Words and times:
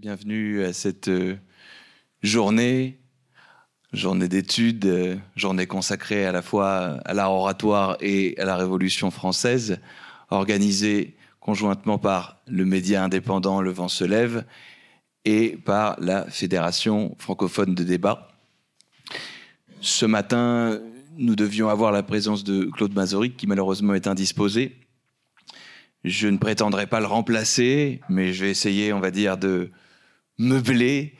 Bienvenue 0.00 0.62
à 0.62 0.72
cette 0.72 1.08
euh, 1.08 1.34
journée, 2.22 3.00
journée 3.92 4.28
d'études, 4.28 4.84
euh, 4.84 5.16
journée 5.34 5.66
consacrée 5.66 6.24
à 6.24 6.30
la 6.30 6.40
fois 6.40 7.00
à 7.04 7.14
l'art 7.14 7.32
oratoire 7.32 7.96
et 8.00 8.38
à 8.38 8.44
la 8.44 8.56
Révolution 8.56 9.10
française, 9.10 9.80
organisée 10.30 11.16
conjointement 11.40 11.98
par 11.98 12.36
le 12.46 12.64
média 12.64 13.02
indépendant 13.02 13.60
Le 13.60 13.72
Vent 13.72 13.88
se 13.88 14.04
lève 14.04 14.44
et 15.24 15.56
par 15.64 15.96
la 15.98 16.30
Fédération 16.30 17.16
francophone 17.18 17.74
de 17.74 17.82
débat. 17.82 18.28
Ce 19.80 20.06
matin, 20.06 20.80
nous 21.16 21.34
devions 21.34 21.70
avoir 21.70 21.90
la 21.90 22.04
présence 22.04 22.44
de 22.44 22.66
Claude 22.66 22.94
Mazoric, 22.94 23.36
qui 23.36 23.48
malheureusement 23.48 23.94
est 23.94 24.06
indisposé. 24.06 24.76
Je 26.04 26.28
ne 26.28 26.38
prétendrai 26.38 26.86
pas 26.86 27.00
le 27.00 27.06
remplacer, 27.06 28.00
mais 28.08 28.32
je 28.32 28.44
vais 28.44 28.50
essayer, 28.52 28.92
on 28.92 29.00
va 29.00 29.10
dire, 29.10 29.36
de 29.36 29.72
meubler 30.38 31.14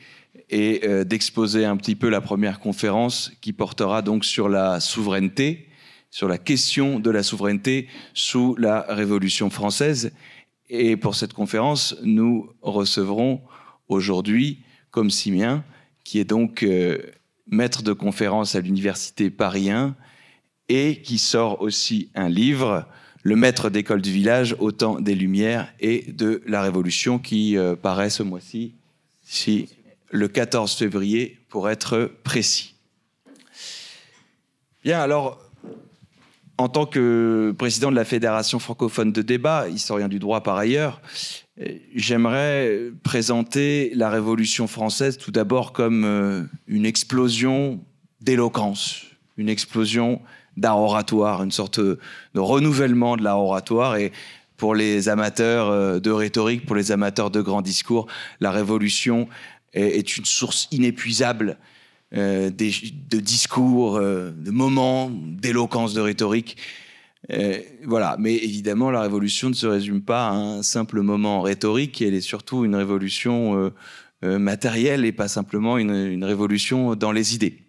et 0.49 0.81
euh, 0.83 1.03
d'exposer 1.03 1.65
un 1.65 1.77
petit 1.77 1.95
peu 1.95 2.09
la 2.09 2.21
première 2.21 2.59
conférence 2.59 3.31
qui 3.41 3.53
portera 3.53 4.01
donc 4.01 4.25
sur 4.25 4.49
la 4.49 4.79
souveraineté, 4.79 5.67
sur 6.09 6.27
la 6.27 6.37
question 6.37 6.99
de 6.99 7.11
la 7.11 7.23
souveraineté 7.23 7.87
sous 8.13 8.55
la 8.57 8.85
Révolution 8.89 9.49
française. 9.49 10.11
Et 10.69 10.97
pour 10.97 11.15
cette 11.15 11.33
conférence, 11.33 11.95
nous 12.03 12.49
recevrons 12.61 13.41
aujourd'hui 13.87 14.59
comme 14.91 15.09
Simien, 15.09 15.63
qui 16.03 16.19
est 16.19 16.25
donc 16.25 16.63
euh, 16.63 16.97
maître 17.47 17.83
de 17.83 17.93
conférence 17.93 18.55
à 18.55 18.61
l'Université 18.61 19.29
Paris 19.29 19.69
1 19.69 19.95
et 20.69 21.01
qui 21.01 21.17
sort 21.17 21.61
aussi 21.61 22.09
un 22.15 22.29
livre, 22.29 22.85
Le 23.23 23.35
maître 23.35 23.69
d'école 23.69 24.01
du 24.01 24.11
village, 24.11 24.55
au 24.59 24.71
temps 24.71 24.99
des 25.01 25.13
Lumières 25.13 25.73
et 25.79 26.11
de 26.11 26.41
la 26.47 26.61
Révolution, 26.61 27.19
qui 27.19 27.57
euh, 27.57 27.75
paraît 27.75 28.09
ce 28.09 28.23
mois-ci, 28.23 28.75
si, 29.29 29.69
le 30.09 30.27
14 30.27 30.73
février, 30.73 31.37
pour 31.49 31.69
être 31.69 32.11
précis. 32.23 32.73
Bien, 34.83 34.99
alors, 34.99 35.39
en 36.57 36.67
tant 36.67 36.87
que 36.87 37.53
président 37.55 37.91
de 37.91 37.95
la 37.95 38.05
Fédération 38.05 38.57
francophone 38.57 39.11
de 39.11 39.21
débat, 39.21 39.69
historien 39.69 40.07
du 40.07 40.17
droit 40.17 40.41
par 40.41 40.57
ailleurs, 40.57 40.99
j'aimerais 41.93 42.91
présenter 43.03 43.91
la 43.93 44.09
Révolution 44.09 44.65
française 44.65 45.19
tout 45.19 45.31
d'abord 45.31 45.73
comme 45.73 46.05
euh, 46.05 46.43
une 46.67 46.87
explosion 46.87 47.79
d'éloquence, 48.21 49.03
une 49.37 49.49
explosion 49.49 50.21
d'art 50.57 50.79
oratoire, 50.79 51.43
une 51.43 51.51
sorte 51.51 51.79
de 51.79 51.99
renouvellement 52.33 53.15
de 53.15 53.23
l'art 53.23 53.39
oratoire. 53.39 53.95
Et 53.97 54.11
pour 54.59 54.75
les 54.75 55.09
amateurs 55.09 55.69
euh, 55.69 55.99
de 55.99 56.11
rhétorique, 56.11 56.67
pour 56.67 56.75
les 56.75 56.91
amateurs 56.91 57.31
de 57.31 57.41
grands 57.41 57.63
discours, 57.63 58.05
la 58.41 58.51
Révolution 58.51 59.27
est 59.73 60.17
une 60.17 60.25
source 60.25 60.67
inépuisable 60.71 61.57
euh, 62.15 62.49
de 62.49 63.19
discours, 63.19 63.97
euh, 63.97 64.31
de 64.31 64.51
moments, 64.51 65.09
d'éloquence, 65.09 65.95
de 65.95 66.01
rhétorique. 66.01 66.57
Voilà, 67.85 68.15
mais 68.17 68.35
évidemment, 68.35 68.89
la 68.89 69.01
révolution 69.01 69.49
ne 69.49 69.53
se 69.53 69.67
résume 69.67 70.01
pas 70.01 70.29
à 70.29 70.31
un 70.31 70.63
simple 70.63 71.01
moment 71.01 71.41
rhétorique, 71.41 72.01
elle 72.01 72.15
est 72.15 72.21
surtout 72.21 72.65
une 72.65 72.75
révolution 72.75 73.71
matérielle 74.23 75.05
et 75.05 75.11
pas 75.11 75.27
simplement 75.27 75.77
une, 75.77 76.23
révolution 76.23 76.95
dans 76.95 77.11
les 77.11 77.35
idées. 77.35 77.59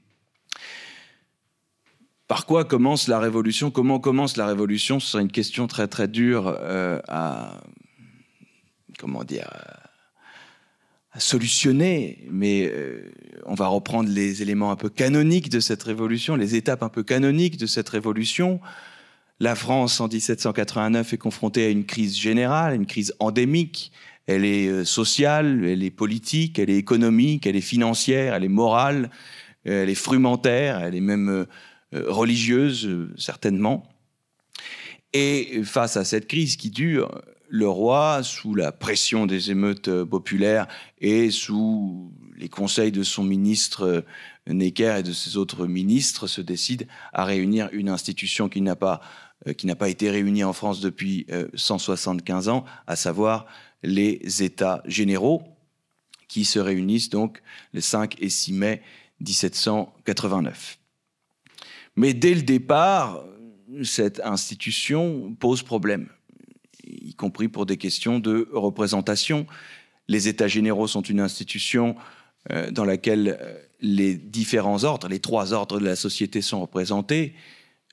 Par 2.31 2.47
quoi 2.47 2.65
commence 2.65 3.09
la 3.09 3.19
révolution? 3.19 3.73
Comment 3.73 3.99
commence 3.99 4.37
la 4.37 4.47
révolution? 4.47 5.01
Ce 5.01 5.09
serait 5.09 5.23
une 5.25 5.33
question 5.33 5.67
très 5.67 5.89
très 5.89 6.07
dure 6.07 6.47
à 7.09 7.61
comment 9.01 9.25
dire 9.25 9.49
à 11.13 11.19
solutionner, 11.19 12.19
mais 12.31 12.71
euh, 12.73 13.11
on 13.47 13.55
va 13.55 13.67
reprendre 13.67 14.09
les 14.09 14.43
éléments 14.43 14.71
un 14.71 14.77
peu 14.77 14.89
canoniques 14.89 15.49
de 15.49 15.59
cette 15.59 15.83
révolution, 15.83 16.37
les 16.37 16.55
étapes 16.55 16.85
un 16.85 16.89
peu 16.89 17.03
canoniques 17.03 17.57
de 17.57 17.67
cette 17.67 17.89
révolution. 17.89 18.61
La 19.41 19.57
France, 19.57 20.01
en 20.01 20.07
1789, 20.07 21.13
est 21.13 21.19
confrontée 21.19 21.67
à 21.67 21.69
une 21.69 21.85
crise 21.85 22.17
générale, 22.17 22.77
une 22.77 22.87
crise 22.87 23.13
endémique. 23.19 23.91
Elle 24.29 24.45
est 24.45 24.69
euh, 24.69 24.85
sociale, 24.85 25.65
elle 25.65 25.83
est 25.83 25.91
politique, 25.91 26.61
elle 26.61 26.71
est 26.71 26.77
économique, 26.77 27.45
elle 27.45 27.57
est 27.57 27.61
financière, 27.61 28.35
elle 28.35 28.45
est 28.45 28.49
morale, 28.49 29.11
euh, 29.67 29.83
elle 29.83 29.91
est 29.91 29.97
frumentaire, 29.97 30.79
elle 30.79 30.95
est 30.95 31.01
même 31.01 31.45
religieuse, 31.93 32.89
certainement. 33.17 33.85
Et 35.13 35.63
face 35.65 35.97
à 35.97 36.05
cette 36.05 36.29
crise 36.29 36.57
qui 36.57 36.71
dure, 36.71 37.11
le 37.51 37.69
roi, 37.69 38.23
sous 38.23 38.55
la 38.55 38.71
pression 38.71 39.27
des 39.27 39.51
émeutes 39.51 39.89
euh, 39.89 40.07
populaires 40.07 40.69
et 41.01 41.33
sous 41.33 42.13
les 42.37 42.49
conseils 42.49 42.93
de 42.93 43.03
son 43.03 43.25
ministre 43.25 43.83
euh, 43.83 44.03
Necker 44.47 44.99
et 45.01 45.03
de 45.03 45.13
ses 45.13 45.37
autres 45.37 45.67
ministres, 45.67 46.29
se 46.29 46.41
décide 46.41 46.87
à 47.13 47.25
réunir 47.25 47.69
une 47.73 47.89
institution 47.89 48.49
qui 48.49 48.61
n'a 48.61 48.77
pas, 48.77 49.01
euh, 49.49 49.53
qui 49.53 49.67
n'a 49.67 49.75
pas 49.75 49.89
été 49.89 50.11
réunie 50.11 50.45
en 50.45 50.53
France 50.53 50.81
depuis 50.81 51.27
175 51.55 52.49
ans, 52.49 52.65
à 52.87 52.95
savoir 52.95 53.47
les 53.83 54.43
États 54.43 54.83
généraux, 54.87 55.43
qui 56.29 56.45
se 56.45 56.61
réunissent 56.61 57.11
donc 57.11 57.43
les 57.73 57.81
5 57.81 58.17
et 58.21 58.31
6 58.31 58.53
mai 58.53 58.83
1789. 59.21 60.80
Mais 62.01 62.15
dès 62.15 62.33
le 62.33 62.41
départ, 62.41 63.23
cette 63.83 64.21
institution 64.21 65.37
pose 65.39 65.63
problème 65.63 66.09
y 66.83 67.13
compris 67.13 67.49
pour 67.49 67.67
des 67.67 67.77
questions 67.77 68.19
de 68.19 68.49
représentation. 68.55 69.47
Les 70.09 70.27
États 70.27 70.49
généraux 70.49 70.87
sont 70.87 71.03
une 71.03 71.21
institution 71.21 71.97
euh, 72.51 72.71
dans 72.71 72.87
laquelle 72.87 73.37
euh, 73.39 73.59
les 73.83 74.15
différents 74.15 74.83
ordres, 74.85 75.09
les 75.09 75.19
trois 75.19 75.53
ordres 75.53 75.79
de 75.79 75.85
la 75.85 75.95
société 75.95 76.41
sont 76.41 76.63
représentés, 76.63 77.35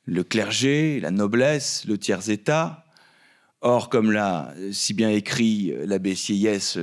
le 0.05 0.23
clergé, 0.23 1.01
la 1.01 1.11
noblesse, 1.11 1.83
le 1.85 1.97
tiers-État. 1.97 2.85
Or, 3.59 3.89
comme 3.89 4.13
l'a 4.13 4.53
si 4.71 4.93
bien 4.93 5.09
écrit 5.09 5.73
euh, 5.73 5.85
l'abbé 5.85 6.15
Sieyès 6.15 6.79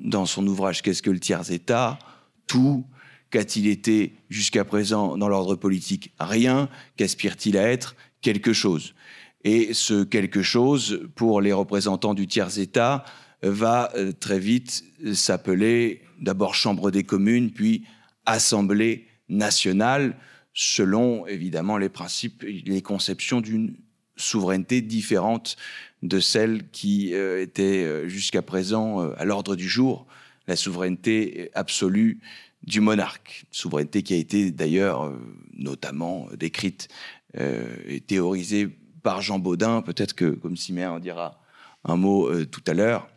dans 0.00 0.24
son 0.24 0.46
ouvrage 0.46 0.80
Qu'est-ce 0.80 1.02
que 1.02 1.10
le 1.10 1.20
tiers-État? 1.20 1.98
Tout. 2.46 2.86
Qu'a-t-il 3.34 3.66
été 3.66 4.14
jusqu'à 4.30 4.64
présent 4.64 5.18
dans 5.18 5.28
l'ordre 5.28 5.56
politique? 5.56 6.12
Rien. 6.20 6.68
Qu'aspire-t-il 6.96 7.58
à 7.58 7.68
être? 7.68 7.96
Quelque 8.20 8.52
chose. 8.52 8.94
Et 9.42 9.74
ce 9.74 10.04
quelque 10.04 10.40
chose, 10.40 11.08
pour 11.16 11.40
les 11.40 11.52
représentants 11.52 12.14
du 12.14 12.28
tiers-État, 12.28 13.04
va 13.42 13.90
euh, 13.96 14.12
très 14.12 14.38
vite 14.38 14.84
s'appeler 15.14 16.02
d'abord 16.20 16.54
Chambre 16.54 16.92
des 16.92 17.02
communes, 17.02 17.50
puis 17.50 17.82
Assemblée 18.24 19.08
nationale, 19.28 20.16
selon 20.52 21.26
évidemment 21.26 21.76
les 21.76 21.88
principes, 21.88 22.44
les 22.44 22.82
conceptions 22.82 23.40
d'une 23.40 23.74
souveraineté 24.14 24.80
différente 24.80 25.56
de 26.04 26.20
celle 26.20 26.70
qui 26.70 27.14
euh, 27.14 27.42
était 27.42 27.82
euh, 27.82 28.06
jusqu'à 28.06 28.42
présent 28.42 29.00
à 29.16 29.24
l'ordre 29.24 29.56
du 29.56 29.68
jour, 29.68 30.06
la 30.46 30.54
souveraineté 30.54 31.50
absolue 31.54 32.20
du 32.66 32.80
monarque, 32.80 33.44
souveraineté 33.50 34.02
qui 34.02 34.14
a 34.14 34.16
été 34.16 34.50
d'ailleurs 34.50 35.12
notamment 35.52 36.28
décrite 36.38 36.88
et 37.36 38.00
théorisée 38.00 38.68
par 39.02 39.22
Jean 39.22 39.38
Baudin. 39.38 39.82
Peut-être 39.82 40.14
que, 40.14 40.30
comme 40.30 40.56
Siméon 40.56 40.94
en 40.94 40.98
dira 40.98 41.40
un 41.84 41.96
mot 41.96 42.28
euh, 42.28 42.46
tout 42.46 42.62
à 42.66 42.74
l'heure. 42.74 43.08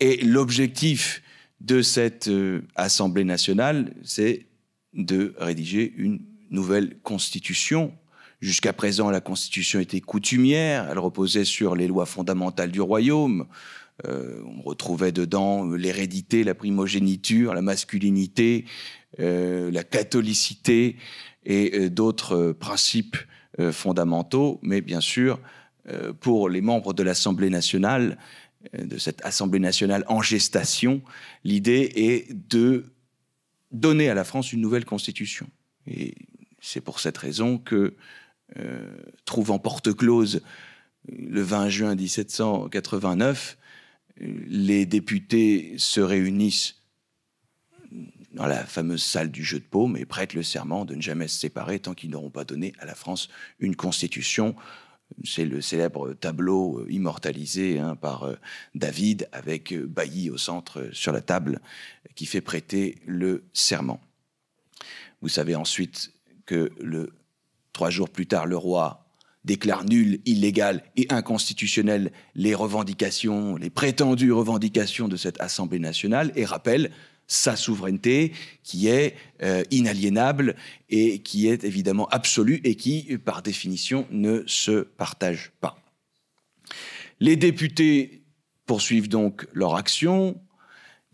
Et 0.00 0.16
l'objectif 0.24 1.22
de 1.60 1.82
cette 1.82 2.28
euh, 2.28 2.62
Assemblée 2.74 3.24
nationale, 3.24 3.94
c'est 4.02 4.46
de 4.94 5.34
rédiger 5.38 5.92
une 5.96 6.20
nouvelle 6.50 6.98
constitution. 7.02 7.92
Jusqu'à 8.40 8.72
présent, 8.72 9.10
la 9.10 9.20
constitution 9.20 9.80
était 9.80 10.00
coutumière, 10.00 10.88
elle 10.90 10.98
reposait 10.98 11.44
sur 11.44 11.74
les 11.74 11.86
lois 11.86 12.06
fondamentales 12.06 12.70
du 12.70 12.80
royaume. 12.80 13.46
Euh, 14.06 14.42
on 14.44 14.62
retrouvait 14.62 15.12
dedans 15.12 15.64
l'hérédité, 15.70 16.44
la 16.44 16.54
primogéniture, 16.54 17.54
la 17.54 17.62
masculinité, 17.62 18.64
la 19.18 19.84
catholicité 19.84 20.96
et 21.44 21.88
d'autres 21.88 22.50
principes 22.52 23.16
euh, 23.60 23.70
fondamentaux, 23.70 24.58
mais 24.62 24.80
bien 24.80 25.00
sûr, 25.00 25.38
euh, 25.88 26.12
pour 26.12 26.48
les 26.48 26.60
membres 26.60 26.92
de 26.92 27.04
l'Assemblée 27.04 27.50
nationale, 27.50 28.18
euh, 28.76 28.84
de 28.84 28.98
cette 28.98 29.24
Assemblée 29.24 29.60
nationale 29.60 30.04
en 30.08 30.22
gestation, 30.22 31.02
l'idée 31.44 31.92
est 31.94 32.32
de 32.32 32.86
donner 33.70 34.08
à 34.08 34.14
la 34.14 34.24
France 34.24 34.52
une 34.52 34.60
nouvelle 34.60 34.84
constitution. 34.84 35.46
Et 35.86 36.16
c'est 36.60 36.80
pour 36.80 36.98
cette 36.98 37.18
raison 37.18 37.58
que, 37.58 37.94
trouvant 39.24 39.58
porte-close 39.58 40.42
le 41.08 41.42
20 41.42 41.68
juin 41.70 41.94
1789, 41.94 43.56
les 44.16 44.86
députés 44.86 45.74
se 45.78 46.00
réunissent 46.00 46.76
dans 48.34 48.46
la 48.46 48.64
fameuse 48.64 49.02
salle 49.02 49.30
du 49.30 49.44
jeu 49.44 49.60
de 49.60 49.64
paume 49.64 49.96
et 49.96 50.04
prêtent 50.04 50.34
le 50.34 50.42
serment 50.42 50.84
de 50.84 50.94
ne 50.94 51.00
jamais 51.00 51.28
se 51.28 51.38
séparer 51.38 51.78
tant 51.78 51.94
qu'ils 51.94 52.10
n'auront 52.10 52.30
pas 52.30 52.44
donné 52.44 52.72
à 52.80 52.84
la 52.84 52.94
France 52.94 53.28
une 53.60 53.76
constitution 53.76 54.56
C'est 55.24 55.44
le 55.44 55.60
célèbre 55.60 56.14
tableau 56.14 56.80
euh, 56.80 56.86
immortalisé 56.90 57.78
hein, 57.78 57.94
par 57.94 58.24
euh, 58.24 58.36
David 58.74 59.28
avec 59.32 59.72
euh, 59.72 59.86
Bailly 59.86 60.30
au 60.30 60.38
centre 60.38 60.88
sur 60.92 61.12
la 61.12 61.20
table 61.20 61.60
qui 62.16 62.26
fait 62.26 62.40
prêter 62.40 62.98
le 63.06 63.44
serment. 63.52 64.00
Vous 65.22 65.28
savez 65.28 65.54
ensuite 65.54 66.12
que 66.46 66.70
trois 67.72 67.90
jours 67.90 68.10
plus 68.10 68.26
tard, 68.26 68.46
le 68.46 68.56
roi 68.56 69.03
déclare 69.44 69.84
nul, 69.84 70.20
illégal 70.24 70.82
et 70.96 71.06
inconstitutionnel 71.10 72.12
les 72.34 72.54
revendications, 72.54 73.56
les 73.56 73.70
prétendues 73.70 74.32
revendications 74.32 75.08
de 75.08 75.16
cette 75.16 75.40
Assemblée 75.40 75.78
nationale 75.78 76.32
et 76.36 76.44
rappelle 76.44 76.90
sa 77.26 77.56
souveraineté 77.56 78.32
qui 78.62 78.88
est 78.88 79.16
euh, 79.42 79.62
inaliénable 79.70 80.56
et 80.90 81.20
qui 81.20 81.48
est 81.48 81.64
évidemment 81.64 82.08
absolue 82.08 82.60
et 82.64 82.74
qui, 82.74 83.18
par 83.24 83.42
définition, 83.42 84.06
ne 84.10 84.42
se 84.46 84.82
partage 84.82 85.52
pas. 85.60 85.78
Les 87.20 87.36
députés 87.36 88.22
poursuivent 88.66 89.08
donc 89.08 89.46
leur 89.52 89.76
action. 89.76 90.40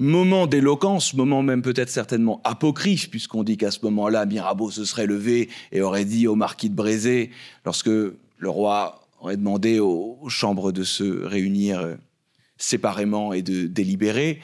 Moment 0.00 0.46
d'éloquence, 0.46 1.12
moment 1.12 1.42
même 1.42 1.60
peut-être 1.60 1.90
certainement 1.90 2.40
apocryphe, 2.44 3.10
puisqu'on 3.10 3.42
dit 3.42 3.58
qu'à 3.58 3.70
ce 3.70 3.80
moment-là, 3.82 4.24
Mirabeau 4.24 4.70
se 4.70 4.86
serait 4.86 5.04
levé 5.04 5.50
et 5.72 5.82
aurait 5.82 6.06
dit 6.06 6.26
au 6.26 6.34
marquis 6.34 6.70
de 6.70 6.74
Brézé, 6.74 7.30
lorsque 7.66 7.88
le 7.88 8.48
roi 8.48 9.06
aurait 9.20 9.36
demandé 9.36 9.78
aux, 9.78 10.18
chambres 10.30 10.72
de 10.72 10.84
se 10.84 11.04
réunir 11.04 11.80
euh, 11.80 11.96
séparément 12.56 13.34
et 13.34 13.42
de 13.42 13.66
délibérer, 13.66 14.40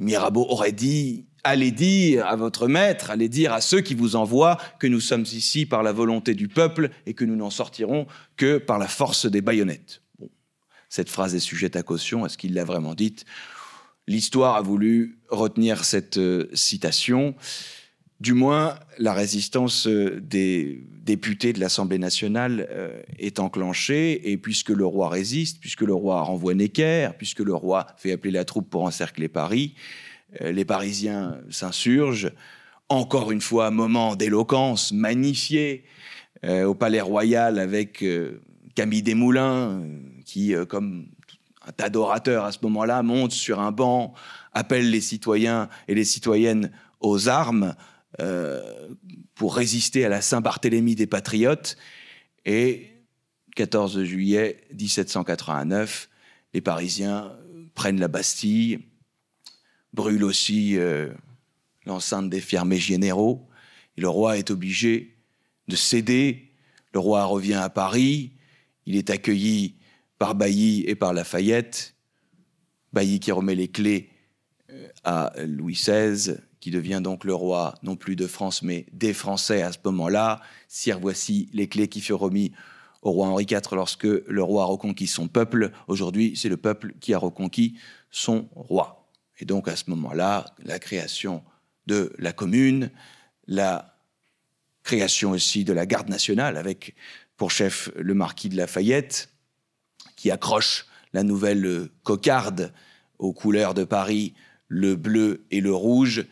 Mirabeau 0.00 0.44
aurait 0.48 0.72
dit 0.72 1.26
Allez 1.44 1.70
dire 1.70 2.26
à 2.26 2.34
votre 2.34 2.66
maître, 2.66 3.12
allez 3.12 3.28
dire 3.28 3.52
à 3.52 3.60
ceux 3.60 3.82
qui 3.82 3.94
vous 3.94 4.16
envoient 4.16 4.58
que 4.80 4.88
nous 4.88 4.98
sommes 4.98 5.22
ici 5.22 5.64
par 5.64 5.84
la 5.84 5.92
volonté 5.92 6.34
du 6.34 6.48
peuple 6.48 6.90
et 7.06 7.14
que 7.14 7.24
nous 7.24 7.36
n'en 7.36 7.50
sortirons 7.50 8.08
que 8.36 8.58
par 8.58 8.80
la 8.80 8.88
force 8.88 9.26
des 9.26 9.42
baïonnettes. 9.42 10.02
cette 10.88 11.08
phrase 11.08 11.36
est 11.36 11.38
sujette 11.38 11.76
à 11.76 11.84
caution. 11.84 12.26
Est-ce 12.26 12.36
qu'il 12.36 12.52
l'a 12.52 12.64
vraiment 12.64 12.94
dite? 12.94 13.26
L'histoire 14.08 14.54
a 14.54 14.62
voulu 14.62 15.18
retenir 15.30 15.84
cette 15.84 16.16
euh, 16.18 16.48
citation. 16.54 17.34
Du 18.20 18.34
moins, 18.34 18.78
la 18.98 19.12
résistance 19.12 19.88
euh, 19.88 20.20
des 20.20 20.84
députés 21.02 21.52
de 21.52 21.58
l'Assemblée 21.58 21.98
nationale 21.98 22.68
euh, 22.70 23.00
est 23.18 23.40
enclenchée, 23.40 24.30
et 24.30 24.36
puisque 24.36 24.70
le 24.70 24.86
roi 24.86 25.08
résiste, 25.08 25.58
puisque 25.60 25.80
le 25.80 25.92
roi 25.92 26.22
renvoie 26.22 26.54
Necker, 26.54 27.10
puisque 27.18 27.40
le 27.40 27.54
roi 27.54 27.88
fait 27.96 28.12
appeler 28.12 28.30
la 28.30 28.44
troupe 28.44 28.70
pour 28.70 28.84
encercler 28.84 29.28
Paris, 29.28 29.74
les 30.40 30.64
Parisiens 30.64 31.38
s'insurgent. 31.50 32.30
Encore 32.88 33.32
une 33.32 33.40
fois, 33.40 33.70
moment 33.70 34.16
d'éloquence 34.16 34.92
magnifié 34.92 35.84
au 36.44 36.74
Palais 36.74 37.00
Royal 37.00 37.58
avec 37.58 38.04
Camille 38.74 39.02
Desmoulins, 39.02 39.82
qui, 40.26 40.52
comme 40.68 41.06
un 41.66 41.72
tas 41.72 41.90
d'orateurs 41.90 42.44
à 42.44 42.52
ce 42.52 42.58
moment-là, 42.62 43.02
monte 43.02 43.32
sur 43.32 43.60
un 43.60 43.72
banc, 43.72 44.14
appelle 44.52 44.90
les 44.90 45.00
citoyens 45.00 45.68
et 45.88 45.94
les 45.94 46.04
citoyennes 46.04 46.70
aux 47.00 47.28
armes. 47.28 47.74
Euh, 48.20 48.88
pour 49.36 49.54
résister 49.54 50.04
à 50.04 50.08
la 50.08 50.22
Saint-Barthélemy 50.22 50.94
des 50.94 51.06
Patriotes. 51.06 51.76
Et 52.44 52.88
14 53.54 54.02
juillet 54.02 54.66
1789, 54.72 56.08
les 56.54 56.60
Parisiens 56.60 57.32
prennent 57.74 58.00
la 58.00 58.08
Bastille, 58.08 58.80
brûlent 59.92 60.24
aussi 60.24 60.78
euh, 60.78 61.12
l'enceinte 61.84 62.30
des 62.30 62.40
fermés 62.40 62.78
généraux, 62.78 63.46
et 63.96 64.00
le 64.00 64.08
roi 64.08 64.38
est 64.38 64.50
obligé 64.50 65.18
de 65.68 65.76
céder. 65.76 66.50
Le 66.92 67.00
roi 67.00 67.24
revient 67.24 67.54
à 67.54 67.68
Paris, 67.68 68.32
il 68.86 68.96
est 68.96 69.10
accueilli 69.10 69.76
par 70.18 70.34
Bailly 70.34 70.84
et 70.86 70.94
par 70.94 71.12
Lafayette, 71.12 71.94
Bailly 72.92 73.20
qui 73.20 73.32
remet 73.32 73.54
les 73.54 73.68
clés 73.68 74.10
euh, 74.70 74.88
à 75.04 75.32
Louis 75.46 75.74
XVI, 75.74 76.36
qui 76.60 76.70
devient 76.70 77.00
donc 77.02 77.24
le 77.24 77.34
roi 77.34 77.74
non 77.82 77.96
plus 77.96 78.16
de 78.16 78.26
France, 78.26 78.62
mais 78.62 78.86
des 78.92 79.12
Français 79.12 79.62
à 79.62 79.72
ce 79.72 79.78
moment-là. 79.84 80.40
Sire, 80.68 80.98
voici 80.98 81.48
les 81.52 81.68
clés 81.68 81.88
qui 81.88 82.00
furent 82.00 82.20
remis 82.20 82.52
au 83.02 83.12
roi 83.12 83.28
Henri 83.28 83.46
IV 83.48 83.60
lorsque 83.72 84.04
le 84.04 84.42
roi 84.42 84.64
a 84.64 84.66
reconquis 84.66 85.06
son 85.06 85.28
peuple. 85.28 85.70
Aujourd'hui, 85.86 86.34
c'est 86.36 86.48
le 86.48 86.56
peuple 86.56 86.94
qui 87.00 87.14
a 87.14 87.18
reconquis 87.18 87.78
son 88.10 88.48
roi. 88.54 89.08
Et 89.38 89.44
donc 89.44 89.68
à 89.68 89.76
ce 89.76 89.90
moment-là, 89.90 90.46
la 90.64 90.78
création 90.78 91.44
de 91.86 92.12
la 92.18 92.32
commune, 92.32 92.90
la 93.46 93.96
création 94.82 95.32
aussi 95.32 95.64
de 95.64 95.72
la 95.72 95.86
garde 95.86 96.08
nationale 96.08 96.56
avec 96.56 96.94
pour 97.36 97.50
chef 97.50 97.90
le 97.96 98.14
marquis 98.14 98.48
de 98.48 98.56
Lafayette, 98.56 99.28
qui 100.16 100.30
accroche 100.30 100.86
la 101.12 101.22
nouvelle 101.22 101.88
cocarde 102.02 102.72
aux 103.18 103.32
couleurs 103.32 103.74
de 103.74 103.84
Paris, 103.84 104.34
le 104.68 104.96
bleu 104.96 105.44
et 105.50 105.60
le 105.60 105.72
rouge, 105.72 106.26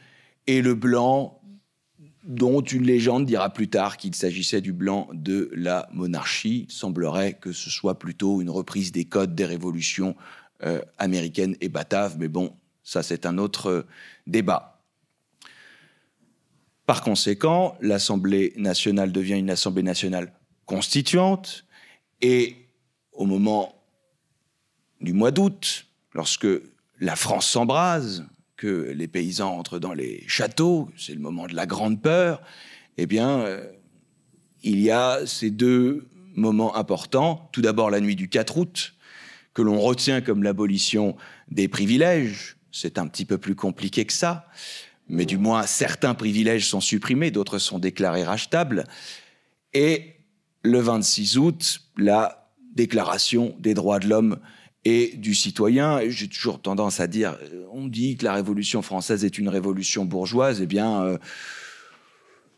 et 0.47 0.61
le 0.61 0.75
blanc 0.75 1.41
dont 2.25 2.63
une 2.63 2.85
légende 2.85 3.27
dira 3.27 3.51
plus 3.51 3.69
tard 3.69 3.99
qu'il 3.99 4.15
s'agissait 4.15 4.63
du 4.63 4.73
blanc 4.73 5.09
de 5.13 5.51
la 5.55 5.89
monarchie. 5.93 6.67
Il 6.69 6.73
semblerait 6.73 7.35
que 7.35 7.53
ce 7.53 7.71
soit 7.71 7.99
plutôt 7.99 8.41
une 8.41 8.51
reprise 8.51 8.93
des 8.93 9.05
codes 9.05 9.35
des 9.35 9.45
révolutions 9.45 10.17
euh, 10.63 10.81
américaines 10.99 11.57
et 11.61 11.69
bataves, 11.69 12.17
mais 12.19 12.29
bon, 12.29 12.57
ça 12.83 13.03
c'est 13.03 13.27
un 13.27 13.37
autre 13.39 13.67
euh, 13.69 13.87
débat. 14.27 14.83
Par 16.87 17.03
conséquent, 17.03 17.77
l'Assemblée 17.81 18.53
nationale 18.57 19.13
devient 19.13 19.39
une 19.39 19.51
Assemblée 19.51 19.83
nationale 19.83 20.33
constituante, 20.65 21.67
et 22.23 22.57
au 23.13 23.27
moment 23.27 23.74
du 25.05 25.13
mois 25.13 25.31
d'août, 25.31 25.87
lorsque 26.13 26.49
la 27.01 27.17
France 27.17 27.47
s'embrase, 27.47 28.25
que 28.57 28.93
les 28.95 29.09
paysans 29.09 29.59
entrent 29.59 29.79
dans 29.79 29.93
les 29.93 30.25
châteaux, 30.27 30.89
c'est 30.97 31.13
le 31.13 31.21
moment 31.21 31.47
de 31.47 31.55
la 31.55 31.67
grande 31.67 32.01
peur, 32.01 32.41
eh 32.97 33.07
bien, 33.07 33.41
euh, 33.41 33.67
il 34.63 34.81
y 34.81 34.91
a 34.91 35.27
ces 35.27 35.51
deux 35.51 36.09
moments 36.35 36.77
importants. 36.77 37.49
Tout 37.53 37.63
d'abord, 37.63 37.91
la 37.91 38.01
nuit 38.01 38.17
du 38.17 38.29
4 38.29 38.57
août, 38.57 38.95
que 39.53 39.63
l'on 39.63 39.79
retient 39.79 40.21
comme 40.21 40.43
l'abolition 40.43 41.17
des 41.51 41.69
privilèges. 41.69 42.57
C'est 42.73 42.99
un 42.99 43.07
petit 43.07 43.25
peu 43.25 43.39
plus 43.39 43.55
compliqué 43.55 44.05
que 44.05 44.13
ça, 44.13 44.49
mais 45.09 45.27
du 45.27 45.37
moins, 45.37 45.65
certains 45.65 46.15
privilèges 46.15 46.69
sont 46.69 46.81
supprimés, 46.81 47.31
d'autres 47.31 47.59
sont 47.59 47.79
déclarés 47.79 48.25
rachetables. 48.25 48.85
Et 49.75 50.15
le 50.63 50.79
26 50.79 51.39
août, 51.39 51.81
la 51.97 52.51
déclaration 52.75 53.55
des 53.59 53.75
droits 53.75 53.99
de 53.99 54.09
l'homme 54.09 54.39
et 54.85 55.15
du 55.17 55.35
citoyen. 55.35 56.01
J'ai 56.09 56.29
toujours 56.29 56.61
tendance 56.61 57.01
à 57.01 57.07
dire, 57.07 57.37
euh, 57.43 57.65
on 57.73 57.87
dit 57.87 58.17
que 58.17 58.25
la 58.25 58.35
Révolution 58.35 58.83
française 58.83 59.25
est 59.25 59.39
une 59.39 59.49
révolution 59.49 60.05
bourgeoise. 60.05 60.61
Eh 60.63 60.67
bien, 60.67 61.03
euh, 61.03 61.19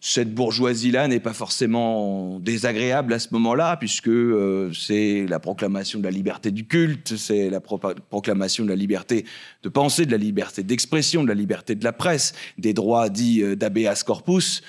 cette 0.01 0.35
bourgeoisie-là 0.35 1.09
n'est 1.09 1.21
pas 1.21 1.33
forcément 1.33 2.39
désagréable 2.41 3.13
à 3.13 3.19
ce 3.19 3.29
moment-là, 3.33 3.77
puisque 3.77 4.09
euh, 4.09 4.73
c'est 4.73 5.27
la 5.27 5.39
proclamation 5.39 5.99
de 5.99 6.05
la 6.05 6.11
liberté 6.11 6.51
du 6.51 6.67
culte, 6.67 7.17
c'est 7.17 7.49
la 7.49 7.61
proclamation 7.61 8.65
de 8.65 8.69
la 8.69 8.77
liberté 8.77 9.25
de 9.63 9.69
penser, 9.69 10.05
de 10.05 10.13
la 10.13 10.19
liberté 10.19 10.63
d'expression, 10.63 11.23
de 11.23 11.29
la 11.29 11.35
liberté 11.35 11.75
de 11.75 11.85
la 11.85 11.93
presse, 11.93 12.35
des 12.59 12.75
droits 12.75 13.09
dits 13.09 13.57
d'habeas 13.57 14.03
corpus. 14.05 14.63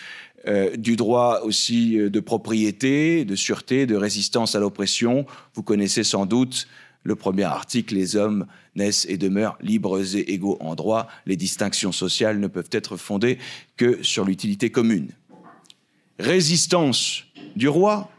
du 0.77 0.95
droit 0.95 1.41
aussi 1.43 1.97
de 1.97 2.19
propriété, 2.21 3.25
de 3.25 3.35
sûreté, 3.35 3.85
de 3.85 3.95
résistance 3.95 4.55
à 4.55 4.59
l'oppression. 4.59 5.25
Vous 5.55 5.63
connaissez 5.63 6.05
sans 6.05 6.25
doute 6.25 6.67
le 7.07 7.15
premier 7.15 7.43
article, 7.43 7.95
les 7.95 8.17
hommes 8.17 8.47
naissent 8.75 9.05
et 9.07 9.17
demeurent 9.17 9.57
libres 9.61 10.13
et 10.13 10.33
égaux 10.33 10.57
en 10.59 10.75
droit. 10.75 11.07
Les 11.25 11.37
distinctions 11.37 11.93
sociales 11.93 12.37
ne 12.37 12.47
peuvent 12.47 12.67
être 12.73 12.97
fondées 12.97 13.37
que 13.77 14.03
sur 14.03 14.25
l'utilité 14.25 14.71
commune. 14.71 15.11
Résistance 16.19 17.23
du 17.55 17.69
roi 17.69 18.11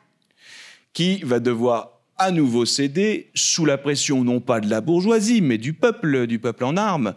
qui 0.95 1.19
va 1.19 1.39
devoir 1.39 2.01
à 2.17 2.31
nouveau 2.31 2.65
céder 2.65 3.29
sous 3.35 3.67
la 3.67 3.77
pression 3.77 4.25
non 4.25 4.41
pas 4.41 4.59
de 4.59 4.71
la 4.71 4.81
bourgeoisie, 4.81 5.43
mais 5.43 5.59
du 5.59 5.75
peuple, 5.75 6.27
du 6.27 6.39
peuple 6.39 6.65
en 6.65 6.79
armes, 6.79 7.13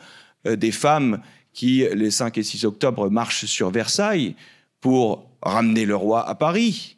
euh, 0.48 0.58
des 0.58 0.74
femmes 0.74 1.22
qui, 1.54 1.86
les 1.94 2.12
5 2.12 2.38
et 2.38 2.44
6 2.44 2.66
octobre, 2.66 3.10
marchent 3.10 3.46
sur 3.46 3.72
Versailles 3.72 4.36
pour 4.82 5.26
ramener 5.42 5.86
le 5.86 5.96
roi 5.96 6.28
à 6.28 6.36
Paris. 6.36 6.98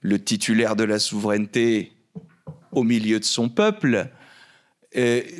Le 0.00 0.22
titulaire 0.22 0.76
de 0.76 0.84
la 0.84 0.98
souveraineté 0.98 1.92
au 2.72 2.82
milieu 2.82 3.20
de 3.20 3.24
son 3.24 3.48
peuple 3.48 4.08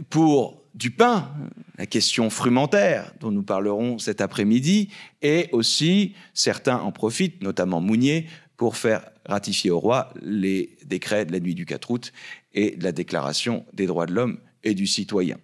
pour 0.09 0.63
du 0.75 0.91
pain, 0.91 1.31
la 1.77 1.87
question 1.87 2.31
frumentaire 2.31 3.13
dont 3.21 3.31
nous 3.31 3.43
parlerons 3.43 3.99
cet 3.99 4.21
après-midi, 4.21 4.89
et 5.21 5.49
aussi 5.53 6.15
certains 6.35 6.79
en 6.79 6.93
profitent, 6.93 7.43
notamment 7.43 7.81
Mounier, 7.81 8.27
pour 8.57 8.77
faire 8.77 9.11
ratifier 9.27 9.71
au 9.71 9.81
roi 9.81 10.13
les 10.23 10.77
décrets 10.85 11.27
de 11.27 11.33
la 11.33 11.41
nuit 11.41 11.55
du 11.55 11.67
4 11.67 11.91
août 11.91 12.13
et 12.55 12.77
de 12.77 12.85
la 12.85 12.93
déclaration 12.93 13.67
des 13.73 13.87
droits 13.87 14.07
de 14.07 14.13
l'homme 14.13 14.39
et 14.65 14.75
du 14.75 14.87
citoyen. 14.87 15.39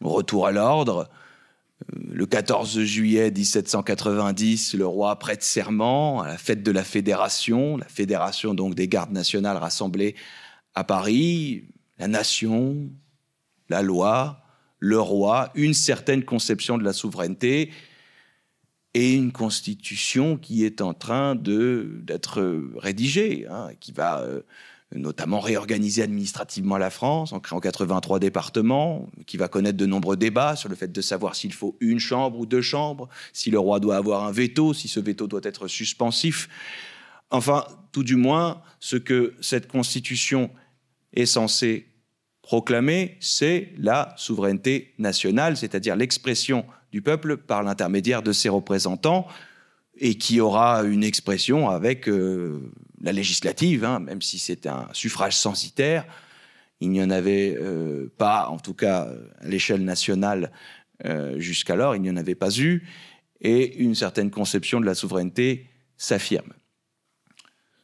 Retour 0.00 0.46
à 0.46 0.52
l'ordre, 0.52 1.08
euh, 1.82 1.98
le 2.10 2.26
14 2.26 2.80
juillet 2.80 3.30
1790, 3.30 4.74
le 4.74 4.86
roi 4.86 5.18
prête 5.18 5.42
serment 5.42 6.22
à 6.22 6.28
la 6.28 6.38
fête 6.38 6.62
de 6.62 6.70
la 6.70 6.84
Fédération, 6.84 7.76
la 7.76 7.88
Fédération 7.88 8.54
donc 8.54 8.74
des 8.74 8.88
gardes 8.88 9.12
nationales 9.12 9.56
rassemblées 9.56 10.14
à 10.76 10.84
Paris, 10.84 11.64
la 11.98 12.06
nation, 12.06 12.88
la 13.68 13.82
loi, 13.82 14.42
le 14.78 15.00
roi, 15.00 15.50
une 15.54 15.74
certaine 15.74 16.22
conception 16.22 16.78
de 16.78 16.84
la 16.84 16.92
souveraineté 16.92 17.72
et 18.94 19.14
une 19.14 19.32
constitution 19.32 20.36
qui 20.36 20.64
est 20.64 20.80
en 20.80 20.94
train 20.94 21.34
d'être 21.34 22.62
rédigée, 22.76 23.46
hein, 23.50 23.70
qui 23.80 23.92
va 23.92 24.20
euh, 24.20 24.42
notamment 24.94 25.40
réorganiser 25.40 26.02
administrativement 26.02 26.76
la 26.76 26.90
France 26.90 27.32
en 27.32 27.40
créant 27.40 27.60
83 27.60 28.18
départements, 28.18 29.08
qui 29.26 29.38
va 29.38 29.48
connaître 29.48 29.78
de 29.78 29.86
nombreux 29.86 30.16
débats 30.16 30.56
sur 30.56 30.68
le 30.68 30.76
fait 30.76 30.92
de 30.92 31.00
savoir 31.00 31.34
s'il 31.36 31.54
faut 31.54 31.76
une 31.80 31.98
chambre 31.98 32.38
ou 32.38 32.46
deux 32.46 32.62
chambres, 32.62 33.08
si 33.32 33.50
le 33.50 33.58
roi 33.58 33.80
doit 33.80 33.96
avoir 33.96 34.24
un 34.24 34.32
veto, 34.32 34.74
si 34.74 34.88
ce 34.88 35.00
veto 35.00 35.26
doit 35.26 35.40
être 35.42 35.68
suspensif. 35.68 36.48
Enfin, 37.30 37.64
tout 37.92 38.04
du 38.04 38.16
moins, 38.16 38.62
ce 38.78 38.96
que 38.96 39.34
cette 39.40 39.68
constitution 39.68 40.50
est 41.16 41.26
censée 41.26 41.86
proclamer, 42.42 43.16
c'est 43.18 43.72
la 43.76 44.14
souveraineté 44.16 44.94
nationale, 44.98 45.56
c'est-à-dire 45.56 45.96
l'expression 45.96 46.64
du 46.92 47.02
peuple 47.02 47.36
par 47.36 47.64
l'intermédiaire 47.64 48.22
de 48.22 48.32
ses 48.32 48.48
représentants, 48.48 49.26
et 49.98 50.16
qui 50.16 50.40
aura 50.40 50.84
une 50.84 51.02
expression 51.02 51.68
avec 51.68 52.08
euh, 52.08 52.70
la 53.00 53.12
législative, 53.12 53.84
hein, 53.84 53.98
même 53.98 54.22
si 54.22 54.38
c'est 54.38 54.66
un 54.66 54.88
suffrage 54.92 55.36
censitaire. 55.36 56.06
Il 56.80 56.90
n'y 56.90 57.02
en 57.02 57.10
avait 57.10 57.56
euh, 57.58 58.12
pas, 58.18 58.48
en 58.48 58.58
tout 58.58 58.74
cas 58.74 59.08
à 59.40 59.48
l'échelle 59.48 59.82
nationale 59.82 60.52
euh, 61.04 61.40
jusqu'alors, 61.40 61.96
il 61.96 62.02
n'y 62.02 62.10
en 62.10 62.16
avait 62.16 62.34
pas 62.34 62.56
eu, 62.58 62.86
et 63.40 63.76
une 63.78 63.94
certaine 63.94 64.30
conception 64.30 64.80
de 64.80 64.86
la 64.86 64.94
souveraineté 64.94 65.66
s'affirme. 65.96 66.52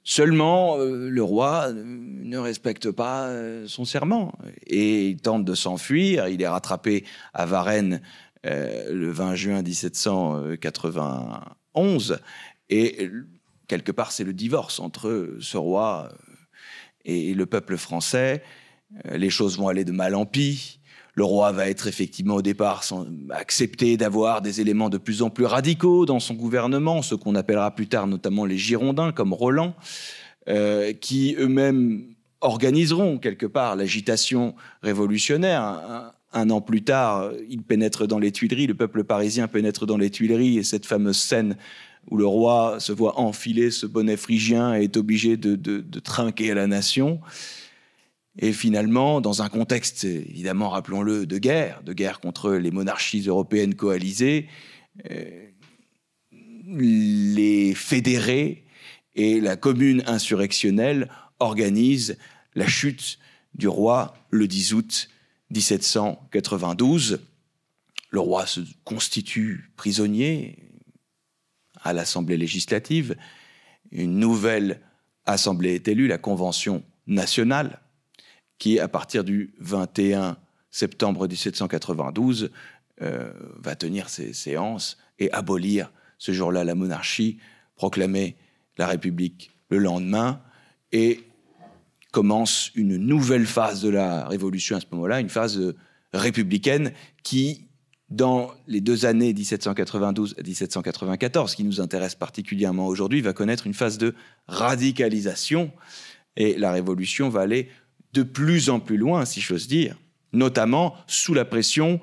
Seulement, 0.04 0.78
le 0.78 1.22
roi 1.22 1.72
ne 1.72 2.36
respecte 2.36 2.90
pas 2.90 3.30
son 3.66 3.84
serment 3.84 4.32
et 4.66 5.08
il 5.08 5.20
tente 5.20 5.44
de 5.44 5.54
s'enfuir. 5.54 6.26
Il 6.26 6.42
est 6.42 6.48
rattrapé 6.48 7.04
à 7.32 7.46
Varennes 7.46 8.02
le 8.42 9.10
20 9.10 9.34
juin 9.36 9.62
1780 9.62 11.44
11. 11.74 12.18
Et 12.70 13.10
quelque 13.68 13.92
part, 13.92 14.12
c'est 14.12 14.24
le 14.24 14.32
divorce 14.32 14.80
entre 14.80 15.36
ce 15.40 15.56
roi 15.56 16.08
euh, 16.10 16.32
et 17.04 17.34
le 17.34 17.46
peuple 17.46 17.76
français. 17.76 18.42
Euh, 19.06 19.16
les 19.16 19.30
choses 19.30 19.58
vont 19.58 19.68
aller 19.68 19.84
de 19.84 19.92
mal 19.92 20.14
en 20.14 20.26
pis. 20.26 20.80
Le 21.14 21.24
roi 21.24 21.52
va 21.52 21.68
être 21.68 21.88
effectivement 21.88 22.36
au 22.36 22.42
départ 22.42 22.84
accepté 23.30 23.96
d'avoir 23.96 24.40
des 24.40 24.60
éléments 24.60 24.88
de 24.88 24.98
plus 24.98 25.20
en 25.20 25.28
plus 25.28 25.44
radicaux 25.44 26.06
dans 26.06 26.20
son 26.20 26.34
gouvernement, 26.34 27.02
ce 27.02 27.14
qu'on 27.14 27.34
appellera 27.34 27.70
plus 27.74 27.86
tard 27.86 28.06
notamment 28.06 28.46
les 28.46 28.56
Girondins, 28.56 29.12
comme 29.12 29.34
Roland, 29.34 29.74
euh, 30.48 30.92
qui 30.94 31.36
eux-mêmes 31.38 32.04
organiseront 32.40 33.18
quelque 33.18 33.46
part 33.46 33.76
l'agitation 33.76 34.54
révolutionnaire. 34.82 36.12
Un, 36.32 36.48
an 36.48 36.62
plus 36.62 36.82
tard, 36.82 37.30
il 37.50 37.62
pénètre 37.62 38.06
dans 38.06 38.18
les 38.18 38.32
Tuileries, 38.32 38.66
le 38.66 38.74
peuple 38.74 39.04
parisien 39.04 39.48
pénètre 39.48 39.84
dans 39.84 39.98
les 39.98 40.08
Tuileries, 40.08 40.56
et 40.56 40.62
cette 40.62 40.86
fameuse 40.86 41.18
scène 41.18 41.56
où 42.10 42.16
le 42.16 42.26
roi 42.26 42.80
se 42.80 42.90
voit 42.90 43.20
enfiler 43.20 43.70
ce 43.70 43.86
bonnet 43.86 44.16
phrygien 44.16 44.74
et 44.74 44.84
est 44.84 44.96
obligé 44.96 45.36
de, 45.36 45.82
trinquer 46.00 46.50
à 46.50 46.54
la 46.54 46.66
nation. 46.66 47.20
Et 48.38 48.52
finalement, 48.52 49.20
dans 49.20 49.42
un 49.42 49.48
contexte, 49.48 50.04
évidemment, 50.04 50.70
rappelons-le, 50.70 51.26
de 51.26 51.38
guerre, 51.38 51.82
de 51.82 51.92
guerre 51.92 52.20
contre 52.20 52.52
les 52.52 52.70
monarchies 52.70 53.26
européennes 53.26 53.74
coalisées, 53.74 54.48
euh, 55.10 55.48
les 56.66 57.74
fédérés 57.74 58.64
et 59.14 59.40
la 59.40 59.56
commune 59.56 60.02
insurrectionnelle 60.06 61.10
organisent 61.38 62.16
la 62.54 62.66
chute 62.66 63.18
du 63.54 63.68
roi 63.68 64.14
le 64.30 64.48
10 64.48 64.72
août 64.74 65.10
1792. 65.50 67.20
Le 68.10 68.20
roi 68.20 68.46
se 68.46 68.60
constitue 68.84 69.70
prisonnier 69.76 70.58
à 71.82 71.92
l'Assemblée 71.92 72.38
législative. 72.38 73.16
Une 73.90 74.18
nouvelle 74.18 74.80
Assemblée 75.26 75.74
est 75.74 75.88
élue, 75.88 76.08
la 76.08 76.18
Convention 76.18 76.82
nationale, 77.06 77.80
qui, 78.62 78.78
à 78.78 78.86
partir 78.86 79.24
du 79.24 79.52
21 79.58 80.36
septembre 80.70 81.26
1792, 81.26 82.52
euh, 83.00 83.32
va 83.56 83.74
tenir 83.74 84.08
ses 84.08 84.32
séances 84.32 84.98
et 85.18 85.32
abolir 85.32 85.90
ce 86.16 86.30
jour-là 86.30 86.62
la 86.62 86.76
monarchie, 86.76 87.38
proclamer 87.74 88.36
la 88.78 88.86
République 88.86 89.50
le 89.68 89.78
lendemain 89.78 90.40
et 90.92 91.24
commence 92.12 92.70
une 92.76 92.98
nouvelle 92.98 93.46
phase 93.46 93.82
de 93.82 93.88
la 93.88 94.28
Révolution 94.28 94.76
à 94.76 94.80
ce 94.80 94.86
moment-là, 94.92 95.18
une 95.18 95.28
phase 95.28 95.58
euh, 95.58 95.74
républicaine 96.12 96.92
qui, 97.24 97.66
dans 98.10 98.52
les 98.68 98.80
deux 98.80 99.06
années 99.06 99.34
1792 99.34 100.36
et 100.38 100.42
1794, 100.44 101.56
qui 101.56 101.64
nous 101.64 101.80
intéresse 101.80 102.14
particulièrement 102.14 102.86
aujourd'hui, 102.86 103.22
va 103.22 103.32
connaître 103.32 103.66
une 103.66 103.74
phase 103.74 103.98
de 103.98 104.14
radicalisation 104.46 105.72
et 106.36 106.56
la 106.56 106.70
Révolution 106.72 107.28
va 107.28 107.40
aller 107.40 107.68
de 108.12 108.22
plus 108.22 108.70
en 108.70 108.80
plus 108.80 108.96
loin, 108.96 109.24
si 109.24 109.40
j'ose 109.40 109.68
dire, 109.68 109.96
notamment 110.32 110.94
sous 111.06 111.34
la 111.34 111.44
pression 111.44 112.00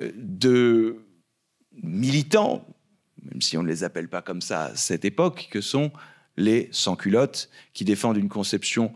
euh, 0.00 0.10
de 0.16 1.04
militants, 1.82 2.66
même 3.22 3.42
si 3.42 3.56
on 3.56 3.62
ne 3.62 3.68
les 3.68 3.84
appelle 3.84 4.08
pas 4.08 4.22
comme 4.22 4.40
ça 4.40 4.66
à 4.66 4.76
cette 4.76 5.04
époque, 5.04 5.48
que 5.50 5.60
sont 5.60 5.92
les 6.36 6.68
sans-culottes, 6.72 7.50
qui 7.72 7.84
défendent 7.84 8.16
une 8.16 8.28
conception 8.28 8.92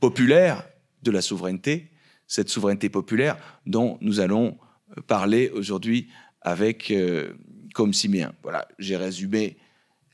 populaire 0.00 0.64
de 1.02 1.10
la 1.10 1.22
souveraineté, 1.22 1.90
cette 2.26 2.48
souveraineté 2.48 2.88
populaire 2.88 3.36
dont 3.66 3.98
nous 4.00 4.20
allons 4.20 4.58
parler 5.06 5.50
aujourd'hui 5.50 6.08
avec 6.40 6.90
euh, 6.90 7.34
comme 7.74 7.92
Siméen. 7.92 8.32
Voilà, 8.42 8.66
j'ai 8.78 8.96
résumé 8.96 9.56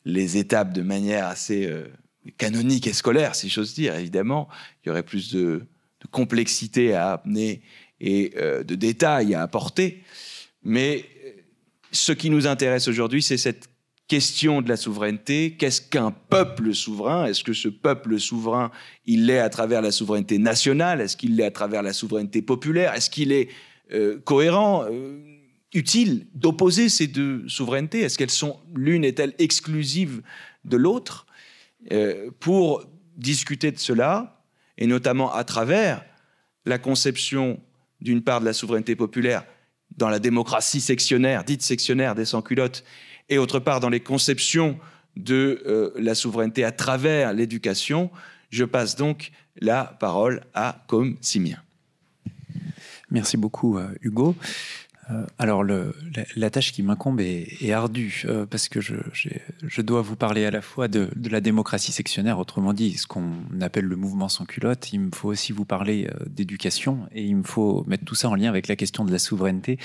les 0.04 0.36
étapes 0.36 0.72
de 0.72 0.82
manière 0.82 1.26
assez 1.26 1.66
euh, 1.66 1.88
canonique 2.32 2.86
et 2.86 2.92
scolaire, 2.92 3.34
si 3.34 3.48
j'ose 3.48 3.74
dire. 3.74 3.94
Évidemment, 3.96 4.48
il 4.82 4.88
y 4.88 4.90
aurait 4.90 5.02
plus 5.02 5.32
de, 5.34 5.62
complexité 6.10 6.92
à 6.94 7.12
amener 7.12 7.62
et 8.00 8.32
euh, 8.36 8.62
de 8.62 8.74
détails 8.74 9.34
à 9.34 9.42
apporter. 9.42 10.02
Mais 10.62 11.06
ce 11.92 12.12
qui 12.12 12.30
nous 12.30 12.46
intéresse 12.46 12.88
aujourd'hui, 12.88 13.22
c'est 13.22 13.38
cette 13.38 13.68
question 14.08 14.60
de 14.60 14.68
la 14.68 14.76
souveraineté. 14.76 15.56
Qu'est-ce 15.58 15.80
qu'un 15.80 16.10
peuple 16.10 16.74
souverain? 16.74 17.26
Est-ce 17.26 17.42
que 17.42 17.54
ce 17.54 17.68
peuple 17.68 18.20
souverain, 18.20 18.70
il 19.06 19.26
l'est 19.26 19.38
à 19.38 19.48
travers 19.48 19.80
la 19.80 19.92
souveraineté 19.92 20.38
nationale? 20.38 21.00
Est-ce 21.00 21.16
qu'il 21.16 21.36
l'est 21.36 21.44
à 21.44 21.50
travers 21.50 21.82
la 21.82 21.92
souveraineté 21.92 22.42
populaire? 22.42 22.92
Est-ce 22.94 23.08
qu'il 23.08 23.32
est, 23.32 23.48
euh, 23.92 24.18
cohérent, 24.24 24.84
euh, 24.90 25.20
utile 25.72 26.26
d'opposer 26.34 26.88
ces 26.88 27.06
deux 27.06 27.48
souverainetés? 27.48 28.00
Est-ce 28.00 28.18
qu'elles 28.18 28.30
sont 28.30 28.58
l'une 28.74 29.04
est-elle 29.04 29.34
exclusive 29.38 30.22
de 30.64 30.76
l'autre? 30.76 31.26
euh, 31.26 31.33
Pour 32.40 32.84
discuter 33.16 33.70
de 33.70 33.78
cela, 33.78 34.42
et 34.78 34.86
notamment 34.86 35.32
à 35.32 35.44
travers 35.44 36.04
la 36.66 36.78
conception 36.78 37.60
d'une 38.00 38.22
part 38.22 38.40
de 38.40 38.44
la 38.44 38.52
souveraineté 38.52 38.96
populaire 38.96 39.44
dans 39.96 40.08
la 40.08 40.18
démocratie 40.18 40.80
sectionnaire, 40.80 41.44
dite 41.44 41.62
sectionnaire 41.62 42.14
des 42.14 42.24
sans-culottes, 42.24 42.84
et 43.28 43.38
autre 43.38 43.58
part 43.58 43.80
dans 43.80 43.88
les 43.88 44.00
conceptions 44.00 44.78
de 45.16 45.62
euh, 45.66 45.92
la 45.96 46.14
souveraineté 46.14 46.64
à 46.64 46.72
travers 46.72 47.32
l'éducation, 47.32 48.10
je 48.50 48.64
passe 48.64 48.96
donc 48.96 49.30
la 49.60 49.84
parole 49.84 50.42
à 50.54 50.84
Com 50.88 51.16
Simien. 51.20 51.58
Merci 53.10 53.36
beaucoup, 53.36 53.78
euh, 53.78 53.88
Hugo. 54.02 54.34
Euh, 55.11 55.25
alors, 55.38 55.64
la, 55.64 56.50
tâche 56.50 56.73
qui 56.73 56.82
m'incombe 56.82 57.20
est, 57.20 57.73
ardue 57.73 58.25
euh, 58.26 58.46
parce 58.46 58.68
que 58.68 58.80
je, 58.80 58.94
je, 59.12 59.82
dois 59.82 60.02
vous 60.02 60.16
parler 60.16 60.44
à 60.44 60.50
la 60.50 60.62
fois 60.62 60.88
de, 60.88 61.11
la 61.30 61.40
démocratie 61.40 61.92
sectionnaire, 61.92 62.38
autrement 62.38 62.73
dit, 62.73 62.94
ce 62.94 63.06
qu'on 63.06 63.32
appelle 63.61 63.84
le 63.84 63.96
mouvement 63.96 64.28
sans 64.28 64.44
culotte. 64.44 64.92
Il 64.92 65.00
me 65.00 65.11
faut 65.14 65.28
aussi 65.28 65.52
vous 65.52 65.64
parler 65.64 66.08
euh, 66.08 66.25
d'éducation 66.26 67.00
et 67.12 67.25
il 67.25 67.37
me 67.37 67.42
faut 67.42 67.84
mettre 67.87 68.04
tout 68.04 68.14
ça 68.14 68.28
en 68.28 68.34
lien 68.34 68.49
avec 68.49 68.68
la 68.68 68.76
question 68.76 69.04
de 69.04 69.12
la 69.12 69.18
souveraineté. 69.18 69.78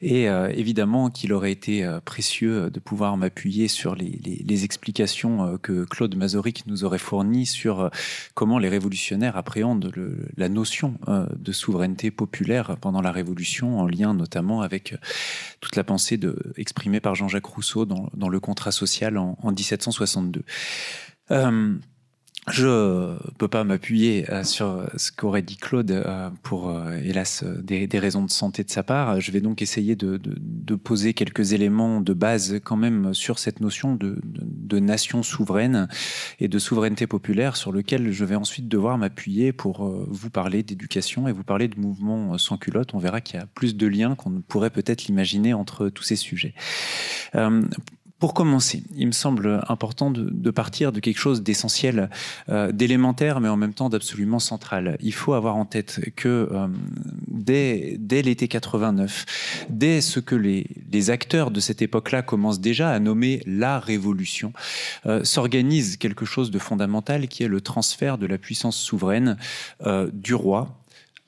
Et 0.00 0.24
évidemment 0.24 1.10
qu'il 1.10 1.32
aurait 1.32 1.52
été 1.52 1.88
précieux 2.04 2.70
de 2.70 2.80
pouvoir 2.80 3.16
m'appuyer 3.16 3.68
sur 3.68 3.94
les, 3.94 4.20
les, 4.24 4.64
explications 4.64 5.58
que 5.58 5.84
Claude 5.84 6.16
Mazoric 6.16 6.66
nous 6.66 6.84
aurait 6.84 6.98
fournies 6.98 7.46
sur 7.46 7.90
comment 8.34 8.58
les 8.58 8.68
révolutionnaires 8.68 9.36
appréhendent 9.36 9.92
la 10.36 10.48
notion 10.48 10.94
de 11.08 11.52
souveraineté 11.52 12.10
populaire 12.10 12.76
pendant 12.80 13.00
la 13.00 13.12
Révolution, 13.12 13.80
en 13.80 13.86
lien 13.86 14.14
notamment 14.14 14.53
avec 14.60 14.92
euh, 14.92 14.96
toute 15.60 15.76
la 15.76 15.84
pensée 15.84 16.16
de, 16.16 16.36
exprimée 16.56 17.00
par 17.00 17.14
Jean-Jacques 17.14 17.46
Rousseau 17.46 17.84
dans, 17.84 18.28
le 18.28 18.40
contrat 18.40 18.72
social 18.72 19.18
en, 19.18 19.36
1762. 19.42 20.42
Euh, 21.30 21.74
je 22.50 23.16
peux 23.38 23.48
pas 23.48 23.64
m'appuyer 23.64 24.30
euh, 24.30 24.44
sur 24.44 24.86
ce 24.96 25.10
qu'aurait 25.10 25.40
dit 25.40 25.56
Claude 25.56 25.90
euh, 25.90 26.28
pour, 26.42 26.68
euh, 26.68 26.98
hélas, 27.02 27.42
des, 27.42 27.88
raisons 27.98 28.22
de 28.22 28.30
santé 28.30 28.64
de 28.64 28.70
sa 28.70 28.82
part. 28.82 29.20
Je 29.20 29.30
vais 29.32 29.40
donc 29.40 29.62
essayer 29.62 29.96
de, 29.96 30.20
poser 30.76 31.14
quelques 31.14 31.52
éléments 31.52 32.00
de 32.00 32.12
base 32.12 32.60
quand 32.62 32.76
même 32.76 33.14
sur 33.14 33.38
cette 33.38 33.60
notion 33.60 33.96
de, 33.96 34.78
nation 34.78 35.22
souveraine 35.22 35.88
et 36.40 36.48
de 36.48 36.58
souveraineté 36.58 37.06
populaire 37.06 37.56
sur 37.56 37.70
lequel 37.70 38.10
je 38.10 38.24
vais 38.24 38.34
ensuite 38.34 38.68
devoir 38.68 38.98
m'appuyer 38.98 39.52
pour 39.52 39.84
vous 39.84 40.30
parler 40.30 40.64
d'éducation 40.64 41.28
et 41.28 41.32
vous 41.32 41.44
parler 41.44 41.68
de 41.68 41.78
mouvements 41.78 42.36
sans 42.38 42.58
culotte. 42.58 42.92
On 42.92 42.98
verra 42.98 43.20
qu'il 43.20 43.38
y 43.38 43.42
a 43.42 43.46
plus 43.46 43.76
de 43.76 43.86
liens 43.86 44.16
qu'on 44.16 44.30
ne 44.30 44.40
pourrait 44.40 44.70
peut-être 44.70 45.06
l'imaginer 45.06 45.54
entre 45.54 45.88
tous 45.88 46.02
ces 46.02 46.16
sujets. 46.16 46.54
Pour 48.20 48.32
commencer, 48.32 48.82
il 48.96 49.08
me 49.08 49.12
semble 49.12 49.62
important 49.68 50.10
de, 50.10 50.50
partir 50.50 50.92
de 50.92 51.00
quelque 51.00 51.18
chose 51.18 51.42
d'essentiel, 51.42 52.10
euh, 52.48 52.70
d'élémentaire, 52.70 53.40
mais 53.40 53.48
en 53.48 53.56
même 53.56 53.74
temps 53.74 53.88
d'absolument 53.88 54.38
central. 54.38 54.96
Il 55.00 55.12
faut 55.12 55.34
avoir 55.34 55.56
en 55.56 55.64
tête 55.64 56.00
que 56.14 56.48
euh, 56.50 56.68
dès, 57.28 57.98
l'été 58.22 58.46
89, 58.46 59.66
dès 59.68 60.00
ce 60.00 60.20
que 60.20 60.36
les, 60.36 61.10
acteurs 61.10 61.50
de 61.50 61.60
cette 61.60 61.82
époque-là 61.82 62.22
commencent 62.22 62.60
déjà 62.60 62.90
à 62.90 62.98
nommer 63.00 63.42
la 63.46 63.80
révolution, 63.80 64.52
euh, 65.06 65.24
s'organise 65.24 65.96
quelque 65.96 66.24
chose 66.24 66.50
de 66.50 66.58
fondamental 66.58 67.26
qui 67.28 67.42
est 67.42 67.48
le 67.48 67.60
transfert 67.60 68.16
de 68.16 68.26
la 68.26 68.38
puissance 68.38 68.76
souveraine 68.76 69.36
du 70.12 70.34
roi 70.34 70.83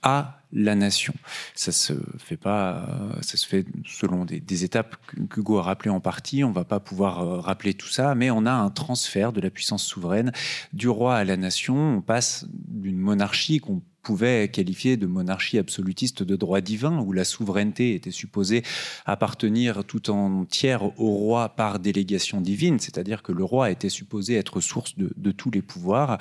à 0.07 0.39
la 0.53 0.77
nation. 0.77 1.13
Ça 1.57 1.73
se 1.73 1.93
fait 2.19 2.37
pas, 2.37 2.87
ça 3.23 3.37
se 3.37 3.45
fait 3.45 3.67
selon 3.85 4.25
des, 4.25 4.65
étapes 4.65 4.97
que 5.09 5.41
Hugo 5.41 5.59
a 5.59 5.63
rappelées 5.63 5.91
en 5.91 5.99
partie. 5.99 6.45
On 6.45 6.53
va 6.53 6.65
pas 6.65 6.79
pouvoir 6.79 7.23
euh, 7.23 7.41
rappeler 7.41 7.75
tout 7.75 7.89
ça, 7.89 8.15
mais 8.15 8.31
on 8.31 8.47
a 8.47 8.53
un 8.53 8.71
transfert 8.71 9.33
de 9.33 9.41
la 9.41 9.51
puissance 9.51 9.83
souveraine 9.83 10.31
du 10.73 10.89
roi 10.89 11.17
à 11.17 11.25
la 11.25 11.37
nation. 11.37 11.97
On 11.97 12.03
passe 12.03 12.47
d'une 12.49 12.99
monarchie 12.99 13.59
qu'on 13.59 13.83
pouvait 14.07 14.47
qualifier 14.47 14.97
de 14.97 15.07
monarchie 15.07 15.59
absolutiste 15.59 16.23
de 16.23 16.37
droit 16.37 16.61
divin, 16.61 17.01
où 17.01 17.13
la 17.13 17.25
souveraineté 17.25 17.97
était 17.97 18.13
supposée 18.13 18.63
appartenir 19.05 19.83
tout 19.83 20.11
entière 20.11 20.85
au 21.01 21.11
roi 21.11 21.49
par 21.49 21.81
délégation 21.81 22.41
divine, 22.41 22.79
c'est-à-dire 22.79 23.25
que 23.25 23.33
le 23.33 23.43
roi 23.43 23.73
était 23.73 23.89
supposé 23.89 24.37
être 24.37 24.61
source 24.61 24.95
de, 24.97 25.33
tous 25.33 25.51
les 25.51 25.61
pouvoirs, 25.61 26.19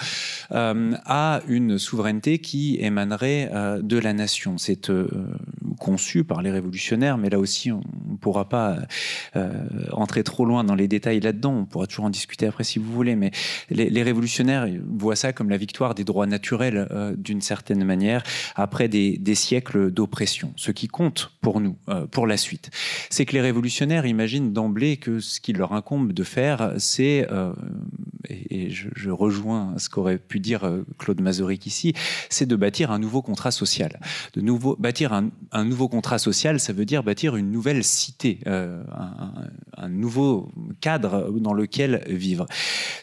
euh, 0.51 0.93
à 1.05 1.41
une 1.47 1.77
souveraineté 1.77 2.39
qui 2.39 2.79
émanerait 2.81 3.51
euh, 3.53 3.83
de 3.83 3.99
la 3.99 4.13
nation. 4.13 4.57
C'est 4.57 4.89
euh, 4.89 5.07
conçu 5.77 6.23
par 6.23 6.41
les 6.41 6.49
révolutionnaires, 6.49 7.19
mais 7.19 7.29
là 7.29 7.37
aussi 7.37 7.71
on 7.71 7.83
ne 8.09 8.17
pourra 8.17 8.49
pas 8.49 8.79
entrer 9.91 10.23
trop 10.23 10.45
loin 10.45 10.63
dans 10.63 10.73
les 10.73 10.87
détails 10.87 11.19
là-dedans, 11.19 11.53
on 11.53 11.65
pourra 11.65 11.85
toujours 11.85 12.05
en 12.05 12.09
discuter 12.09 12.47
après 12.47 12.63
si 12.63 12.79
vous 12.79 12.91
voulez, 12.91 13.15
mais 13.15 13.29
les, 13.69 13.89
les 13.91 14.03
révolutionnaires 14.03 14.67
voient 14.87 15.15
ça 15.15 15.33
comme 15.33 15.49
la 15.49 15.57
victoire 15.57 15.93
des 15.93 16.03
droits 16.03 16.25
naturels 16.25 16.87
d'une 17.17 17.41
certaine 17.41 17.74
manière, 17.83 18.23
après 18.55 18.87
des, 18.87 19.35
siècles 19.35 19.91
d'oppression. 19.91 20.53
Ce 20.55 20.71
qui 20.71 20.87
compte 20.87 21.31
pour 21.41 21.59
nous, 21.59 21.75
euh, 21.89 22.07
pour 22.07 22.25
la 22.25 22.37
suite, 22.37 22.69
c'est 23.09 23.25
que 23.25 23.33
les 23.33 23.41
révolutionnaires 23.41 24.05
imaginent 24.05 24.53
d'emblée 24.53 24.97
que 24.97 25.19
ce 25.19 25.41
qu'il 25.41 25.57
leur 25.57 25.73
incombe 25.73 26.13
de 26.13 26.23
faire, 26.23 26.73
c'est, 26.77 27.27
euh, 27.31 27.53
et, 28.29 28.69
je, 28.69 29.09
rejoins 29.09 29.73
ce 29.77 29.89
qu'aurait 29.89 30.17
pu 30.17 30.39
dire 30.39 30.63
euh, 30.63 30.85
Claude 30.97 31.19
Mazoric 31.21 31.65
ici, 31.65 31.93
c'est 32.29 32.45
de 32.45 32.55
bâtir 32.55 32.91
un 32.91 32.99
nouveau 32.99 33.21
contrat 33.21 33.51
social. 33.51 33.99
De 34.33 34.41
nouveau, 34.41 34.75
bâtir 34.79 35.11
un, 35.13 35.63
nouveau 35.65 35.89
contrat 35.89 36.17
social, 36.17 36.59
ça 36.59 36.71
veut 36.71 36.85
dire 36.85 37.03
bâtir 37.03 37.35
une 37.35 37.51
nouvelle 37.51 37.83
cité, 37.83 38.39
un, 38.45 39.89
nouveau 39.89 40.51
cadre 40.81 41.31
dans 41.31 41.53
lequel 41.53 42.03
vivre. 42.07 42.45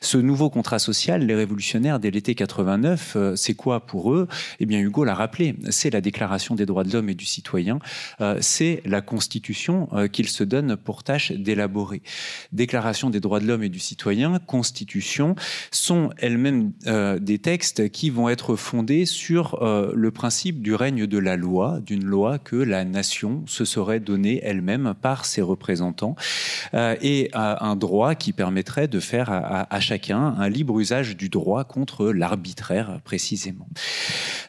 Ce 0.00 0.16
nouveau 0.16 0.50
contrat 0.50 0.78
social, 0.78 1.26
les 1.26 1.34
révolutionnaires 1.34 2.00
dès 2.00 2.10
l'été 2.10 2.34
89, 2.34 3.16
c'est 3.36 3.54
quoi 3.54 3.86
pour 3.86 4.12
eux? 4.12 4.28
Eh 4.62 4.66
bien, 4.66 4.78
Hugo 4.78 5.02
l'a 5.02 5.16
rappelé, 5.16 5.56
c'est 5.70 5.90
la 5.90 6.00
Déclaration 6.00 6.54
des 6.54 6.66
droits 6.66 6.84
de 6.84 6.92
l'homme 6.92 7.08
et 7.08 7.16
du 7.16 7.24
citoyen, 7.24 7.80
euh, 8.20 8.38
c'est 8.40 8.80
la 8.84 9.00
Constitution 9.00 9.88
euh, 9.92 10.06
qu'il 10.06 10.28
se 10.28 10.44
donne 10.44 10.76
pour 10.76 11.02
tâche 11.02 11.32
d'élaborer. 11.32 12.00
Déclaration 12.52 13.10
des 13.10 13.18
droits 13.18 13.40
de 13.40 13.46
l'homme 13.48 13.64
et 13.64 13.68
du 13.68 13.80
citoyen, 13.80 14.38
Constitution, 14.38 15.34
sont 15.72 16.10
elles-mêmes 16.16 16.70
euh, 16.86 17.18
des 17.18 17.40
textes 17.40 17.90
qui 17.90 18.08
vont 18.08 18.28
être 18.28 18.54
fondés 18.54 19.04
sur 19.04 19.58
le 19.62 20.10
principe 20.12 20.62
du 20.62 20.74
règne 20.74 21.08
de 21.08 21.18
la 21.18 21.36
loi, 21.36 21.80
d'une 21.84 22.04
loi 22.04 22.38
que 22.38 22.54
la 22.54 22.84
nation 22.84 23.42
se 23.46 23.64
serait 23.64 23.98
donnée 23.98 24.40
elle-même 24.44 24.94
par 25.00 25.24
ses 25.24 25.42
représentants, 25.42 26.14
et 26.74 27.30
un 27.32 27.76
droit 27.76 28.14
qui 28.14 28.32
permettrait 28.32 28.88
de 28.88 29.00
faire 29.00 29.30
à 29.30 29.80
chacun 29.80 30.34
un 30.38 30.48
libre 30.48 30.78
usage 30.78 31.16
du 31.16 31.28
droit 31.28 31.64
contre 31.64 32.10
l'arbitraire 32.10 33.00
précisément. 33.04 33.66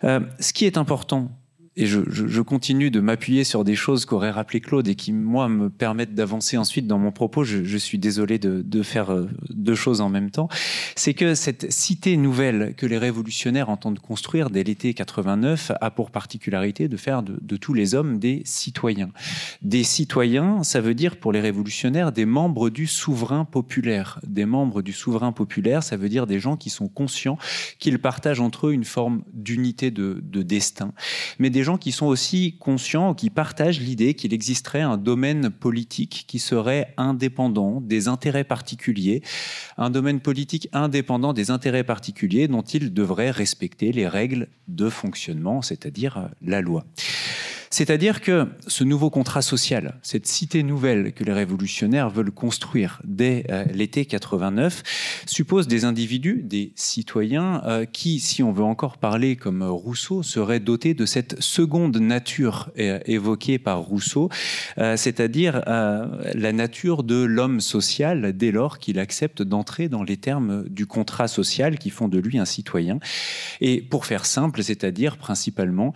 Euh, 0.04 0.20
ce 0.40 0.54
qui 0.54 0.66
est 0.66 0.78
important 0.78 1.30
et 1.76 1.88
je, 1.88 2.42
continue 2.42 2.92
de 2.92 3.00
m'appuyer 3.00 3.44
sur 3.44 3.64
des 3.64 3.76
choses 3.76 4.06
qu'aurait 4.06 4.30
rappelé 4.30 4.62
Claude 4.62 4.88
et 4.88 4.94
qui, 4.94 5.12
moi, 5.12 5.50
me 5.50 5.70
permettent 5.70 6.14
d'avancer 6.14 6.56
ensuite 6.58 6.86
dans 6.86 7.00
mon 7.00 7.12
propos. 7.12 7.44
Je, 7.44 7.78
suis 7.78 7.98
désolé 7.98 8.38
de, 8.38 8.84
faire 8.84 9.12
euh, 9.12 9.28
deux 9.50 9.74
choses 9.74 10.00
en 10.00 10.10
même 10.10 10.30
temps. 10.30 10.50
C'est 10.96 11.16
que 11.16 11.34
cette 11.34 11.72
cité 11.72 12.16
nouvelle 12.16 12.76
que 12.78 12.86
les 12.86 13.00
révolutionnaires 13.00 13.70
entendent 13.70 14.00
construire 14.00 14.52
dès 14.52 14.64
l'été 14.64 14.94
89 14.94 15.72
a 15.82 15.90
pour 15.90 16.12
particularité 16.12 16.88
de 16.88 16.98
faire 16.98 17.24
de, 17.24 17.40
de, 17.42 17.58
tous 17.58 17.74
les 17.74 17.96
hommes 17.96 18.20
des 18.20 18.44
citoyens. 18.46 19.10
Des 19.64 19.84
citoyens, 19.84 20.64
ça 20.64 20.80
veut 20.80 20.94
dire 20.94 21.18
pour 21.18 21.32
les 21.32 21.42
révolutionnaires 21.42 22.12
des 22.12 22.26
membres 22.26 22.70
du 22.70 22.86
souverain 22.86 23.46
populaire. 23.46 24.20
Des 24.28 24.46
membres 24.46 24.84
du 24.84 24.94
souverain 24.94 25.32
populaire, 25.32 25.82
ça 25.82 25.98
veut 25.98 26.10
dire 26.10 26.28
des 26.28 26.40
gens 26.40 26.56
qui 26.56 26.70
sont 26.70 26.88
conscients 26.88 27.38
qu'ils 27.80 28.00
partagent 28.00 28.42
entre 28.42 28.68
eux 28.68 28.74
une 28.74 28.84
forme 28.84 29.24
d'unité 29.34 29.90
de, 29.90 30.22
de 30.24 30.44
destin. 30.44 30.94
Mais 31.40 31.50
des 31.50 31.63
gens 31.64 31.78
qui 31.78 31.92
sont 31.92 32.06
aussi 32.06 32.58
conscients, 32.60 33.14
qui 33.14 33.30
partagent 33.30 33.80
l'idée 33.80 34.14
qu'il 34.14 34.34
existerait 34.34 34.82
un 34.82 34.98
domaine 34.98 35.50
politique 35.50 36.26
qui 36.28 36.40
serait 36.40 36.94
indépendant 36.98 37.82
des 37.82 38.08
intérêts 38.08 38.44
particuliers, 38.44 39.22
un 39.78 39.90
domaine 39.90 40.20
politique 40.20 40.70
indépendant 40.74 41.34
des 41.34 41.52
intérêts 41.52 41.84
particuliers 41.84 42.48
dont 42.48 42.62
ils 42.62 42.94
devraient 42.94 43.32
respecter 43.32 43.92
les 43.92 44.08
règles 44.08 44.48
de 44.68 44.90
fonctionnement, 44.90 45.62
c'est-à-dire 45.62 46.30
la 46.42 46.62
loi. 46.62 46.86
C'est-à-dire 47.74 48.22
que 48.22 48.46
ce 48.68 48.84
nouveau 48.84 49.10
contrat 49.10 49.42
social, 49.42 49.98
cette 50.04 50.28
cité 50.28 50.62
nouvelle 50.62 51.12
que 51.12 51.24
les 51.24 51.34
révolutionnaires 51.34 52.12
veulent 52.12 52.30
construire 52.30 53.02
dès 53.04 53.46
euh, 53.50 53.66
l'été 53.74 54.06
89, 54.06 54.84
suppose 55.26 55.68
des 55.68 55.84
individus, 55.84 56.44
des 56.44 56.72
citoyens, 56.76 57.64
euh, 57.66 57.86
qui, 57.86 58.20
si 58.20 58.44
on 58.44 58.52
veut 58.52 58.64
encore 58.64 59.00
parler 59.00 59.36
comme 59.36 59.64
Rousseau, 59.64 60.22
seraient 60.22 60.60
dotés 60.60 60.94
de 60.94 61.08
cette 61.08 61.42
seconde 61.42 61.98
nature 61.98 62.70
euh, 62.78 63.00
évoquée 63.08 63.58
par 63.58 63.80
Rousseau, 63.80 64.30
c'est-à-dire 64.78 65.64
la 65.66 66.52
nature 66.54 67.04
de 67.04 67.24
l'homme 67.24 67.60
social 67.60 68.38
dès 68.38 68.52
lors 68.52 68.78
qu'il 68.78 69.00
accepte 69.00 69.42
d'entrer 69.42 69.90
dans 69.90 70.04
les 70.04 70.18
termes 70.18 70.70
du 70.70 70.86
contrat 70.86 71.28
social 71.28 71.80
qui 71.80 71.90
font 71.90 72.08
de 72.08 72.20
lui 72.20 72.38
un 72.38 72.46
citoyen. 72.46 73.00
Et 73.62 73.82
pour 73.82 74.06
faire 74.06 74.26
simple, 74.26 74.62
c'est-à-dire 74.62 75.18
principalement 75.18 75.94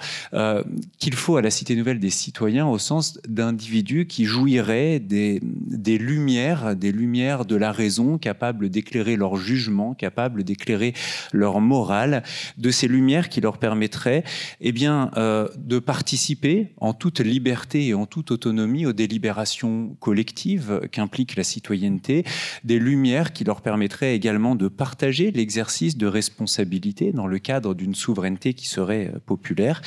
qu'il 0.99 1.15
faut 1.15 1.37
à 1.37 1.41
la 1.41 1.51
cité 1.51 1.66
nouvelle 1.75 1.99
des 1.99 2.09
citoyens 2.09 2.67
au 2.67 2.77
sens 2.77 3.19
d'individus 3.27 4.07
qui 4.07 4.25
jouiraient 4.25 4.99
des, 4.99 5.39
des 5.43 5.97
lumières, 5.97 6.75
des 6.75 6.91
lumières 6.91 7.45
de 7.45 7.55
la 7.55 7.71
raison, 7.71 8.17
capables 8.17 8.69
d'éclairer 8.69 9.15
leur 9.15 9.35
jugement, 9.35 9.93
capables 9.93 10.43
d'éclairer 10.43 10.93
leur 11.33 11.59
morale, 11.59 12.23
de 12.57 12.71
ces 12.71 12.87
lumières 12.87 13.29
qui 13.29 13.41
leur 13.41 13.57
permettraient 13.57 14.23
eh 14.61 14.71
bien, 14.71 15.11
euh, 15.17 15.47
de 15.57 15.79
participer 15.79 16.73
en 16.77 16.93
toute 16.93 17.19
liberté 17.19 17.87
et 17.87 17.93
en 17.93 18.05
toute 18.05 18.31
autonomie 18.31 18.85
aux 18.85 18.93
délibérations 18.93 19.95
collectives 19.99 20.81
qu'implique 20.91 21.35
la 21.35 21.43
citoyenneté, 21.43 22.23
des 22.63 22.79
lumières 22.79 23.33
qui 23.33 23.43
leur 23.43 23.61
permettraient 23.61 24.15
également 24.15 24.55
de 24.55 24.67
partager 24.67 25.31
l'exercice 25.31 25.97
de 25.97 26.07
responsabilité 26.07 27.11
dans 27.11 27.27
le 27.27 27.39
cadre 27.39 27.73
d'une 27.73 27.95
souveraineté 27.95 28.53
qui 28.53 28.67
serait 28.67 29.11
populaire, 29.25 29.81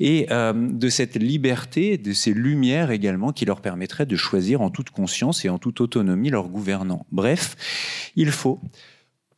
et 0.00 0.26
euh, 0.30 0.52
de 0.52 0.88
cette 0.88 1.16
liberté, 1.24 1.98
de 1.98 2.12
ces 2.12 2.32
lumières 2.32 2.90
également 2.90 3.32
qui 3.32 3.44
leur 3.44 3.60
permettraient 3.60 4.06
de 4.06 4.16
choisir 4.16 4.60
en 4.60 4.70
toute 4.70 4.90
conscience 4.90 5.44
et 5.44 5.48
en 5.48 5.58
toute 5.58 5.80
autonomie 5.80 6.30
leurs 6.30 6.48
gouvernants. 6.48 7.06
Bref, 7.10 8.10
il 8.16 8.30
faut 8.30 8.60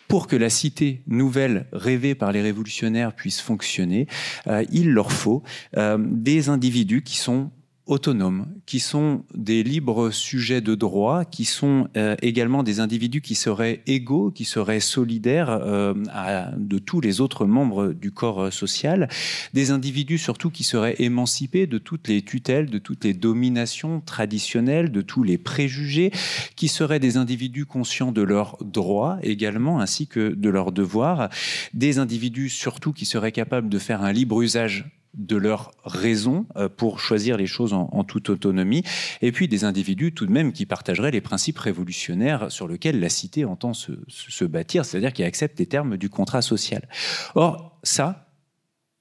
pour 0.09 0.27
que 0.27 0.35
la 0.35 0.51
cité 0.51 1.03
nouvelle 1.07 1.67
rêvée 1.73 2.17
par 2.17 2.33
les 2.33 2.43
révolutionnaires 2.43 3.15
puisse 3.15 3.41
fonctionner, 3.41 4.09
euh, 4.49 4.65
il 4.73 4.91
leur 4.91 5.13
faut 5.13 5.45
euh, 5.77 5.99
des 6.01 6.49
individus 6.49 7.03
qui 7.03 7.17
sont 7.17 7.53
autonomes, 7.87 8.47
qui 8.67 8.79
sont 8.79 9.25
des 9.35 9.63
libres 9.63 10.11
sujets 10.11 10.61
de 10.61 10.75
droit, 10.75 11.25
qui 11.25 11.45
sont 11.45 11.89
euh, 11.97 12.15
également 12.23 12.63
des 12.63 12.79
individus 12.79 13.21
qui 13.21 13.35
seraient 13.35 13.83
égaux, 13.87 14.31
qui 14.31 14.45
seraient 14.45 14.81
solidaires 14.81 15.51
euh, 15.51 15.95
de 16.57 16.79
tous 16.79 17.01
les 17.01 17.21
autres 17.21 17.47
membres 17.47 17.89
du 17.89 18.13
corps 18.13 18.45
euh, 18.45 18.51
social, 18.51 19.09
des 19.55 19.71
individus 19.71 20.19
surtout 20.19 20.51
qui 20.51 20.63
seraient 20.63 20.97
émancipés 20.99 21.67
de 21.67 21.79
toutes 21.79 22.09
les 22.09 22.23
tutelles, 22.23 22.71
de 22.71 22.79
toutes 22.79 23.05
les 23.05 23.15
dominations 23.15 24.01
traditionnelles, 24.01 24.93
de 24.93 25.01
tous 25.01 25.23
les 25.23 25.39
préjugés, 25.39 26.13
qui 26.55 26.69
seraient 26.69 27.01
des 27.01 27.17
individus 27.17 27.67
conscients 27.67 28.13
de 28.13 28.23
leurs 28.23 28.57
droits 28.61 29.19
également, 29.23 29.81
ainsi 29.81 30.07
que 30.07 30.35
de 30.35 30.49
leurs 30.49 30.73
devoirs, 30.73 31.29
des 31.75 31.99
individus 31.99 32.51
surtout 32.51 32.93
qui 32.93 33.05
seraient 33.05 33.33
capables 33.33 33.69
de 33.69 33.79
faire 33.79 34.03
un 34.03 34.13
libre 34.13 34.43
usage 34.43 35.00
de 35.15 35.37
leur 35.37 35.73
raison 35.85 36.47
euh, 36.57 36.69
pour 36.69 37.01
choisir 37.01 37.37
les 37.37 37.47
choses 37.47 37.73
en, 37.73 38.05
toute 38.05 38.31
autonomie, 38.31 38.83
et 39.23 39.33
puis 39.33 39.49
des 39.49 39.65
individus 39.65 40.13
tout 40.13 40.27
de 40.27 40.33
même 40.33 40.53
qui 40.53 40.67
partageraient 40.67 41.11
les 41.11 41.21
principes 41.21 41.59
révolutionnaires 41.59 42.51
sur 42.51 42.67
lesquels 42.67 42.99
la 42.99 43.09
cité 43.09 43.45
entend 43.45 43.75
se, 43.75 43.93
se 44.09 44.45
bâtir, 44.45 44.85
c'est-à-dire 44.85 45.13
qui 45.13 45.23
acceptent 45.23 45.59
les 45.59 45.67
termes 45.67 45.97
du 45.97 46.09
contrat 46.09 46.43
social. 46.43 46.89
Or, 47.35 47.79
ça, 47.83 48.30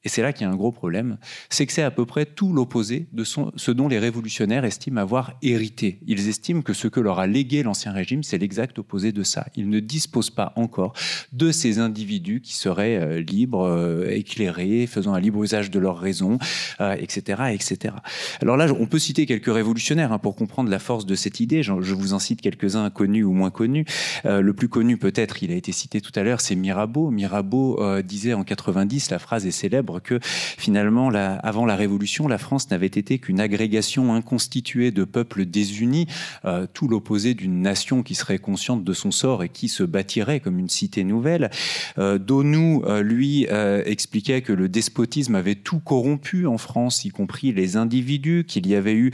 et 0.06 0.10
c'est 0.10 0.22
là 0.22 0.32
qu'il 0.32 0.48
y 0.48 0.50
a 0.50 0.52
un 0.52 0.56
gros 0.56 0.72
problème, 0.72 1.18
c'est 1.50 1.66
que 1.66 1.74
c'est 1.74 1.84
à 1.84 1.92
peu 1.92 2.06
près 2.06 2.26
tout 2.26 2.54
l'opposé 2.54 3.08
de 3.12 3.26
ce 3.26 3.72
dont 3.72 3.90
les 3.90 4.00
révolutionnaires 4.00 4.64
estiment 4.64 5.02
avoir 5.02 5.34
hérité. 5.42 6.00
Ils 6.08 6.30
estiment 6.30 6.62
que 6.62 6.74
ce 6.74 6.88
que 6.88 7.02
leur 7.02 7.20
a 7.20 7.28
légué 7.28 7.64
l'Ancien 7.64 7.92
Régime, 7.92 8.24
c'est 8.24 8.38
l'exact 8.38 8.80
opposé 8.80 9.12
de 9.12 9.24
ça. 9.24 9.46
Ils 9.56 9.70
ne 9.70 9.82
disposent 9.82 10.30
pas 10.30 10.54
encore 10.56 10.94
de 11.34 11.52
ces 11.52 11.80
individus 11.80 12.42
qui 12.42 12.56
seraient 12.56 12.96
euh, 12.96 13.22
libres, 13.22 13.68
euh, 13.68 14.10
éclairés, 14.10 14.88
faisant 14.88 15.14
un 15.14 15.20
libre 15.20 15.44
usage 15.44 15.70
de 15.70 15.80
leur 15.80 16.00
raison, 16.00 16.40
etc., 16.80 17.38
euh, 17.42 17.46
etc. 17.48 17.96
Alors 18.42 18.56
là, 18.56 18.68
on 18.80 18.88
peut 18.88 19.00
citer 19.00 19.26
quelques 19.26 19.54
révolutionnaires 19.54 20.14
hein, 20.14 20.20
pour 20.20 20.36
comprendre 20.36 20.70
la 20.70 20.80
force 20.80 21.06
de 21.06 21.16
cette 21.16 21.42
idée. 21.42 21.62
Je, 21.62 21.74
vous 21.74 22.14
en 22.14 22.20
cite 22.20 22.40
quelques-uns 22.40 22.90
connus 22.90 23.24
ou 23.24 23.34
moins 23.34 23.52
connus. 23.52 23.86
le 24.24 24.52
plus 24.54 24.70
connu 24.70 24.98
peut-être, 24.98 25.44
il 25.44 25.52
a 25.52 25.56
été 25.56 25.72
cité 25.72 26.00
tout 26.02 26.12
à 26.16 26.24
l'heure, 26.24 26.40
c'est 26.40 26.56
Mirabeau. 26.56 27.12
Mirabeau 27.12 27.80
disait 28.02 28.34
en 28.34 28.44
90, 28.44 29.12
la 29.12 29.20
phrase 29.20 29.46
est 29.46 29.52
célèbre, 29.52 29.89
que 29.98 30.20
finalement, 30.22 31.10
avant 31.10 31.66
la 31.66 31.76
Révolution, 31.76 32.28
la 32.28 32.38
France 32.38 32.70
n'avait 32.70 32.86
été 32.86 33.20
qu'une 33.20 33.40
agrégation 33.40 34.14
inconstituée 34.14 34.92
de 34.92 35.04
peuples 35.04 35.46
désunis, 35.46 36.08
euh, 36.46 36.68
tout 36.72 36.88
l'opposé 36.88 37.34
d'une 37.34 37.62
nation 37.62 38.04
qui 38.04 38.16
serait 38.16 38.38
consciente 38.38 38.84
de 38.84 38.94
son 38.94 39.12
sort 39.12 39.44
et 39.44 39.50
qui 39.50 39.68
se 39.68 39.84
bâtirait 39.84 40.40
comme 40.40 40.60
une 40.60 40.70
cité 40.70 41.04
nouvelle. 41.04 41.50
Euh, 41.98 42.18
Donou, 42.18 42.84
euh, 42.86 43.02
lui, 43.02 43.48
expliquait 43.86 44.42
que 44.42 44.54
le 44.54 44.70
despotisme 44.70 45.36
avait 45.36 45.56
tout 45.56 45.80
corrompu 45.80 46.46
en 46.46 46.58
France, 46.58 47.06
y 47.06 47.10
compris 47.10 47.52
les 47.52 47.78
individus, 47.78 48.46
qu'il 48.48 48.68
y 48.68 48.76
avait 48.76 48.96
eu 48.96 49.12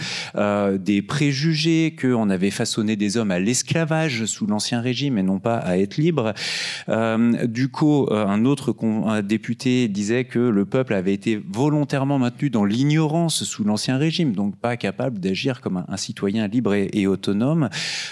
des 0.79 1.01
préjugés, 1.01 1.95
qu'on 1.99 2.29
avait 2.29 2.51
façonné 2.51 2.95
des 2.95 3.17
hommes 3.17 3.31
à 3.31 3.39
l'esclavage 3.39 4.25
sous 4.25 4.45
l'Ancien 4.45 4.81
Régime 4.81 5.17
et 5.17 5.23
non 5.23 5.39
pas 5.39 5.57
à 5.57 5.77
être 5.77 5.97
libres. 5.97 6.33
Ducot, 6.88 8.11
un 8.11 8.45
autre 8.45 8.75
député, 9.21 9.88
disait 9.88 10.25
que 10.25 10.39
le 10.39 10.64
peuple 10.65 10.93
avait 10.93 11.13
été 11.13 11.41
volontairement 11.51 12.19
maintenu 12.19 12.49
dans 12.49 12.65
l'ignorance 12.65 13.43
sous 13.43 13.63
l'Ancien 13.63 13.97
Régime, 13.97 14.34
donc 14.34 14.56
pas 14.56 14.78
capable 14.78 15.19
d'agir 15.19 15.62
comme 15.62 15.84
un, 15.88 15.97
citoyen 15.97 16.47
libre 16.47 16.73
et, 16.73 17.08
autonome. 17.08 17.69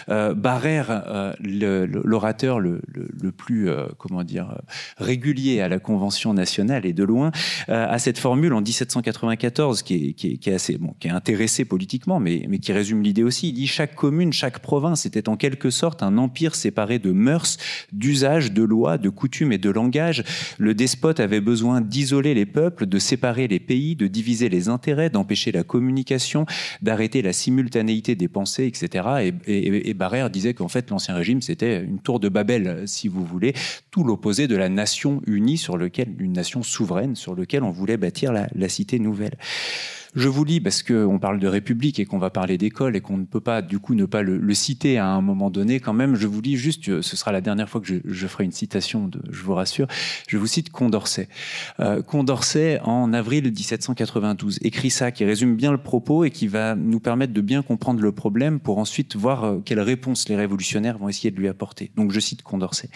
Euh, 0.09 0.33
Barrère, 0.33 1.03
euh, 1.07 1.33
l'orateur 1.41 2.59
le, 2.59 2.81
plus, 3.35 3.69
euh, 3.69 3.85
comment 3.97 4.23
dire, 4.23 4.57
régulier 4.97 5.61
à 5.61 5.67
la 5.67 5.79
Convention 5.79 6.33
nationale 6.33 6.85
et 6.85 6.93
de 6.93 7.03
loin, 7.03 7.31
a 7.67 7.97
cette 7.99 8.17
formule 8.17 8.53
en 8.53 8.61
1794 8.61 9.83
qui 9.83 10.15
est, 10.23 10.47
assez, 10.47 10.77
bon, 10.77 10.95
qui 10.99 11.07
est 11.07 11.11
intéressée 11.11 11.65
politiquement, 11.65 12.19
mais, 12.19 12.45
mais 12.49 12.59
qui 12.59 12.71
résume 12.71 13.01
l'idée 13.01 13.23
aussi. 13.23 13.49
Il 13.49 13.53
dit 13.53 13.67
chaque 13.67 13.95
commune, 13.95 14.33
chaque 14.33 14.59
province 14.59 15.05
était 15.05 15.29
en 15.29 15.35
quelque 15.35 15.69
sorte 15.69 16.03
un 16.03 16.17
empire 16.17 16.55
séparé 16.55 16.99
de 16.99 17.11
mœurs, 17.11 17.57
d'usages, 17.91 18.51
de 18.51 18.63
lois, 18.63 18.97
de 18.97 19.09
coutumes 19.09 19.51
et 19.51 19.57
de 19.57 19.69
langage. 19.69 20.23
Le 20.57 20.73
despote 20.73 21.19
avait 21.19 21.41
besoin 21.41 21.81
d'isoler 21.81 22.33
les 22.33 22.42
peuples, 22.45 22.85
de 22.85 22.99
séparer 22.99 23.47
les 23.47 23.59
pays, 23.59 23.95
de 23.95 24.07
diviser 24.07 24.49
les 24.49 24.69
intérêts, 24.69 25.09
d'empêcher 25.09 25.51
la 25.51 25.63
communication, 25.63 26.45
d'arrêter 26.81 27.21
la 27.21 27.33
simultanéité 27.33 28.15
des 28.15 28.27
pensées, 28.27 28.65
etc. 28.65 29.33
Et, 29.47 29.89
et, 29.89 29.93
Barrère 29.93 30.29
disait 30.29 30.53
qu'en 30.53 30.67
fait 30.67 30.89
l'ancien 30.89 31.15
régime 31.15 31.41
c'était 31.41 31.83
une 31.83 31.99
tour 31.99 32.19
de 32.19 32.29
Babel, 32.29 32.83
si 32.87 33.07
vous 33.07 33.25
voulez, 33.25 33.53
tout 33.91 34.03
l'opposé 34.03 34.47
de 34.47 34.55
la 34.55 34.69
nation 34.69 35.21
unie 35.27 35.57
sur 35.57 35.77
lequel 35.77 36.13
une 36.19 36.33
nation 36.33 36.63
souveraine 36.63 37.15
sur 37.15 37.35
lequel 37.35 37.63
on 37.63 37.71
voulait 37.71 37.97
bâtir 37.97 38.31
la 38.33 38.69
cité 38.69 38.99
nouvelle. 38.99 39.37
Je 40.15 40.29
vous 40.29 40.43
lis 40.43 40.61
parce 40.61 40.83
qu'on 40.83 41.19
parle 41.19 41.39
de 41.39 41.47
République 41.47 41.99
et 41.99 42.05
qu'on 42.05 42.19
va 42.19 42.29
parler 42.29 42.57
d'école 42.57 42.95
et 42.95 43.01
qu'on 43.01 43.17
ne 43.17 43.25
peut 43.25 43.41
pas 43.41 43.61
du 43.61 43.79
coup 43.79 43.95
ne 43.95 44.05
pas 44.05 44.21
le, 44.21 44.53
citer 44.53 44.97
à 44.97 45.07
un 45.07 45.21
moment 45.21 45.49
donné 45.49 45.79
quand 45.79 45.93
même. 45.93 46.15
Je 46.15 46.27
vous 46.27 46.41
lis 46.41 46.57
juste, 46.57 46.87
euh, 46.89 47.01
ce 47.01 47.17
sera 47.17 47.31
la 47.31 47.41
dernière 47.41 47.67
fois 47.69 47.81
que 47.81 47.87
je, 48.05 48.27
ferai 48.27 48.43
une 48.43 48.51
citation, 48.51 49.07
de, 49.07 49.19
je 49.31 49.41
vous 49.41 49.53
rassure. 49.53 49.87
Je 50.27 50.37
vous 50.37 50.45
cite 50.45 50.71
Condorcet. 50.71 51.27
Euh, 51.79 52.01
Condorcet, 52.03 52.79
en 52.83 53.13
avril 53.13 53.45
1792, 53.45 54.59
écrit 54.61 54.91
ça 54.91 55.11
qui 55.11 55.25
résume 55.25 55.55
bien 55.55 55.71
le 55.71 55.79
propos 55.79 56.23
et 56.23 56.31
qui 56.31 56.47
va 56.47 56.75
nous 56.75 56.99
permettre 56.99 57.33
de 57.33 57.41
bien 57.41 57.63
comprendre 57.63 58.01
le 58.01 58.11
problème 58.11 58.59
pour 58.59 58.77
ensuite 58.77 59.15
voir 59.15 59.43
euh, 59.43 59.59
quelles 59.65 59.79
réponses 59.79 60.29
les 60.29 60.35
révolutionnaires 60.35 60.99
vont 60.99 61.09
essayer 61.09 61.31
de 61.31 61.39
lui 61.39 61.47
apporter. 61.47 61.91
Donc 61.95 62.11
je 62.11 62.19
cite 62.19 62.43
Condorcet. 62.43 62.89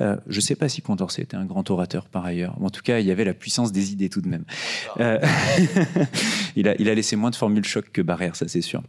je 0.00 0.16
ne 0.28 0.40
sais 0.40 0.56
pas 0.56 0.68
si 0.68 0.82
Condorcet 0.82 1.22
était 1.22 1.36
un 1.36 1.46
grand 1.46 1.68
orateur 1.70 2.08
par 2.08 2.24
ailleurs. 2.24 2.56
En 2.62 2.70
tout 2.70 2.82
cas, 2.82 2.98
il 2.98 3.06
y 3.06 3.10
avait 3.10 3.24
la 3.24 3.34
puissance 3.34 3.72
des 3.72 3.92
idées 3.92 4.08
tout 4.08 4.20
de 4.20 4.28
même. 4.28 4.44
Euh, 5.00 5.18
il, 6.56 6.68
a, 6.68 6.94
laissé 6.94 7.16
moins 7.16 7.30
de 7.30 7.36
formules 7.36 7.64
choc 7.64 7.90
que 7.92 8.02
Barrère, 8.02 8.36
ça 8.36 8.48
c'est 8.48 8.60
sûr. 8.60 8.82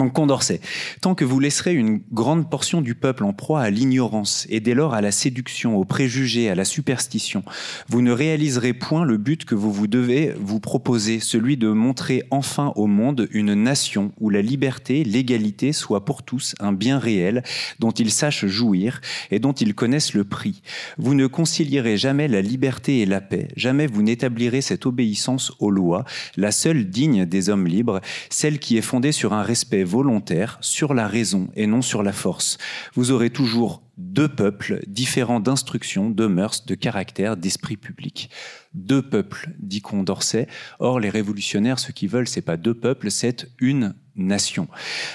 Donc 0.00 0.14
Condorcet, 0.14 0.62
tant 1.02 1.14
que 1.14 1.26
vous 1.26 1.40
laisserez 1.40 1.74
une 1.74 2.00
grande 2.10 2.48
portion 2.48 2.80
du 2.80 2.94
peuple 2.94 3.22
en 3.22 3.34
proie 3.34 3.60
à 3.60 3.68
l'ignorance 3.68 4.46
et 4.48 4.58
dès 4.58 4.72
lors 4.72 4.94
à 4.94 5.02
la 5.02 5.12
séduction, 5.12 5.76
aux 5.76 5.84
préjugés, 5.84 6.48
à 6.48 6.54
la 6.54 6.64
superstition, 6.64 7.44
vous 7.86 8.00
ne 8.00 8.10
réaliserez 8.10 8.72
point 8.72 9.04
le 9.04 9.18
but 9.18 9.44
que 9.44 9.54
vous 9.54 9.70
vous 9.70 9.88
devez 9.88 10.32
vous 10.40 10.58
proposer, 10.58 11.20
celui 11.20 11.58
de 11.58 11.68
montrer 11.68 12.22
enfin 12.30 12.72
au 12.76 12.86
monde 12.86 13.28
une 13.30 13.52
nation 13.52 14.12
où 14.20 14.30
la 14.30 14.40
liberté, 14.40 15.04
l'égalité 15.04 15.74
soient 15.74 16.06
pour 16.06 16.22
tous 16.22 16.54
un 16.60 16.72
bien 16.72 16.98
réel 16.98 17.42
dont 17.78 17.90
ils 17.90 18.10
sachent 18.10 18.46
jouir 18.46 19.02
et 19.30 19.38
dont 19.38 19.52
ils 19.52 19.74
connaissent 19.74 20.14
le 20.14 20.24
prix. 20.24 20.62
Vous 20.96 21.12
ne 21.12 21.26
concilierez 21.26 21.98
jamais 21.98 22.26
la 22.26 22.40
liberté 22.40 23.00
et 23.00 23.06
la 23.06 23.20
paix, 23.20 23.48
jamais 23.54 23.86
vous 23.86 24.00
n'établirez 24.00 24.62
cette 24.62 24.86
obéissance 24.86 25.52
aux 25.58 25.70
lois, 25.70 26.06
la 26.38 26.52
seule 26.52 26.86
digne 26.86 27.26
des 27.26 27.50
hommes 27.50 27.66
libres, 27.66 28.00
celle 28.30 28.58
qui 28.58 28.78
est 28.78 28.80
fondée 28.80 29.12
sur 29.12 29.34
un 29.34 29.42
respect 29.42 29.89
volontaire 29.90 30.56
sur 30.60 30.94
la 30.94 31.08
raison 31.08 31.48
et 31.56 31.66
non 31.66 31.82
sur 31.82 32.02
la 32.02 32.12
force. 32.12 32.58
Vous 32.94 33.10
aurez 33.10 33.30
toujours 33.30 33.82
deux 33.98 34.28
peuples 34.28 34.80
différents 34.86 35.40
d'instruction, 35.40 36.08
de 36.08 36.26
mœurs, 36.26 36.64
de 36.64 36.74
caractère, 36.74 37.36
d'esprit 37.36 37.76
public. 37.76 38.30
Deux 38.72 39.02
peuples, 39.02 39.50
dit 39.58 39.82
Condorcet. 39.82 40.46
Or, 40.78 41.00
les 41.00 41.10
révolutionnaires, 41.10 41.78
ce 41.78 41.92
qu'ils 41.92 42.08
veulent, 42.08 42.28
c'est 42.28 42.40
pas 42.40 42.56
deux 42.56 42.74
peuples, 42.74 43.10
c'est 43.10 43.48
une 43.58 43.94
nation, 44.16 44.68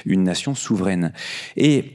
une 0.05 0.23
nation 0.23 0.53
souveraine. 0.53 1.13
Et 1.55 1.94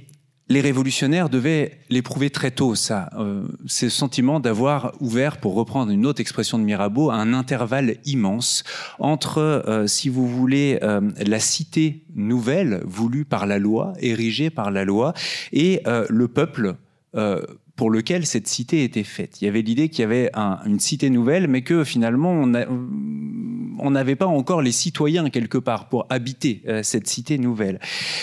les 0.51 0.61
révolutionnaires 0.61 1.31
devaient 1.31 1.79
l'éprouver 1.91 2.29
très 2.29 2.51
tôt, 2.51 2.75
ça, 2.75 3.09
euh, 3.17 3.45
ce 3.67 3.89
sentiment 3.89 4.41
d'avoir 4.41 4.93
ouvert, 5.01 5.39
pour 5.39 5.55
reprendre 5.55 5.93
une 5.93 6.05
autre 6.05 6.21
expression 6.21 6.59
de 6.59 6.65
Mirabeau, 6.65 7.11
un 7.13 7.33
intervalle 7.33 7.97
immense 8.05 8.65
entre, 8.99 9.39
euh, 9.39 9.87
si 9.87 10.09
vous 10.09 10.29
voulez, 10.29 10.81
euh, 10.83 11.01
la 11.25 11.39
cité 11.39 12.03
nouvelle 12.17 12.83
voulue 12.85 13.25
par 13.25 13.47
la 13.47 13.61
loi, 13.61 13.93
érigée 14.01 14.51
par 14.51 14.73
la 14.73 14.85
loi, 14.85 15.15
et 15.53 15.83
le 16.09 16.27
peuple 16.27 16.75
pour 17.77 17.91
lequel 17.91 18.27
cette 18.27 18.49
cité 18.49 18.83
était 18.83 19.05
faite. 19.05 19.41
Il 19.41 19.45
y 19.45 19.49
avait 19.49 19.63
l'idée 19.63 19.89
qu'il 19.89 20.01
y 20.01 20.05
avait 20.05 20.31
une 20.67 20.81
cité 20.81 21.11
nouvelle, 21.11 21.47
mais 21.47 21.63
que 21.63 21.85
finalement 21.85 22.33
on 22.33 23.91
n'avait 23.91 24.17
pas 24.17 24.27
encore 24.27 24.63
les 24.63 24.73
citoyens 24.73 25.31
quelque 25.31 25.59
part 25.59 25.89
pour 25.89 26.07
habiter 26.11 26.63
cette 26.83 27.07
cité 27.07 27.39
nouvelle. 27.39 27.79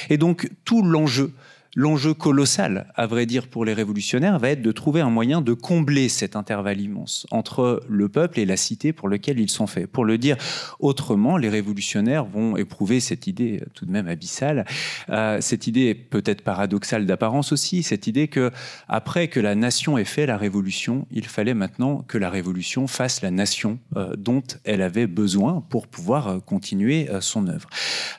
Et 0.10 0.18
donc 0.18 0.50
tout 0.66 0.84
l'enjeu 0.84 1.32
L'enjeu 1.80 2.16
colossal, 2.16 2.92
à 2.96 3.06
vrai 3.06 3.28
dire, 3.28 3.48
pour 3.48 3.64
les 3.64 3.76
révolutionnaires, 3.76 4.40
va 4.40 4.50
être 4.50 4.64
de 4.64 4.72
trouver 4.72 5.02
un 5.02 5.12
moyen 5.12 5.42
de 5.42 5.54
combler 5.54 6.10
cet 6.10 6.36
intervalle 6.36 6.82
immense 6.82 7.28
entre 7.30 7.84
le 7.88 8.10
peuple 8.10 8.40
et 8.40 8.48
la 8.48 8.58
cité 8.58 8.94
pour 8.94 9.08
lequel 9.08 9.40
ils 9.40 9.52
sont 9.52 9.68
faits. 9.68 9.86
Pour 9.86 10.04
le 10.04 10.18
dire 10.18 10.38
autrement, 10.80 11.38
les 11.38 11.50
révolutionnaires 11.50 12.26
vont 12.26 12.58
éprouver 12.58 13.00
cette 13.00 13.28
idée 13.28 13.62
tout 13.76 13.86
de 13.86 13.92
même 13.92 14.08
abyssale, 14.08 14.66
euh, 15.10 15.38
cette 15.40 15.68
idée 15.68 15.94
peut-être 15.94 16.42
paradoxale 16.42 17.06
d'apparence 17.06 17.52
aussi, 17.52 17.84
cette 17.84 18.08
idée 18.08 18.28
que 18.28 18.50
après 18.88 19.28
que 19.28 19.40
la 19.40 19.54
nation 19.54 20.00
ait 20.00 20.04
fait 20.04 20.26
la 20.26 20.38
révolution, 20.38 21.06
il 21.12 21.28
fallait 21.28 21.54
maintenant 21.54 22.04
que 22.08 22.18
la 22.18 22.32
révolution 22.32 22.88
fasse 22.88 23.22
la 23.22 23.30
nation 23.30 23.78
euh, 23.98 24.16
dont 24.18 24.42
elle 24.64 24.82
avait 24.82 25.06
besoin 25.06 25.64
pour 25.70 25.86
pouvoir 25.86 26.28
euh, 26.28 26.40
continuer 26.40 27.08
son 27.22 27.48
œuvre. 27.48 27.70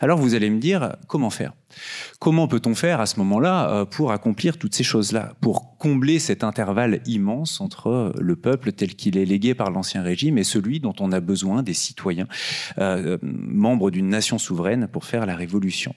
Alors 0.01 0.21
vous 0.21 0.37
allez 0.37 0.49
me 0.49 0.61
dire, 0.61 0.95
comment 1.09 1.31
faire? 1.31 1.55
Comment 2.19 2.49
peut-on 2.49 2.75
faire 2.75 3.01
à 3.01 3.07
ce 3.07 3.19
moment-là 3.19 3.71
euh, 3.71 3.85
pour 3.85 4.13
accomplir 4.13 4.59
toutes 4.59 4.75
ces 4.75 4.85
choses-là, 4.85 5.35
pour 5.41 5.77
combler 5.79 6.19
cet 6.19 6.43
intervalle 6.43 7.01
immense 7.07 7.61
entre 7.61 8.13
le 8.19 8.37
peuple 8.37 8.73
tel 8.73 8.95
qu'il 8.95 9.17
est 9.17 9.25
légué 9.25 9.55
par 9.55 9.71
l'Ancien 9.71 10.03
Régime 10.03 10.39
et 10.39 10.45
celui 10.45 10.81
dont 10.81 10.95
on 11.01 11.13
a 11.13 11.21
besoin 11.21 11.63
des 11.63 11.75
citoyens, 11.75 12.27
euh, 12.79 13.19
membres 13.23 13.91
d'une 13.91 14.09
nation 14.09 14.39
souveraine, 14.39 14.89
pour 14.89 15.05
faire 15.05 15.27
la 15.27 15.37
révolution? 15.37 15.95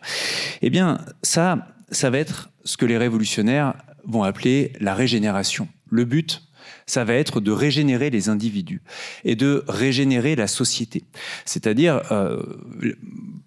Eh 0.61 0.69
bien, 0.69 0.99
ça, 1.23 1.67
ça 1.89 2.09
va 2.09 2.17
être 2.17 2.49
ce 2.63 2.77
que 2.77 2.85
les 2.85 2.97
révolutionnaires 2.97 3.75
vont 4.05 4.23
appeler 4.23 4.73
la 4.79 4.93
régénération. 4.93 5.67
Le 5.89 6.05
but, 6.05 6.43
ça 6.85 7.03
va 7.03 7.13
être 7.13 7.39
de 7.39 7.51
régénérer 7.51 8.09
les 8.09 8.29
individus 8.29 8.81
et 9.23 9.35
de 9.35 9.63
régénérer 9.67 10.35
la 10.35 10.47
société. 10.47 11.03
C'est-à-dire 11.45 12.01
euh, 12.11 12.41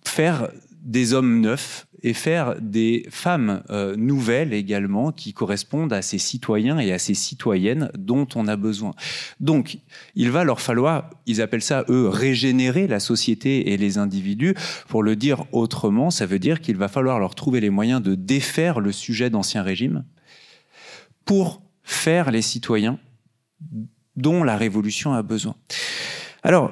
faire 0.04 0.48
des 0.82 1.14
hommes 1.14 1.40
neufs 1.40 1.86
et 2.04 2.12
faire 2.12 2.54
des 2.60 3.06
femmes 3.08 3.62
euh, 3.70 3.96
nouvelles 3.96 4.52
également 4.52 5.10
qui 5.10 5.32
correspondent 5.32 5.92
à 5.94 6.02
ces 6.02 6.18
citoyens 6.18 6.78
et 6.78 6.92
à 6.92 6.98
ces 6.98 7.14
citoyennes 7.14 7.90
dont 7.96 8.28
on 8.34 8.46
a 8.46 8.56
besoin. 8.56 8.92
Donc, 9.40 9.78
il 10.14 10.30
va 10.30 10.44
leur 10.44 10.60
falloir, 10.60 11.08
ils 11.26 11.40
appellent 11.40 11.62
ça, 11.62 11.86
eux, 11.88 12.06
régénérer 12.08 12.86
la 12.86 13.00
société 13.00 13.72
et 13.72 13.78
les 13.78 13.96
individus. 13.96 14.54
Pour 14.86 15.02
le 15.02 15.16
dire 15.16 15.46
autrement, 15.50 16.10
ça 16.10 16.26
veut 16.26 16.38
dire 16.38 16.60
qu'il 16.60 16.76
va 16.76 16.88
falloir 16.88 17.18
leur 17.18 17.34
trouver 17.34 17.60
les 17.60 17.70
moyens 17.70 18.02
de 18.02 18.14
défaire 18.14 18.80
le 18.80 18.92
sujet 18.92 19.30
d'ancien 19.30 19.62
régime 19.62 20.04
pour 21.24 21.62
faire 21.84 22.30
les 22.30 22.42
citoyens 22.42 22.98
dont 24.14 24.44
la 24.44 24.58
révolution 24.58 25.14
a 25.14 25.22
besoin. 25.22 25.56
Alors, 26.42 26.70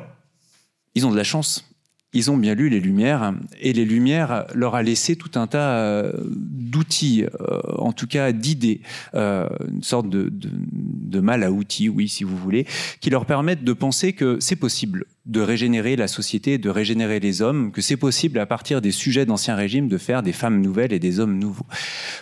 ils 0.94 1.06
ont 1.06 1.10
de 1.10 1.16
la 1.16 1.24
chance. 1.24 1.71
Ils 2.14 2.30
ont 2.30 2.36
bien 2.36 2.54
lu 2.54 2.68
les 2.68 2.80
Lumières 2.80 3.34
et 3.58 3.72
les 3.72 3.86
Lumières 3.86 4.44
leur 4.54 4.74
a 4.74 4.82
laissé 4.82 5.16
tout 5.16 5.30
un 5.36 5.46
tas 5.46 5.76
euh, 5.78 6.12
d'outils, 6.26 7.24
euh, 7.24 7.60
en 7.78 7.92
tout 7.92 8.06
cas 8.06 8.32
d'idées, 8.32 8.82
euh, 9.14 9.48
une 9.66 9.82
sorte 9.82 10.10
de, 10.10 10.30
de, 10.30 11.20
mal 11.20 11.42
à 11.42 11.50
outils, 11.50 11.88
oui, 11.88 12.08
si 12.08 12.24
vous 12.24 12.36
voulez, 12.36 12.66
qui 13.00 13.08
leur 13.08 13.24
permettent 13.24 13.64
de 13.64 13.72
penser 13.72 14.12
que 14.12 14.38
c'est 14.40 14.56
possible 14.56 15.06
de 15.24 15.40
régénérer 15.40 15.96
la 15.96 16.08
société, 16.08 16.58
de 16.58 16.68
régénérer 16.68 17.18
les 17.18 17.40
hommes, 17.40 17.72
que 17.72 17.80
c'est 17.80 17.96
possible 17.96 18.38
à 18.40 18.46
partir 18.46 18.82
des 18.82 18.90
sujets 18.90 19.24
d'ancien 19.24 19.54
régime 19.54 19.88
de 19.88 19.96
faire 19.96 20.22
des 20.22 20.32
femmes 20.32 20.60
nouvelles 20.60 20.92
et 20.92 20.98
des 20.98 21.18
hommes 21.18 21.38
nouveaux. 21.38 21.66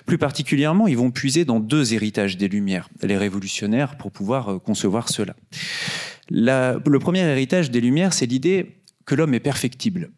Plus 0.07 0.19
particulièrement, 0.19 0.87
ils 0.87 0.99
vont 0.99 1.11
puiser 1.11 1.45
dans 1.45 1.59
deux 1.59 1.95
héritages 1.95 2.37
des 2.37 2.47
Lumières, 2.47 2.89
les 3.03 3.17
révolutionnaires, 3.17 3.97
pour 3.97 4.13
pouvoir 4.13 4.61
concevoir 4.63 5.09
cela. 5.09 5.35
le 6.31 6.99
premier 6.99 7.21
héritage 7.21 7.71
des 7.71 7.81
Lumières, 7.81 8.13
c'est 8.13 8.27
l'idée 8.27 8.80
l'homme 9.15 9.35
est 9.35 9.41
perfectible. 9.41 10.11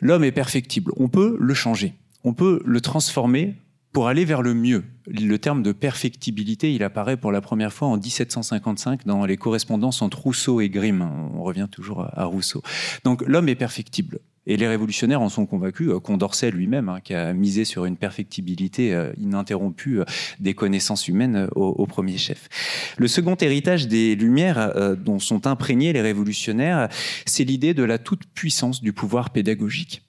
L'homme 0.00 0.24
est 0.24 0.32
perfectible. 0.32 0.92
On 0.96 1.08
peut 1.08 1.36
le 1.40 1.54
changer. 1.54 1.94
On 2.24 2.34
peut 2.34 2.62
le 2.64 2.80
transformer 2.80 3.56
pour 3.92 4.08
aller 4.08 4.24
vers 4.24 4.42
le 4.42 4.54
mieux. 4.54 4.84
Le 5.06 5.36
terme 5.36 5.62
de 5.62 5.72
perfectibilité, 5.72 6.74
il 6.74 6.82
apparaît 6.82 7.16
pour 7.16 7.32
la 7.32 7.40
première 7.40 7.72
fois 7.72 7.88
en 7.88 7.96
1755 7.96 9.04
dans 9.04 9.26
les 9.26 9.36
correspondances 9.36 10.02
entre 10.02 10.20
Rousseau 10.20 10.60
et 10.60 10.70
Grimm. 10.70 11.02
On 11.02 11.42
revient 11.42 11.68
toujours 11.70 12.08
à 12.12 12.24
Rousseau. 12.24 12.62
Donc 13.04 13.22
l'homme 13.26 13.48
est 13.48 13.54
perfectible. 13.54 14.20
Et 14.46 14.56
les 14.56 14.66
révolutionnaires 14.66 15.22
en 15.22 15.28
sont 15.28 15.46
convaincus, 15.46 15.88
euh, 15.90 16.00
Condorcet 16.00 16.50
lui-même, 16.50 16.88
hein, 16.88 16.98
qui 17.02 17.14
a 17.14 17.32
misé 17.32 17.64
sur 17.64 17.84
une 17.84 17.96
perfectibilité 17.96 18.92
euh, 18.92 19.12
ininterrompue 19.16 20.00
euh, 20.00 20.04
des 20.40 20.54
connaissances 20.54 21.06
humaines 21.06 21.48
au, 21.54 21.86
premier 21.86 22.18
chef. 22.18 22.48
Le 22.96 23.06
second 23.06 23.36
héritage 23.36 23.86
des 23.86 24.14
Lumières 24.14 24.96
dont 24.96 25.18
sont 25.18 25.46
imprégnés 25.46 25.92
les 25.92 26.00
révolutionnaires, 26.00 26.88
c'est 27.26 27.44
l'idée 27.44 27.74
de 27.74 27.82
la 27.82 27.98
toute-puissance 27.98 28.82
du 28.82 28.92
pouvoir 28.92 29.30
pédagogique. 29.30 30.02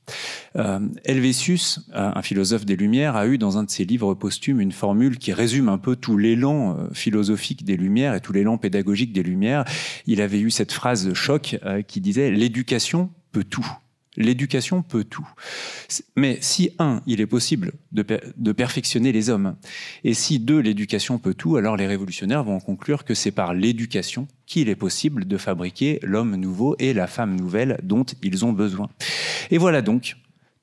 Helvétius, 1.04 1.82
un 1.94 2.22
philosophe 2.22 2.66
des 2.66 2.76
Lumières, 2.76 3.18
a 3.18 3.28
eu 3.28 3.38
dans 3.38 3.58
un 3.58 3.64
de 3.64 3.70
ses 3.70 3.84
livres 3.84 4.14
posthumes 4.14 4.62
une 4.62 4.72
formule 4.72 5.18
qui 5.18 5.34
résume 5.34 5.68
un 5.68 5.78
peu 5.78 5.96
tout 5.96 6.18
l'élan 6.18 6.88
philosophique 6.94 7.66
des 7.66 7.76
Lumières 7.76 8.16
et 8.16 8.22
tout 8.22 8.32
l'élan 8.32 8.58
pédagogique 8.58 9.12
des 9.12 9.24
Lumières. 9.24 9.66
Il 10.06 10.22
avait 10.22 10.40
eu 10.40 10.52
cette 10.52 10.72
phrase 10.72 11.14
choc 11.14 11.60
qui 11.88 12.00
disait⁇ 12.00 12.32
L'éducation 12.34 13.10
peut 13.32 13.44
tout⁇ 13.44 13.62
L'éducation 14.16 14.84
peut 14.84 15.04
tout. 15.04 15.28
Mais 16.16 16.38
si, 16.42 16.72
un, 16.80 17.02
il 17.08 17.20
est 17.20 17.26
possible 17.26 17.74
de, 17.92 18.52
perfectionner 18.52 19.12
les 19.12 19.30
hommes, 19.30 19.56
et 20.04 20.14
si, 20.14 20.40
deux, 20.40 20.60
l'éducation 20.60 21.18
peut 21.18 21.34
tout, 21.34 21.56
alors 21.56 21.78
les 21.78 21.88
révolutionnaires 21.88 22.44
vont 22.44 22.60
conclure 22.60 23.06
que 23.06 23.16
c'est 23.16 23.32
par 23.32 23.54
l'éducation 23.54 24.28
qu'il 24.46 24.70
est 24.70 24.76
possible 24.76 25.26
de 25.26 25.38
fabriquer 25.38 26.00
l'homme 26.04 26.36
nouveau 26.36 26.76
et 26.80 26.94
la 26.94 27.08
femme 27.08 27.36
nouvelle 27.36 27.80
dont 27.82 28.06
ils 28.22 28.46
ont 28.46 28.54
besoin. 28.54 28.90
Et 29.50 29.58
voilà 29.58 29.82
donc 29.82 30.16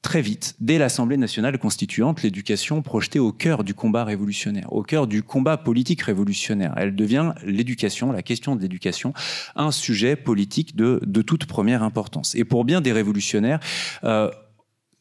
très 0.02 0.22
vite, 0.22 0.54
dès 0.60 0.78
l'Assemblée 0.78 1.16
nationale 1.16 1.58
constituante, 1.58 2.22
l'éducation 2.22 2.82
projetée 2.82 3.18
au 3.18 3.32
cœur 3.32 3.64
du 3.64 3.74
combat 3.74 4.04
révolutionnaire, 4.04 4.72
au 4.72 4.82
cœur 4.82 5.06
du 5.06 5.22
combat 5.22 5.56
politique 5.56 6.02
révolutionnaire. 6.02 6.72
Elle 6.76 6.96
devient 6.96 7.32
l'éducation, 7.44 8.12
la 8.12 8.22
question 8.22 8.56
de 8.56 8.62
l'éducation, 8.62 9.12
un 9.56 9.70
sujet 9.70 10.16
politique 10.16 10.74
de, 10.74 11.22
toute 11.22 11.44
première 11.44 11.82
importance. 11.82 12.34
Et 12.34 12.44
pour 12.44 12.64
bien 12.64 12.80
des 12.80 12.92
révolutionnaires, 12.92 13.60
euh, 14.04 14.30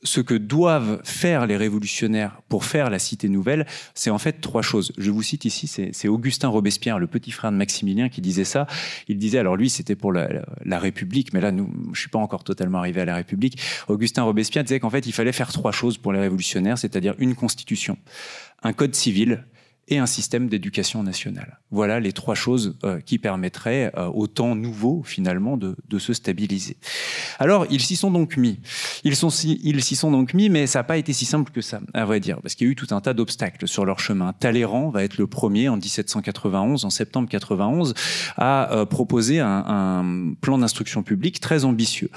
ce 0.03 0.21
que 0.21 0.33
doivent 0.33 1.01
faire 1.03 1.45
les 1.45 1.57
révolutionnaires 1.57 2.41
pour 2.47 2.63
faire 2.63 2.89
la 2.89 2.99
cité 2.99 3.27
nouvelle, 3.27 3.65
c'est 3.93 4.09
en 4.09 4.17
fait 4.17 4.39
trois 4.39 4.61
choses. 4.61 4.93
Je 4.97 5.11
vous 5.11 5.23
cite 5.23 5.45
ici, 5.45 5.67
c'est 5.67 6.07
Augustin 6.07 6.47
Robespierre, 6.47 6.99
le 6.99 7.07
petit 7.07 7.31
frère 7.31 7.51
de 7.51 7.57
Maximilien, 7.57 8.09
qui 8.09 8.21
disait 8.21 8.45
ça. 8.45 8.65
Il 9.07 9.17
disait, 9.17 9.39
alors 9.39 9.57
lui, 9.57 9.69
c'était 9.69 9.95
pour 9.95 10.13
la, 10.13 10.79
République, 10.79 11.33
mais 11.33 11.41
là, 11.41 11.51
nous, 11.51 11.69
je 11.93 11.99
suis 11.99 12.09
pas 12.09 12.19
encore 12.19 12.43
totalement 12.43 12.77
arrivé 12.77 13.01
à 13.01 13.05
la 13.05 13.15
République. 13.15 13.59
Augustin 13.89 14.23
Robespierre 14.23 14.63
disait 14.63 14.79
qu'en 14.79 14.89
fait, 14.89 15.05
il 15.05 15.11
fallait 15.11 15.33
faire 15.33 15.51
trois 15.51 15.73
choses 15.73 15.97
pour 15.97 16.13
les 16.13 16.19
révolutionnaires, 16.19 16.77
c'est-à-dire 16.77 17.15
une 17.17 17.35
constitution, 17.35 17.97
un 18.63 18.71
code 18.71 18.95
civil 18.95 19.43
et 19.89 19.97
un 19.97 20.05
système 20.05 20.47
d'éducation 20.47 21.03
nationale. 21.03 21.59
Voilà 21.71 21.99
les 21.99 22.13
trois 22.13 22.35
choses 22.35 22.77
euh, 22.83 22.99
qui 22.99 23.17
permettraient 23.17 23.91
euh, 23.97 24.07
au 24.07 24.27
temps 24.27 24.55
nouveau, 24.55 25.03
finalement, 25.03 25.57
de, 25.57 25.75
se 25.99 26.13
stabiliser. 26.13 26.77
Alors, 27.39 27.65
ils 27.69 27.81
s'y 27.81 27.97
sont 27.97 28.11
donc 28.11 28.37
mis. 28.37 28.59
Ils 29.03 29.15
s'y 29.15 29.95
sont 29.95 30.11
donc 30.11 30.33
mis, 30.33 30.49
mais 30.49 30.65
ça 30.65 30.79
n'a 30.79 30.83
pas 30.83 30.97
été 30.97 31.11
si 31.11 31.25
simple 31.25 31.51
que 31.51 31.61
ça, 31.61 31.81
à 31.93 32.05
vrai 32.05 32.21
dire, 32.21 32.39
parce 32.41 32.55
qu'il 32.55 32.67
y 32.67 32.69
a 32.69 32.71
eu 32.71 32.75
tout 32.75 32.87
un 32.91 33.01
tas 33.01 33.13
d'obstacles 33.13 33.67
sur 33.67 33.83
leur 33.83 33.99
chemin. 33.99 34.31
Talleyrand 34.31 34.89
va 34.91 35.03
être 35.03 35.17
le 35.17 35.27
premier 35.27 35.67
en 35.67 35.75
1791, 35.75 36.85
en 36.85 36.89
septembre 36.89 37.27
91, 37.27 37.95
à 38.37 38.71
euh, 38.71 38.85
proposer 38.85 39.39
un, 39.39 40.33
plan 40.39 40.57
d'instruction 40.57 41.03
publique 41.03 41.39
très 41.39 41.65
ambitieux, 41.65 42.09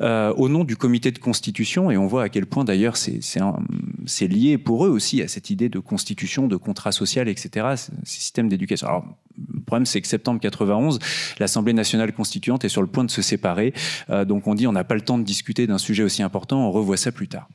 au 0.00 0.48
nom 0.48 0.64
du 0.64 0.76
comité 0.76 1.10
de 1.10 1.18
constitution, 1.18 1.90
et 1.90 1.96
on 1.96 2.06
voit 2.06 2.24
à 2.24 2.28
quel 2.28 2.46
point 2.46 2.64
d'ailleurs 2.64 2.96
c'est 2.96 4.26
lié 4.26 4.58
pour 4.58 4.84
eux 4.84 4.90
aussi 4.90 5.22
à 5.22 5.28
cette 5.28 5.50
idée 5.50 5.68
de 5.68 5.78
constitution, 5.78 6.46
de 6.46 6.56
contrat 6.56 6.92
social 6.92 7.19
etc., 7.28 7.66
ces 7.76 7.92
systèmes 8.04 8.48
d'éducation. 8.48 8.86
Alors, 8.86 9.04
le 9.54 9.60
problème, 9.60 9.86
c'est 9.86 10.00
que 10.00 10.08
septembre 10.08 10.40
91, 10.40 10.98
l'Assemblée 11.38 11.72
nationale 11.72 12.12
constituante 12.12 12.64
est 12.64 12.68
sur 12.68 12.82
le 12.82 12.88
point 12.88 13.04
de 13.04 13.10
se 13.10 13.22
séparer. 13.22 13.72
Euh, 14.10 14.24
donc 14.24 14.46
on 14.46 14.54
dit 14.54 14.66
on 14.66 14.72
n'a 14.72 14.84
pas 14.84 14.94
le 14.94 15.00
temps 15.00 15.18
de 15.18 15.24
discuter 15.24 15.66
d'un 15.66 15.78
sujet 15.78 16.02
aussi 16.02 16.22
important, 16.22 16.66
on 16.66 16.70
revoit 16.70 16.96
ça 16.96 17.12
plus 17.12 17.28
tard. 17.28 17.48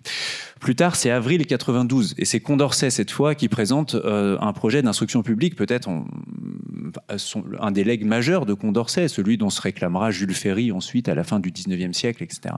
Plus 0.60 0.75
tard, 0.75 0.95
c'est 0.95 1.12
avril 1.12 1.45
92, 1.45 2.15
et 2.17 2.25
c'est 2.25 2.39
Condorcet 2.39 2.89
cette 2.89 3.12
fois 3.12 3.36
qui 3.36 3.49
présente 3.49 3.93
euh, 3.93 4.38
un 4.39 4.54
projet 4.54 4.82
d'instruction 4.82 5.21
publique, 5.21 5.56
peut-être 5.56 5.89
un 7.60 7.71
des 7.71 7.84
legs 7.84 8.06
majeurs 8.06 8.45
de 8.45 8.54
Condorcet, 8.54 9.08
celui 9.08 9.38
dont 9.38 9.49
se 9.49 9.62
réclamera 9.62 10.12
Jules 10.12 10.34
Ferry 10.34 10.71
ensuite 10.71 11.10
à 11.10 11.15
la 11.15 11.23
fin 11.23 11.39
du 11.39 11.51
19e 11.51 11.93
siècle, 11.93 12.23
etc. 12.23 12.56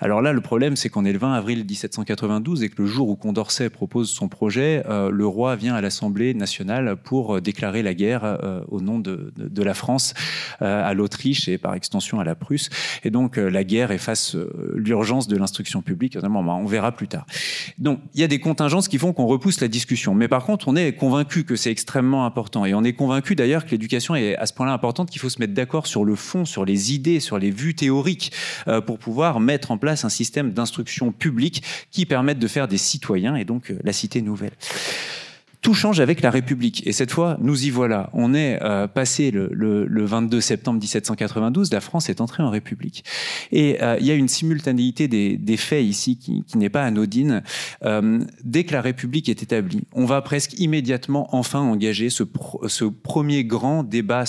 Alors 0.00 0.22
là, 0.22 0.32
le 0.32 0.40
problème, 0.40 0.76
c'est 0.76 0.88
qu'on 0.88 1.04
est 1.04 1.12
le 1.12 1.18
20 1.18 1.32
avril 1.32 1.64
1792 1.64 2.62
et 2.62 2.68
que 2.68 2.82
le 2.82 2.86
jour 2.86 3.08
où 3.08 3.16
Condorcet 3.16 3.70
propose 3.70 4.10
son 4.10 4.28
projet, 4.28 4.82
euh, 4.88 5.10
le 5.10 5.26
roi 5.26 5.56
vient 5.56 5.74
à 5.74 5.80
l'Assemblée 5.80 6.31
nationale 6.34 6.96
pour 6.96 7.40
déclarer 7.40 7.82
la 7.82 7.94
guerre 7.94 8.24
euh, 8.24 8.60
au 8.68 8.80
nom 8.80 8.98
de, 8.98 9.32
de, 9.36 9.62
la 9.62 9.74
France 9.74 10.14
euh, 10.60 10.88
à 10.88 10.94
l'Autriche 10.94 11.48
et 11.48 11.58
par 11.58 11.74
extension 11.74 12.20
à 12.20 12.24
la 12.24 12.34
Prusse. 12.34 12.70
Et 13.04 13.10
donc 13.10 13.38
euh, 13.38 13.48
la 13.48 13.64
guerre 13.64 13.90
efface 13.90 14.36
l'urgence 14.74 15.28
de 15.28 15.36
l'instruction 15.36 15.82
publique. 15.82 16.18
on 16.22 16.64
verra 16.66 16.92
plus 16.92 17.08
tard. 17.08 17.26
Donc 17.78 18.00
il 18.14 18.20
y 18.20 18.24
a 18.24 18.28
des 18.28 18.38
contingences 18.38 18.88
qui 18.88 18.98
font 18.98 19.12
qu'on 19.12 19.26
repousse 19.26 19.60
la 19.60 19.68
discussion. 19.68 20.14
Mais 20.14 20.28
par 20.28 20.44
contre, 20.44 20.68
on 20.68 20.76
est 20.76 20.92
convaincu 20.94 21.44
que 21.44 21.56
c'est 21.56 21.70
extrêmement 21.70 22.26
important. 22.26 22.64
Et 22.64 22.74
on 22.74 22.84
est 22.84 22.92
convaincu 22.92 23.34
d'ailleurs 23.34 23.64
que 23.64 23.70
l'éducation 23.70 24.14
est 24.14 24.36
à 24.36 24.46
ce 24.46 24.52
point-là 24.52 24.72
importante 24.72 25.10
qu'il 25.10 25.20
faut 25.20 25.28
se 25.28 25.40
mettre 25.40 25.54
d'accord 25.54 25.86
sur 25.86 26.04
le 26.04 26.14
fond, 26.14 26.44
sur 26.44 26.64
les 26.64 26.94
idées, 26.94 27.20
sur 27.20 27.38
les 27.38 27.50
vues 27.50 27.74
théoriques 27.74 28.32
pour 28.86 28.98
pouvoir 28.98 29.40
mettre 29.40 29.70
en 29.70 29.78
place 29.78 30.04
un 30.04 30.08
système 30.08 30.52
d'instruction 30.52 31.12
publique 31.12 31.62
qui 31.90 32.06
permette 32.06 32.38
de 32.38 32.48
faire 32.48 32.68
des 32.68 32.78
citoyens 32.78 33.36
et 33.36 33.44
donc 33.44 33.72
la 33.82 33.92
cité 33.92 34.22
nouvelle 34.22 34.52
tout 35.62 35.74
change 35.74 36.00
avec 36.00 36.20
la 36.22 36.30
République. 36.30 36.84
Et 36.86 36.92
cette 36.92 37.12
fois, 37.12 37.38
nous 37.40 37.64
y 37.64 37.70
voilà. 37.70 38.10
On 38.12 38.34
est 38.34 38.60
euh, 38.62 38.88
passé 38.88 39.30
le, 39.30 39.48
le, 39.52 39.86
le, 39.86 40.04
22 40.04 40.40
septembre 40.40 40.80
1792, 40.80 41.72
la 41.72 41.80
France 41.80 42.10
est 42.10 42.20
entrée 42.20 42.42
en 42.42 42.50
République. 42.50 43.04
Et 43.52 43.80
euh, 43.80 43.96
il 44.00 44.06
y 44.06 44.10
a 44.10 44.14
une 44.14 44.28
simultanéité 44.28 45.06
des, 45.06 45.36
des 45.36 45.56
faits 45.56 45.84
ici 45.84 46.18
qui, 46.18 46.42
n'est 46.58 46.68
pas 46.68 46.82
anodine. 46.82 47.42
Euh, 47.84 48.24
dès 48.42 48.64
que 48.64 48.72
la 48.72 48.82
République 48.82 49.28
est 49.28 49.42
établie, 49.42 49.84
on 49.92 50.04
va 50.04 50.20
presque 50.20 50.58
immédiatement 50.58 51.28
enfin 51.34 51.60
engager 51.60 52.10
ce, 52.10 52.24
ce 52.66 52.84
premier 52.84 53.44
grand 53.44 53.84
débat 53.84 54.26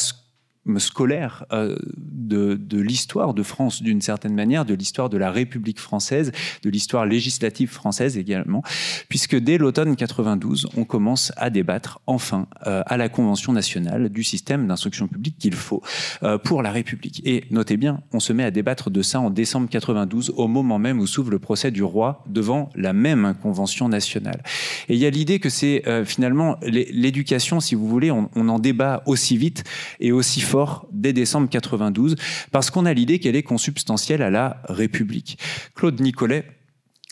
euh, 0.65 1.75
de, 1.97 2.55
de 2.55 2.79
l'histoire 2.79 3.33
de 3.33 3.43
France 3.43 3.83
d'une 3.83 4.01
certaine 4.01 4.33
manière, 4.33 4.63
de 4.63 4.73
l'histoire 4.73 5.09
de 5.09 5.17
la 5.17 5.29
République 5.29 5.79
française, 5.79 6.31
de 6.63 6.69
l'histoire 6.69 7.05
législative 7.05 7.69
française 7.69 8.17
également, 8.17 8.63
puisque 9.09 9.35
dès 9.35 9.57
l'automne 9.57 9.95
92, 9.95 10.69
on 10.77 10.85
commence 10.85 11.33
à 11.35 11.49
débattre 11.49 11.99
enfin 12.07 12.47
euh, 12.65 12.81
à 12.85 12.97
la 12.97 13.09
Convention 13.09 13.51
nationale 13.51 14.09
du 14.09 14.23
système 14.23 14.67
d'instruction 14.67 15.07
publique 15.07 15.37
qu'il 15.37 15.53
faut 15.53 15.83
euh, 16.23 16.37
pour 16.37 16.61
la 16.61 16.71
République. 16.71 17.21
Et 17.25 17.43
notez 17.51 17.75
bien, 17.75 18.01
on 18.13 18.21
se 18.21 18.31
met 18.31 18.43
à 18.43 18.51
débattre 18.51 18.89
de 18.89 19.01
ça 19.01 19.19
en 19.19 19.29
décembre 19.29 19.69
92, 19.69 20.33
au 20.37 20.47
moment 20.47 20.79
même 20.79 20.99
où 20.99 21.07
s'ouvre 21.07 21.31
le 21.31 21.39
procès 21.39 21.71
du 21.71 21.83
roi 21.83 22.23
devant 22.27 22.69
la 22.75 22.93
même 22.93 23.35
Convention 23.41 23.89
nationale. 23.89 24.41
Et 24.87 24.93
il 24.93 24.99
y 24.99 25.05
a 25.05 25.09
l'idée 25.09 25.39
que 25.39 25.49
c'est 25.49 25.83
finalement 26.05 26.57
l'éducation, 26.61 27.59
si 27.59 27.75
vous 27.75 27.87
voulez, 27.87 28.11
on, 28.11 28.29
on 28.35 28.47
en 28.47 28.59
débat 28.59 29.03
aussi 29.05 29.37
vite 29.37 29.63
et 29.99 30.11
aussi 30.11 30.39
fort 30.39 30.52
dès 30.91 31.13
décembre 31.13 31.49
92, 31.49 32.15
parce 32.51 32.69
qu'on 32.69 32.85
a 32.85 32.93
l'idée 32.93 33.19
qu'elle 33.19 33.35
est 33.35 33.43
consubstantielle 33.43 34.21
à 34.21 34.29
la 34.29 34.61
République. 34.69 35.37
Claude 35.75 35.99
Nicolet, 35.99 36.45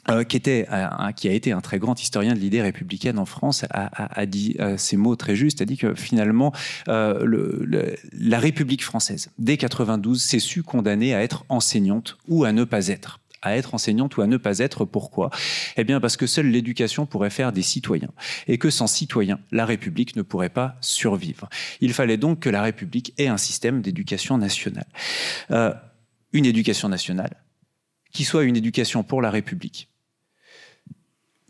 euh, 0.10 0.24
qui, 0.24 0.36
était, 0.36 0.68
qui 1.16 1.28
a 1.28 1.32
été 1.32 1.52
un 1.52 1.62
très 1.62 1.78
grand 1.78 2.02
historien 2.02 2.34
de 2.34 2.40
l'idée 2.40 2.62
républicaine 2.62 3.20
en 3.20 3.26
France, 3.26 3.66
a, 3.70 4.26
dit 4.26 4.56
euh, 4.60 4.76
ces 4.78 4.98
mots 4.98 5.16
très 5.16 5.36
justes, 5.36 5.62
a 5.62 5.66
dit 5.66 5.78
que 5.78 5.94
finalement, 5.94 6.54
euh, 6.88 7.24
le, 7.24 7.96
la 8.12 8.40
République 8.40 8.84
française, 8.84 9.30
dès 9.38 9.58
92, 9.58 10.22
s'est 10.22 10.40
su 10.40 10.64
condamner 10.64 11.14
à 11.14 11.22
être 11.22 11.46
enseignante 11.50 12.18
ou 12.28 12.46
à 12.46 12.52
ne 12.52 12.64
pas 12.64 12.88
être 12.88 13.21
à 13.42 13.56
être 13.56 13.74
enseignante 13.74 14.18
ou 14.18 14.22
à 14.22 14.28
ne 14.28 14.38
pas 14.38 14.60
être. 14.60 14.86
Pourquoi? 14.86 15.30
Eh 15.78 15.84
bien 15.84 16.00
parce 16.00 16.18
que 16.18 16.28
seule 16.28 16.48
l'éducation 16.48 17.06
pourrait 17.06 17.30
faire 17.30 17.52
des 17.52 17.62
citoyens 17.62 18.12
et 18.48 18.58
que 18.58 18.70
sans 18.70 18.88
citoyens, 18.88 19.40
la 19.52 19.66
République 19.66 20.16
ne 20.16 20.22
pourrait 20.22 20.50
pas 20.50 20.78
survivre. 20.82 21.50
Il 21.80 21.94
fallait 21.94 22.18
donc 22.18 22.40
que 22.40 22.50
la 22.50 22.62
République 22.62 23.14
ait 23.18 23.28
un 23.28 23.38
système 23.38 23.82
d'éducation 23.82 24.38
nationale. 24.38 24.88
Euh, 25.52 25.74
une 26.34 26.46
éducation 26.46 26.90
nationale 26.90 27.36
qui 28.12 28.24
soit 28.24 28.44
une 28.44 28.58
éducation 28.58 29.04
pour 29.04 29.22
la 29.22 29.32
République, 29.32 29.90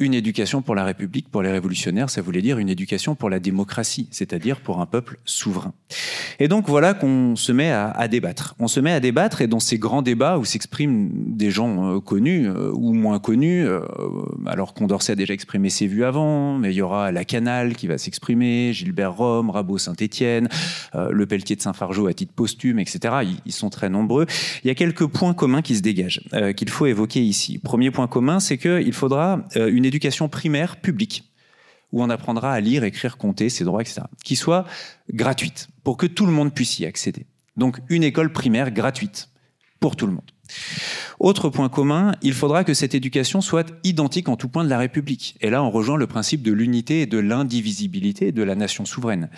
une 0.01 0.13
éducation 0.13 0.61
pour 0.61 0.75
la 0.75 0.83
République, 0.83 1.29
pour 1.29 1.41
les 1.43 1.51
révolutionnaires, 1.51 2.09
ça 2.09 2.21
voulait 2.21 2.41
dire 2.41 2.57
une 2.57 2.69
éducation 2.69 3.15
pour 3.15 3.29
la 3.29 3.39
démocratie, 3.39 4.07
c'est-à-dire 4.11 4.59
pour 4.59 4.81
un 4.81 4.85
peuple 4.85 5.19
souverain. 5.25 5.73
Et 6.39 6.47
donc 6.47 6.67
voilà 6.67 6.93
qu'on 6.93 7.35
se 7.35 7.51
met 7.51 7.71
à, 7.71 8.07
débattre. 8.07 8.55
On 8.59 8.67
se 8.67 8.79
met 8.79 8.91
à 8.91 8.99
débattre 8.99 9.41
et 9.41 9.47
dans 9.47 9.59
ces 9.59 9.77
grands 9.77 10.01
débats 10.01 10.39
où 10.39 10.45
s'expriment 10.45 11.09
des 11.13 11.51
gens 11.51 11.95
euh, 11.95 11.99
connus 11.99 12.47
euh, 12.47 12.71
ou 12.73 12.93
moins 12.93 13.19
connus, 13.19 13.65
euh, 13.67 13.81
alors 14.47 14.73
Condorcet 14.73 15.13
a 15.13 15.15
déjà 15.15 15.33
exprimé 15.33 15.69
ses 15.69 15.85
vues 15.85 16.03
avant, 16.03 16.57
mais 16.57 16.71
il 16.71 16.77
y 16.77 16.81
aura 16.81 17.11
la 17.11 17.25
Canal 17.25 17.75
qui 17.75 17.85
va 17.85 17.97
s'exprimer, 17.99 18.73
Gilbert 18.73 19.13
Rome, 19.13 19.51
Rabot 19.51 19.77
Saint-Étienne, 19.77 20.49
le 20.93 21.25
Pelletier 21.25 21.55
de 21.55 21.61
Saint-Fargeau 21.61 22.07
à 22.07 22.13
titre 22.13 22.33
posthume, 22.33 22.79
etc. 22.79 22.99
Ils, 23.23 23.37
ils, 23.45 23.51
sont 23.51 23.69
très 23.69 23.89
nombreux. 23.89 24.25
Il 24.63 24.67
y 24.67 24.71
a 24.71 24.75
quelques 24.75 25.05
points 25.05 25.33
communs 25.33 25.61
qui 25.61 25.75
se 25.75 25.81
dégagent, 25.81 26.21
qu'il 26.55 26.69
faut 26.69 26.85
évoquer 26.85 27.21
ici. 27.21 27.59
Premier 27.59 27.91
point 27.91 28.07
commun, 28.07 28.39
c'est 28.39 28.57
qu'il 28.57 28.93
faudra 28.93 29.41
une 29.55 29.85
éducation 29.91 30.30
primaire 30.30 30.77
publique, 30.77 31.32
où 31.91 32.01
on 32.01 32.10
apprendra 32.10 32.54
à 32.54 32.60
lire, 32.62 32.86
écrire, 32.86 33.17
compter, 33.17 33.49
ses 33.49 33.65
droits, 33.65 33.82
etc., 33.82 34.01
qui 34.23 34.38
soit 34.38 34.65
gratuite, 35.13 35.67
pour 35.84 35.97
que 35.97 36.08
tout 36.08 36.25
le 36.25 36.32
monde 36.32 36.54
puisse 36.54 36.80
y 36.80 36.86
accéder. 36.86 37.27
Donc 37.58 37.80
une 37.89 38.04
école 38.04 38.32
primaire 38.32 38.71
gratuite 38.71 39.30
pour 39.82 39.97
tout 39.97 40.08
le 40.08 40.13
monde. 40.13 40.32
Autre 41.19 41.49
point 41.49 41.69
commun, 41.69 42.13
il 42.21 42.34
faudra 42.34 42.63
que 42.63 42.73
cette 42.73 42.95
éducation 42.95 43.41
soit 43.41 43.71
identique 43.84 44.30
en 44.30 44.38
tout 44.38 44.47
point 44.47 44.63
de 44.63 44.69
la 44.69 44.77
République. 44.77 45.36
Et 45.41 45.49
là, 45.49 45.63
on 45.63 45.69
rejoint 45.69 45.97
le 45.97 46.08
principe 46.08 46.41
de 46.41 46.51
l'unité 46.51 47.01
et 47.01 47.06
de 47.06 47.19
l'indivisibilité 47.19 48.32
de 48.32 48.43
la 48.43 48.56
nation 48.56 48.86
souveraine. 48.86 49.30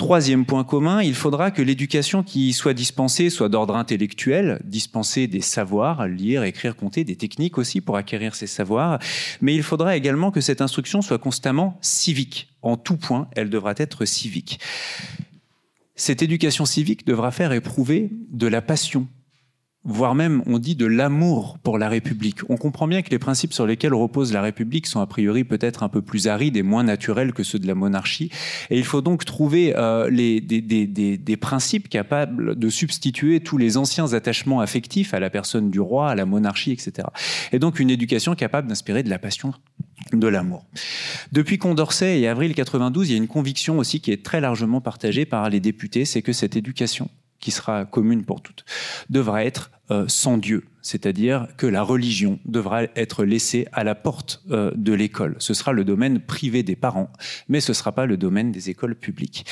Troisième 0.00 0.46
point 0.46 0.64
commun, 0.64 1.02
il 1.02 1.14
faudra 1.14 1.50
que 1.50 1.60
l'éducation 1.60 2.22
qui 2.22 2.54
soit 2.54 2.72
dispensée 2.72 3.28
soit 3.28 3.50
d'ordre 3.50 3.76
intellectuel, 3.76 4.58
dispenser 4.64 5.26
des 5.26 5.42
savoirs, 5.42 6.08
lire, 6.08 6.42
écrire, 6.42 6.74
compter, 6.74 7.04
des 7.04 7.16
techniques 7.16 7.58
aussi 7.58 7.82
pour 7.82 7.98
acquérir 7.98 8.34
ces 8.34 8.46
savoirs, 8.46 8.98
mais 9.42 9.54
il 9.54 9.62
faudra 9.62 9.96
également 9.96 10.30
que 10.30 10.40
cette 10.40 10.62
instruction 10.62 11.02
soit 11.02 11.18
constamment 11.18 11.76
civique. 11.82 12.48
En 12.62 12.78
tout 12.78 12.96
point, 12.96 13.28
elle 13.36 13.50
devra 13.50 13.74
être 13.76 14.06
civique. 14.06 14.58
Cette 15.96 16.22
éducation 16.22 16.64
civique 16.64 17.06
devra 17.06 17.30
faire 17.30 17.52
éprouver 17.52 18.08
de 18.30 18.46
la 18.46 18.62
passion 18.62 19.06
voire 19.84 20.14
même 20.14 20.42
on 20.46 20.58
dit 20.58 20.76
de 20.76 20.86
l'amour 20.86 21.58
pour 21.62 21.78
la 21.78 21.88
République. 21.88 22.38
On 22.48 22.56
comprend 22.56 22.86
bien 22.86 23.02
que 23.02 23.10
les 23.10 23.18
principes 23.18 23.52
sur 23.52 23.66
lesquels 23.66 23.94
repose 23.94 24.32
la 24.32 24.42
République 24.42 24.86
sont 24.86 25.00
a 25.00 25.06
priori 25.06 25.44
peut-être 25.44 25.82
un 25.82 25.88
peu 25.88 26.02
plus 26.02 26.28
arides 26.28 26.56
et 26.56 26.62
moins 26.62 26.84
naturels 26.84 27.32
que 27.32 27.42
ceux 27.42 27.58
de 27.58 27.66
la 27.66 27.74
monarchie. 27.74 28.30
Et 28.68 28.78
il 28.78 28.84
faut 28.84 29.00
donc 29.00 29.24
trouver 29.24 29.74
euh, 29.76 30.10
les, 30.10 30.40
des, 30.40 30.60
des, 30.60 30.86
des, 30.86 31.16
des, 31.16 31.36
principes 31.36 31.88
capables 31.88 32.58
de 32.58 32.68
substituer 32.68 33.40
tous 33.40 33.56
les 33.56 33.76
anciens 33.76 34.12
attachements 34.12 34.60
affectifs 34.60 35.14
à 35.14 35.20
la 35.20 35.30
personne 35.30 35.70
du 35.70 35.80
roi, 35.80 36.10
à 36.10 36.14
la 36.14 36.26
monarchie, 36.26 36.72
etc. 36.72 37.08
Et 37.52 37.58
donc 37.58 37.80
une 37.80 37.90
éducation 37.90 38.34
capable 38.34 38.68
d'inspirer 38.68 39.02
de 39.02 39.10
la 39.10 39.18
passion 39.18 39.54
de 40.12 40.26
l'amour. 40.26 40.66
Depuis 41.32 41.58
Condorcet 41.58 42.20
et 42.20 42.28
avril 42.28 42.54
92, 42.54 43.08
il 43.08 43.12
y 43.12 43.14
a 43.14 43.18
une 43.18 43.28
conviction 43.28 43.78
aussi 43.78 44.00
qui 44.00 44.10
est 44.10 44.24
très 44.24 44.40
largement 44.40 44.80
partagée 44.80 45.24
par 45.24 45.48
les 45.48 45.60
députés, 45.60 46.04
c'est 46.04 46.22
que 46.22 46.32
cette 46.32 46.56
éducation 46.56 47.08
qui 47.40 47.50
sera 47.50 47.84
commune 47.84 48.24
pour 48.24 48.42
toutes, 48.42 48.64
devra 49.08 49.44
être 49.44 49.70
euh, 49.90 50.04
sans 50.06 50.38
Dieu, 50.38 50.62
c'est-à-dire 50.82 51.48
que 51.56 51.66
la 51.66 51.82
religion 51.82 52.38
devra 52.44 52.84
être 52.94 53.24
laissée 53.24 53.66
à 53.72 53.82
la 53.82 53.96
porte 53.96 54.40
euh, 54.52 54.70
de 54.76 54.92
l'école. 54.92 55.34
Ce 55.38 55.52
sera 55.52 55.72
le 55.72 55.84
domaine 55.84 56.20
privé 56.20 56.62
des 56.62 56.76
parents, 56.76 57.10
mais 57.48 57.60
ce 57.60 57.72
ne 57.72 57.74
sera 57.74 57.90
pas 57.90 58.06
le 58.06 58.16
domaine 58.16 58.52
des 58.52 58.70
écoles 58.70 58.94
publiques. 58.94 59.44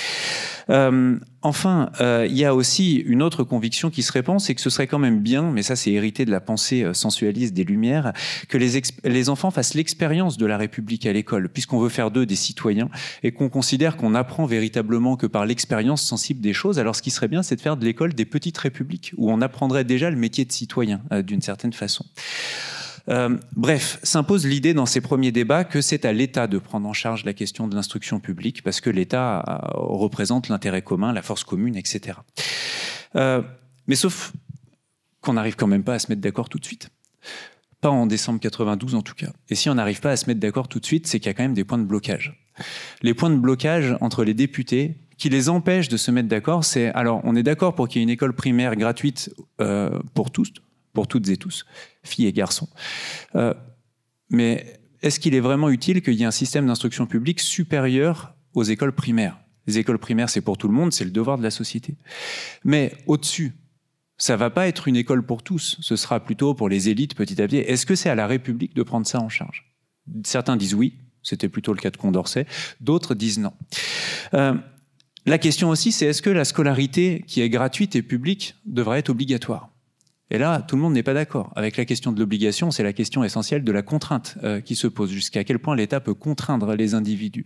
Euh, 0.70 1.18
enfin, 1.42 1.90
il 2.00 2.36
y 2.36 2.44
a 2.44 2.54
aussi 2.54 2.96
une 2.96 3.22
autre 3.22 3.42
conviction 3.42 3.90
qui 3.90 4.02
se 4.02 4.12
répand, 4.12 4.38
c'est 4.40 4.54
que 4.54 4.60
ce 4.60 4.70
serait 4.70 4.86
quand 4.86 4.98
même 4.98 5.20
bien, 5.20 5.50
mais 5.50 5.62
ça 5.62 5.74
c'est 5.74 5.90
hérité 5.90 6.24
de 6.24 6.30
la 6.30 6.40
pensée 6.40 6.86
sensualiste 6.92 7.54
des 7.54 7.64
Lumières, 7.64 8.12
que 8.48 8.58
les, 8.58 9.28
enfants 9.30 9.50
fassent 9.50 9.74
l'expérience 9.74 10.36
de 10.36 10.46
la 10.46 10.56
République 10.56 11.06
à 11.06 11.12
l'école, 11.12 11.48
puisqu'on 11.48 11.78
veut 11.78 11.88
faire 11.88 12.10
d'eux 12.10 12.26
des 12.26 12.36
citoyens, 12.36 12.90
et 13.22 13.32
qu'on 13.32 13.48
considère 13.48 13.96
qu'on 13.96 14.14
apprend 14.14 14.46
véritablement 14.46 15.16
que 15.16 15.26
par 15.26 15.46
l'expérience 15.46 16.02
sensible 16.02 16.40
des 16.40 16.52
choses. 16.52 16.78
Alors 16.78 16.94
ce 16.94 17.02
qui 17.02 17.10
serait 17.10 17.28
bien, 17.28 17.42
c'est 17.42 17.56
de 17.56 17.60
faire 17.60 17.76
de 17.76 17.84
l'école 17.84 18.12
des 18.14 18.26
petites 18.26 18.58
républiques, 18.58 19.14
où 19.16 19.32
on 19.32 19.40
apprendrait 19.40 19.84
déjà 19.84 20.10
le 20.10 20.16
de 20.28 20.52
citoyen, 20.52 21.00
euh, 21.12 21.22
d'une 21.22 21.42
certaine 21.42 21.72
façon. 21.72 22.04
Euh, 23.08 23.38
bref, 23.56 23.98
s'impose 24.02 24.46
l'idée 24.46 24.74
dans 24.74 24.84
ces 24.84 25.00
premiers 25.00 25.32
débats 25.32 25.64
que 25.64 25.80
c'est 25.80 26.04
à 26.04 26.12
l'État 26.12 26.46
de 26.46 26.58
prendre 26.58 26.86
en 26.86 26.92
charge 26.92 27.24
la 27.24 27.32
question 27.32 27.66
de 27.66 27.74
l'instruction 27.74 28.20
publique, 28.20 28.62
parce 28.62 28.80
que 28.80 28.90
l'État 28.90 29.42
euh, 29.48 29.58
représente 29.74 30.48
l'intérêt 30.48 30.82
commun, 30.82 31.12
la 31.12 31.22
force 31.22 31.44
commune, 31.44 31.76
etc. 31.76 32.18
mais 33.14 33.94
sauf 33.94 34.32
qu'on 35.22 35.32
n'arrive 35.32 35.56
quand 35.56 35.66
même 35.66 35.84
pas 35.84 35.94
à 35.94 35.98
se 35.98 36.08
mettre 36.10 36.20
d'accord 36.20 36.48
tout 36.48 36.58
de 36.58 36.64
suite. 36.64 36.90
Pas 37.80 37.88
en 37.88 38.06
décembre 38.06 38.40
92 38.40 38.94
en 38.94 39.02
tout 39.02 39.14
cas. 39.14 39.32
Et 39.48 39.54
si 39.54 39.70
on 39.70 39.74
n'arrive 39.74 40.00
pas 40.00 40.10
à 40.10 40.16
se 40.16 40.26
mettre 40.26 40.40
d'accord 40.40 40.68
tout 40.68 40.78
de 40.78 40.84
suite, 40.84 41.06
c'est 41.06 41.20
qu'il 41.20 41.28
y 41.28 41.30
a 41.30 41.34
quand 41.34 41.44
même 41.44 41.54
des 41.54 41.64
points 41.64 41.78
de 41.78 41.84
blocage. 41.84 42.38
Les 43.02 43.14
points 43.14 43.30
de 43.30 43.36
blocage 43.36 43.96
entre 44.00 44.24
les 44.24 44.34
députés 44.34 44.96
qui 45.18 45.28
les 45.28 45.48
empêchent 45.48 45.88
de 45.88 45.96
se 45.96 46.10
mettre 46.10 46.28
d'accord, 46.28 46.64
c'est 46.64 46.88
alors 46.94 47.20
on 47.24 47.34
est 47.36 47.42
d'accord 47.42 47.74
pour 47.74 47.88
qu'il 47.88 47.98
y 47.98 48.02
ait 48.02 48.04
une 48.04 48.10
école 48.10 48.32
primaire 48.32 48.76
gratuite 48.76 49.34
euh, 49.60 49.98
pour 50.14 50.30
tous, 50.30 50.52
pour 50.92 51.08
toutes 51.08 51.28
et 51.28 51.36
tous, 51.36 51.66
filles 52.04 52.26
et 52.26 52.32
garçons. 52.32 52.68
Euh, 53.34 53.52
mais 54.30 54.80
est-ce 55.02 55.20
qu'il 55.20 55.34
est 55.34 55.40
vraiment 55.40 55.68
utile 55.68 56.02
qu'il 56.02 56.14
y 56.14 56.22
ait 56.22 56.26
un 56.26 56.30
système 56.30 56.66
d'instruction 56.66 57.06
publique 57.06 57.40
supérieur 57.40 58.34
aux 58.54 58.62
écoles 58.62 58.92
primaires? 58.92 59.38
Les 59.66 59.78
écoles 59.78 59.98
primaires, 59.98 60.30
c'est 60.30 60.40
pour 60.40 60.56
tout 60.56 60.68
le 60.68 60.74
monde, 60.74 60.92
c'est 60.92 61.04
le 61.04 61.10
devoir 61.10 61.36
de 61.36 61.42
la 61.42 61.50
société. 61.50 61.96
Mais 62.64 62.92
au-dessus, 63.06 63.54
ça 64.16 64.36
va 64.36 64.50
pas 64.50 64.66
être 64.66 64.88
une 64.88 64.96
école 64.96 65.26
pour 65.26 65.42
tous, 65.42 65.76
ce 65.80 65.96
sera 65.96 66.20
plutôt 66.20 66.54
pour 66.54 66.68
les 66.68 66.88
élites 66.88 67.14
petit 67.14 67.40
à 67.42 67.46
petit. 67.46 67.58
Est-ce 67.58 67.86
que 67.86 67.94
c'est 67.94 68.08
à 68.08 68.14
la 68.14 68.26
République 68.26 68.74
de 68.74 68.82
prendre 68.82 69.06
ça 69.06 69.20
en 69.20 69.28
charge? 69.28 69.74
Certains 70.24 70.56
disent 70.56 70.74
oui, 70.74 70.94
c'était 71.22 71.48
plutôt 71.48 71.72
le 71.72 71.80
cas 71.80 71.90
de 71.90 71.96
Condorcet, 71.96 72.46
d'autres 72.80 73.14
disent 73.14 73.38
non. 73.38 73.52
Euh, 74.34 74.54
la 75.28 75.38
question 75.38 75.70
aussi, 75.70 75.92
c'est 75.92 76.06
est-ce 76.06 76.22
que 76.22 76.30
la 76.30 76.44
scolarité 76.44 77.24
qui 77.26 77.40
est 77.40 77.48
gratuite 77.48 77.96
et 77.96 78.02
publique 78.02 78.56
devrait 78.66 78.98
être 78.98 79.10
obligatoire? 79.10 79.70
Et 80.30 80.36
là, 80.36 80.60
tout 80.60 80.76
le 80.76 80.82
monde 80.82 80.92
n'est 80.92 81.02
pas 81.02 81.14
d'accord. 81.14 81.50
Avec 81.56 81.76
la 81.76 81.84
question 81.86 82.12
de 82.12 82.20
l'obligation, 82.20 82.70
c'est 82.70 82.82
la 82.82 82.92
question 82.92 83.24
essentielle 83.24 83.64
de 83.64 83.72
la 83.72 83.82
contrainte 83.82 84.36
euh, 84.44 84.60
qui 84.60 84.76
se 84.76 84.86
pose. 84.86 85.10
Jusqu'à 85.10 85.42
quel 85.42 85.58
point 85.58 85.74
l'État 85.74 86.00
peut 86.00 86.14
contraindre 86.14 86.74
les 86.74 86.94
individus? 86.94 87.44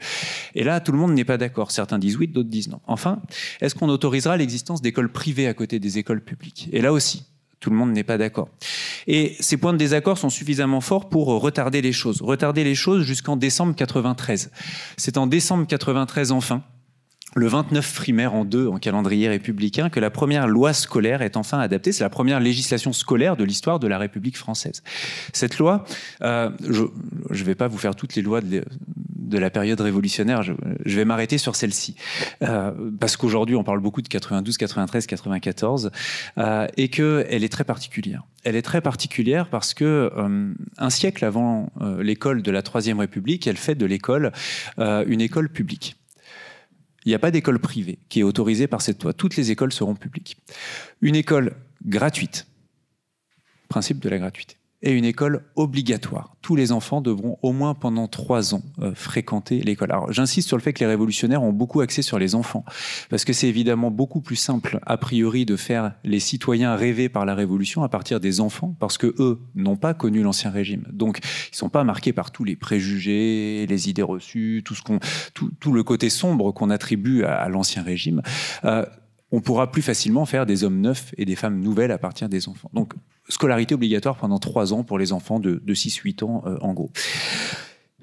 Et 0.55 0.65
là, 0.65 0.81
tout 0.81 0.91
le 0.91 0.99
monde 0.99 1.13
n'est 1.13 1.25
pas 1.25 1.39
d'accord. 1.39 1.71
Certains 1.71 1.99
disent 1.99 2.17
oui, 2.17 2.27
d'autres 2.27 2.49
disent 2.49 2.69
non. 2.69 2.81
Enfin, 2.87 3.23
est-ce 3.61 3.75
qu'on 3.77 3.89
autorisera 3.89 4.37
l'existence 4.37 4.83
d'écoles 4.83 5.13
privées 5.13 5.47
à 5.47 5.55
côté 5.55 5.79
des 5.79 5.99
écoles 5.99 6.23
publiques? 6.23 6.69
Et 6.73 6.81
là 6.81 6.93
aussi, 6.93 7.25
tout 7.61 7.71
le 7.71 7.77
monde 7.77 7.93
n'est 7.93 8.03
pas 8.03 8.19
d'accord. 8.19 8.49
Et 9.07 9.37
ces 9.39 9.57
points 9.57 9.73
de 9.73 9.79
désaccord 9.79 10.19
sont 10.19 10.31
suffisamment 10.31 10.81
forts 10.81 11.09
pour 11.09 11.29
retarder 11.29 11.83
les 11.83 11.93
choses. 11.93 12.21
Retarder 12.21 12.65
les 12.65 12.75
choses 12.75 13.05
jusqu'en 13.05 13.37
décembre 13.37 13.77
93. 13.77 14.51
C'est 14.97 15.17
en 15.17 15.29
décembre 15.29 15.69
93 15.69 16.33
enfin 16.33 16.65
le 17.35 17.47
29 17.47 17.95
primaire 17.95 18.35
en 18.35 18.45
deux 18.45 18.69
en 18.69 18.79
calendrier 18.79 19.29
républicain 19.29 19.89
que 19.89 20.01
la 20.01 20.11
première 20.11 20.47
loi 20.47 20.73
scolaire 20.73 21.23
est 21.23 21.37
enfin 21.37 21.59
adaptée. 21.59 21.93
C'est 21.93 22.05
la 22.05 22.11
première 22.11 22.41
législation 22.41 22.93
scolaire 22.93 23.37
de 23.37 23.45
l'histoire 23.45 23.79
de 23.79 23.87
la 23.87 23.99
République 23.99 24.37
française. 24.37 24.83
Cette 25.33 25.59
loi, 25.59 25.85
euh, 26.23 26.51
je 26.69 26.83
ne 26.83 27.45
vais 27.45 27.55
pas 27.55 27.69
vous 27.69 27.79
faire 27.79 27.95
toutes 27.95 28.15
les 28.15 28.23
lois 28.23 28.41
de 28.41 29.39
la 29.39 29.51
période 29.51 29.81
révolutionnaire. 29.81 30.43
Je, 30.43 30.53
vais 30.85 31.05
m'arrêter 31.05 31.39
sur 31.39 31.57
celle-ci. 31.57 31.97
Euh, 32.43 32.73
parce 33.01 33.17
qu'aujourd'hui, 33.17 33.57
on 33.57 33.65
parle 33.65 33.81
beaucoup 33.81 34.03
de 34.03 34.09
92, 34.09 34.57
93, 34.57 35.07
94, 35.07 35.91
euh, 36.39 36.67
et 36.77 36.89
qu'elle 36.89 37.45
est 37.45 37.53
très 37.53 37.65
particulière. 37.65 38.23
Elle 38.45 38.57
est 38.57 38.63
très 38.63 38.81
particulière 38.81 39.49
parce 39.49 39.75
que 39.75 40.11
euh, 40.17 40.53
un 40.79 40.91
siècle 40.91 41.25
avant 41.25 41.71
euh, 41.81 42.03
l'école 42.03 42.43
de 42.43 42.51
la 42.51 42.63
Troisième 42.63 43.01
République, 43.01 43.47
elle 43.47 43.57
fait 43.57 43.75
de 43.75 43.87
l'école 43.87 44.33
une 44.79 45.21
école 45.21 45.49
publique. 45.49 45.97
Il 47.05 47.09
n'y 47.09 47.15
a 47.15 47.19
pas 47.19 47.31
d'école 47.31 47.59
privée 47.59 47.99
qui 48.09 48.21
est 48.21 48.23
autorisée 48.23 48.67
par 48.67 48.81
cette 48.81 49.03
loi. 49.03 49.13
Toutes 49.13 49.37
les 49.37 49.51
écoles 49.51 49.73
seront 49.73 49.95
publiques. 49.95 50.37
Une 51.01 51.17
école 51.17 51.57
gratuite. 51.85 52.47
Principe 53.69 53.99
de 53.99 54.09
la 54.09 54.19
gratuité 54.19 54.57
et 54.83 54.93
une 54.93 55.05
école 55.05 55.45
obligatoire. 55.57 56.37
Tous 56.43 56.57
les 56.57 56.73
enfants 56.73 57.01
devront 57.01 57.39
au 57.43 57.53
moins 57.53 57.75
pendant 57.75 58.09
trois 58.09 58.55
ans 58.55 58.63
euh, 58.81 58.95
fréquenter 58.95 59.61
l'école. 59.61 59.93
Alors 59.93 60.13
j'insiste 60.13 60.49
sur 60.49 60.57
le 60.57 60.63
fait 60.63 60.73
que 60.73 60.81
les 60.81 60.87
révolutionnaires 60.87 61.43
ont 61.43 61.53
beaucoup 61.53 61.81
axé 61.81 62.03
sur 62.03 62.19
les 62.19 62.35
enfants, 62.35 62.65
parce 63.09 63.25
que 63.25 63.33
c'est 63.33 63.49
évidemment 63.49 63.91
beaucoup 63.91 64.21
plus 64.21 64.37
simple 64.37 64.81
a 64.85 64.97
priori 64.97 65.47
de 65.47 65.57
faire 65.57 65.95
les 66.05 66.21
citoyens 66.21 66.75
rêver 66.75 67.09
par 67.09 67.25
la 67.25 67.35
révolution 67.35 67.83
à 67.85 67.89
partir 67.89 68.19
des 68.19 68.41
enfants, 68.41 68.75
parce 68.81 68.99
que 68.99 69.15
eux 69.19 69.41
n'ont 69.55 69.77
pas 69.77 69.95
connu 69.95 70.23
l'ancien 70.23 70.51
régime. 70.51 70.85
Donc 70.93 71.21
ils 71.53 71.57
sont 71.57 71.69
pas 71.69 71.85
marqués 71.85 72.13
par 72.13 72.31
tous 72.31 72.45
les 72.45 72.57
préjugés, 72.57 73.67
les 73.69 73.89
idées 73.89 74.03
reçues, 74.03 74.63
tout 74.65 74.75
ce 74.75 74.83
qu'on, 74.83 74.99
tout, 75.35 75.73
le 75.73 75.83
côté 75.85 76.11
sombre 76.11 76.53
qu'on 76.53 76.71
attribue 76.71 77.25
à, 77.25 77.49
l'ancien 77.49 77.83
régime. 77.83 78.23
Euh, 78.65 78.85
on 79.31 79.41
pourra 79.41 79.71
plus 79.71 79.83
facilement 79.83 80.27
faire 80.27 80.45
des 80.45 80.65
hommes 80.65 80.81
neufs 80.81 81.15
et 81.17 81.25
des 81.25 81.37
femmes 81.37 81.61
nouvelles 81.61 81.91
à 81.91 81.99
partir 81.99 82.29
des 82.29 82.49
enfants. 82.49 82.71
Donc, 82.75 82.93
scolarité 83.29 83.75
obligatoire 83.75 84.17
pendant 84.17 84.39
trois 84.39 84.73
ans 84.73 84.83
pour 84.83 84.99
les 84.99 85.13
enfants 85.13 85.41
de, 85.41 85.61
6-8 85.67 86.25
ans, 86.25 86.43
euh, 86.47 86.57
en 86.61 86.73
gros. 86.73 86.91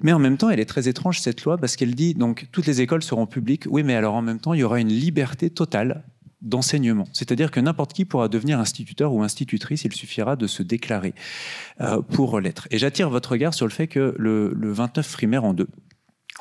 Mais 0.02 0.12
en 0.12 0.18
même 0.18 0.38
temps, 0.38 0.50
elle 0.50 0.60
est 0.60 0.66
très 0.66 0.88
étrange, 0.88 1.20
cette 1.20 1.44
loi, 1.44 1.58
parce 1.58 1.76
qu'elle 1.76 1.94
dit, 1.94 2.14
donc, 2.14 2.48
toutes 2.52 2.66
les 2.66 2.80
écoles 2.80 3.02
seront 3.02 3.26
publiques. 3.26 3.64
Oui, 3.68 3.82
mais 3.82 3.94
alors 3.94 4.14
en 4.14 4.22
même 4.22 4.38
temps, 4.38 4.54
il 4.54 4.60
y 4.60 4.62
aura 4.62 4.80
une 4.80 4.88
liberté 4.88 5.50
totale 5.50 6.04
d'enseignement. 6.40 7.06
C'est-à-dire 7.12 7.50
que 7.50 7.60
n'importe 7.60 7.92
qui 7.92 8.06
pourra 8.06 8.28
devenir 8.28 8.58
instituteur 8.58 9.12
ou 9.12 9.22
institutrice, 9.22 9.84
il 9.84 9.92
suffira 9.92 10.36
de 10.36 10.46
se 10.46 10.62
déclarer 10.62 11.14
euh, 11.82 12.00
pour 12.00 12.40
l'être. 12.40 12.66
Et 12.70 12.78
j'attire 12.78 13.10
votre 13.10 13.32
regard 13.32 13.52
sur 13.52 13.66
le 13.66 13.72
fait 13.72 13.88
que 13.88 14.14
le, 14.18 14.54
le 14.54 14.72
29 14.72 15.06
frimaire 15.06 15.44
en 15.44 15.52
deux, 15.52 15.68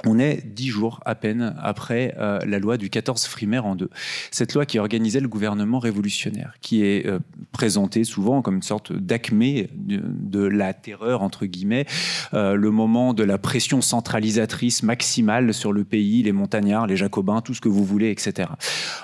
on 0.05 0.19
est 0.19 0.41
dix 0.45 0.69
jours 0.69 0.99
à 1.05 1.15
peine 1.15 1.55
après 1.61 2.15
euh, 2.17 2.39
la 2.45 2.59
loi 2.59 2.77
du 2.77 2.89
14 2.89 3.25
Frimaire 3.25 3.65
en 3.65 3.75
deux. 3.75 3.89
Cette 4.31 4.53
loi 4.53 4.65
qui 4.65 4.79
organisait 4.79 5.19
le 5.19 5.27
gouvernement 5.27 5.79
révolutionnaire, 5.79 6.53
qui 6.61 6.85
est 6.85 7.05
euh, 7.05 7.19
présentée 7.51 8.03
souvent 8.03 8.41
comme 8.41 8.55
une 8.55 8.61
sorte 8.61 8.93
d'acmé 8.93 9.69
de, 9.73 10.39
la 10.39 10.73
terreur, 10.73 11.21
entre 11.21 11.45
guillemets, 11.45 11.85
euh, 12.33 12.55
le 12.55 12.71
moment 12.71 13.13
de 13.13 13.23
la 13.23 13.37
pression 13.37 13.81
centralisatrice 13.81 14.83
maximale 14.83 15.53
sur 15.53 15.73
le 15.73 15.83
pays, 15.83 16.23
les 16.23 16.31
montagnards, 16.31 16.87
les 16.87 16.97
jacobins, 16.97 17.41
tout 17.41 17.53
ce 17.53 17.61
que 17.61 17.69
vous 17.69 17.83
voulez, 17.83 18.09
etc. 18.09 18.49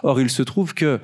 Or, 0.03 0.21
il 0.21 0.29
se 0.29 0.43
trouve 0.43 0.73
que 0.73 0.99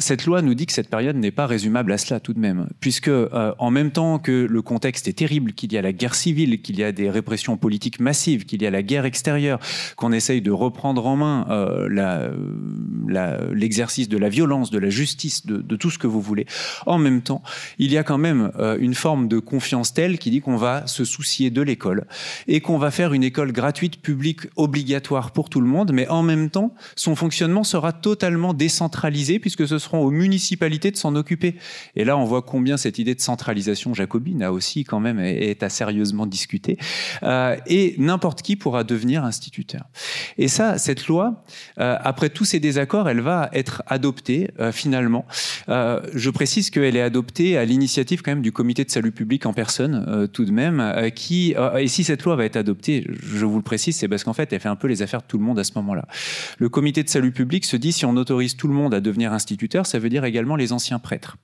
cette 0.00 0.24
loi 0.24 0.42
nous 0.42 0.54
dit 0.54 0.66
que 0.66 0.72
cette 0.72 0.88
période 0.88 1.16
n'est 1.16 1.30
pas 1.30 1.46
résumable 1.46 1.92
à 1.92 1.98
cela 1.98 2.20
tout 2.20 2.32
de 2.32 2.40
même, 2.40 2.68
puisque 2.80 3.08
euh, 3.08 3.52
en 3.58 3.70
même 3.70 3.90
temps 3.90 4.18
que 4.18 4.46
le 4.48 4.62
contexte 4.62 5.06
est 5.08 5.12
terrible, 5.12 5.52
qu'il 5.52 5.72
y 5.72 5.78
a 5.78 5.82
la 5.82 5.92
guerre 5.92 6.14
civile, 6.14 6.62
qu'il 6.62 6.78
y 6.78 6.84
a 6.84 6.90
des 6.90 7.10
répressions 7.10 7.56
politiques 7.56 8.00
massives, 8.00 8.46
qu'il 8.46 8.62
y 8.62 8.66
a 8.66 8.70
la 8.70 8.82
guerre 8.82 9.04
extérieure, 9.04 9.60
qu'on 9.96 10.12
essaye 10.12 10.40
de 10.40 10.50
reprendre 10.50 11.06
en 11.06 11.16
main 11.16 11.46
euh, 11.50 12.32
l'exercice 13.52 14.08
de 14.08 14.16
la 14.16 14.30
violence, 14.30 14.70
de 14.70 14.78
la 14.78 14.88
justice, 14.88 15.46
de, 15.46 15.76
tout 15.76 15.90
ce 15.90 15.98
que 15.98 16.06
vous 16.06 16.20
voulez, 16.20 16.46
en 16.86 16.98
même 16.98 17.22
temps, 17.22 17.42
il 17.78 17.92
y 17.92 17.98
a 17.98 18.02
quand 18.02 18.18
même 18.18 18.52
euh, 18.58 18.76
une 18.80 18.94
forme 18.94 19.28
de 19.28 19.38
confiance 19.38 19.92
telle 19.92 20.18
qui 20.18 20.30
dit 20.30 20.40
qu'on 20.40 20.56
va 20.56 20.86
se 20.86 21.04
soucier 21.04 21.50
de 21.50 21.62
l'école 21.62 22.06
et 22.48 22.60
qu'on 22.60 22.78
va 22.78 22.90
faire 22.90 23.12
une 23.12 23.22
école 23.22 23.52
gratuite, 23.52 24.00
publique, 24.00 24.40
obligatoire 24.56 25.32
pour 25.32 25.50
tout 25.50 25.60
le 25.60 25.66
monde, 25.66 25.92
mais 25.92 26.08
en 26.08 26.22
même 26.22 26.48
temps, 26.48 26.74
son 26.96 27.14
fonctionnement 27.14 27.64
sera 27.64 27.92
totalement 27.92 28.54
décentralisé 28.54 29.38
puisque 29.38 29.68
ce 29.68 29.78
sera 29.78 29.89
aux 29.98 30.10
municipalités 30.10 30.90
de 30.90 30.96
s'en 30.96 31.14
occuper. 31.14 31.56
Et 31.96 32.04
là, 32.04 32.16
on 32.16 32.24
voit 32.24 32.42
combien 32.42 32.76
cette 32.76 32.98
idée 32.98 33.14
de 33.14 33.20
centralisation 33.20 33.94
jacobine 33.94 34.42
a 34.42 34.52
aussi 34.52 34.84
quand 34.84 35.00
même 35.00 35.18
est 35.18 35.62
à 35.62 35.68
sérieusement 35.68 36.26
discuter. 36.26 36.78
Euh, 37.22 37.56
et 37.66 37.94
n'importe 37.98 38.42
qui 38.42 38.56
pourra 38.56 38.84
devenir 38.84 39.24
instituteur. 39.24 39.84
Et 40.38 40.48
ça, 40.48 40.78
cette 40.78 41.06
loi, 41.06 41.44
euh, 41.78 41.96
après 42.00 42.30
tous 42.30 42.44
ces 42.44 42.60
désaccords, 42.60 43.08
elle 43.08 43.20
va 43.20 43.50
être 43.52 43.82
adoptée 43.86 44.50
euh, 44.58 44.72
finalement. 44.72 45.26
je 45.68 46.30
précise 46.30 46.70
qu'elle 46.70 46.96
est 46.96 47.02
adoptée 47.02 47.56
à 47.56 47.64
l'initiative 47.64 48.22
quand 48.22 48.30
même 48.32 48.42
du 48.42 48.52
comité 48.52 48.84
de 48.84 48.90
salut 48.90 49.12
public 49.12 49.46
en 49.46 49.52
personne, 49.52 50.28
tout 50.32 50.44
de 50.44 50.50
même, 50.50 51.10
qui 51.14 51.54
et 51.78 51.88
si 51.88 52.04
cette 52.04 52.22
loi 52.24 52.36
va 52.36 52.44
être 52.44 52.56
adoptée, 52.56 53.06
je 53.22 53.44
vous 53.46 53.56
le 53.56 53.62
précise, 53.62 53.96
c'est 53.96 54.08
parce 54.08 54.24
qu'en 54.24 54.32
fait, 54.32 54.52
elle 54.52 54.60
fait 54.60 54.68
un 54.68 54.76
peu 54.76 54.88
les 54.88 55.02
affaires 55.02 55.22
de 55.22 55.26
tout 55.26 55.38
le 55.38 55.44
monde 55.44 55.58
à 55.58 55.64
ce 55.64 55.72
moment-là. 55.76 56.06
Le 56.58 56.68
comité 56.68 57.02
de 57.02 57.08
salut 57.08 57.32
public 57.32 57.64
se 57.64 57.76
dit 57.76 57.92
si 57.92 58.04
on 58.04 58.16
autorise 58.16 58.56
tout 58.56 58.68
le 58.68 58.74
monde 58.74 58.94
à 58.94 59.00
devenir 59.00 59.32
instituteur 59.32 59.69
ça 59.84 59.98
veut 59.98 60.08
dire 60.08 60.24
également 60.24 60.56
les 60.56 60.72
anciens 60.72 60.98
prêtres. 60.98 61.36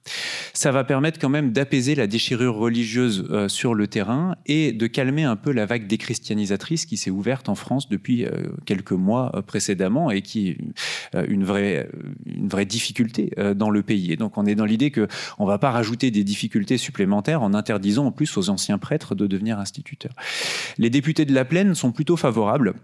Ça 0.53 0.73
va 0.73 0.85
permettre 0.85 1.19
quand 1.19 1.29
même 1.29 1.53
d'apaiser 1.53 1.95
la 1.95 2.07
déchirure 2.07 2.55
religieuse 2.57 3.27
euh, 3.31 3.49
sur 3.49 3.75
le 3.75 3.87
terrain 3.87 4.37
et 4.47 4.73
de 4.73 4.87
calmer 4.87 5.25
un 5.25 5.37
peu 5.37 5.53
la 5.53 5.67
vague 5.67 5.87
déchristianisatrice 5.87 6.87
qui 6.87 6.97
s'est 6.97 7.11
ouverte 7.11 7.49
en 7.49 7.55
France 7.55 7.89
depuis 7.89 8.25
euh, 8.25 8.31
quelques 8.65 8.93
mois 8.93 9.33
euh, 9.35 9.43
précédemment 9.43 10.11
et 10.11 10.23
qui 10.23 10.49
est 10.49 10.59
une 11.29 11.45
vraie, 11.45 11.89
une 12.27 12.49
vraie 12.49 12.67
difficulté 12.67 13.31
dans 13.55 13.71
le 13.71 13.83
pays. 13.83 14.13
Et 14.13 14.17
donc 14.17 14.37
on 14.37 14.45
est 14.45 14.55
dans 14.55 14.65
l'idée 14.65 14.91
qu'on 14.91 15.45
ne 15.45 15.47
va 15.47 15.59
pas 15.59 15.71
rajouter 15.71 16.11
des 16.11 16.25
difficultés 16.25 16.79
supplémentaires 16.79 17.43
en 17.43 17.55
interdisant 17.55 18.07
en 18.07 18.13
plus 18.13 18.37
aux 18.37 18.51
anciens 18.51 18.79
prêtres 18.79 19.15
de 19.15 19.27
devenir 19.27 19.59
instituteurs. 19.59 20.13
Les 20.79 20.91
députés 20.91 21.25
de 21.25 21.33
la 21.33 21.45
Plaine 21.45 21.75
sont 21.75 21.93
plutôt 21.93 22.17
favorables 22.17 22.75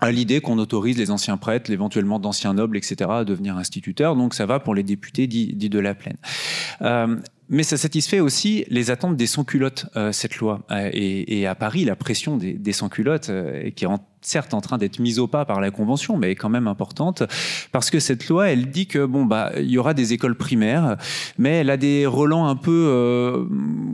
à 0.00 0.12
l'idée 0.12 0.40
qu'on 0.40 0.58
autorise 0.58 0.96
les 0.96 1.10
anciens 1.10 1.36
prêtres, 1.36 1.70
éventuellement 1.70 2.18
d'anciens 2.18 2.54
nobles, 2.54 2.76
etc., 2.76 3.10
à 3.10 3.24
devenir 3.24 3.56
instituteurs. 3.56 4.16
Donc 4.16 4.34
ça 4.34 4.46
va 4.46 4.60
pour 4.60 4.74
les 4.74 4.82
députés 4.82 5.26
dits, 5.26 5.54
de 5.54 5.78
la 5.78 5.94
plaine. 5.94 6.16
Euh, 6.82 7.16
mais 7.48 7.62
ça 7.62 7.76
satisfait 7.76 8.20
aussi 8.20 8.64
les 8.68 8.90
attentes 8.90 9.16
des 9.16 9.26
sans-culottes, 9.26 9.86
euh, 9.96 10.12
cette 10.12 10.36
loi. 10.36 10.60
Euh, 10.70 10.90
et, 10.92 11.46
à 11.46 11.54
Paris, 11.54 11.84
la 11.84 11.96
pression 11.96 12.36
des, 12.36 12.52
des 12.52 12.72
sans-culottes, 12.72 13.30
qui 13.74 13.84
est 13.84 13.88
certes 14.20 14.54
en 14.54 14.60
train 14.60 14.78
d'être 14.78 14.98
mise 14.98 15.18
au 15.18 15.26
pas 15.26 15.44
par 15.44 15.60
la 15.60 15.70
Convention, 15.70 16.16
mais 16.16 16.34
quand 16.34 16.48
même 16.48 16.68
importante, 16.68 17.22
parce 17.72 17.90
que 17.90 18.00
cette 18.00 18.28
loi, 18.28 18.48
elle 18.48 18.70
dit 18.70 18.86
que 18.86 19.04
bon 19.04 19.24
bah 19.24 19.52
il 19.56 19.70
y 19.70 19.78
aura 19.78 19.94
des 19.94 20.12
écoles 20.12 20.34
primaires, 20.34 20.96
mais 21.38 21.58
elle 21.58 21.70
a 21.70 21.76
des 21.76 22.06
relents 22.06 22.48
un 22.48 22.56
peu, 22.56 22.86
euh, 22.88 23.44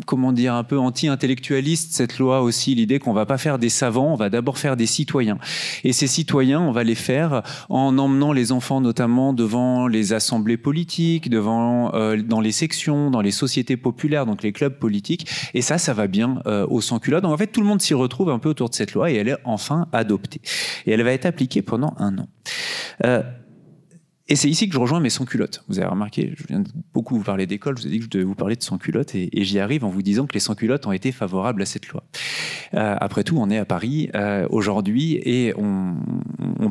comment 0.06 0.32
dire, 0.32 0.54
un 0.54 0.64
peu 0.64 0.78
anti-intellectualistes. 0.78 1.92
Cette 1.92 2.18
loi 2.18 2.42
aussi, 2.42 2.74
l'idée 2.74 2.98
qu'on 2.98 3.12
va 3.12 3.26
pas 3.26 3.38
faire 3.38 3.58
des 3.58 3.68
savants, 3.68 4.12
on 4.12 4.16
va 4.16 4.30
d'abord 4.30 4.58
faire 4.58 4.76
des 4.76 4.86
citoyens. 4.86 5.38
Et 5.82 5.92
ces 5.92 6.06
citoyens, 6.06 6.60
on 6.60 6.72
va 6.72 6.84
les 6.84 6.94
faire 6.94 7.42
en 7.68 7.98
emmenant 7.98 8.32
les 8.32 8.52
enfants 8.52 8.80
notamment 8.80 9.32
devant 9.32 9.86
les 9.86 10.12
assemblées 10.12 10.56
politiques, 10.56 11.28
devant 11.28 11.94
euh, 11.94 12.16
dans 12.16 12.40
les 12.40 12.52
sections, 12.52 13.10
dans 13.10 13.20
les 13.20 13.30
sociétés 13.30 13.76
populaires, 13.76 14.26
donc 14.26 14.42
les 14.42 14.52
clubs 14.52 14.78
politiques. 14.78 15.26
Et 15.54 15.62
ça, 15.62 15.78
ça 15.78 15.92
va 15.92 16.06
bien 16.06 16.40
euh, 16.46 16.66
au 16.68 16.80
sans-culottes. 16.80 17.22
Donc 17.22 17.32
en 17.32 17.36
fait, 17.36 17.48
tout 17.48 17.60
le 17.60 17.66
monde 17.66 17.82
s'y 17.82 17.94
retrouve 17.94 18.30
un 18.30 18.38
peu 18.38 18.48
autour 18.48 18.68
de 18.68 18.74
cette 18.74 18.94
loi 18.94 19.10
et 19.10 19.14
elle 19.14 19.28
est 19.28 19.36
enfin 19.44 19.86
adoptée. 19.92 20.13
Et 20.86 20.92
elle 20.92 21.02
va 21.02 21.12
être 21.12 21.26
appliquée 21.26 21.62
pendant 21.62 21.94
un 21.98 22.18
an. 22.18 22.28
Euh, 23.04 23.22
et 24.26 24.36
c'est 24.36 24.48
ici 24.48 24.68
que 24.68 24.74
je 24.74 24.78
rejoins 24.78 25.00
mes 25.00 25.10
sans-culottes. 25.10 25.62
Vous 25.68 25.78
avez 25.78 25.88
remarqué, 25.88 26.32
je 26.34 26.46
viens 26.46 26.60
de 26.60 26.68
beaucoup 26.94 27.14
vous 27.14 27.22
parler 27.22 27.46
d'école, 27.46 27.76
je 27.76 27.82
vous 27.82 27.88
ai 27.88 27.90
dit 27.90 27.98
que 27.98 28.04
je 28.04 28.08
devais 28.08 28.24
vous 28.24 28.34
parler 28.34 28.56
de 28.56 28.62
sans-culottes, 28.62 29.14
et, 29.14 29.28
j'y 29.44 29.58
arrive 29.58 29.84
en 29.84 29.90
vous 29.90 30.00
disant 30.00 30.24
que 30.26 30.32
les 30.32 30.40
sans-culottes 30.40 30.86
ont 30.86 30.92
été 30.92 31.12
favorables 31.12 31.60
à 31.60 31.66
cette 31.66 31.88
loi. 31.88 32.04
Euh, 32.72 32.96
après 32.98 33.22
tout, 33.22 33.36
on 33.36 33.50
est 33.50 33.58
à 33.58 33.66
Paris 33.66 34.08
euh, 34.14 34.46
aujourd'hui, 34.48 35.20
et 35.22 35.52
on, 35.58 35.96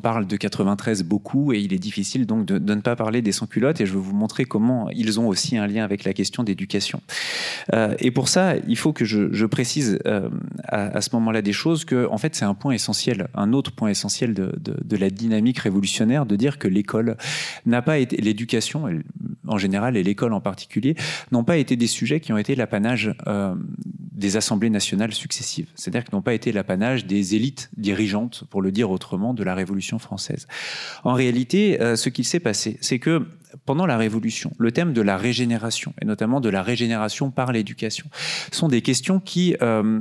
parle 0.01 0.27
de 0.27 0.35
93 0.35 1.03
beaucoup, 1.03 1.53
et 1.53 1.59
il 1.59 1.71
est 1.71 1.79
difficile 1.79 2.25
donc 2.25 2.45
de, 2.45 2.57
ne 2.57 2.81
pas 2.81 2.95
parler 2.95 3.21
des 3.21 3.31
sans-culottes, 3.31 3.79
et 3.79 3.85
je 3.85 3.93
vais 3.93 3.99
vous 3.99 4.15
montrer 4.15 4.43
comment 4.43 4.89
ils 4.89 5.19
ont 5.19 5.27
aussi 5.29 5.55
un 5.55 5.65
lien 5.65 5.85
avec 5.85 6.03
la 6.03 6.13
question 6.13 6.43
d'éducation. 6.43 7.01
Euh, 7.73 7.95
et 7.99 8.11
pour 8.11 8.27
ça, 8.27 8.55
il 8.67 8.75
faut 8.75 8.91
que 8.91 9.05
je, 9.05 9.45
précise 9.45 9.99
à, 10.65 10.99
ce 10.99 11.09
moment-là 11.13 11.41
des 11.41 11.53
choses, 11.53 11.85
que 11.85 12.07
en 12.09 12.17
fait 12.17 12.35
c'est 12.35 12.43
un 12.43 12.55
point 12.55 12.73
essentiel, 12.73 13.27
un 13.35 13.53
autre 13.53 13.71
point 13.71 13.89
essentiel 13.89 14.33
de, 14.33 14.51
de 14.59 14.97
la 14.97 15.09
dynamique 15.09 15.59
révolutionnaire, 15.59 16.25
de 16.25 16.35
dire 16.35 16.57
que 16.57 16.67
l'école 16.67 17.15
n'a 17.65 17.81
pas 17.81 17.97
été 17.97 18.17
l'éducation 18.17 18.89
en 19.47 19.57
général 19.57 19.97
et 19.97 20.03
l'école 20.03 20.33
en 20.33 20.41
particulier 20.41 20.95
n'ont 21.31 21.43
pas 21.43 21.57
été 21.57 21.75
des 21.75 21.87
sujets 21.87 22.19
qui 22.19 22.33
ont 22.33 22.37
été 22.37 22.55
l'apanage 22.55 23.15
euh, 23.27 23.55
des 24.13 24.37
assemblées 24.37 24.69
nationales 24.69 25.13
successives. 25.13 25.67
C'est-à-dire 25.75 26.03
qu'ils 26.03 26.15
n'ont 26.15 26.21
pas 26.21 26.33
été 26.33 26.51
l'apanage 26.51 27.05
des 27.05 27.35
élites 27.35 27.69
dirigeantes, 27.77 28.45
pour 28.49 28.61
le 28.61 28.71
dire 28.71 28.91
autrement, 28.91 29.33
de 29.33 29.43
la 29.43 29.55
Révolution 29.55 29.99
française. 29.99 30.47
En 31.03 31.13
réalité, 31.13 31.81
euh, 31.81 31.95
ce 31.95 32.09
qu'il 32.09 32.25
s'est 32.25 32.39
passé, 32.39 32.77
c'est 32.81 32.99
que 32.99 33.27
pendant 33.65 33.85
la 33.85 33.97
Révolution, 33.97 34.51
le 34.57 34.71
thème 34.71 34.93
de 34.93 35.01
la 35.01 35.17
régénération, 35.17 35.93
et 36.01 36.05
notamment 36.05 36.41
de 36.41 36.49
la 36.49 36.63
régénération 36.63 37.31
par 37.31 37.51
l'éducation, 37.51 38.05
sont 38.51 38.67
des 38.67 38.81
questions 38.81 39.19
qui 39.19 39.55
euh, 39.61 39.99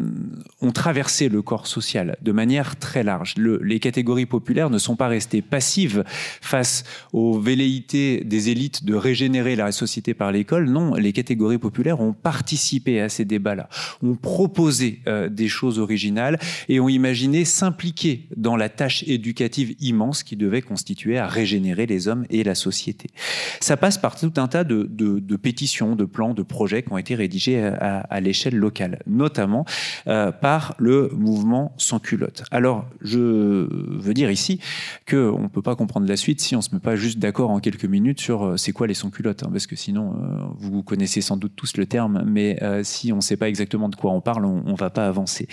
ont 0.60 0.72
traversé 0.72 1.28
le 1.28 1.42
corps 1.42 1.66
social 1.66 2.16
de 2.20 2.32
manière 2.32 2.76
très 2.76 3.02
large. 3.02 3.34
les 3.36 3.80
catégories 3.80 4.26
populaires 4.26 4.70
ne 4.70 4.78
sont 4.78 4.96
pas 4.96 5.08
restées 5.08 5.42
passives 5.42 6.04
face 6.40 6.84
aux 7.12 7.38
velléités 7.38 8.24
des 8.24 8.50
élites 8.50 8.84
de 8.84 8.94
régénérer 8.94 9.56
la 9.56 9.72
société 9.72 10.14
par 10.14 10.32
l'école. 10.32 10.68
Non, 10.68 10.94
les 10.94 11.12
catégories 11.12 11.58
populaires 11.58 12.00
ont 12.00 12.12
participé 12.12 13.00
à 13.00 13.08
ces 13.08 13.24
débats-là, 13.24 13.68
ont 14.02 14.14
proposé 14.14 15.00
euh, 15.06 15.28
des 15.28 15.48
choses 15.48 15.78
originales 15.78 16.38
et 16.68 16.80
ont 16.80 16.88
imaginé 16.88 17.44
s'impliquer 17.44 18.28
dans 18.36 18.56
la 18.56 18.68
tâche 18.68 19.04
éducative 19.06 19.74
immense 19.80 20.22
qui 20.22 20.36
devait 20.36 20.62
constituer 20.62 21.18
à 21.18 21.26
régénérer 21.26 21.86
les 21.86 22.08
hommes 22.08 22.24
et 22.30 22.44
la 22.44 22.54
société. 22.54 23.10
Ça 23.60 23.76
passe 23.76 23.98
par 23.98 24.18
tout 24.18 24.32
un 24.36 24.48
tas 24.48 24.64
de, 24.64 25.36
pétitions, 25.36 25.96
de 25.96 26.04
plans, 26.04 26.34
de 26.34 26.42
projets 26.42 26.82
qui 26.82 26.92
ont 26.92 26.98
été 26.98 27.14
rédigés 27.14 27.62
à, 27.62 28.20
l'échelle 28.20 28.56
locale, 28.56 29.00
notamment 29.06 29.64
euh, 30.06 30.32
par 30.32 30.74
le 30.78 31.10
mouvement 31.14 31.74
sans 31.76 31.98
culotte. 31.98 32.44
Alors, 32.50 32.86
je 33.00 33.66
veux 33.68 34.14
dire 34.14 34.30
ici 34.30 34.60
qu'on 35.08 35.40
ne 35.40 35.48
peut 35.48 35.62
pas 35.62 35.74
comprendre 35.74 36.06
la 36.06 36.16
suite 36.16 36.40
si 36.40 36.54
on 36.54 36.58
ne 36.58 36.62
se 36.62 36.74
met 36.74 36.80
pas 36.80 36.96
juste 36.96 37.18
d'accord 37.18 37.50
en 37.50 37.60
quelques 37.60 37.84
minutes 37.84 38.20
sur 38.20 38.44
euh, 38.44 38.56
c'est 38.56 38.72
quoi 38.72 38.86
les 38.86 38.94
sans 38.94 39.10
culottes, 39.10 39.42
hein, 39.42 39.48
parce 39.50 39.66
que 39.66 39.76
sinon, 39.76 40.14
euh, 40.14 40.42
vous 40.58 40.82
connaissez 40.82 41.20
sans 41.20 41.36
doute 41.36 41.52
tous 41.56 41.76
le 41.76 41.86
terme, 41.86 42.22
mais 42.26 42.58
si 42.82 43.12
on 43.12 43.16
ne 43.16 43.20
sait 43.20 43.36
pas 43.36 43.48
exactement 43.48 43.88
de 43.88 43.96
quoi 43.96 44.12
on 44.12 44.20
parle, 44.20 44.44
on 44.44 44.62
ne 44.62 44.76
va 44.76 44.90
pas 44.90 45.06
avancer. 45.06 45.48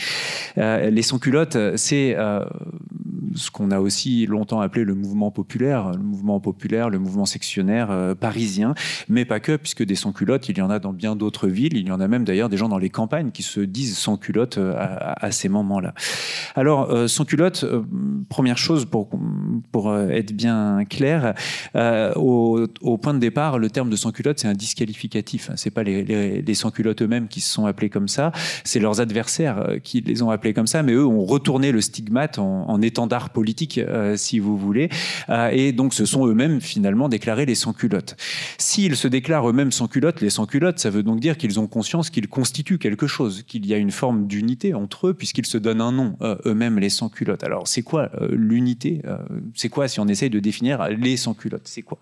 les 0.57 1.01
sans 1.01 1.19
culottes, 1.19 1.57
c'est 1.75 2.15
ce 3.35 3.51
qu'on 3.51 3.71
a 3.71 3.79
aussi 3.79 4.25
longtemps 4.25 4.61
appelé 4.61 4.83
le 4.83 4.95
mouvement 4.95 5.31
populaire, 5.31 5.91
le 5.91 6.03
mouvement 6.03 6.39
populaire, 6.39 6.89
le 6.89 6.99
mouvement 6.99 7.25
sectionnaire 7.25 7.91
euh, 7.91 8.15
parisien, 8.15 8.73
mais 9.07 9.25
pas 9.25 9.39
que, 9.39 9.55
puisque 9.55 9.83
des 9.83 9.95
sans-culottes, 9.95 10.49
il 10.49 10.57
y 10.57 10.61
en 10.61 10.69
a 10.69 10.79
dans 10.79 10.93
bien 10.93 11.15
d'autres 11.15 11.47
villes, 11.47 11.77
il 11.77 11.87
y 11.87 11.91
en 11.91 11.99
a 11.99 12.07
même 12.07 12.23
d'ailleurs 12.23 12.49
des 12.49 12.57
gens 12.57 12.69
dans 12.69 12.77
les 12.77 12.89
campagnes 12.89 13.31
qui 13.31 13.43
se 13.43 13.59
disent 13.59 13.97
sans-culottes 13.97 14.57
euh, 14.57 14.73
à, 14.77 15.31
ces 15.31 15.49
moments-là. 15.49 15.93
Alors, 16.55 16.91
euh, 16.91 17.07
sans-culottes, 17.07 17.65
première 18.29 18.57
chose 18.57 18.85
pour, 18.85 19.09
pour 19.71 19.95
être 19.95 20.33
bien 20.33 20.85
clair, 20.89 21.33
au, 22.15 22.67
point 23.01 23.13
de 23.13 23.19
départ, 23.19 23.59
le 23.59 23.69
terme 23.69 23.89
de 23.89 23.95
sans-culotte, 23.95 24.39
c'est 24.39 24.47
un 24.47 24.53
disqualificatif. 24.53 25.51
C'est 25.55 25.71
pas 25.71 25.83
les, 25.83 26.41
les, 26.41 26.53
sans-culottes 26.53 27.01
eux-mêmes 27.01 27.27
qui 27.27 27.41
se 27.41 27.49
sont 27.49 27.65
appelés 27.65 27.89
comme 27.89 28.07
ça, 28.07 28.31
c'est 28.63 28.79
leurs 28.79 29.01
adversaires 29.01 29.75
qui 29.83 30.01
les 30.01 30.21
ont 30.21 30.29
appelés 30.29 30.53
comme 30.53 30.67
ça, 30.67 30.83
mais 30.83 30.93
eux 30.93 31.05
ont 31.05 31.25
retourné 31.25 31.71
le 31.71 31.81
stigmate 31.81 32.39
en, 32.39 32.69
en 32.69 32.81
étendard 32.81 33.18
politique, 33.27 33.81
si 34.15 34.39
vous 34.39 34.57
voulez, 34.57 34.89
et 35.51 35.73
donc 35.73 35.93
ce 35.93 36.05
sont 36.05 36.25
eux-mêmes 36.25 36.61
finalement 36.61 37.09
déclarés 37.09 37.45
les 37.45 37.55
sans-culottes. 37.55 38.15
S'ils 38.57 38.95
se 38.95 39.09
déclarent 39.09 39.49
eux-mêmes 39.49 39.73
sans-culottes, 39.73 40.21
les 40.21 40.29
sans-culottes, 40.29 40.79
ça 40.79 40.89
veut 40.89 41.03
donc 41.03 41.19
dire 41.19 41.37
qu'ils 41.37 41.59
ont 41.59 41.67
conscience 41.67 42.09
qu'ils 42.09 42.27
constituent 42.27 42.77
quelque 42.77 43.07
chose, 43.07 43.43
qu'il 43.45 43.65
y 43.65 43.73
a 43.73 43.77
une 43.77 43.91
forme 43.91 44.27
d'unité 44.27 44.73
entre 44.73 45.07
eux, 45.07 45.13
puisqu'ils 45.13 45.45
se 45.45 45.57
donnent 45.57 45.81
un 45.81 45.91
nom, 45.91 46.15
euh, 46.21 46.35
eux-mêmes 46.45 46.79
les 46.79 46.89
sans-culottes. 46.89 47.43
Alors 47.43 47.67
c'est 47.67 47.81
quoi 47.81 48.09
euh, 48.21 48.29
l'unité 48.31 49.01
euh, 49.05 49.17
C'est 49.55 49.69
quoi 49.69 49.87
si 49.87 49.99
on 49.99 50.07
essaye 50.07 50.29
de 50.29 50.39
définir 50.39 50.87
les 50.89 51.17
sans-culottes 51.17 51.67
C'est 51.67 51.81
quoi? 51.81 51.99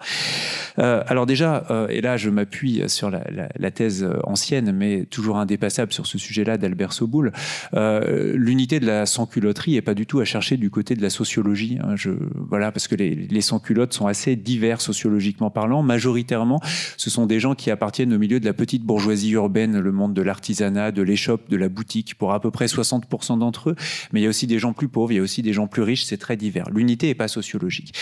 Alors 0.77 1.25
déjà, 1.25 1.65
et 1.89 2.01
là 2.01 2.17
je 2.17 2.29
m'appuie 2.29 2.83
sur 2.87 3.09
la, 3.09 3.71
thèse 3.71 4.07
ancienne, 4.23 4.71
mais 4.71 5.05
toujours 5.05 5.37
indépassable 5.37 5.91
sur 5.91 6.05
ce 6.05 6.19
sujet-là 6.19 6.57
d'Albert 6.57 6.93
Soboul, 6.93 7.31
l'unité 7.73 8.79
de 8.79 8.85
la 8.85 9.07
sans-culotterie 9.07 9.73
n'est 9.73 9.81
pas 9.81 9.95
du 9.95 10.05
tout 10.05 10.19
à 10.19 10.25
chercher 10.25 10.55
du 10.55 10.69
côté 10.69 10.95
de 10.95 11.01
la 11.07 11.09
sociologie. 11.09 11.77
Hein. 11.81 11.95
voilà, 12.35 12.71
parce 12.71 12.87
que 12.87 12.95
les, 12.95 13.15
les 13.15 13.41
sans-culottes 13.41 13.93
sont 13.93 14.07
assez 14.07 14.35
divers 14.35 14.81
sociologiquement 14.81 15.49
parlant. 15.49 15.83
Majoritairement, 15.83 16.59
ce 16.97 17.09
sont 17.09 17.25
des 17.25 17.39
gens 17.39 17.55
qui 17.55 17.71
appartiennent 17.71 18.13
au 18.13 18.17
milieu 18.17 18.39
de 18.39 18.45
la 18.45 18.53
petite 18.53 18.83
bourgeoisie 18.83 19.31
urbaine, 19.31 19.79
le 19.79 19.91
monde 19.91 20.13
de 20.13 20.21
l'artisanat, 20.21 20.91
de 20.91 21.01
l'échoppe, 21.01 21.49
de 21.49 21.57
la 21.57 21.69
boutique, 21.69 22.15
pour 22.15 22.33
à 22.33 22.41
peu 22.41 22.51
près 22.51 22.65
60% 22.65 23.39
d'entre 23.39 23.69
eux. 23.69 23.75
Mais 24.11 24.19
il 24.19 24.23
y 24.23 24.25
a 24.25 24.29
aussi 24.29 24.47
des 24.47 24.59
gens 24.59 24.73
plus 24.73 24.89
pauvres, 24.89 25.11
il 25.11 25.15
y 25.15 25.19
a 25.19 25.21
aussi 25.21 25.41
des 25.41 25.53
gens 25.53 25.67
plus 25.67 25.81
riches, 25.81 26.03
c'est 26.03 26.17
très 26.17 26.35
divers. 26.35 26.69
L'unité 26.69 27.07
n'est 27.07 27.15
pas 27.15 27.27
sociologique. 27.27 27.93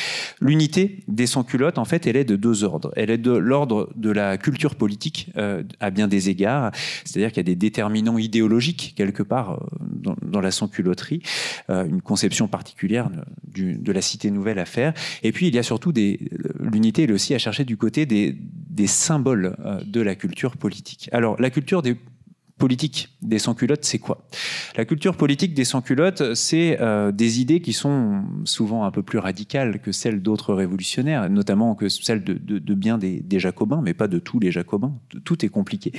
L'unité 0.42 1.04
des 1.08 1.28
sans-culottes, 1.28 1.78
en 1.78 1.86
fait, 1.86 2.08
elle 2.08 2.16
est 2.16 2.26
de 2.26 2.36
deux 2.36 2.64
ordres. 2.64 2.92
Elle 2.96 3.12
est 3.12 3.18
de 3.18 3.32
l'ordre 3.32 3.90
de 3.96 4.10
la 4.10 4.38
culture 4.38 4.76
politique 4.76 5.32
euh, 5.38 5.64
à 5.80 5.92
bien 5.92 6.08
des 6.08 6.30
égards, 6.30 6.72
c'est-à-dire 7.04 7.30
qu'il 7.30 7.38
y 7.38 7.42
a 7.42 7.44
des 7.44 7.56
déterminants 7.56 8.18
idéologiques 8.18 8.94
quelque 8.96 9.24
part 9.24 9.54
euh, 9.54 10.16
dans, 10.22 10.42
la 10.42 10.52
sans-culotterie, 10.52 11.22
euh, 11.70 11.86
une 11.86 12.02
conception 12.02 12.48
particulière 12.48 12.95
de 13.04 13.92
la 13.92 14.02
cité 14.02 14.32
nouvelle 14.32 14.60
à 14.60 14.66
faire. 14.66 14.94
Et 15.24 15.32
puis 15.32 15.48
il 15.48 15.56
y 15.56 15.60
a 15.60 15.64
surtout 15.64 15.92
l'unité 16.60 17.04
est 17.04 17.12
aussi 17.12 17.34
à 17.34 17.38
chercher 17.38 17.66
du 17.66 17.78
côté 17.78 18.06
des, 18.06 18.36
des 18.76 18.88
symboles 18.88 19.56
euh, 19.66 19.82
de 19.86 20.02
la 20.02 20.16
culture 20.16 20.58
politique. 20.58 21.10
Alors 21.12 21.40
la 21.40 21.50
culture 21.50 21.82
des 21.82 21.96
politique 22.58 23.10
des 23.22 23.38
sans-culottes, 23.38 23.84
c'est 23.84 24.00
quoi? 24.00 24.26
La 24.78 24.86
culture 24.86 25.18
politique 25.18 25.54
des 25.54 25.66
sans-culottes, 25.66 26.36
c'est 26.36 26.78
euh, 26.80 27.12
des 27.12 27.42
idées 27.42 27.60
qui 27.60 27.74
sont 27.74 28.24
souvent 28.46 28.86
un 28.86 28.92
peu 28.92 29.04
plus 29.04 29.20
radicales 29.20 29.80
que 29.80 29.92
celles 29.92 30.22
d'autres 30.22 30.54
révolutionnaires, 30.54 31.30
notamment 31.30 31.76
que 31.76 31.90
celles 31.90 32.24
de, 32.24 32.74
bien 32.74 32.98
des, 32.98 33.40
jacobins, 33.40 33.82
mais 33.84 33.94
pas 33.94 34.08
de 34.08 34.20
tous 34.20 34.40
les 34.40 34.52
jacobins. 34.52 34.94
Tout 35.26 35.46
est 35.46 35.50
compliqué. 35.50 35.92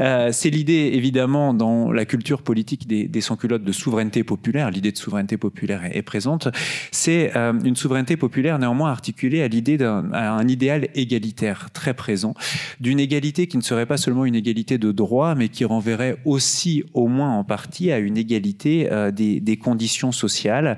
Euh, 0.00 0.30
c'est 0.32 0.50
l'idée, 0.50 0.90
évidemment, 0.94 1.54
dans 1.54 1.92
la 1.92 2.04
culture 2.04 2.42
politique 2.42 2.88
des, 2.88 3.20
sans-culottes 3.20 3.64
de 3.64 3.72
souveraineté 3.72 4.24
populaire. 4.24 4.70
L'idée 4.70 4.90
de 4.90 4.98
souveraineté 4.98 5.36
populaire 5.36 5.82
est, 5.84 6.02
présente. 6.02 6.48
C'est 6.90 7.36
euh, 7.36 7.52
une 7.64 7.76
souveraineté 7.76 8.16
populaire 8.16 8.58
néanmoins 8.58 8.90
articulée 8.90 9.42
à 9.42 9.48
l'idée 9.48 9.78
d'un 9.78 10.12
un 10.12 10.48
idéal 10.48 10.88
égalitaire 10.94 11.70
très 11.72 11.94
présent, 11.94 12.34
d'une 12.80 12.98
égalité 12.98 13.46
qui 13.46 13.56
ne 13.56 13.62
serait 13.62 13.86
pas 13.86 13.96
seulement 13.96 14.24
une 14.24 14.34
égalité 14.34 14.78
de 14.78 14.90
droit, 14.90 15.34
mais 15.34 15.48
qui 15.48 15.64
renverrait 15.64 15.91
aussi, 16.24 16.84
au 16.94 17.08
moins 17.08 17.30
en 17.30 17.44
partie, 17.44 17.92
à 17.92 17.98
une 17.98 18.16
égalité 18.16 18.88
euh, 18.90 19.10
des, 19.10 19.56
conditions 19.56 20.12
sociales, 20.12 20.76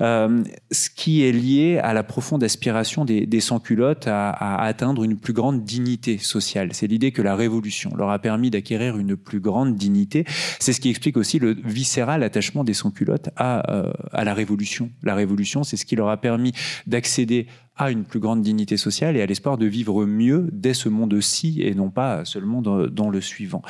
euh, 0.00 0.42
ce 0.70 0.90
qui 0.90 1.22
est 1.22 1.32
lié 1.32 1.78
à 1.78 1.92
la 1.92 2.02
profonde 2.02 2.42
aspiration 2.42 3.04
des, 3.04 3.40
sans-culottes 3.40 4.06
à, 4.08 4.62
atteindre 4.62 5.04
une 5.04 5.16
plus 5.16 5.32
grande 5.32 5.64
dignité 5.64 6.18
sociale. 6.18 6.70
C'est 6.72 6.86
l'idée 6.86 7.12
que 7.12 7.22
la 7.22 7.36
révolution 7.36 7.92
leur 7.96 8.10
a 8.10 8.18
permis 8.18 8.50
d'acquérir 8.50 8.96
une 8.96 9.16
plus 9.16 9.40
grande 9.40 9.76
dignité. 9.76 10.24
C'est 10.58 10.72
ce 10.72 10.80
qui 10.80 10.90
explique 10.90 11.16
aussi 11.16 11.38
le 11.38 11.56
viscéral 11.64 12.22
attachement 12.22 12.64
des 12.64 12.74
sans-culottes 12.74 13.30
à, 13.36 13.70
euh, 13.72 13.92
à 14.12 14.24
la 14.24 14.34
révolution. 14.34 14.90
La 15.02 15.14
révolution, 15.14 15.64
c'est 15.64 15.76
ce 15.76 15.84
qui 15.84 15.96
leur 15.96 16.08
a 16.08 16.16
permis 16.16 16.52
d'accéder 16.86 17.46
à 17.76 17.90
une 17.90 18.04
plus 18.04 18.20
grande 18.20 18.42
dignité 18.42 18.76
sociale 18.76 19.16
et 19.16 19.22
à 19.22 19.26
l'espoir 19.26 19.58
de 19.58 19.66
vivre 19.66 20.06
mieux 20.06 20.48
dès 20.52 20.74
ce 20.74 20.88
monde-ci 20.88 21.60
et 21.60 21.74
non 21.74 21.90
pas 21.90 22.24
seulement 22.24 22.62
dans, 22.62 23.10
le 23.10 23.20
suivant. 23.20 23.62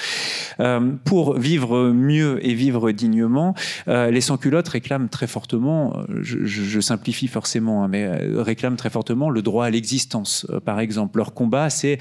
Euh, 0.60 0.92
pour 1.04 1.38
vivre 1.38 1.90
mieux 1.90 2.44
et 2.46 2.54
vivre 2.54 2.92
dignement, 2.92 3.54
euh, 3.88 4.10
les 4.10 4.20
sans-culottes 4.20 4.68
réclament 4.68 5.08
très 5.08 5.26
fortement, 5.26 5.98
euh, 6.10 6.20
je, 6.22 6.80
simplifie 6.80 7.28
forcément, 7.28 7.84
hein, 7.84 7.88
mais 7.88 8.06
réclament 8.36 8.76
très 8.76 8.90
fortement 8.90 9.30
le 9.30 9.42
droit 9.42 9.64
à 9.66 9.70
l'existence. 9.70 10.46
par 10.64 10.80
exemple, 10.80 11.18
leur 11.18 11.32
combat, 11.32 11.70
c'est 11.70 11.98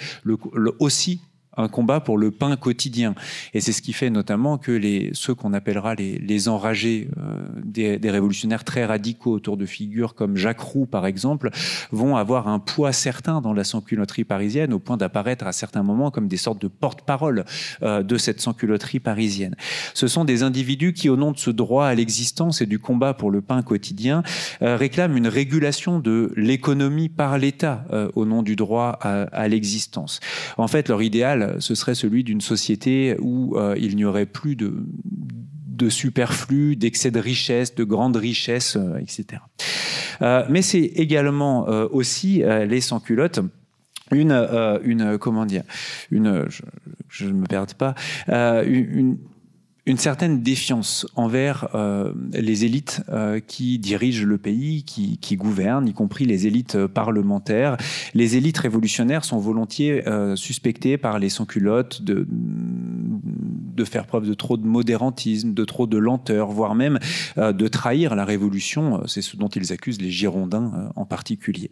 aussi 0.80 1.22
un 1.58 1.68
combat 1.68 1.99
pour 1.99 2.18
le 2.18 2.32
pain 2.32 2.56
quotidien. 2.56 3.16
Et 3.54 3.62
c'est 3.62 3.72
ce 3.72 3.82
qui 3.82 3.93
fait 3.93 4.10
notamment 4.10 4.58
que 4.58 4.72
les, 4.72 5.12
ceux 5.14 5.36
qu'on 5.36 5.54
appellera 5.54 5.95
les, 5.95 6.18
les 6.18 6.49
enragés 6.49 7.10
euh, 7.18 7.38
des, 7.64 7.97
des, 7.99 8.10
révolutionnaires 8.10 8.64
très 8.64 8.86
radicaux 8.86 9.34
autour 9.34 9.58
de 9.58 9.66
figures 9.66 10.16
comme 10.16 10.36
Jacques 10.36 10.60
Roux, 10.60 10.86
par 10.86 11.06
exemple, 11.06 11.49
vont 11.91 12.16
avoir 12.16 12.47
un 12.47 12.60
poids 12.60 12.91
certain 12.91 13.41
dans 13.41 13.54
la 13.54 13.64
sans-culotterie 13.64 14.24
parisienne, 14.24 14.74
au 14.74 14.80
point 14.80 14.97
d'apparaître 14.97 15.45
à 15.45 15.51
certains 15.51 15.84
moments 15.84 16.12
comme 16.12 16.28
des 16.28 16.38
sortes 16.38 16.62
de 16.62 16.68
porte-parole 16.68 17.45
euh, 17.84 18.04
de 18.04 18.18
cette 18.18 18.41
sans-culotterie 18.41 18.99
parisienne. 18.99 19.56
Ce 19.93 20.08
sont 20.08 20.26
des 20.26 20.43
individus 20.43 20.93
qui, 20.93 21.10
au 21.10 21.18
nom 21.18 21.32
de 21.32 21.38
ce 21.38 21.49
droit 21.49 21.86
à 21.86 21.95
l'existence 21.95 22.62
et 22.62 22.66
du 22.66 22.80
combat 22.80 23.14
pour 23.14 23.32
le 23.32 23.41
pain 23.41 23.62
quotidien, 23.62 24.24
euh, 24.62 24.76
réclament 24.76 25.18
une 25.18 25.28
régulation 25.28 25.99
de 25.99 26.32
l'économie 26.36 27.10
par 27.10 27.38
l'État 27.38 27.86
au 28.16 28.26
nom 28.26 28.43
du 28.43 28.56
droit 28.56 28.97
à, 29.01 29.24
à 29.24 29.47
l'existence. 29.47 30.20
En 30.58 30.68
fait, 30.68 30.89
leur 30.89 31.01
idéal, 31.01 31.43
ce 31.60 31.76
serait 31.76 31.96
celui 31.96 32.24
d'une 32.24 32.41
société 32.41 33.16
où 33.20 33.58
euh, 33.58 33.76
il 33.78 33.96
n'y 33.96 34.06
aurait 34.06 34.26
plus 34.26 34.56
de, 34.56 34.86
de 35.68 35.89
superflu, 35.89 36.76
d'excès 36.76 37.12
de 37.12 37.20
richesse, 37.20 37.76
de 37.76 37.84
grande 37.84 38.16
richesse, 38.16 38.78
euh, 38.78 38.98
etc. 38.98 39.41
Euh, 40.22 40.46
mais 40.50 40.62
c'est 40.62 40.84
également 40.84 41.66
aussi 41.91 42.44
les 42.46 42.82
sans-culottes 42.82 43.39
une, 44.12 44.32
une 44.84 45.18
comment 45.18 45.46
dire, 45.46 45.64
une, 46.12 46.46
je 47.10 47.26
ne 47.26 47.34
me 47.34 47.46
perde 47.48 47.74
pas, 47.74 47.96
une, 48.28 49.18
une 49.86 49.97
certaine 49.97 50.41
défiance 50.41 51.05
envers 51.15 51.67
euh, 51.75 52.13
les 52.31 52.63
élites 52.63 53.01
euh, 53.09 53.41
qui 53.45 53.79
dirigent 53.79 54.25
le 54.25 54.38
pays, 54.38 54.84
qui, 54.84 55.36
gouvernent, 55.36 55.88
y 55.88 55.93
compris 55.93 56.25
les 56.25 56.47
élites 56.47 56.75
euh, 56.75 56.88
parlementaires. 56.88 57.75
Les 58.13 58.38
élites 58.38 58.57
révolutionnaires 58.59 59.25
sont 59.25 59.39
volontiers 59.39 60.03
suspectées 60.36 60.97
par 60.97 61.19
les 61.19 61.29
sans-culottes 61.29 62.01
de, 62.01 62.25
de 62.29 63.84
faire 63.84 64.05
preuve 64.05 64.27
de 64.27 64.34
trop 64.34 64.57
de 64.57 64.65
modérantisme, 64.65 65.53
de 65.53 65.65
trop 65.65 65.88
de 65.88 65.97
lenteur, 65.97 66.49
voire 66.49 66.75
même 66.75 66.99
de 67.38 67.67
trahir 67.67 68.15
la 68.15 68.25
révolution. 68.25 69.01
C'est 69.07 69.21
ce 69.21 69.36
dont 69.38 69.47
ils 69.47 69.73
accusent 69.73 70.01
les 70.01 70.11
Girondins 70.11 70.91
en 70.95 71.05
particulier. 71.05 71.71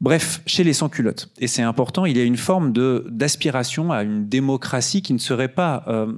Bref, 0.00 0.42
chez 0.46 0.64
les 0.64 0.72
sans-culottes, 0.72 1.30
et 1.38 1.46
c'est 1.46 1.62
important, 1.62 2.04
il 2.04 2.16
y 2.16 2.20
a 2.20 2.24
une 2.24 2.36
forme 2.36 2.72
d'aspiration 2.72 3.92
à 3.92 4.02
une 4.02 4.28
démocratie 4.28 5.02
qui 5.02 5.12
ne 5.12 5.18
serait 5.18 5.48
pas 5.48 5.84
euh, 5.88 6.12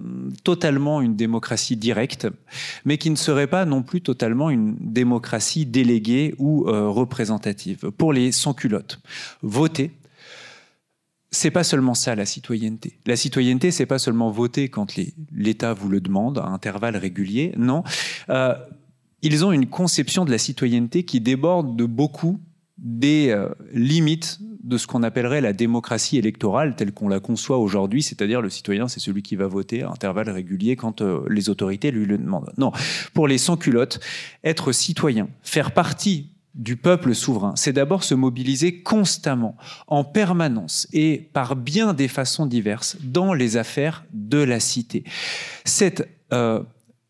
totalement 0.45 1.01
une 1.01 1.14
démocratie 1.14 1.77
directe, 1.77 2.27
mais 2.85 2.99
qui 2.99 3.11
ne 3.11 3.16
serait 3.16 3.47
pas 3.47 3.64
non 3.64 3.83
plus 3.83 4.01
totalement 4.01 4.51
une 4.51 4.77
démocratie 4.81 5.66
déléguée 5.66 6.35
ou 6.39 6.68
euh, 6.68 6.89
représentative. 6.89 7.91
Pour 7.97 8.12
les 8.12 8.33
sans-culottes, 8.33 9.01
voter, 9.43 9.93
c'est 11.31 11.51
pas 11.51 11.64
seulement 11.64 11.95
ça 11.95 12.14
la 12.14 12.24
citoyenneté. 12.24 12.99
La 13.07 13.16
citoyenneté, 13.16 13.70
c'est 13.70 13.87
pas 13.87 13.99
seulement 13.99 14.31
voter 14.31 14.68
quand 14.68 14.99
l'État 15.33 15.74
vous 15.74 15.89
le 15.89 16.01
demande 16.01 16.39
à 16.39 16.47
intervalles 16.47 16.97
réguliers. 16.97 17.53
Non, 17.57 17.85
euh, 18.31 18.55
ils 19.22 19.45
ont 19.45 19.53
une 19.53 19.66
conception 19.66 20.24
de 20.24 20.31
la 20.31 20.39
citoyenneté 20.39 21.05
qui 21.05 21.20
déborde 21.20 21.77
de 21.77 21.85
beaucoup 21.85 22.41
des 22.79 23.31
euh, 23.31 23.49
limites 23.72 24.39
de 24.62 24.79
ce 24.79 24.87
qu'on 24.87 25.03
appellerait 25.03 25.41
la 25.41 25.53
démocratie 25.53 26.18
électorale 26.18 26.74
telle 26.77 26.93
qu'on 26.93 27.09
la 27.09 27.20
conçoit 27.20 27.59
aujourd'hui, 27.59 28.03
c'est-à-dire 28.03 28.43
le 28.43 28.51
citoyen, 28.51 28.89
c'est 28.89 29.01
celui 29.01 29.22
qui 29.22 29.37
va 29.37 29.47
voter 29.47 29.83
à 29.83 29.91
intervalles 29.91 30.31
réguliers 30.31 30.77
quand 30.77 31.01
euh, 31.01 31.20
les 31.31 31.49
autorités 31.49 31.91
lui 31.91 32.05
le 32.05 32.18
demandent. 32.18 32.53
Non, 32.59 32.72
pour 33.14 33.29
les 33.29 33.39
sans-culottes, 33.39 34.01
être 34.45 34.72
citoyen, 34.72 35.29
faire 35.43 35.72
partie 35.72 36.33
du 36.55 36.77
peuple 36.77 37.14
souverain, 37.14 37.55
c'est 37.55 37.74
d'abord 37.74 38.03
se 38.03 38.14
mobiliser 38.14 38.83
constamment, 38.83 39.57
en 39.87 40.05
permanence 40.05 40.89
et 40.93 41.29
par 41.33 41.55
bien 41.55 41.93
des 41.93 42.09
façons 42.09 42.47
diverses 42.47 42.97
dans 43.03 43.35
les 43.35 43.57
affaires 43.57 44.05
de 44.12 44.39
la 44.39 44.59
cité. 44.59 45.05
C'est 45.64 46.09
euh, 46.33 46.62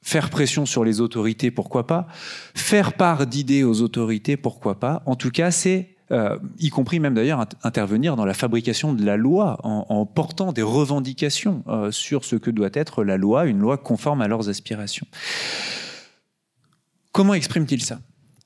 faire 0.06 0.30
pression 0.30 0.66
sur 0.66 0.84
les 0.84 1.00
autorités, 1.00 1.50
pourquoi 1.50 1.84
pas, 1.88 2.06
faire 2.54 2.92
part 2.92 3.26
d'idées 3.26 3.64
aux 3.64 3.80
autorités, 3.82 4.36
pourquoi 4.36 4.78
pas. 4.78 5.02
En 5.04 5.16
tout 5.16 5.32
cas, 5.32 5.50
c'est 5.50 5.96
euh, 6.12 6.38
y 6.60 6.70
compris 6.70 7.00
même 7.00 7.14
d'ailleurs 7.14 7.44
intervenir 7.64 8.14
dans 8.14 8.24
la 8.24 8.32
fabrication 8.32 8.92
de 8.92 9.04
la 9.04 9.16
loi 9.16 9.58
en, 9.64 10.06
portant 10.06 10.52
des 10.52 10.62
revendications 10.62 11.64
euh, 11.66 11.90
sur 11.90 12.24
ce 12.24 12.36
que 12.36 12.52
doit 12.52 12.70
être 12.72 13.02
la 13.02 13.16
loi, 13.16 13.46
une 13.46 13.58
loi 13.58 13.78
conforme 13.78 14.22
à 14.22 14.28
leurs 14.28 14.48
aspirations. 14.48 15.08
Comment 17.10 17.34
expriment-ils 17.34 17.82
ça? 17.82 17.98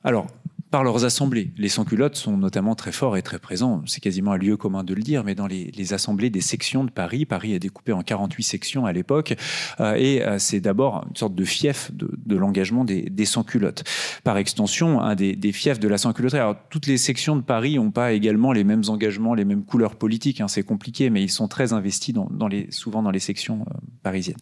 Alors, 0.03 0.29
par 0.71 0.85
leurs 0.85 1.05
assemblées. 1.05 1.51
Les 1.57 1.69
sans-culottes 1.69 2.17
sont 2.17 2.37
notamment 2.37 2.75
très 2.75 2.93
forts 2.93 3.17
et 3.17 3.23
très 3.23 3.39
présents, 3.39 3.83
c'est 3.87 4.01
quasiment 4.01 4.33
un 4.33 4.37
lieu 4.37 4.57
commun 4.57 4.85
de 4.85 4.95
le 4.95 5.03
dire, 5.03 5.25
mais 5.25 5.35
dans 5.35 5.47
les, 5.47 5.93
assemblées 5.93 6.31
des 6.31 6.41
sections 6.41 6.85
de 6.85 6.91
Paris, 6.91 7.27
Paris 7.27 7.53
est 7.53 7.59
découpé 7.59 7.93
en 7.93 8.03
48 8.03 8.45
sections 8.45 8.87
à 8.87 8.93
l'époque, 8.93 9.35
euh, 9.81 9.95
et 9.95 10.23
euh, 10.23 10.39
c'est 10.39 10.61
d'abord 10.61 11.05
une 11.09 11.17
sorte 11.17 11.35
de 11.35 11.45
fief 11.45 11.91
de, 11.93 12.37
l'engagement 12.37 12.85
des, 12.85 13.25
sans-culottes. 13.25 13.83
Par 14.23 14.37
extension, 14.37 15.01
un 15.01 15.17
des, 15.17 15.53
fiefs 15.53 15.81
de 15.81 15.89
la 15.89 15.99
sans-culotterie. 15.99 16.39
Alors, 16.39 16.57
toutes 16.71 16.87
les 16.87 16.97
sections 16.97 17.35
de 17.35 17.43
Paris 17.43 17.75
n'ont 17.75 17.91
pas 17.91 18.13
également 18.13 18.53
les 18.53 18.63
mêmes 18.63 18.83
engagements, 18.87 19.35
les 19.35 19.45
mêmes 19.45 19.65
couleurs 19.65 19.97
politiques, 19.97 20.41
hein, 20.41 20.49
c'est 20.49 20.63
compliqué, 20.63 21.11
mais 21.11 21.23
ils 21.23 21.31
sont 21.31 21.49
très 21.49 21.73
investis 21.73 22.15
dans, 22.15 22.49
les, 22.49 22.69
souvent 22.71 23.03
dans 23.03 23.11
les 23.11 23.19
sections 23.19 23.67
euh, 23.69 23.75
parisiennes. 24.05 24.37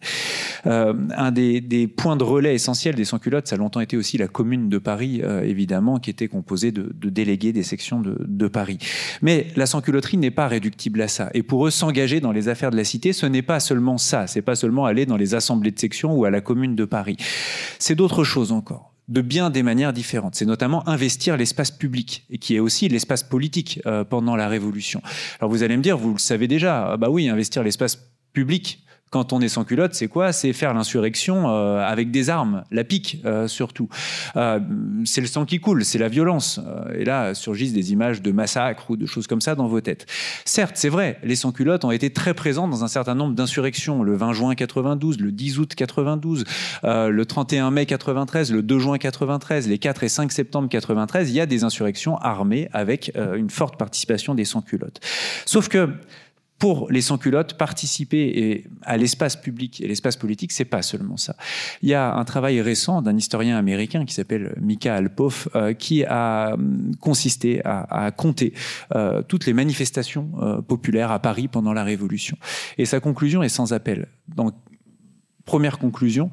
un 0.65 1.31
des, 1.31 1.87
points 1.87 2.15
de 2.15 2.23
relais 2.23 2.53
essentiels 2.53 2.95
des 2.95 3.05
sans-culottes, 3.05 3.47
ça 3.47 3.55
a 3.55 3.57
longtemps 3.57 3.81
été 3.81 3.97
aussi 3.97 4.17
la 4.17 4.27
commune 4.27 4.69
de 4.69 4.77
Paris, 4.77 5.21
évidemment, 5.43 5.99
qui 5.99 6.11
est 6.11 6.18
composé 6.27 6.71
de, 6.71 6.91
délégués 7.09 7.53
des 7.53 7.63
sections 7.63 8.01
de, 8.01 8.47
Paris. 8.47 8.79
Mais 9.21 9.47
la 9.55 9.65
sans-culotterie 9.65 10.17
n'est 10.17 10.31
pas 10.31 10.47
réductible 10.47 11.01
à 11.01 11.07
ça. 11.07 11.29
Et 11.33 11.43
pour 11.43 11.67
eux, 11.67 11.71
s'engager 11.71 12.19
dans 12.19 12.31
les 12.31 12.47
affaires 12.47 12.71
de 12.71 12.77
la 12.77 12.83
cité, 12.83 13.13
ce 13.13 13.25
n'est 13.25 13.43
pas 13.43 13.59
seulement 13.59 13.97
ça. 13.97 14.25
C'est 14.25 14.41
pas 14.41 14.55
seulement 14.55 14.85
aller 14.85 15.05
dans 15.05 15.17
les 15.17 15.35
assemblées 15.35 15.71
de 15.71 15.79
section 15.79 16.15
ou 16.15 16.25
à 16.25 16.31
la 16.31 16.41
commune 16.41 16.75
de 16.75 16.85
Paris. 16.85 17.17
C'est 17.77 17.95
d'autres 17.95 18.23
choses 18.23 18.51
encore 18.51 18.93
de 19.09 19.21
bien 19.21 19.49
des 19.49 19.63
manières 19.63 19.91
différentes. 19.91 20.35
C'est 20.35 20.45
notamment 20.45 20.87
investir 20.87 21.35
l'espace 21.35 21.71
public, 21.71 22.25
qui 22.39 22.55
est 22.55 22.59
aussi 22.59 22.87
l'espace 22.87 23.23
politique 23.23 23.81
euh, 23.85 24.03
pendant 24.03 24.35
la 24.35 24.47
Révolution. 24.47 25.01
Alors 25.39 25.49
vous 25.49 25.63
allez 25.63 25.75
me 25.75 25.81
dire, 25.81 25.97
vous 25.97 26.13
le 26.13 26.19
savez 26.19 26.47
déjà, 26.47 26.91
ah 26.91 26.97
bah 26.97 27.09
oui, 27.09 27.27
investir 27.27 27.63
l'espace 27.63 27.97
public, 28.33 28.83
quand 29.09 29.33
on 29.33 29.41
est 29.41 29.49
sans 29.49 29.63
culotte, 29.63 29.93
c'est 29.93 30.07
quoi? 30.07 30.31
C'est 30.31 30.53
faire 30.53 30.73
l'insurrection 30.73 31.49
euh, 31.49 31.83
avec 31.85 32.11
des 32.11 32.29
armes, 32.29 32.63
la 32.71 32.83
pique 32.83 33.21
euh, 33.25 33.47
surtout. 33.47 33.89
Euh, 34.35 34.59
c'est 35.05 35.21
le 35.21 35.27
sang 35.27 35.45
qui 35.45 35.59
coule, 35.59 35.83
c'est 35.83 35.97
la 35.97 36.09
violence. 36.09 36.59
et 36.93 37.05
là 37.05 37.33
surgissent 37.33 37.73
des 37.73 37.91
images 37.91 38.21
de 38.21 38.31
massacres 38.31 38.89
ou 38.91 38.97
de 38.97 39.05
choses 39.05 39.27
comme 39.27 39.41
ça 39.41 39.55
dans 39.55 39.67
vos 39.67 39.81
têtes. 39.81 40.05
Certes, 40.45 40.75
c'est 40.75 40.89
vrai, 40.89 41.19
les 41.23 41.35
sans-culottes 41.35 41.85
ont 41.85 41.91
été 41.91 42.11
très 42.11 42.33
présents 42.33 42.67
dans 42.67 42.83
un 42.83 42.87
certain 42.87 43.15
nombre 43.15 43.33
d'insurrections. 43.33 44.03
Le 44.03 44.15
20 44.15 44.33
juin 44.33 44.55
92, 44.55 45.19
le 45.19 45.31
10 45.31 45.59
août 45.59 45.73
92, 45.75 46.45
le 46.83 47.23
31 47.23 47.71
mai 47.71 47.85
93, 47.85 48.51
le 48.51 48.61
2 48.61 48.79
juin 48.79 48.97
93, 48.97 49.67
les 49.67 49.79
4 49.79 50.03
et 50.03 50.09
5 50.09 50.31
septembre 50.31 50.69
93, 50.69 51.29
il 51.29 51.35
y 51.35 51.41
a 51.41 51.45
des 51.45 51.63
insurrections 51.63 52.17
armées 52.17 52.69
avec 52.73 53.11
une 53.15 53.49
forte 53.49 53.77
participation 53.77 54.35
des 54.35 54.45
sans-culottes. 54.45 54.99
Sauf 55.45 55.67
que 55.67 55.89
pour 56.59 56.91
les 56.91 57.01
sans-culottes, 57.01 57.57
participer 57.57 58.65
à 58.83 58.97
l'espace 58.97 59.37
public 59.37 59.79
et 59.81 59.87
l'espace 59.87 60.17
politique, 60.17 60.51
c'est 60.51 60.65
pas 60.65 60.81
seulement 60.81 61.15
ça. 61.15 61.35
Il 61.81 61.87
y 61.89 61.93
a 61.93 62.13
un 62.13 62.25
travail 62.25 62.59
récent 62.61 63.01
d'un 63.01 63.15
historien 63.15 63.57
américain 63.57 64.05
qui 64.05 64.13
s'appelle 64.13 64.53
Mika 64.59 64.95
Alpoff, 64.95 65.47
euh, 65.55 65.73
qui 65.73 66.03
a 66.03 66.53
hum, 66.53 66.91
consisté 66.99 67.61
à, 67.63 68.11
compter 68.11 68.53
euh, 68.93 69.21
toutes 69.21 69.45
les 69.45 69.53
manifestations 69.53 70.31
euh, 70.41 70.61
populaires 70.61 71.11
à 71.11 71.19
Paris 71.19 71.47
pendant 71.47 71.71
la 71.71 71.83
Révolution. 71.85 72.37
Et 72.77 72.85
sa 72.85 72.99
conclusion 72.99 73.41
est 73.41 73.49
sans 73.49 73.71
appel. 73.71 74.07
Dans 74.27 74.51
Première 75.49 75.79
conclusion, 75.79 76.29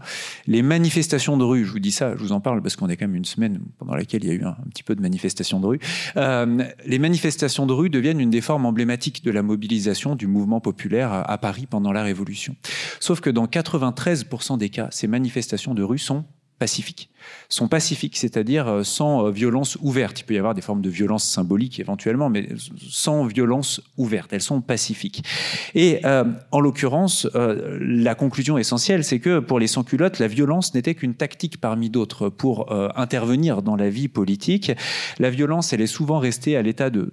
les 0.46 0.60
manifestations 0.60 1.38
de 1.38 1.44
rue, 1.44 1.64
je 1.64 1.72
vous 1.72 1.78
dis 1.78 1.90
ça, 1.90 2.14
je 2.14 2.22
vous 2.22 2.32
en 2.32 2.40
parle 2.40 2.60
parce 2.60 2.76
qu'on 2.76 2.90
est 2.90 2.98
quand 2.98 3.06
même 3.06 3.16
une 3.16 3.24
semaine 3.24 3.60
pendant 3.78 3.94
laquelle 3.94 4.22
il 4.22 4.28
y 4.28 4.30
a 4.30 4.34
eu 4.34 4.44
un, 4.44 4.54
petit 4.68 4.82
peu 4.82 4.94
de 4.94 5.00
manifestations 5.00 5.58
de 5.58 5.66
rue. 5.66 5.78
Euh, 6.18 6.62
les 6.84 6.98
manifestations 6.98 7.64
de 7.64 7.72
rue 7.72 7.88
deviennent 7.88 8.20
une 8.20 8.28
des 8.28 8.42
formes 8.42 8.66
emblématiques 8.66 9.24
de 9.24 9.30
la 9.30 9.40
mobilisation 9.40 10.16
du 10.16 10.26
mouvement 10.26 10.60
populaire 10.60 11.24
à 11.26 11.38
Paris 11.38 11.64
pendant 11.64 11.92
la 11.92 12.02
Révolution. 12.02 12.56
Sauf 13.00 13.22
que 13.22 13.30
dans 13.30 13.46
93% 13.46 14.58
des 14.58 14.68
cas, 14.68 14.88
ces 14.90 15.06
manifestations 15.06 15.72
de 15.72 15.82
rue 15.82 15.98
sont 15.98 16.26
pacifiques. 16.58 17.08
Sont 17.48 17.68
pacifiques, 17.68 18.16
c'est-à-dire 18.16 18.68
euh, 18.68 18.82
sans 18.82 19.26
euh, 19.26 19.30
violence 19.30 19.78
ouverte. 19.80 20.20
Il 20.20 20.24
peut 20.24 20.34
y 20.34 20.38
avoir 20.38 20.54
des 20.54 20.62
formes 20.62 20.82
de 20.82 20.90
violence 20.90 21.24
symbolique 21.24 21.78
éventuellement, 21.80 22.28
mais 22.28 22.48
sans 22.90 23.24
violence 23.24 23.80
ouverte. 23.96 24.32
Elles 24.32 24.42
sont 24.42 24.60
pacifiques. 24.60 25.22
Et 25.74 26.00
euh, 26.04 26.24
en 26.50 26.60
l'occurrence, 26.60 27.28
la 27.34 28.14
conclusion 28.14 28.58
essentielle, 28.58 29.04
c'est 29.04 29.20
que 29.20 29.38
pour 29.38 29.58
les 29.58 29.66
sans-culottes, 29.66 30.18
la 30.18 30.28
violence 30.28 30.74
n'était 30.74 30.94
qu'une 30.94 31.14
tactique 31.14 31.60
parmi 31.60 31.90
d'autres 31.90 32.28
pour 32.28 32.72
intervenir 32.96 33.62
dans 33.62 33.76
la 33.76 33.90
vie 33.90 34.08
politique. 34.08 34.72
La 35.18 35.30
violence, 35.30 35.72
elle 35.72 35.80
est 35.80 35.86
souvent 35.86 36.18
restée 36.18 36.56
à 36.56 36.62
l'état 36.62 36.90
de 36.90 37.10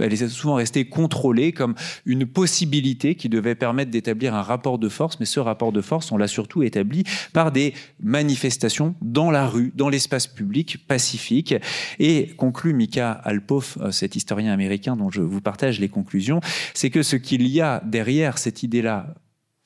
elle 0.00 0.12
est 0.12 0.28
souvent 0.28 0.54
restée 0.54 0.84
contrôlée 0.84 1.52
comme 1.52 1.74
une 2.06 2.26
possibilité 2.26 3.14
qui 3.14 3.28
devait 3.28 3.54
permettre 3.54 3.90
d'établir 3.90 4.34
un 4.34 4.42
rapport 4.42 4.78
de 4.78 4.88
force, 4.88 5.18
mais 5.20 5.26
ce 5.26 5.40
rapport 5.40 5.72
de 5.72 5.80
force, 5.80 6.12
on 6.12 6.16
l'a 6.16 6.28
surtout 6.28 6.62
établi 6.62 7.04
par 7.32 7.52
des 7.52 7.74
manifestations 8.02 8.94
dans 9.00 9.30
la 9.30 9.46
rue, 9.46 9.72
dans 9.74 9.88
l'espace 9.88 10.26
public 10.26 10.86
pacifique. 10.86 11.54
Et 11.98 12.28
conclut 12.36 12.72
Mika 12.72 13.12
Alpoff, 13.12 13.78
euh, 13.80 13.90
cet 13.90 14.16
historien 14.16 14.52
américain 14.52 14.96
dont 14.96 15.10
je 15.10 15.22
vous 15.22 15.40
partage 15.40 15.80
les 15.80 15.88
conclusions, 15.88 16.40
c'est 16.74 16.90
que 16.90 17.02
ce 17.02 17.16
qu'il 17.16 17.46
y 17.46 17.60
a 17.60 17.82
derrière 17.84 18.38
cette 18.38 18.62
idée-là 18.62 19.14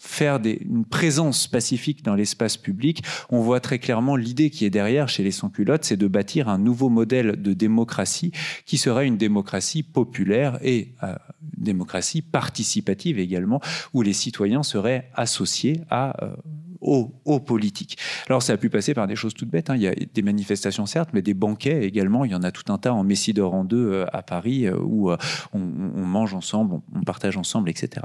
faire 0.02 0.40
une 0.44 0.84
présence 0.84 1.46
pacifique 1.46 2.02
dans 2.02 2.16
l'espace 2.16 2.56
public, 2.56 3.04
on 3.30 3.40
voit 3.40 3.60
très 3.60 3.78
clairement 3.78 4.16
l'idée 4.16 4.50
qui 4.50 4.64
est 4.64 4.70
derrière 4.70 5.08
chez 5.08 5.22
les 5.22 5.30
sans-culottes, 5.30 5.84
c'est 5.84 5.96
de 5.96 6.08
bâtir 6.08 6.48
un 6.48 6.58
nouveau 6.58 6.88
modèle 6.88 7.40
de 7.40 7.52
démocratie 7.52 8.32
qui 8.66 8.78
serait 8.78 9.06
une 9.06 9.16
démocratie 9.16 9.84
populaire 9.84 10.58
et 10.60 10.94
une 11.02 11.08
euh, 11.08 11.14
démocratie 11.56 12.20
participative 12.20 13.20
également, 13.20 13.60
où 13.94 14.02
les 14.02 14.12
citoyens 14.12 14.64
seraient 14.64 15.08
associés 15.14 15.82
à 15.88 16.24
euh, 16.24 16.34
aux, 16.82 17.40
politiques. 17.40 17.96
Alors 18.28 18.42
ça 18.42 18.52
a 18.52 18.56
pu 18.56 18.68
passer 18.68 18.94
par 18.94 19.06
des 19.06 19.16
choses 19.16 19.34
toutes 19.34 19.48
bêtes. 19.48 19.70
Hein. 19.70 19.76
Il 19.76 19.82
y 19.82 19.88
a 19.88 19.94
des 19.94 20.22
manifestations 20.22 20.86
certes, 20.86 21.10
mais 21.12 21.22
des 21.22 21.34
banquets 21.34 21.84
également. 21.84 22.24
Il 22.24 22.32
y 22.32 22.34
en 22.34 22.42
a 22.42 22.50
tout 22.50 22.70
un 22.72 22.78
tas 22.78 22.92
en 22.92 23.04
Messidor 23.04 23.54
en 23.54 23.64
deux 23.64 23.92
euh, 23.92 24.06
à 24.12 24.22
Paris 24.22 24.66
euh, 24.66 24.76
où 24.78 25.10
euh, 25.10 25.16
on, 25.52 25.58
mange 25.58 26.34
ensemble, 26.34 26.80
on, 26.94 27.02
partage 27.02 27.36
ensemble, 27.36 27.70
etc. 27.70 28.04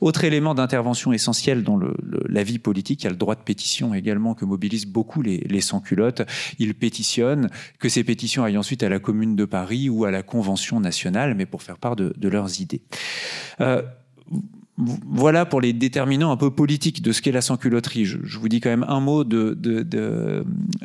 Autre 0.00 0.24
élément 0.24 0.54
d'intervention 0.54 1.12
essentiel 1.12 1.62
dans 1.62 1.80
la 2.28 2.42
vie 2.42 2.58
politique, 2.58 3.02
il 3.02 3.04
y 3.04 3.08
a 3.08 3.10
le 3.10 3.16
droit 3.16 3.34
de 3.34 3.42
pétition 3.42 3.94
également 3.94 4.34
que 4.34 4.44
mobilisent 4.44 4.86
beaucoup 4.86 5.22
les, 5.22 5.60
sans-culottes. 5.60 6.22
Ils 6.58 6.74
pétitionnent, 6.74 7.50
que 7.78 7.88
ces 7.88 8.04
pétitions 8.04 8.44
aillent 8.44 8.58
ensuite 8.58 8.82
à 8.82 8.88
la 8.88 8.98
Commune 8.98 9.36
de 9.36 9.44
Paris 9.44 9.88
ou 9.88 10.04
à 10.04 10.10
la 10.10 10.22
Convention 10.22 10.80
nationale, 10.80 11.34
mais 11.34 11.46
pour 11.46 11.62
faire 11.62 11.78
part 11.78 11.96
de, 11.96 12.12
leurs 12.28 12.60
idées 12.60 12.82
voilà 14.78 15.44
pour 15.44 15.60
les 15.60 15.72
déterminants 15.72 16.30
un 16.30 16.36
peu 16.36 16.50
politiques 16.50 17.02
de 17.02 17.10
ce 17.10 17.20
qu'est 17.20 17.32
la 17.32 17.40
sans-culotterie. 17.40 18.04
Je, 18.04 18.38
vous 18.38 18.48
dis 18.48 18.60
quand 18.60 18.70
même 18.70 18.86
un 18.86 19.00
mot 19.00 19.24
de, 19.24 19.56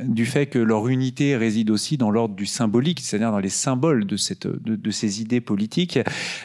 du 0.04 0.26
fait 0.26 0.48
que 0.48 0.58
leur 0.58 0.88
unité 0.88 1.38
réside 1.38 1.70
aussi 1.70 1.98
dans 1.98 2.10
l'ordre 2.10 2.36
du 2.36 2.48
symbolique, 2.48 3.00
c'est-à-dire 3.02 3.32
dans 3.32 3.40
les 3.40 3.50
symboles 3.50 4.06
de, 4.06 4.18
cette, 4.18 4.48
de, 4.48 4.92
ces 4.92 5.22
idées 5.22 5.42
politiques, 5.42 6.00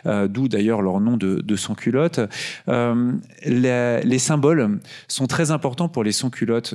euh, 0.06 0.28
d'où 0.28 0.48
d'ailleurs 0.48 0.82
leur 0.82 1.00
nom 1.00 1.16
de, 1.16 1.56
sans-culotte. 1.56 2.20
Euh, 2.68 3.12
les, 3.44 4.18
symboles 4.18 4.80
sont 5.08 5.26
très 5.26 5.50
importants 5.50 5.88
pour 5.88 6.04
les 6.04 6.12
sans-culottes, 6.12 6.74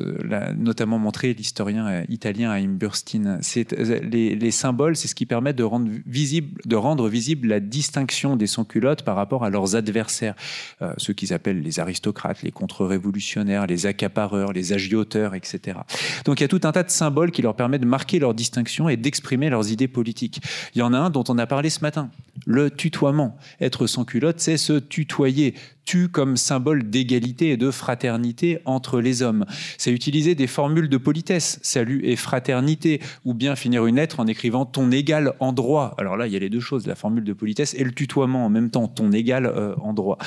notamment 0.58 0.98
montré 0.98 1.34
l'historien 1.34 2.04
italien 2.10 2.52
Haim 2.52 2.78
Burstein. 2.80 3.40
Les, 3.56 4.36
les 4.36 4.52
symboles, 4.52 4.96
c'est 4.96 5.08
ce 5.08 5.16
qui 5.16 5.28
permet 5.28 5.54
de 5.54 5.64
rendre 5.64 5.92
visible, 6.08 6.60
de 6.66 6.76
rendre 6.76 7.08
visible 7.10 7.48
la 7.48 7.60
distinction 7.60 8.36
des 8.36 8.48
sans-culottes 8.48 9.04
par 9.04 9.16
rapport 9.16 9.44
à 9.46 9.52
leurs 9.52 9.76
adversaires. 9.76 10.36
Euh, 10.82 10.94
ceux 10.98 11.14
qu'ils 11.14 11.34
appellent 11.34 11.62
les 11.62 11.80
aristocrates, 11.80 12.42
les 12.44 12.52
contre-révolutionnaires, 12.52 13.68
les 13.68 13.86
accapareurs, 13.86 14.54
les 14.54 14.74
agioteurs, 14.74 15.36
etc. 15.36 15.80
Donc 16.26 16.40
il 16.40 16.44
y 16.44 16.46
a 16.46 16.48
tout 16.48 16.62
un 16.64 16.72
tas 16.72 16.84
de 16.84 16.90
symboles 16.90 17.32
qui 17.32 17.42
leur 17.42 17.56
permettent 17.56 17.82
de 17.82 17.88
marquer 17.88 18.20
leur 18.20 18.34
distinction 18.34 18.90
et 18.90 18.98
d'exprimer 18.98 19.50
leurs 19.50 19.72
idées 19.72 19.88
politiques. 19.88 20.42
Il 20.76 20.80
y 20.80 20.82
en 20.82 20.94
a 20.94 20.98
un 20.98 21.10
dont 21.10 21.24
on 21.28 21.38
a 21.38 21.48
parlé 21.48 21.70
ce 21.70 21.82
matin, 21.82 22.10
le 22.46 22.70
tutoiement. 22.70 23.38
Être 23.62 23.88
sans 23.88 24.06
culotte, 24.06 24.40
c'est 24.40 24.58
se 24.58 24.74
tutoyer, 24.74 25.56
tu 25.86 26.10
comme 26.10 26.38
symbole 26.38 26.90
d'égalité 26.90 27.52
et 27.52 27.58
de 27.58 27.72
fraternité 27.72 28.60
entre 28.66 29.02
les 29.02 29.22
hommes. 29.22 29.46
C'est 29.78 29.92
utiliser 29.92 30.36
des 30.36 30.48
formules 30.48 30.90
de 30.90 30.98
politesse, 30.98 31.60
salut 31.62 32.02
et 32.04 32.16
fraternité, 32.16 33.02
ou 33.26 33.34
bien 33.34 33.56
finir 33.56 33.86
une 33.86 33.98
lettre 33.98 34.20
en 34.20 34.28
écrivant 34.28 34.66
ton 34.66 34.92
égal 34.92 35.34
en 35.40 35.54
droit. 35.54 35.96
Alors 35.98 36.18
là, 36.18 36.28
il 36.28 36.34
y 36.34 36.36
a 36.36 36.40
les 36.40 36.50
deux 36.50 36.60
choses, 36.60 36.88
la 36.88 36.96
formule 36.96 37.24
de 37.24 37.34
politesse 37.34 37.74
et 37.78 37.84
le 37.84 37.92
tutoiement 37.92 38.46
en 38.46 38.50
même 38.50 38.70
temps, 38.70 38.88
ton 38.88 39.12
égal 39.12 39.46
euh, 39.46 39.76
en 39.82 39.94
droit. 39.94 40.18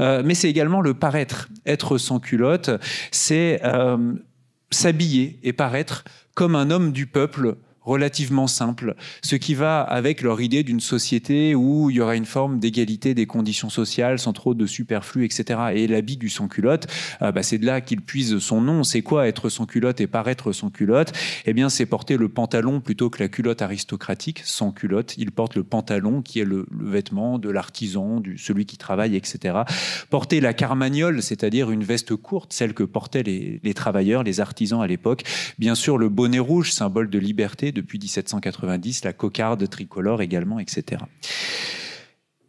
Euh, 0.00 0.22
mais 0.24 0.34
c'est 0.34 0.48
également 0.48 0.80
le 0.80 0.94
paraître. 0.94 1.48
Être 1.66 1.98
sans 1.98 2.20
culotte, 2.20 2.70
c'est 3.10 3.60
euh, 3.64 4.14
s'habiller 4.70 5.38
et 5.42 5.52
paraître 5.52 6.04
comme 6.34 6.56
un 6.56 6.70
homme 6.70 6.92
du 6.92 7.06
peuple 7.06 7.56
relativement 7.84 8.46
simple, 8.46 8.94
ce 9.22 9.36
qui 9.36 9.54
va 9.54 9.82
avec 9.82 10.22
leur 10.22 10.40
idée 10.40 10.62
d'une 10.62 10.80
société 10.80 11.54
où 11.54 11.90
il 11.90 11.96
y 11.96 12.00
aura 12.00 12.16
une 12.16 12.24
forme 12.24 12.58
d'égalité 12.58 13.14
des 13.14 13.26
conditions 13.26 13.68
sociales 13.68 14.18
sans 14.18 14.32
trop 14.32 14.54
de 14.54 14.66
superflu, 14.66 15.24
etc. 15.24 15.60
Et 15.74 15.86
l'habit 15.86 16.16
du 16.16 16.28
sans-culotte, 16.28 16.86
euh, 17.22 17.30
bah, 17.30 17.42
c'est 17.42 17.58
de 17.58 17.66
là 17.66 17.80
qu'il 17.80 18.00
puise 18.00 18.38
son 18.38 18.60
nom. 18.60 18.84
C'est 18.84 19.02
quoi 19.02 19.28
être 19.28 19.48
sans-culotte 19.48 20.00
et 20.00 20.06
paraître 20.06 20.52
sans-culotte? 20.52 21.12
Eh 21.44 21.52
bien, 21.52 21.68
c'est 21.68 21.86
porter 21.86 22.16
le 22.16 22.28
pantalon 22.28 22.80
plutôt 22.80 23.10
que 23.10 23.22
la 23.22 23.28
culotte 23.28 23.62
aristocratique, 23.62 24.40
sans 24.44 24.72
culotte. 24.72 25.14
Il 25.18 25.30
porte 25.30 25.54
le 25.54 25.64
pantalon 25.64 26.22
qui 26.22 26.40
est 26.40 26.44
le, 26.44 26.66
vêtement 26.70 27.38
de 27.38 27.50
l'artisan, 27.50 28.22
celui 28.36 28.64
qui 28.66 28.78
travaille, 28.78 29.14
etc. 29.16 29.58
Porter 30.08 30.40
la 30.40 30.54
carmagnole, 30.54 31.22
c'est-à-dire 31.22 31.70
une 31.70 31.84
veste 31.84 32.16
courte, 32.16 32.52
celle 32.52 32.72
que 32.72 32.82
portaient 32.82 33.22
les 33.22 33.74
travailleurs, 33.74 34.22
les 34.22 34.40
artisans 34.40 34.80
à 34.80 34.86
l'époque. 34.86 35.24
Bien 35.58 35.74
sûr, 35.74 35.98
le 35.98 36.08
bonnet 36.08 36.38
rouge, 36.38 36.72
symbole 36.72 37.10
de 37.10 37.18
liberté 37.18 37.72
depuis 37.74 37.98
1790, 37.98 39.04
la 39.04 39.12
cocarde 39.12 39.68
tricolore 39.68 40.22
également, 40.22 40.58
etc. 40.58 41.02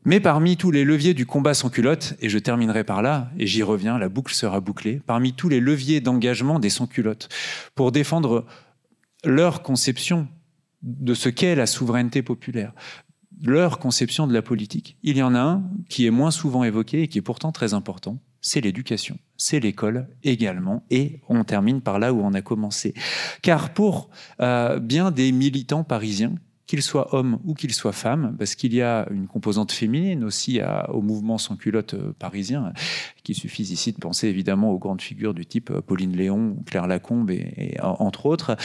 Mais 0.06 0.20
parmi 0.20 0.56
tous 0.56 0.70
les 0.70 0.84
leviers 0.84 1.16
du 1.16 1.26
combat 1.26 1.56
sans 1.56 1.70
culotte, 1.70 2.14
et 2.22 2.30
je 2.30 2.38
terminerai 2.38 2.84
par 2.84 3.02
là, 3.02 3.32
et 3.40 3.48
j'y 3.48 3.64
reviens, 3.64 3.98
la 3.98 4.08
boucle 4.08 4.36
sera 4.36 4.60
bouclée, 4.60 5.02
parmi 5.06 5.34
tous 5.34 5.50
les 5.50 5.60
leviers 5.60 6.00
d'engagement 6.00 6.60
des 6.60 6.70
sans-culottes, 6.70 7.28
pour 7.74 7.92
défendre 7.92 8.46
leur 9.24 9.64
conception 9.64 10.28
de 10.84 11.16
ce 11.16 11.30
qu'est 11.30 11.56
la 11.56 11.66
souveraineté 11.66 12.22
populaire, 12.22 12.74
leur 13.44 13.80
conception 13.80 14.28
de 14.28 14.34
la 14.34 14.44
politique. 14.44 14.98
Il 15.02 15.18
y 15.18 15.24
en 15.24 15.34
a 15.34 15.40
un 15.40 15.64
qui 15.90 16.06
est 16.06 16.12
moins 16.12 16.32
souvent 16.32 16.64
évoqué 16.64 17.02
et 17.02 17.08
qui 17.08 17.18
est 17.18 17.24
pourtant 17.24 17.52
très 17.52 17.74
important, 17.74 18.20
c'est 18.46 18.62
l'éducation, 18.62 19.18
c'est 19.38 19.60
l'école 19.60 20.08
également. 20.24 20.86
Et 20.92 21.20
on 21.30 21.44
termine 21.44 21.82
par 21.82 21.98
là 21.98 22.14
où 22.14 22.22
on 22.22 22.36
a 22.36 22.44
commencé. 22.44 22.94
Car 23.42 23.74
pour 23.74 24.12
euh, 24.40 24.80
bien 24.80 25.10
des 25.10 25.32
militants 25.32 25.84
parisiens, 25.84 26.36
qu'ils 26.68 26.82
soient 26.82 27.14
hommes 27.14 27.40
ou 27.46 27.54
qu'ils 27.54 27.74
soient 27.74 27.92
femmes, 27.92 28.36
parce 28.38 28.56
qu'il 28.56 28.74
y 28.74 28.82
a 28.82 29.08
une 29.12 29.28
composante 29.28 29.72
féminine 29.72 30.24
aussi 30.24 30.60
au 30.90 31.02
mouvement 31.02 31.38
sans 31.38 31.56
culotte 31.56 31.94
euh, 31.94 32.14
parisien, 32.18 32.74
qu'il 33.24 33.36
suffise 33.36 33.72
ici 33.72 33.92
de 33.92 33.98
penser 33.98 34.28
évidemment 34.28 34.72
aux 34.72 34.78
grandes 34.78 35.02
figures 35.02 35.34
du 35.34 35.46
type 35.46 35.72
euh, 35.72 35.82
Pauline 35.82 36.16
Léon, 36.16 36.58
Claire 36.66 36.88
Lacombe 36.88 37.32
et, 37.32 37.76
entre 37.82 38.26
autres, 38.26 38.56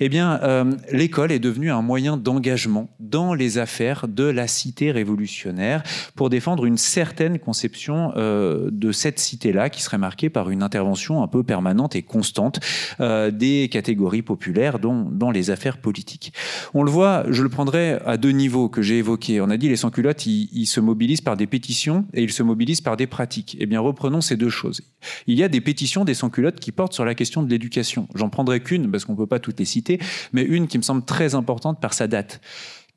eh 0.00 0.08
bien, 0.08 0.40
euh, 0.42 0.72
l'école 0.92 1.32
est 1.32 1.38
devenue 1.38 1.70
un 1.70 1.82
moyen 1.82 2.16
d'engagement 2.16 2.88
dans 3.00 3.34
les 3.34 3.58
affaires 3.58 4.06
de 4.08 4.24
la 4.24 4.46
cité 4.46 4.90
révolutionnaire 4.90 5.82
pour 6.14 6.30
défendre 6.30 6.66
une 6.66 6.76
certaine 6.78 7.38
conception 7.38 8.12
de 8.16 8.92
cette 8.92 9.18
cité-là 9.18 9.70
qui 9.70 9.82
serait 9.82 9.98
marquée 9.98 10.30
par 10.30 10.50
une 10.50 10.62
intervention 10.62 11.22
un 11.22 11.28
peu 11.28 11.42
permanente 11.42 11.96
et 11.96 12.02
constante 12.02 12.60
des 12.98 13.68
catégories 13.70 14.22
populaires 14.22 14.78
dans, 14.78 15.02
dans 15.10 15.30
les 15.30 15.50
affaires 15.50 15.78
politiques. 15.78 16.32
On 16.74 16.82
le 16.82 16.90
voit, 16.90 17.24
je 17.30 17.42
le 17.46 17.50
prendrai 17.50 17.98
à 18.04 18.16
deux 18.16 18.30
niveaux 18.30 18.68
que 18.68 18.82
j'ai 18.82 18.98
évoqués. 18.98 19.40
On 19.40 19.50
a 19.50 19.56
dit 19.56 19.68
les 19.68 19.76
sans-culottes, 19.76 20.26
ils, 20.26 20.66
se 20.66 20.80
mobilisent 20.80 21.20
par 21.20 21.36
des 21.36 21.46
pétitions 21.46 22.04
et 22.12 22.22
ils 22.22 22.32
se 22.32 22.42
mobilisent 22.42 22.80
par 22.80 22.96
des 22.96 23.06
pratiques. 23.06 23.56
Eh 23.60 23.66
bien, 23.66 23.80
reprenons 23.80 24.20
ces 24.20 24.36
deux 24.36 24.50
choses. 24.50 24.82
Il 25.26 25.38
y 25.38 25.44
a 25.44 25.48
des 25.48 25.60
pétitions 25.60 26.04
des 26.04 26.14
sans-culottes 26.14 26.58
qui 26.58 26.72
portent 26.72 26.92
sur 26.92 27.04
la 27.04 27.14
question 27.14 27.42
de 27.42 27.48
l'éducation. 27.48 28.08
J'en 28.14 28.28
prendrai 28.28 28.60
qu'une 28.60 28.90
parce 28.90 29.04
qu'on 29.04 29.12
ne 29.12 29.16
peut 29.16 29.26
pas 29.26 29.38
toutes 29.38 29.60
les 29.60 29.64
citer, 29.64 30.00
mais 30.32 30.42
une 30.42 30.66
qui 30.66 30.76
me 30.76 30.82
semble 30.82 31.04
très 31.04 31.34
importante 31.34 31.80
par 31.80 31.94
sa 31.94 32.08
date. 32.08 32.40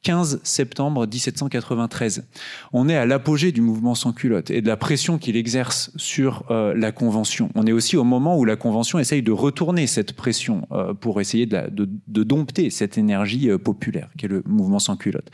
15 0.04 0.40
septembre 0.44 1.06
1793. 1.06 2.28
On 2.74 2.88
est 2.88 2.96
à 2.96 3.06
l'apogée 3.06 3.52
du 3.52 3.62
mouvement 3.62 3.96
sans 3.96 4.14
culotte 4.14 4.50
et 4.50 4.62
de 4.62 4.68
la 4.68 4.78
pression 4.78 5.18
qu'il 5.18 5.36
exerce 5.36 5.92
sur 5.98 6.44
euh, 6.52 6.74
la 6.76 6.92
Convention. 6.92 7.50
On 7.56 7.66
est 7.66 7.72
aussi 7.72 7.98
au 7.98 8.04
moment 8.04 8.38
où 8.38 8.46
la 8.46 8.56
Convention 8.56 9.00
essaye 9.00 9.22
de 9.22 9.32
retourner 9.32 9.88
cette 9.88 10.14
pression 10.14 10.68
euh, 10.72 10.94
pour 10.94 11.20
essayer 11.22 11.46
de, 11.46 11.70
de, 11.70 12.24
dompter 12.24 12.70
cette 12.70 12.98
énergie 12.98 13.50
euh, 13.50 13.58
populaire 13.58 14.10
qu'est 14.18 14.28
le 14.28 14.44
mouvement 14.46 14.80
sans 14.80 14.96
culotte. 14.96 15.30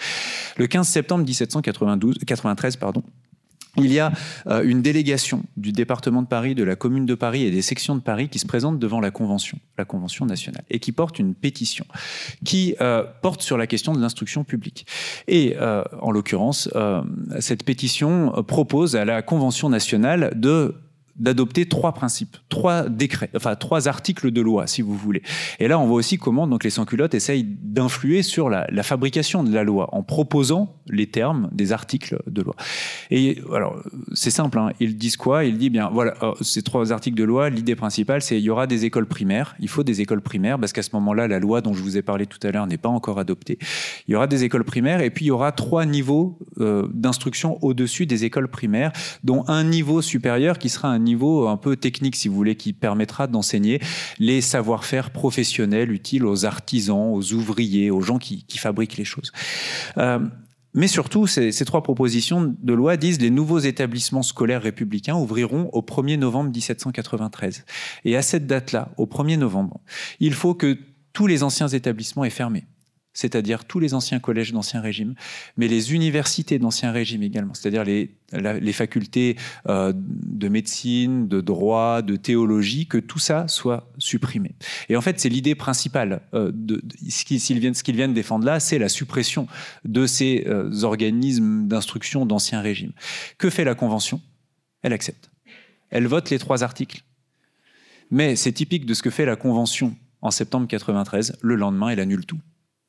Le 0.57 0.67
15 0.67 0.87
septembre 0.87 1.25
1793, 1.25 2.77
pardon, 2.77 3.03
il 3.77 3.91
y 3.91 3.99
a 3.99 4.11
euh, 4.47 4.63
une 4.63 4.81
délégation 4.81 5.43
du 5.57 5.71
département 5.71 6.21
de 6.21 6.27
Paris, 6.27 6.55
de 6.55 6.63
la 6.63 6.75
commune 6.75 7.05
de 7.05 7.15
Paris 7.15 7.43
et 7.43 7.51
des 7.51 7.61
sections 7.61 7.95
de 7.95 8.01
Paris 8.01 8.29
qui 8.29 8.39
se 8.39 8.45
présentent 8.45 8.79
devant 8.79 8.99
la 8.99 9.11
Convention, 9.11 9.59
la 9.77 9.85
Convention 9.85 10.25
nationale, 10.25 10.63
et 10.69 10.79
qui 10.79 10.91
porte 10.91 11.19
une 11.19 11.35
pétition 11.35 11.85
qui 12.43 12.75
euh, 12.81 13.03
porte 13.21 13.41
sur 13.41 13.57
la 13.57 13.67
question 13.67 13.93
de 13.93 14.01
l'instruction 14.01 14.43
publique. 14.43 14.85
Et 15.27 15.55
euh, 15.59 15.83
en 16.01 16.11
l'occurrence, 16.11 16.69
cette 17.39 17.63
pétition 17.63 18.31
propose 18.43 18.95
à 18.95 19.05
la 19.05 19.21
Convention 19.21 19.69
nationale 19.69 20.33
de 20.35 20.75
d'adopter 21.15 21.67
trois 21.67 21.93
principes, 21.93 22.37
trois 22.49 22.89
décrets, 22.89 23.29
enfin 23.35 23.55
trois 23.55 23.87
articles 23.87 24.31
de 24.31 24.41
loi, 24.41 24.67
si 24.67 24.81
vous 24.81 24.95
voulez. 24.95 25.21
Et 25.59 25.67
là, 25.67 25.79
on 25.79 25.87
voit 25.87 25.97
aussi 25.97 26.17
comment 26.17 26.47
donc 26.47 26.63
les 26.63 26.69
sans-culottes 26.69 27.13
essayent 27.13 27.43
d'influer 27.45 28.21
sur 28.21 28.49
la, 28.49 28.67
fabrication 28.83 29.43
de 29.43 29.53
la 29.53 29.63
loi 29.63 29.89
en 29.93 30.03
proposant 30.03 30.75
les 30.87 31.07
termes 31.07 31.49
des 31.51 31.71
articles 31.71 32.21
de 32.27 32.41
loi. 32.41 32.55
Et 33.11 33.39
alors, 33.53 33.81
c'est 34.13 34.29
simple. 34.29 34.59
Hein, 34.59 34.71
ils 34.79 34.97
disent 34.97 35.17
quoi? 35.17 35.45
Ils 35.45 35.57
disent 35.57 35.71
bien, 35.71 35.89
voilà, 35.91 36.13
euh, 36.21 36.33
ces 36.41 36.61
trois 36.61 36.91
articles 36.91 37.17
de 37.17 37.23
loi. 37.23 37.49
L'idée 37.49 37.75
principale, 37.75 38.21
c'est 38.21 38.37
il 38.37 38.43
y 38.43 38.49
aura 38.49 38.67
des 38.67 38.85
écoles 38.85 39.07
primaires. 39.07 39.55
Il 39.59 39.69
faut 39.69 39.83
des 39.83 40.01
écoles 40.01 40.21
primaires 40.21 40.59
parce 40.59 40.73
qu'à 40.73 40.83
ce 40.83 40.89
moment-là, 40.93 41.27
la 41.27 41.39
loi 41.39 41.61
dont 41.61 41.73
je 41.73 41.81
vous 41.81 41.97
ai 41.97 42.01
parlé 42.01 42.25
tout 42.25 42.45
à 42.45 42.51
l'heure 42.51 42.67
n'est 42.67 42.77
pas 42.77 42.89
encore 42.89 43.19
adoptée. 43.19 43.57
Il 44.07 44.11
y 44.11 44.15
aura 44.15 44.27
des 44.27 44.43
écoles 44.43 44.65
primaires 44.65 45.01
et 45.01 45.09
puis 45.09 45.25
il 45.25 45.27
y 45.29 45.31
aura 45.31 45.51
trois 45.51 45.85
niveaux 45.85 46.37
euh, 46.59 46.87
d'instruction 46.93 47.57
au-dessus 47.63 48.05
des 48.05 48.25
écoles 48.25 48.47
primaires, 48.47 48.91
dont 49.23 49.43
un 49.47 49.63
niveau 49.63 50.01
supérieur 50.01 50.59
qui 50.59 50.69
sera 50.69 50.89
un 50.89 50.99
niveau 51.05 51.47
un 51.47 51.57
peu 51.57 51.77
technique, 51.77 52.17
si 52.17 52.27
vous 52.27 52.35
voulez, 52.35 52.55
qui 52.55 52.73
permettra 52.73 53.27
d'enseigner 53.27 53.79
les 54.19 54.41
savoir-faire 54.41 55.11
professionnels 55.11 55.91
utiles 55.91 56.25
aux 56.25 56.45
artisans, 56.45 57.13
aux 57.13 57.33
ouvriers, 57.33 57.91
aux 57.91 58.01
gens 58.01 58.19
qui, 58.19 58.45
fabriquent 58.57 58.97
les 58.97 59.05
choses. 59.05 59.31
Euh, 59.97 60.19
mais 60.75 60.89
surtout, 60.89 61.25
ces, 61.25 61.53
trois 61.65 61.81
propositions 61.81 62.53
de 62.61 62.73
loi 62.73 62.97
disent 62.97 63.21
les 63.21 63.29
nouveaux 63.29 63.59
établissements 63.59 64.23
scolaires 64.23 64.61
républicains 64.61 65.15
ouvriront 65.15 65.69
au 65.71 65.81
1er 65.81 66.17
novembre 66.17 66.51
1793. 66.51 67.63
Et 68.03 68.17
à 68.17 68.21
cette 68.21 68.45
date-là, 68.45 68.89
au 68.97 69.05
1er 69.05 69.37
novembre, 69.37 69.79
il 70.19 70.33
faut 70.33 70.53
que 70.53 70.77
tous 71.13 71.27
les 71.27 71.43
anciens 71.43 71.69
établissements 71.69 72.25
aient 72.25 72.29
fermé 72.29 72.65
c'est-à-dire 73.15 73.65
tous 73.65 73.79
les 73.79 73.95
anciens 73.95 74.19
collèges 74.19 74.51
d'Ancien 74.51 74.81
Régime, 74.81 75.15
mais 75.57 75.67
les 75.67 75.95
universités 75.95 76.59
d'Ancien 76.59 76.91
Régime 76.91 77.23
également, 77.23 77.55
c'est-à-dire 77.55 77.83
les, 77.83 78.73
facultés 78.73 79.37
euh, 79.69 79.93
de 79.95 80.49
médecine, 80.49 81.27
de 81.27 81.39
droit, 81.39 82.01
de 82.01 82.17
théologie, 82.17 82.87
que 82.87 82.97
tout 82.97 83.17
ça 83.17 83.47
soit 83.47 83.89
supprimé. 83.97 84.51
Et 84.89 84.97
en 84.97 85.01
fait, 85.01 85.19
c'est 85.19 85.29
l'idée 85.29 85.55
principale 85.55 86.21
euh, 86.33 86.51
de, 86.53 86.83
ce 87.09 87.23
qu'ils 87.23 87.59
viennent, 87.59 87.73
viennent, 87.87 88.13
défendre 88.13 88.45
là, 88.45 88.59
c'est 88.59 88.77
la 88.77 88.89
suppression 88.89 89.47
de 89.85 90.05
ces 90.05 90.43
euh, 90.47 90.83
organismes 90.83 91.67
d'instruction 91.67 92.25
d'Ancien 92.25 92.59
Régime. 92.61 92.91
Que 93.37 93.49
fait 93.49 93.63
la 93.63 93.75
Convention? 93.75 94.21
Elle 94.81 94.93
accepte. 94.93 95.31
Elle 95.89 96.05
vote 96.07 96.29
les 96.29 96.37
trois 96.37 96.63
articles. 96.63 97.01
Mais 98.11 98.35
c'est 98.35 98.51
typique 98.51 98.85
de 98.85 98.93
ce 98.93 99.01
que 99.01 99.09
fait 99.09 99.25
la 99.25 99.37
Convention 99.37 99.95
en 100.21 100.31
septembre 100.31 100.67
93. 100.67 101.37
Le 101.41 101.55
lendemain, 101.55 101.89
elle 101.89 102.01
annule 102.01 102.25
tout 102.25 102.39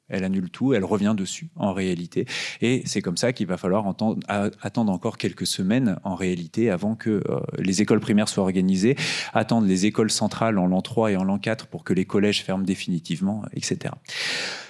Elle 0.08 0.24
annule 0.24 0.50
tout, 0.50 0.74
elle 0.74 0.84
revient 0.84 1.14
dessus 1.16 1.48
en 1.56 1.72
réalité. 1.72 2.26
Et 2.60 2.82
c'est 2.86 3.02
comme 3.02 3.16
ça 3.16 3.32
qu'il 3.32 3.46
va 3.46 3.56
falloir 3.56 3.86
attendre 3.88 4.92
encore 4.92 5.18
quelques 5.18 5.46
semaines 5.46 5.98
en 6.04 6.14
réalité 6.14 6.70
avant 6.70 6.94
que 6.94 7.22
euh, 7.28 7.40
les 7.58 7.82
écoles 7.82 8.00
primaires 8.00 8.28
soient 8.28 8.44
organisées, 8.44 8.96
attendre 9.34 9.66
les 9.66 9.86
écoles 9.86 10.10
centrales 10.10 10.58
en 10.58 10.66
l'an 10.66 10.82
3 10.82 11.12
et 11.12 11.16
en 11.16 11.24
l'an 11.24 11.38
4 11.38 11.66
pour 11.66 11.84
que 11.84 11.92
les 11.92 12.04
collèges 12.04 12.42
ferment 12.42 12.64
définitivement, 12.64 13.44
etc. 13.52 13.94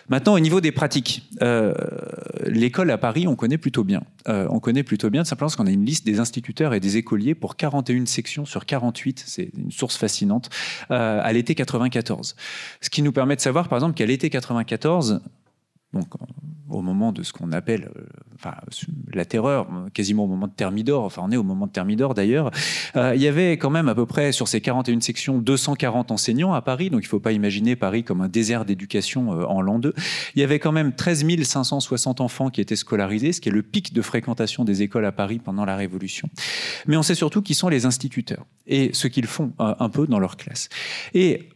Maintenant, 0.09 0.35
au 0.35 0.41
niveau 0.41 0.61
des 0.61 0.71
pratiques, 0.71 1.29
euh, 1.43 1.75
l'école 2.47 2.91
à 2.91 2.99
Paris, 2.99 3.27
on 3.27 3.35
connaît 3.35 3.59
plutôt 3.59 3.83
bien. 3.83 4.03
Euh, 4.29 4.47
on 4.51 4.61
connaît 4.61 4.85
plutôt 4.85 5.11
bien, 5.11 5.25
simplement 5.25 5.47
parce 5.47 5.57
qu'on 5.57 5.67
a 5.67 5.71
une 5.71 5.85
liste 5.85 6.07
des 6.07 6.21
instituteurs 6.21 6.75
et 6.75 6.81
des 6.81 6.97
écoliers 6.97 7.35
pour 7.35 7.57
41 7.57 8.07
sections 8.07 8.45
sur 8.45 8.67
48. 8.67 9.25
C'est 9.27 9.51
une 9.57 9.73
source 9.73 9.97
fascinante. 9.97 10.49
Euh, 10.91 11.21
à 11.23 11.33
l'été 11.33 11.55
94. 11.55 12.37
Ce 12.81 12.91
qui 12.91 13.03
nous 13.03 13.13
permet 13.13 13.35
de 13.35 13.41
savoir, 13.41 13.69
par 13.69 13.79
exemple, 13.79 13.95
qu'à 13.95 14.07
l'été 14.07 14.31
94, 14.31 15.21
donc 15.97 16.15
au 16.69 16.83
moment 16.83 17.13
de 17.13 17.23
ce 17.23 17.33
qu'on 17.33 17.53
appelle 17.53 17.91
euh, 17.97 18.51
la 19.13 19.25
terreur, 19.25 19.67
quasiment 19.95 20.25
au 20.25 20.27
moment 20.27 20.47
de 20.47 20.53
Thermidor, 20.53 21.05
enfin 21.05 21.23
on 21.25 21.31
est 21.31 21.37
au 21.37 21.43
moment 21.43 21.67
de 21.67 21.73
Thermidor 21.73 22.15
d'ailleurs, 22.15 22.51
euh, 22.97 23.15
il 23.15 23.23
y 23.23 23.29
avait 23.29 23.53
quand 23.53 23.71
même 23.71 23.89
à 23.89 23.95
peu 23.95 24.07
près 24.07 24.33
sur 24.33 24.47
ces 24.49 24.61
41 24.61 25.01
sections 25.01 25.39
240 25.39 26.11
enseignants 26.11 26.53
à 26.53 26.63
Paris, 26.63 26.91
donc 26.91 27.03
il 27.03 27.07
ne 27.07 27.09
faut 27.09 27.21
pas 27.21 27.33
imaginer 27.33 27.77
Paris 27.77 28.05
comme 28.05 28.21
un 28.21 28.29
désert 28.29 28.65
d'éducation 28.65 29.33
euh, 29.33 29.45
en 29.45 29.61
l'an 29.61 29.79
2. 29.79 29.95
Il 30.35 30.41
y 30.41 30.45
avait 30.45 30.59
quand 30.59 30.73
même 30.73 30.93
13 30.93 31.25
560 31.43 32.21
enfants 32.21 32.51
qui 32.51 32.61
étaient 32.61 32.77
scolarisés, 32.77 33.33
ce 33.33 33.41
qui 33.41 33.49
est 33.49 33.53
le 33.53 33.63
pic 33.63 33.93
de 33.93 34.03
fréquentation 34.03 34.65
des 34.65 34.83
écoles 34.83 35.07
à 35.07 35.13
Paris 35.13 35.41
pendant 35.43 35.65
la 35.65 35.77
Révolution. 35.77 36.29
Mais 36.87 36.97
on 36.97 37.03
sait 37.03 37.15
surtout 37.15 37.43
qui 37.43 37.55
sont 37.55 37.69
les 37.69 37.87
instituteurs 37.87 38.45
et 38.67 38.91
ce 38.93 39.09
qu'ils 39.09 39.27
font 39.27 39.53
un 39.59 39.89
peu 39.89 40.07
dans 40.07 40.19
leur 40.19 40.37
classe. 40.37 40.69
Et 41.15 41.49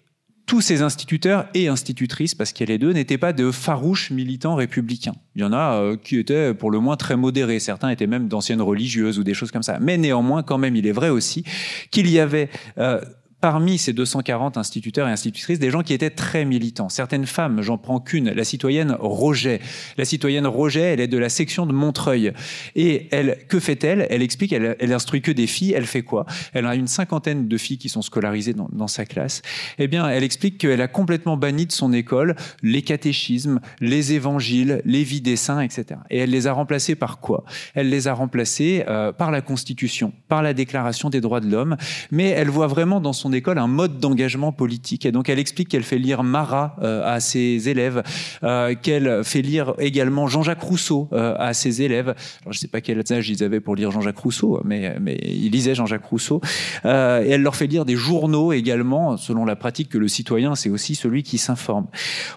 tous 0.51 0.61
ces 0.61 0.83
instituteurs 0.83 1.47
et 1.55 1.69
institutrices, 1.69 2.35
parce 2.35 2.53
qu'il 2.53 2.69
y 2.69 2.73
a 2.73 2.75
les 2.75 2.79
deux, 2.79 2.93
n'étaient 2.93 3.19
pas 3.19 3.33
de 3.33 3.53
farouches 3.53 4.11
militants 4.11 4.57
républicains. 4.57 5.15
Il 5.37 5.43
y 5.43 5.45
en 5.45 5.53
a 5.53 5.77
euh, 5.77 5.97
qui 5.97 6.19
étaient 6.19 6.55
pour 6.55 6.73
le 6.73 6.81
moins 6.81 6.97
très 6.97 7.17
modérés. 7.17 7.61
Certains 7.61 7.89
étaient 7.91 8.09
même 8.09 8.27
d'anciennes 8.27 8.61
religieuses 8.61 9.21
ou 9.21 9.23
des 9.23 9.33
choses 9.33 9.53
comme 9.53 9.63
ça. 9.63 9.79
Mais 9.81 9.97
néanmoins, 9.97 10.43
quand 10.43 10.59
même, 10.59 10.75
il 10.75 10.89
est 10.89 10.93
vrai 10.93 11.09
aussi 11.09 11.45
qu'il 11.93 12.11
y 12.11 12.19
avait 12.19 12.49
euh, 12.79 13.01
parmi 13.41 13.79
ces 13.79 13.93
240 13.93 14.57
instituteurs 14.57 15.09
et 15.09 15.11
institutrices 15.11 15.59
des 15.59 15.71
gens 15.71 15.83
qui 15.83 15.93
étaient 15.93 16.11
très 16.11 16.45
militants. 16.45 16.89
Certaines 16.89 17.27
femmes, 17.27 17.63
j'en 17.63 17.79
prends 17.79 18.01
qu'une, 18.01 18.31
la 18.31 18.45
citoyenne 18.45 18.97
Roget. 18.99 19.61
La 19.97 20.05
citoyenne 20.05 20.47
Roget, 20.47 20.93
elle 20.93 21.01
est 21.01 21.09
de 21.09 21.19
la 21.19 21.29
section 21.29 21.67
de 21.67 21.73
Montreuil. 21.73 22.33
Et 22.77 23.09
elle, 23.11 23.39
que 23.49 23.59
fait-elle? 23.61 24.07
Elle 24.11 24.23
explique, 24.23 24.53
elle, 24.53 24.93
instruit 24.93 25.23
que 25.23 25.33
des 25.33 25.47
filles. 25.47 25.73
Elle 25.73 25.87
fait 25.87 26.03
quoi? 26.03 26.27
Elle 26.53 26.67
a 26.67 26.75
une 26.75 26.89
cinquantaine 26.89 27.49
de 27.49 27.57
filles 27.57 27.79
qui 27.79 27.89
sont 27.89 28.03
scolarisées 28.03 28.53
dans, 28.53 28.69
dans 28.73 28.89
sa 28.89 29.05
classe. 29.05 29.43
Eh 29.79 29.89
bien, 29.89 30.09
elle 30.09 30.25
explique 30.25 30.59
qu'elle 30.59 30.81
a 30.83 30.89
complètement 30.89 31.37
banni 31.37 31.67
de 31.67 31.73
son 31.73 31.93
école 31.93 32.37
les 32.63 32.83
catéchismes, 32.83 33.61
les 33.81 34.13
évangiles, 34.13 34.83
les 34.85 35.03
vies 35.03 35.21
des 35.21 35.37
saints, 35.37 35.61
etc. 35.61 36.01
Et 36.11 36.19
elle 36.19 36.31
les 36.31 36.47
a 36.47 36.53
remplacés 36.53 36.95
par 36.95 37.21
quoi? 37.21 37.45
Elle 37.75 37.89
les 37.89 38.09
a 38.09 38.13
remplacés 38.13 38.85
euh, 38.89 39.13
par 39.13 39.31
la 39.31 39.41
Constitution, 39.41 40.13
par 40.29 40.43
la 40.43 40.55
Déclaration 40.55 41.11
des 41.11 41.21
droits 41.21 41.41
de 41.41 41.51
l'homme. 41.51 41.77
Mais 42.11 42.29
elle 42.29 42.51
voit 42.51 42.67
vraiment 42.67 43.01
dans 43.01 43.13
son 43.13 43.30
école 43.33 43.59
un 43.59 43.67
mode 43.67 43.99
d'engagement 43.99 44.53
politique. 44.53 45.07
Et 45.07 45.13
donc 45.13 45.29
elle 45.29 45.39
explique 45.39 45.69
qu'elle 45.69 45.83
fait 45.83 45.99
lire 45.99 46.23
Marat 46.23 46.77
euh, 46.83 47.03
à 47.05 47.21
ses 47.21 47.69
élèves, 47.69 48.03
euh, 48.43 48.75
qu'elle 48.81 49.25
fait 49.25 49.43
lire 49.43 49.75
également 49.79 50.27
Jean-Jacques 50.27 50.63
Rousseau 50.63 51.09
euh, 51.13 51.35
à 51.39 51.55
ses 51.55 51.83
élèves. 51.83 52.15
Alors 52.43 52.53
je 52.53 52.59
sais 52.59 52.69
pas 52.69 52.81
quel 52.81 53.03
âge 53.11 53.29
ils 53.29 53.43
avaient 53.43 53.61
pour 53.61 53.77
lire 53.77 53.91
Jean-Jacques 53.91 54.19
Rousseau, 54.19 54.61
mais, 54.65 54.97
mais 55.01 55.19
ils 55.23 55.51
lisaient 55.51 55.75
Jean-Jacques 55.75 56.05
Rousseau. 56.05 56.41
et 56.85 56.89
elle 56.89 57.43
leur 57.43 57.57
fait 57.57 57.67
lire 57.67 57.85
des 57.85 57.97
journaux 57.97 58.53
également, 58.53 59.17
selon 59.17 59.45
la 59.45 59.57
pratique 59.57 59.89
que 59.89 59.99
le 59.99 60.09
citoyen, 60.09 60.55
c'est 60.55 60.71
aussi 60.71 60.95
celui 60.95 61.23
qui 61.23 61.39
s'informe. 61.39 61.87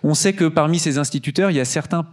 On 0.03 0.13
sait 0.13 0.33
que 0.33 0.45
parmi 0.45 0.79
ces 0.79 0.97
instituteurs, 0.97 1.51
il 1.51 1.57
y 1.57 1.59
a 1.59 1.65
certains 1.65 2.05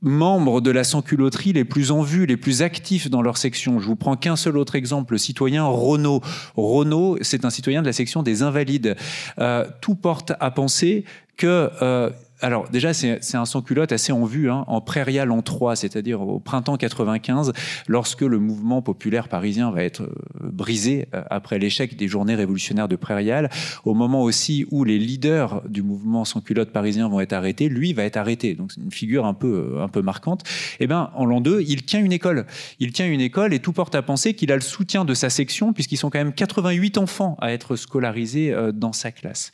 membres 0.00 0.60
de 0.60 0.70
la 0.70 0.84
sans-culotterie 0.84 1.52
les 1.52 1.64
plus 1.64 1.90
en 1.90 2.02
vue, 2.02 2.26
les 2.26 2.36
plus 2.36 2.62
actifs 2.62 3.10
dans 3.10 3.22
leur 3.22 3.36
section. 3.36 3.80
Je 3.80 3.86
vous 3.86 3.96
prends 3.96 4.16
qu'un 4.16 4.36
seul 4.36 4.56
autre 4.56 4.76
exemple, 4.76 5.14
le 5.14 5.18
citoyen 5.18 5.66
Renault. 5.66 6.22
Renault, 6.56 7.18
c'est 7.20 7.44
un 7.44 7.50
citoyen 7.50 7.82
de 7.82 7.86
la 7.86 7.92
section 7.92 8.22
des 8.22 8.42
Invalides. 8.42 8.96
Euh, 9.38 9.66
tout 9.80 9.94
porte 9.94 10.32
à 10.38 10.50
penser 10.50 11.04
que 11.36 11.70
euh, 11.82 12.10
alors 12.40 12.68
déjà, 12.68 12.92
c'est 12.94 13.34
un 13.34 13.44
sans-culotte 13.44 13.90
assez 13.90 14.12
en 14.12 14.24
vue, 14.24 14.50
hein, 14.50 14.64
en 14.68 14.80
prairial 14.80 15.32
en 15.32 15.42
3, 15.42 15.74
c'est-à-dire 15.74 16.20
au 16.20 16.38
printemps 16.38 16.76
95, 16.76 17.52
lorsque 17.88 18.20
le 18.20 18.38
mouvement 18.38 18.80
populaire 18.80 19.28
parisien 19.28 19.72
va 19.72 19.82
être 19.82 20.02
euh, 20.02 20.50
brisé 20.52 21.08
euh, 21.14 21.22
après 21.30 21.58
l'échec 21.58 21.96
des 21.96 22.06
journées 22.06 22.36
révolutionnaires 22.36 22.86
de 22.86 22.94
prairial, 22.94 23.50
au 23.84 23.94
moment 23.94 24.22
aussi 24.22 24.66
où 24.70 24.84
les 24.84 24.98
leaders 24.98 25.62
du 25.68 25.82
mouvement 25.82 26.24
sans-culotte 26.24 26.70
parisien 26.70 27.08
vont 27.08 27.20
être 27.20 27.32
arrêtés, 27.32 27.68
lui 27.68 27.92
va 27.92 28.04
être 28.04 28.16
arrêté. 28.16 28.54
Donc 28.54 28.70
c'est 28.72 28.80
une 28.80 28.92
figure 28.92 29.26
un 29.26 29.34
peu, 29.34 29.72
euh, 29.76 30.02
marquante. 30.02 30.44
Eh 30.78 30.86
ben, 30.86 31.10
en 31.16 31.26
l'an 31.26 31.40
2, 31.40 31.64
il 31.66 31.82
tient 31.82 31.98
une 31.98 32.12
école. 32.12 32.46
Il 32.78 32.92
tient 32.92 33.08
une 33.08 33.20
école 33.20 33.52
et 33.52 33.58
tout 33.58 33.72
porte 33.72 33.96
à 33.96 34.02
penser 34.02 34.34
qu'il 34.34 34.52
a 34.52 34.54
le 34.54 34.60
soutien 34.60 35.04
de 35.04 35.12
sa 35.12 35.28
section, 35.28 35.72
puisqu'ils 35.72 35.96
sont 35.96 36.08
quand 36.08 36.18
même 36.18 36.32
88 36.32 36.98
enfants 36.98 37.36
à 37.40 37.52
être 37.52 37.74
scolarisés 37.74 38.54
dans 38.72 38.92
sa 38.92 39.10
classe. 39.10 39.50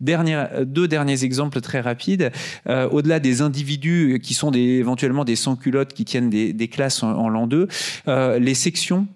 Deux 0.00 0.88
derniers 0.88 1.22
exemples 1.22 1.60
très 1.60 1.80
rapides 1.80 2.07
euh, 2.68 2.88
au-delà 2.88 3.20
des 3.20 3.42
individus 3.42 4.20
qui 4.22 4.34
sont 4.34 4.52
éventuellement 4.52 5.24
des 5.24 5.36
sans-culottes 5.36 5.92
qui 5.92 6.04
tiennent 6.04 6.30
des, 6.30 6.68
classes 6.68 7.02
en, 7.02 7.28
l'an 7.28 7.46
2, 7.46 7.68
euh, 8.08 8.38
les 8.38 8.54
sections, 8.54 9.06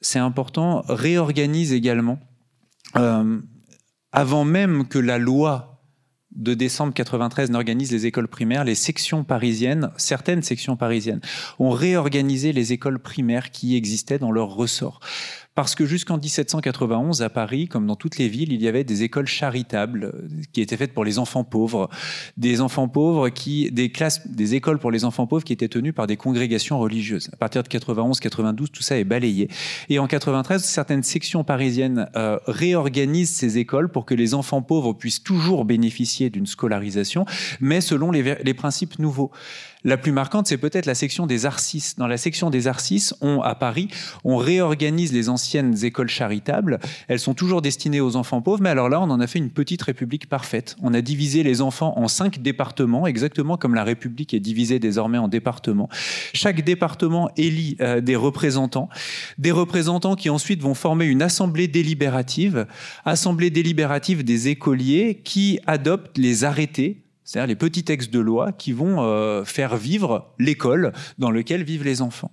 c'est 0.00 0.18
important, 0.18 0.82
réorganisent 0.88 1.72
également. 1.72 2.18
Euh, 2.96 3.38
avant 4.12 4.44
même 4.44 4.86
que 4.86 4.98
la 4.98 5.18
loi 5.18 5.82
de 6.34 6.54
décembre 6.54 6.92
93 6.92 7.50
n'organise 7.50 7.90
les 7.90 8.06
écoles 8.06 8.28
primaires, 8.28 8.64
les 8.64 8.74
sections 8.74 9.24
parisiennes, 9.24 9.90
certaines 9.96 10.42
sections 10.42 10.76
parisiennes, 10.76 11.20
ont 11.58 11.70
réorganisé 11.70 12.52
les 12.52 12.72
écoles 12.72 12.98
primaires 12.98 13.50
qui 13.50 13.74
existaient 13.74 14.18
dans 14.18 14.30
leur 14.30 14.48
ressort. 14.48 15.00
Parce 15.56 15.74
que 15.74 15.86
jusqu'en 15.86 16.18
1791, 16.18 17.22
à 17.22 17.30
Paris, 17.30 17.66
comme 17.66 17.86
dans 17.86 17.96
toutes 17.96 18.18
les 18.18 18.28
villes, 18.28 18.52
il 18.52 18.62
y 18.62 18.68
avait 18.68 18.84
des 18.84 19.04
écoles 19.04 19.26
charitables 19.26 20.04
euh, 20.04 20.28
qui 20.52 20.60
étaient 20.60 20.76
faites 20.76 20.92
pour 20.92 21.02
les 21.02 21.18
enfants 21.18 21.44
pauvres. 21.44 21.88
Des 22.36 22.60
enfants 22.60 22.88
pauvres 22.88 23.30
qui, 23.30 23.70
des 23.70 23.90
classes, 23.90 24.28
des 24.28 24.54
écoles 24.54 24.78
pour 24.78 24.90
les 24.90 25.06
enfants 25.06 25.26
pauvres 25.26 25.44
qui 25.44 25.54
étaient 25.54 25.68
tenues 25.68 25.94
par 25.94 26.06
des 26.06 26.18
congrégations 26.18 26.78
religieuses. 26.78 27.30
À 27.32 27.36
partir 27.36 27.62
de 27.62 27.68
91, 27.68 28.20
92, 28.20 28.70
tout 28.70 28.82
ça 28.82 28.98
est 28.98 29.04
balayé. 29.04 29.48
Et 29.88 29.98
en 29.98 30.06
93, 30.06 30.62
certaines 30.62 31.02
sections 31.02 31.42
parisiennes 31.42 32.10
euh, 32.16 32.38
réorganisent 32.46 33.34
ces 33.34 33.56
écoles 33.56 33.88
pour 33.88 34.04
que 34.04 34.14
les 34.14 34.34
enfants 34.34 34.60
pauvres 34.60 34.92
puissent 34.92 35.22
toujours 35.22 35.64
bénéficier 35.64 36.28
d'une 36.28 36.46
scolarisation, 36.46 37.24
mais 37.60 37.80
selon 37.80 38.10
les, 38.10 38.36
les 38.44 38.54
principes 38.54 38.98
nouveaux. 38.98 39.32
La 39.84 39.96
plus 39.96 40.12
marquante, 40.12 40.46
c'est 40.46 40.58
peut-être 40.58 40.86
la 40.86 40.94
section 40.94 41.26
des 41.26 41.46
Arcis. 41.46 41.94
Dans 41.96 42.06
la 42.06 42.16
section 42.16 42.50
des 42.50 42.66
Arcis, 42.66 43.10
on, 43.20 43.40
à 43.40 43.54
Paris, 43.54 43.88
on 44.24 44.36
réorganise 44.36 45.12
les 45.12 45.28
anciennes 45.28 45.84
écoles 45.84 46.08
charitables. 46.08 46.78
Elles 47.08 47.20
sont 47.20 47.34
toujours 47.34 47.62
destinées 47.62 48.00
aux 48.00 48.16
enfants 48.16 48.42
pauvres, 48.42 48.62
mais 48.62 48.70
alors 48.70 48.88
là, 48.88 49.00
on 49.00 49.10
en 49.10 49.20
a 49.20 49.26
fait 49.26 49.38
une 49.38 49.50
petite 49.50 49.82
république 49.82 50.28
parfaite. 50.28 50.76
On 50.82 50.94
a 50.94 51.00
divisé 51.00 51.42
les 51.42 51.60
enfants 51.60 51.94
en 51.96 52.08
cinq 52.08 52.42
départements, 52.42 53.06
exactement 53.06 53.56
comme 53.56 53.74
la 53.74 53.84
République 53.84 54.34
est 54.34 54.40
divisée 54.40 54.78
désormais 54.78 55.18
en 55.18 55.28
départements. 55.28 55.88
Chaque 56.32 56.62
département 56.62 57.30
élit 57.36 57.76
euh, 57.80 58.00
des 58.00 58.16
représentants, 58.16 58.88
des 59.38 59.52
représentants 59.52 60.16
qui 60.16 60.30
ensuite 60.30 60.62
vont 60.62 60.74
former 60.74 61.04
une 61.06 61.22
assemblée 61.22 61.68
délibérative, 61.68 62.66
assemblée 63.04 63.50
délibérative 63.50 64.24
des 64.24 64.48
écoliers 64.48 65.20
qui 65.22 65.60
adoptent 65.66 66.18
les 66.18 66.44
arrêtés 66.44 67.05
c'est-à-dire 67.26 67.48
les 67.48 67.56
petits 67.56 67.84
textes 67.84 68.12
de 68.12 68.20
loi 68.20 68.52
qui 68.52 68.72
vont 68.72 69.02
euh, 69.02 69.44
faire 69.44 69.76
vivre 69.76 70.32
l'école 70.38 70.92
dans 71.18 71.30
laquelle 71.30 71.64
vivent 71.64 71.84
les 71.84 72.00
enfants. 72.00 72.32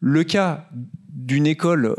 Le 0.00 0.24
cas 0.24 0.68
d'une 1.08 1.46
école 1.46 1.94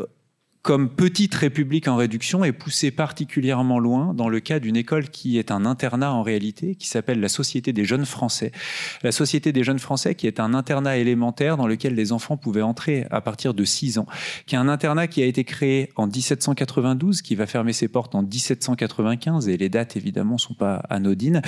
comme 0.67 0.89
petite 0.89 1.33
république 1.33 1.87
en 1.87 1.95
réduction 1.95 2.43
est 2.43 2.51
poussé 2.51 2.91
particulièrement 2.91 3.79
loin 3.79 4.13
dans 4.13 4.27
le 4.27 4.41
cas 4.41 4.59
d'une 4.59 4.75
école 4.75 5.07
qui 5.07 5.39
est 5.39 5.49
un 5.49 5.65
internat 5.65 6.11
en 6.11 6.23
réalité, 6.23 6.75
qui 6.75 6.89
s'appelle 6.89 7.21
la 7.21 7.29
Société 7.29 7.71
des 7.71 7.85
jeunes 7.85 8.05
Français. 8.05 8.51
La 9.01 9.13
Société 9.13 9.53
des 9.53 9.63
jeunes 9.63 9.79
Français 9.79 10.13
qui 10.13 10.27
est 10.27 10.41
un 10.41 10.53
internat 10.53 10.97
élémentaire 10.97 11.55
dans 11.55 11.67
lequel 11.67 11.95
les 11.95 12.11
enfants 12.11 12.35
pouvaient 12.35 12.63
entrer 12.63 13.07
à 13.11 13.21
partir 13.21 13.53
de 13.53 13.63
6 13.63 13.97
ans, 13.97 14.07
qui 14.45 14.55
est 14.55 14.57
un 14.57 14.67
internat 14.67 15.07
qui 15.07 15.23
a 15.23 15.25
été 15.25 15.45
créé 15.45 15.89
en 15.95 16.05
1792, 16.05 17.21
qui 17.21 17.35
va 17.35 17.47
fermer 17.47 17.71
ses 17.71 17.87
portes 17.87 18.13
en 18.13 18.23
1795, 18.23 19.47
et 19.47 19.55
les 19.55 19.69
dates 19.69 19.95
évidemment 19.95 20.37
sont 20.37 20.53
pas 20.53 20.83
anodines, 20.89 21.41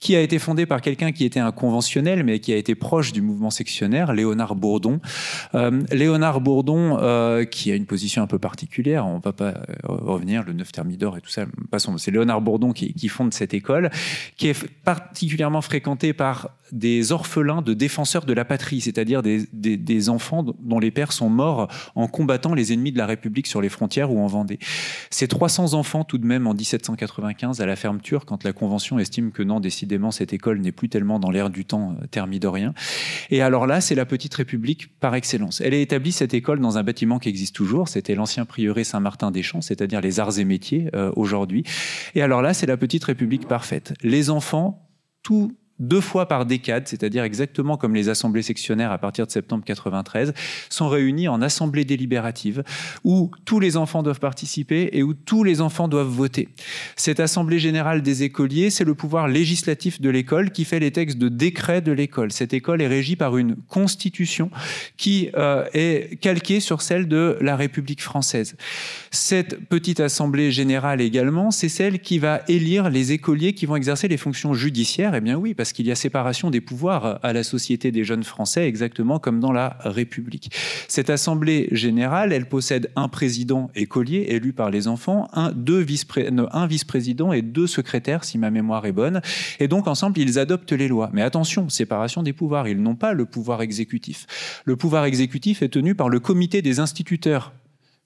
qui 0.00 0.16
a 0.16 0.22
été 0.22 0.38
fondé 0.38 0.64
par 0.64 0.80
quelqu'un 0.80 1.12
qui 1.12 1.26
était 1.26 1.38
un 1.38 1.52
conventionnel, 1.52 2.24
mais 2.24 2.38
qui 2.38 2.50
a 2.54 2.56
été 2.56 2.74
proche 2.74 3.12
du 3.12 3.20
mouvement 3.20 3.50
sectionnaire, 3.50 4.14
Léonard 4.14 4.54
Bourdon. 4.54 5.00
Euh, 5.54 5.82
Léonard 5.92 6.40
Bourdon, 6.40 6.96
euh, 7.02 7.44
qui 7.44 7.70
a 7.70 7.74
une 7.74 7.84
position 7.84 8.22
un 8.22 8.26
peu 8.26 8.38
particulière, 8.38 8.53
particulière. 8.54 9.04
On 9.04 9.18
va 9.18 9.32
pas 9.32 9.48
euh, 9.48 9.54
revenir, 9.82 10.44
le 10.44 10.52
9 10.52 10.70
Thermidor 10.70 11.16
et 11.16 11.20
tout 11.20 11.28
ça. 11.28 11.44
Passons. 11.72 11.98
C'est 11.98 12.12
Léonard 12.12 12.40
Bourdon 12.40 12.72
qui, 12.72 13.08
fonde 13.08 13.34
cette 13.34 13.52
école, 13.52 13.90
qui 14.36 14.46
est 14.46 14.68
particulièrement 14.84 15.60
fréquentée 15.60 16.12
par 16.12 16.50
des 16.72 17.12
orphelins 17.12 17.62
de 17.62 17.72
défenseurs 17.72 18.24
de 18.24 18.32
la 18.32 18.44
patrie, 18.44 18.80
c'est-à-dire 18.80 19.22
des, 19.22 20.08
enfants 20.08 20.42
dont 20.42 20.78
les 20.78 20.90
pères 20.90 21.12
sont 21.12 21.30
morts 21.30 21.68
en 21.94 22.08
combattant 22.08 22.52
les 22.52 22.72
ennemis 22.72 22.92
de 22.92 22.98
la 22.98 23.06
République 23.06 23.46
sur 23.46 23.60
les 23.60 23.68
frontières 23.68 24.12
ou 24.12 24.18
en 24.18 24.26
Vendée. 24.26 24.58
Ces 25.10 25.28
300 25.28 25.74
enfants, 25.74 26.04
tout 26.04 26.18
de 26.18 26.26
même, 26.26 26.46
en 26.46 26.54
1795, 26.54 27.60
à 27.60 27.66
la 27.66 27.76
fermeture, 27.76 28.24
quand 28.24 28.44
la 28.44 28.52
Convention 28.52 28.98
estime 28.98 29.30
que 29.30 29.42
non, 29.42 29.60
décidément, 29.60 30.10
cette 30.10 30.32
école 30.32 30.60
n'est 30.60 30.72
plus 30.72 30.88
tellement 30.88 31.18
dans 31.20 31.30
l'air 31.30 31.48
du 31.48 31.64
temps 31.64 31.96
euh, 32.02 32.06
thermidorien. 32.06 32.74
Et 33.30 33.40
alors 33.40 33.66
là, 33.66 33.80
c'est 33.80 33.94
la 33.94 34.06
petite 34.06 34.34
République 34.34 34.98
par 34.98 35.14
excellence. 35.14 35.60
Elle 35.60 35.74
a 35.74 35.78
établi 35.78 36.12
cette 36.12 36.34
école 36.34 36.60
dans 36.60 36.76
un 36.76 36.82
bâtiment 36.82 37.18
qui 37.18 37.28
existe 37.28 37.54
toujours. 37.54 37.88
C'était 37.88 38.14
l'ancien 38.14 38.33
prieuré 38.44 38.82
Saint-Martin-des-Champs, 38.82 39.60
c'est-à-dire 39.60 40.00
les 40.00 40.18
arts 40.18 40.38
et 40.38 40.44
métiers 40.44 40.90
euh, 40.94 41.12
aujourd'hui. 41.14 41.62
Et 42.16 42.22
alors 42.22 42.42
là, 42.42 42.54
c'est 42.54 42.66
la 42.66 42.76
petite 42.76 43.04
République 43.04 43.46
parfaite. 43.46 43.94
Les 44.02 44.30
enfants, 44.30 44.88
tout 45.22 45.56
deux 45.78 46.00
fois 46.00 46.28
par 46.28 46.46
décade, 46.46 46.86
c'est-à-dire 46.86 47.24
exactement 47.24 47.76
comme 47.76 47.94
les 47.94 48.08
assemblées 48.08 48.42
sectionnaires 48.42 48.92
à 48.92 48.98
partir 48.98 49.26
de 49.26 49.32
septembre 49.32 49.64
93, 49.64 50.32
sont 50.68 50.88
réunis 50.88 51.28
en 51.28 51.42
assemblée 51.42 51.84
délibérative 51.84 52.62
où 53.02 53.30
tous 53.44 53.60
les 53.60 53.76
enfants 53.76 54.02
doivent 54.02 54.20
participer 54.20 54.90
et 54.92 55.02
où 55.02 55.14
tous 55.14 55.44
les 55.44 55.60
enfants 55.60 55.88
doivent 55.88 56.06
voter. 56.06 56.48
Cette 56.96 57.20
assemblée 57.20 57.58
générale 57.58 58.02
des 58.02 58.22
écoliers, 58.22 58.70
c'est 58.70 58.84
le 58.84 58.94
pouvoir 58.94 59.28
législatif 59.28 60.00
de 60.00 60.10
l'école 60.10 60.50
qui 60.50 60.64
fait 60.64 60.78
les 60.78 60.92
textes 60.92 61.18
de 61.18 61.28
décret 61.28 61.80
de 61.80 61.92
l'école. 61.92 62.32
Cette 62.32 62.54
école 62.54 62.80
est 62.80 62.86
régie 62.86 63.16
par 63.16 63.36
une 63.36 63.56
constitution 63.68 64.50
qui 64.96 65.30
euh, 65.34 65.64
est 65.72 66.20
calquée 66.20 66.60
sur 66.60 66.82
celle 66.82 67.08
de 67.08 67.36
la 67.40 67.56
République 67.56 68.02
française. 68.02 68.56
Cette 69.10 69.68
petite 69.68 70.00
assemblée 70.00 70.52
générale 70.52 71.00
également, 71.00 71.50
c'est 71.50 71.68
celle 71.68 72.00
qui 72.00 72.18
va 72.18 72.42
élire 72.48 72.90
les 72.90 73.12
écoliers 73.12 73.54
qui 73.54 73.66
vont 73.66 73.76
exercer 73.76 74.08
les 74.08 74.16
fonctions 74.16 74.54
judiciaires. 74.54 75.14
Eh 75.14 75.20
bien 75.20 75.36
oui, 75.36 75.54
parce 75.54 75.63
qu'il 75.72 75.86
y 75.86 75.92
a 75.92 75.94
séparation 75.94 76.50
des 76.50 76.60
pouvoirs 76.60 77.18
à 77.22 77.32
la 77.32 77.42
Société 77.42 77.92
des 77.92 78.04
jeunes 78.04 78.24
Français, 78.24 78.66
exactement 78.66 79.18
comme 79.18 79.40
dans 79.40 79.52
la 79.52 79.76
République. 79.80 80.50
Cette 80.88 81.10
Assemblée 81.10 81.68
générale, 81.72 82.32
elle 82.32 82.46
possède 82.46 82.90
un 82.96 83.08
président 83.08 83.70
écolier 83.74 84.26
élu 84.28 84.52
par 84.52 84.70
les 84.70 84.88
enfants, 84.88 85.28
un, 85.32 85.52
vice 85.80 86.06
un 86.52 86.66
vice-président 86.66 87.32
et 87.32 87.42
deux 87.42 87.66
secrétaires, 87.66 88.24
si 88.24 88.38
ma 88.38 88.50
mémoire 88.50 88.86
est 88.86 88.92
bonne. 88.92 89.20
Et 89.60 89.68
donc, 89.68 89.88
ensemble, 89.88 90.18
ils 90.18 90.38
adoptent 90.38 90.72
les 90.72 90.88
lois. 90.88 91.10
Mais 91.12 91.22
attention, 91.22 91.68
séparation 91.68 92.22
des 92.22 92.32
pouvoirs. 92.32 92.68
Ils 92.68 92.82
n'ont 92.82 92.96
pas 92.96 93.12
le 93.12 93.24
pouvoir 93.24 93.62
exécutif. 93.62 94.26
Le 94.64 94.76
pouvoir 94.76 95.04
exécutif 95.04 95.62
est 95.62 95.68
tenu 95.68 95.94
par 95.94 96.08
le 96.08 96.20
comité 96.20 96.62
des 96.62 96.80
instituteurs 96.80 97.52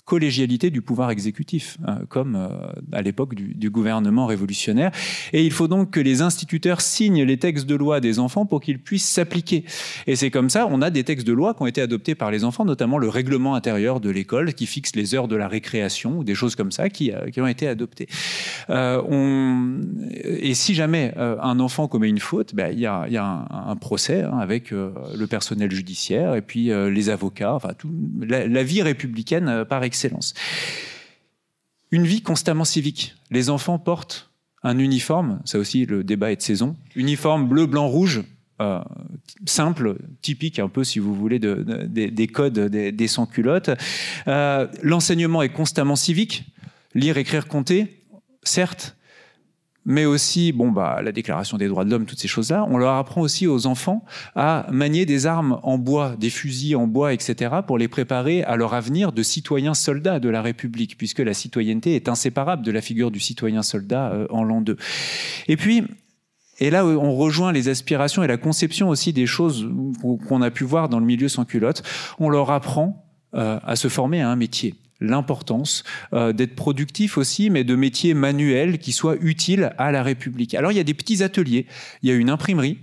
collégialité 0.08 0.70
du 0.70 0.80
pouvoir 0.80 1.10
exécutif, 1.10 1.76
hein, 1.86 1.98
comme 2.08 2.34
euh, 2.34 2.48
à 2.92 3.02
l'époque 3.02 3.34
du, 3.34 3.68
gouvernement 3.68 4.24
révolutionnaire. 4.24 4.90
Et 5.34 5.44
il 5.44 5.52
faut 5.52 5.68
donc 5.68 5.90
que 5.90 6.00
les 6.00 6.22
instituteurs 6.22 6.80
signent 6.80 7.24
les 7.24 7.36
textes 7.36 7.66
de 7.66 7.74
loi 7.74 8.00
des 8.00 8.18
enfants 8.18 8.46
pour 8.46 8.62
qu'ils 8.62 8.78
puissent 8.78 9.06
s'appliquer. 9.06 9.66
Et 10.06 10.16
c'est 10.16 10.30
comme 10.30 10.48
ça, 10.48 10.66
on 10.70 10.80
a 10.80 10.88
des 10.88 11.04
textes 11.04 11.26
de 11.26 11.34
loi 11.34 11.52
qui 11.52 11.62
ont 11.62 11.66
été 11.66 11.82
adoptés 11.82 12.14
par 12.14 12.30
les 12.30 12.44
enfants, 12.44 12.64
notamment 12.64 12.96
le 12.96 13.10
règlement 13.10 13.54
intérieur 13.54 14.00
de 14.00 14.08
l'école 14.08 14.54
qui 14.54 14.64
fixe 14.64 14.96
les 14.96 15.14
heures 15.14 15.28
de 15.28 15.36
la 15.36 15.46
récréation 15.46 16.16
ou 16.16 16.24
des 16.24 16.34
choses 16.34 16.56
comme 16.56 16.72
ça 16.72 16.88
qui, 16.88 17.12
euh, 17.12 17.28
ont 17.36 17.46
été 17.46 17.68
adoptées. 17.68 18.08
Euh. 18.70 19.02
Et 20.24 20.54
si 20.54 20.74
jamais 20.74 21.12
un 21.18 21.60
enfant 21.60 21.86
commet 21.86 22.08
une 22.08 22.18
faute, 22.18 22.54
ben, 22.54 22.72
il 22.72 22.80
y, 22.80 22.86
a, 22.86 23.06
y 23.08 23.18
a 23.18 23.46
un, 23.50 23.76
procès 23.76 24.22
hein, 24.22 24.38
avec 24.38 24.70
le 24.70 25.26
personnel 25.26 25.70
judiciaire 25.70 26.34
et 26.34 26.42
puis 26.42 26.70
les 26.70 27.10
avocats, 27.10 27.52
enfin 27.54 27.74
tout, 27.76 27.90
la, 28.20 28.48
la 28.48 28.62
vie 28.62 28.82
républicaine 28.82 29.64
par 29.68 29.84
excellence 29.84 29.97
Une 31.90 32.04
vie 32.04 32.22
constamment 32.22 32.64
civique. 32.64 33.14
Les 33.30 33.50
enfants 33.50 33.78
portent 33.78 34.30
un 34.62 34.78
uniforme, 34.78 35.40
ça 35.44 35.58
aussi 35.58 35.86
le 35.86 36.04
débat 36.04 36.32
est 36.32 36.36
de 36.36 36.42
saison, 36.42 36.76
uniforme 36.96 37.48
bleu, 37.48 37.66
blanc, 37.66 37.86
rouge, 37.86 38.22
euh, 38.60 38.80
simple, 39.46 39.96
typique 40.20 40.58
un 40.58 40.68
peu 40.68 40.82
si 40.82 40.98
vous 40.98 41.14
voulez 41.14 41.38
des 41.38 42.26
codes 42.26 42.58
des, 42.58 43.08
sans-culottes. 43.08 43.70
Euh, 44.26 44.66
l'enseignement 44.82 45.42
est 45.42 45.48
constamment 45.48 45.94
civique, 45.94 46.44
lire, 46.94 47.18
écrire, 47.18 47.46
compter, 47.46 48.02
certes, 48.42 48.96
mais 49.88 50.04
aussi 50.04 50.52
bon, 50.52 50.70
bah, 50.70 51.00
la 51.02 51.12
déclaration 51.12 51.56
des 51.56 51.66
droits 51.66 51.86
de 51.86 51.90
l'homme, 51.90 52.04
toutes 52.04 52.20
ces 52.20 52.28
choses-là. 52.28 52.66
On 52.68 52.76
leur 52.76 52.94
apprend 52.94 53.22
aussi 53.22 53.46
aux 53.46 53.66
enfants 53.66 54.04
à 54.36 54.66
manier 54.70 55.06
des 55.06 55.24
armes 55.26 55.58
en 55.62 55.78
bois, 55.78 56.14
des 56.20 56.28
fusils 56.28 56.76
en 56.76 56.86
bois, 56.86 57.14
etc., 57.14 57.56
pour 57.66 57.78
les 57.78 57.88
préparer 57.88 58.44
à 58.44 58.56
leur 58.56 58.74
avenir 58.74 59.12
de 59.12 59.22
citoyens 59.22 59.72
soldats 59.72 60.20
de 60.20 60.28
la 60.28 60.42
République, 60.42 60.98
puisque 60.98 61.20
la 61.20 61.32
citoyenneté 61.32 61.96
est 61.96 62.10
inséparable 62.10 62.62
de 62.62 62.70
la 62.70 62.82
figure 62.82 63.10
du 63.10 63.18
citoyen 63.18 63.62
soldat 63.62 64.12
euh, 64.12 64.26
en 64.28 64.44
l'an 64.44 64.60
2. 64.60 64.76
Et 65.48 65.56
puis, 65.56 65.84
et 66.58 66.68
là, 66.68 66.84
on 66.84 67.16
rejoint 67.16 67.52
les 67.52 67.70
aspirations 67.70 68.22
et 68.22 68.26
la 68.26 68.36
conception 68.36 68.90
aussi 68.90 69.14
des 69.14 69.26
choses 69.26 69.66
qu'on 70.28 70.42
a 70.42 70.50
pu 70.50 70.64
voir 70.64 70.90
dans 70.90 70.98
le 70.98 71.06
milieu 71.06 71.28
sans 71.28 71.46
culotte. 71.46 71.82
On 72.18 72.28
leur 72.28 72.50
apprend 72.50 73.06
euh, 73.34 73.58
à 73.62 73.74
se 73.74 73.88
former 73.88 74.20
à 74.20 74.28
un 74.28 74.36
métier 74.36 74.74
l'importance 75.00 75.84
euh, 76.12 76.32
d'être 76.32 76.54
productif 76.54 77.18
aussi, 77.18 77.50
mais 77.50 77.64
de 77.64 77.74
métiers 77.74 78.14
manuels 78.14 78.78
qui 78.78 78.92
soient 78.92 79.16
utiles 79.20 79.72
à 79.78 79.92
la 79.92 80.02
République. 80.02 80.54
Alors 80.54 80.72
il 80.72 80.76
y 80.76 80.80
a 80.80 80.84
des 80.84 80.94
petits 80.94 81.22
ateliers, 81.22 81.66
il 82.02 82.08
y 82.08 82.12
a 82.12 82.16
une 82.16 82.30
imprimerie, 82.30 82.78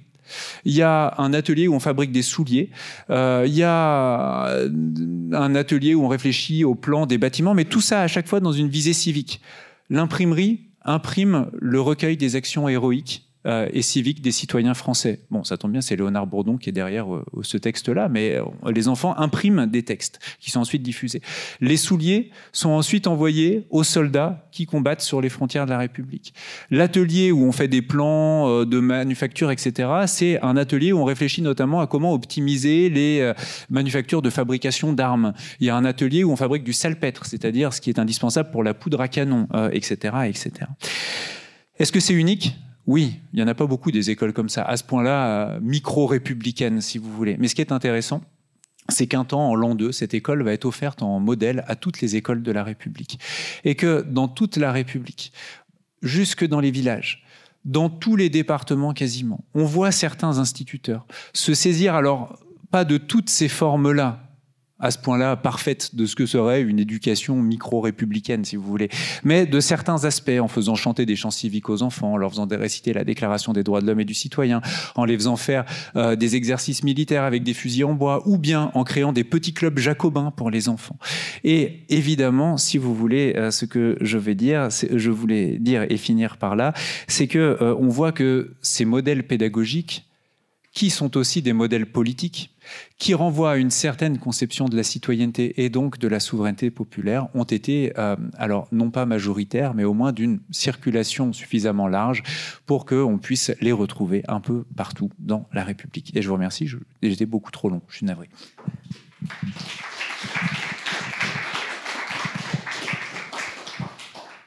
il 0.63 0.73
y 0.73 0.81
a 0.81 1.13
un 1.17 1.33
atelier 1.33 1.67
où 1.67 1.75
on 1.75 1.79
fabrique 1.79 2.11
des 2.11 2.23
souliers. 2.23 2.69
Euh, 3.09 3.43
il 3.47 3.53
y 3.53 3.63
a 3.63 4.57
un 5.33 5.55
atelier 5.55 5.93
où 5.93 6.03
on 6.03 6.07
réfléchit 6.07 6.63
au 6.63 6.75
plan 6.75 7.05
des 7.05 7.17
bâtiments, 7.17 7.53
mais 7.53 7.65
tout 7.65 7.81
ça 7.81 8.01
à 8.01 8.07
chaque 8.07 8.27
fois 8.27 8.39
dans 8.39 8.51
une 8.51 8.67
visée 8.67 8.93
civique. 8.93 9.41
L'imprimerie 9.89 10.61
imprime 10.83 11.49
le 11.59 11.81
recueil 11.81 12.17
des 12.17 12.35
actions 12.35 12.67
héroïques 12.67 13.24
euh, 13.45 13.69
et 13.73 13.83
civique 13.83 14.21
des 14.21 14.31
citoyens 14.31 14.73
français. 14.73 15.21
Bon, 15.29 15.43
ça 15.43 15.55
tombe 15.55 15.71
bien, 15.71 15.81
c'est 15.81 15.95
Léonard 15.95 16.25
Bourdon 16.25 16.57
qui 16.57 16.69
est 16.69 16.73
derrière 16.73 17.13
euh, 17.13 17.23
ce 17.43 17.57
texte-là, 17.57 18.09
mais 18.09 18.35
euh, 18.35 18.43
les 18.71 18.87
enfants 18.87 19.15
impriment 19.17 19.67
des 19.67 19.83
textes 19.83 20.19
qui 20.39 20.49
sont 20.49 20.61
ensuite 20.61 20.81
diffusés. 20.81 21.21
Les 21.61 21.77
souliers 21.77 22.31
sont 22.53 22.71
ensuite 22.71 23.05
envoyés 23.05 23.67
aux 23.69 23.83
soldats 23.83 24.47
qui 24.51 24.65
combattent 24.65 25.01
sur 25.01 25.21
les 25.21 25.29
frontières 25.29 25.65
de 25.65 25.71
la 25.71 25.77
République. 25.77 26.33
L'atelier 26.71 27.31
où 27.31 27.43
on 27.43 27.51
fait 27.51 27.67
des 27.67 27.83
plans 27.83 28.65
de 28.65 28.79
manufacture, 28.79 29.51
etc., 29.51 29.89
c'est 30.07 30.41
un 30.41 30.57
atelier 30.57 30.91
où 30.91 30.97
on 30.97 31.05
réfléchit 31.05 31.41
notamment 31.43 31.81
à 31.81 31.87
comment 31.87 32.13
optimiser 32.13 32.89
les 32.89 33.31
manufactures 33.69 34.21
de 34.21 34.29
fabrication 34.29 34.93
d'armes. 34.93 35.33
Il 35.59 35.67
y 35.67 35.69
a 35.69 35.75
un 35.75 35.85
atelier 35.85 36.23
où 36.23 36.31
on 36.31 36.35
fabrique 36.35 36.63
du 36.63 36.73
salpêtre, 36.73 37.25
c'est-à-dire 37.25 37.73
ce 37.73 37.81
qui 37.81 37.89
est 37.89 37.99
indispensable 37.99 38.49
pour 38.51 38.63
la 38.63 38.73
poudre 38.73 39.01
à 39.01 39.07
canon, 39.07 39.47
etc., 39.71 40.15
etc. 40.27 40.67
Est-ce 41.77 41.91
que 41.91 41.99
c'est 41.99 42.13
unique? 42.13 42.55
Oui, 42.87 43.19
il 43.33 43.37
n'y 43.37 43.43
en 43.43 43.47
a 43.47 43.55
pas 43.55 43.65
beaucoup 43.65 43.91
des 43.91 44.09
écoles 44.11 44.33
comme 44.33 44.49
ça, 44.49 44.63
à 44.63 44.77
ce 44.77 44.83
point-là, 44.83 45.27
euh, 45.27 45.59
micro-républicaines, 45.61 46.81
si 46.81 46.97
vous 46.97 47.11
voulez. 47.11 47.35
Mais 47.39 47.47
ce 47.47 47.55
qui 47.55 47.61
est 47.61 47.71
intéressant, 47.71 48.21
c'est 48.89 49.07
qu'un 49.07 49.25
temps, 49.25 49.49
en 49.49 49.55
l'an 49.55 49.73
2, 49.73 49.91
cette 49.91 50.13
école 50.13 50.43
va 50.43 50.53
être 50.53 50.65
offerte 50.65 51.01
en 51.01 51.19
modèle 51.19 51.63
à 51.67 51.75
toutes 51.75 52.01
les 52.01 52.15
écoles 52.15 52.43
de 52.43 52.51
la 52.51 52.63
République. 52.63 53.19
Et 53.63 53.75
que 53.75 54.01
dans 54.01 54.27
toute 54.27 54.57
la 54.57 54.71
République, 54.71 55.33
jusque 56.03 56.45
dans 56.45 56.59
les 56.59 56.71
villages, 56.71 57.23
dans 57.63 57.89
tous 57.89 58.15
les 58.15 58.29
départements 58.29 58.93
quasiment, 58.93 59.43
on 59.55 59.65
voit 59.65 59.91
certains 59.91 60.37
instituteurs 60.37 61.07
se 61.33 61.55
saisir 61.55 61.95
alors 61.95 62.37
pas 62.69 62.85
de 62.85 62.97
toutes 62.97 63.29
ces 63.29 63.47
formes-là, 63.47 64.24
à 64.79 64.91
ce 64.91 64.97
point-là 64.97 65.35
parfaite 65.37 65.95
de 65.95 66.05
ce 66.05 66.15
que 66.15 66.25
serait 66.25 66.61
une 66.61 66.79
éducation 66.79 67.41
micro-républicaine, 67.41 68.43
si 68.43 68.55
vous 68.57 68.63
voulez, 68.63 68.89
mais 69.23 69.45
de 69.45 69.59
certains 69.59 70.03
aspects, 70.03 70.39
en 70.39 70.47
faisant 70.47 70.75
chanter 70.75 71.05
des 71.05 71.15
chants 71.15 71.31
civiques 71.31 71.69
aux 71.69 71.81
enfants, 71.81 72.13
en 72.13 72.17
leur 72.17 72.31
faisant 72.31 72.47
réciter 72.49 72.91
la 72.93 73.03
Déclaration 73.03 73.53
des 73.53 73.63
droits 73.63 73.81
de 73.81 73.87
l'homme 73.87 74.01
et 74.01 74.05
du 74.05 74.13
citoyen, 74.13 74.61
en 74.95 75.05
les 75.05 75.15
faisant 75.15 75.37
faire 75.37 75.65
euh, 75.95 76.15
des 76.15 76.35
exercices 76.35 76.83
militaires 76.83 77.23
avec 77.23 77.43
des 77.43 77.53
fusils 77.53 77.85
en 77.85 77.93
bois, 77.93 78.27
ou 78.27 78.37
bien 78.37 78.71
en 78.73 78.83
créant 78.83 79.13
des 79.13 79.23
petits 79.23 79.53
clubs 79.53 79.77
jacobins 79.79 80.31
pour 80.31 80.49
les 80.49 80.67
enfants. 80.67 80.97
Et 81.43 81.85
évidemment, 81.89 82.57
si 82.57 82.77
vous 82.77 82.93
voulez, 82.93 83.33
euh, 83.37 83.51
ce 83.51 83.65
que 83.65 83.97
je 84.01 84.17
vais 84.17 84.35
dire, 84.35 84.69
je 84.91 85.09
voulais 85.09 85.57
dire 85.57 85.85
et 85.89 85.97
finir 85.97 86.37
par 86.37 86.55
là, 86.55 86.73
c'est 87.07 87.27
que 87.27 87.57
euh, 87.61 87.75
on 87.79 87.87
voit 87.87 88.11
que 88.11 88.55
ces 88.61 88.85
modèles 88.85 89.25
pédagogiques 89.25 90.05
qui 90.75 90.89
sont 90.89 91.15
aussi 91.15 91.41
des 91.41 91.53
modèles 91.53 91.85
politiques, 91.85 92.53
qui 92.97 93.13
renvoient 93.13 93.53
à 93.53 93.55
une 93.55 93.71
certaine 93.71 94.19
conception 94.19 94.65
de 94.65 94.75
la 94.75 94.83
citoyenneté 94.83 95.63
et 95.63 95.69
donc 95.69 95.97
de 95.99 96.07
la 96.09 96.19
souveraineté 96.19 96.69
populaire, 96.69 97.29
ont 97.33 97.45
été, 97.45 97.93
euh, 97.97 98.17
alors 98.37 98.67
non 98.73 98.91
pas 98.91 99.05
majoritaires, 99.05 99.73
mais 99.73 99.85
au 99.85 99.93
moins 99.93 100.11
d'une 100.11 100.41
circulation 100.51 101.31
suffisamment 101.31 101.87
large 101.87 102.23
pour 102.65 102.85
qu'on 102.85 103.17
puisse 103.17 103.53
les 103.61 103.71
retrouver 103.71 104.23
un 104.27 104.41
peu 104.41 104.65
partout 104.75 105.09
dans 105.17 105.47
la 105.53 105.63
République. 105.63 106.11
Et 106.13 106.21
je 106.21 106.27
vous 106.27 106.33
remercie, 106.33 106.69
j'étais 107.01 107.25
beaucoup 107.25 107.51
trop 107.51 107.69
long, 107.69 107.81
je 107.87 107.95
suis 107.95 108.05
navré. 108.05 108.29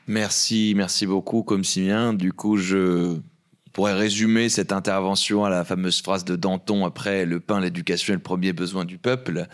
Merci, 0.06 0.74
merci 0.76 1.06
beaucoup, 1.06 1.42
comme 1.42 1.64
Simien. 1.64 2.12
Du 2.12 2.32
coup, 2.32 2.56
je 2.56 3.18
pourrait 3.78 3.94
résumer 3.94 4.48
cette 4.48 4.72
intervention 4.72 5.44
à 5.44 5.50
la 5.50 5.64
fameuse 5.64 6.02
phrase 6.02 6.24
de 6.24 6.34
Danton 6.34 6.84
après 6.84 7.24
le 7.24 7.38
pain, 7.38 7.60
l'éducation 7.60 8.12
est 8.12 8.16
le 8.16 8.22
premier 8.22 8.52
besoin 8.52 8.84
du 8.84 8.98
peuple. 8.98 9.46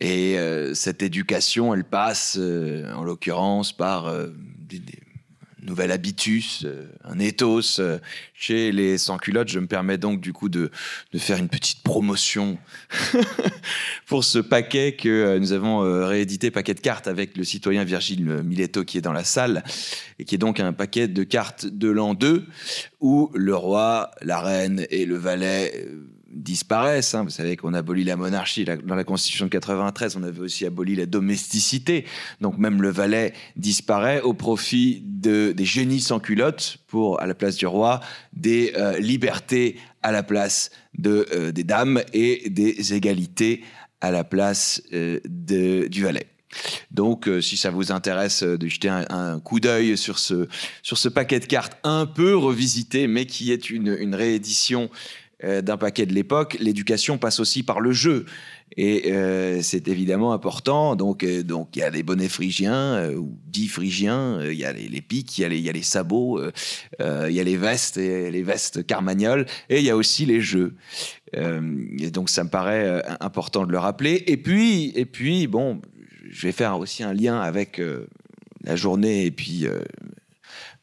Et 0.00 0.36
euh, 0.40 0.74
cette 0.74 1.04
éducation, 1.04 1.72
elle 1.72 1.84
passe, 1.84 2.36
euh, 2.36 2.92
en 2.94 3.04
l'occurrence, 3.04 3.72
par 3.72 4.06
euh, 4.06 4.30
nouvel 5.64 5.90
habitus, 5.90 6.64
euh, 6.64 6.84
un 7.04 7.18
ethos 7.18 7.80
euh, 7.80 7.98
chez 8.34 8.70
les 8.70 8.98
sans-culottes. 8.98 9.48
Je 9.48 9.58
me 9.58 9.66
permets 9.66 9.98
donc 9.98 10.20
du 10.20 10.32
coup 10.32 10.48
de, 10.48 10.70
de 11.12 11.18
faire 11.18 11.38
une 11.38 11.48
petite 11.48 11.82
promotion 11.82 12.58
pour 14.06 14.24
ce 14.24 14.38
paquet 14.38 14.94
que 14.94 15.08
euh, 15.08 15.38
nous 15.38 15.52
avons 15.52 15.80
réédité, 16.06 16.50
paquet 16.50 16.74
de 16.74 16.80
cartes 16.80 17.08
avec 17.08 17.36
le 17.36 17.44
citoyen 17.44 17.84
Virgile 17.84 18.42
Miletto 18.44 18.84
qui 18.84 18.98
est 18.98 19.02
dans 19.02 19.12
la 19.12 19.24
salle, 19.24 19.64
et 20.18 20.24
qui 20.24 20.34
est 20.34 20.38
donc 20.38 20.60
un 20.60 20.72
paquet 20.72 21.08
de 21.08 21.22
cartes 21.24 21.66
de 21.66 21.88
l'an 21.88 22.14
2, 22.14 22.44
où 23.00 23.30
le 23.34 23.56
roi, 23.56 24.10
la 24.20 24.40
reine 24.40 24.86
et 24.90 25.06
le 25.06 25.16
valet 25.16 25.88
disparaissent. 26.34 27.14
Hein. 27.14 27.24
Vous 27.24 27.30
savez 27.30 27.56
qu'on 27.56 27.74
abolit 27.74 28.04
la 28.04 28.16
monarchie. 28.16 28.64
Dans 28.64 28.94
la 28.94 29.04
Constitution 29.04 29.46
de 29.46 29.50
93, 29.50 30.16
on 30.16 30.22
avait 30.22 30.40
aussi 30.40 30.66
aboli 30.66 30.96
la 30.96 31.06
domesticité. 31.06 32.04
Donc 32.40 32.58
même 32.58 32.82
le 32.82 32.90
valet 32.90 33.32
disparaît 33.56 34.20
au 34.20 34.34
profit 34.34 35.02
de, 35.04 35.52
des 35.52 35.64
génies 35.64 36.00
sans 36.00 36.20
culottes 36.20 36.78
pour, 36.86 37.20
à 37.20 37.26
la 37.26 37.34
place 37.34 37.56
du 37.56 37.66
roi, 37.66 38.00
des 38.32 38.72
euh, 38.76 38.98
libertés 38.98 39.76
à 40.02 40.12
la 40.12 40.22
place 40.22 40.70
de, 40.98 41.26
euh, 41.32 41.52
des 41.52 41.64
dames 41.64 42.02
et 42.12 42.48
des 42.50 42.94
égalités 42.94 43.64
à 44.00 44.10
la 44.10 44.24
place 44.24 44.82
euh, 44.92 45.20
de, 45.24 45.88
du 45.88 46.02
valet. 46.02 46.26
Donc, 46.92 47.28
si 47.40 47.56
ça 47.56 47.70
vous 47.70 47.90
intéresse 47.90 48.44
de 48.44 48.68
jeter 48.68 48.88
un, 48.88 49.40
coup 49.40 49.58
d'œil 49.58 49.98
sur 49.98 50.20
ce, 50.20 50.46
sur 50.84 50.98
ce 50.98 51.08
paquet 51.08 51.40
de 51.40 51.46
cartes 51.46 51.76
un 51.82 52.06
peu 52.06 52.36
revisité, 52.36 53.08
mais 53.08 53.26
qui 53.26 53.50
est 53.50 53.70
une, 53.70 53.96
une 53.98 54.14
réédition 54.14 54.88
euh, 55.44 55.62
d'un 55.62 55.76
paquet 55.76 56.06
de 56.06 56.14
l'époque, 56.14 56.56
l'éducation 56.58 57.18
passe 57.18 57.38
aussi 57.38 57.62
par 57.62 57.80
le 57.80 57.92
jeu. 57.92 58.24
Et 58.76 59.12
euh, 59.12 59.60
c'est 59.62 59.88
évidemment 59.88 60.32
important. 60.32 60.96
Donc, 60.96 61.22
euh, 61.22 61.42
donc 61.42 61.76
il 61.76 61.80
y 61.80 61.82
a 61.82 61.90
les 61.90 62.02
bonnets 62.02 62.28
phrygiens 62.28 63.10
ou 63.10 63.38
dits 63.46 63.68
phrygiens, 63.68 64.40
il 64.42 64.56
y 64.56 64.64
a 64.64 64.72
les, 64.72 65.02
piques, 65.02 65.38
il 65.38 65.44
y 65.44 65.48
les, 65.48 65.60
y 65.60 65.68
a 65.68 65.72
les 65.72 65.82
sabots, 65.82 66.40
il 66.98 67.32
y 67.32 67.40
a 67.40 67.44
les 67.44 67.56
vestes 67.56 67.96
les 67.96 68.42
vestes 68.42 68.86
carmagnoles, 68.86 69.46
et 69.68 69.78
il 69.78 69.84
y 69.84 69.90
a 69.90 69.96
aussi 69.96 70.24
les 70.26 70.40
jeux. 70.40 70.74
et 71.34 72.10
donc, 72.10 72.30
ça 72.30 72.42
me 72.44 72.48
paraît 72.48 73.02
important 73.20 73.66
de 73.66 73.72
le 73.72 73.78
rappeler. 73.78 74.24
Et 74.26 74.36
puis, 74.36 74.92
et 74.94 75.04
puis, 75.04 75.46
bon, 75.46 75.80
je 76.28 76.46
vais 76.46 76.52
faire 76.52 76.78
aussi 76.78 77.02
un 77.02 77.12
lien 77.12 77.40
avec 77.40 77.80
la 78.62 78.76
journée 78.76 79.26
et 79.26 79.30
puis 79.30 79.66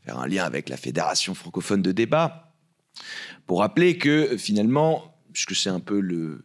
faire 0.05 0.19
un 0.19 0.27
lien 0.27 0.45
avec 0.45 0.69
la 0.69 0.77
fédération 0.77 1.33
francophone 1.33 1.81
de 1.81 1.91
débat 1.91 2.51
pour 3.45 3.59
rappeler 3.59 3.97
que 3.97 4.37
finalement, 4.37 5.15
puisque 5.33 5.55
c'est 5.55 5.69
un 5.69 5.79
peu 5.79 5.99
le, 5.99 6.41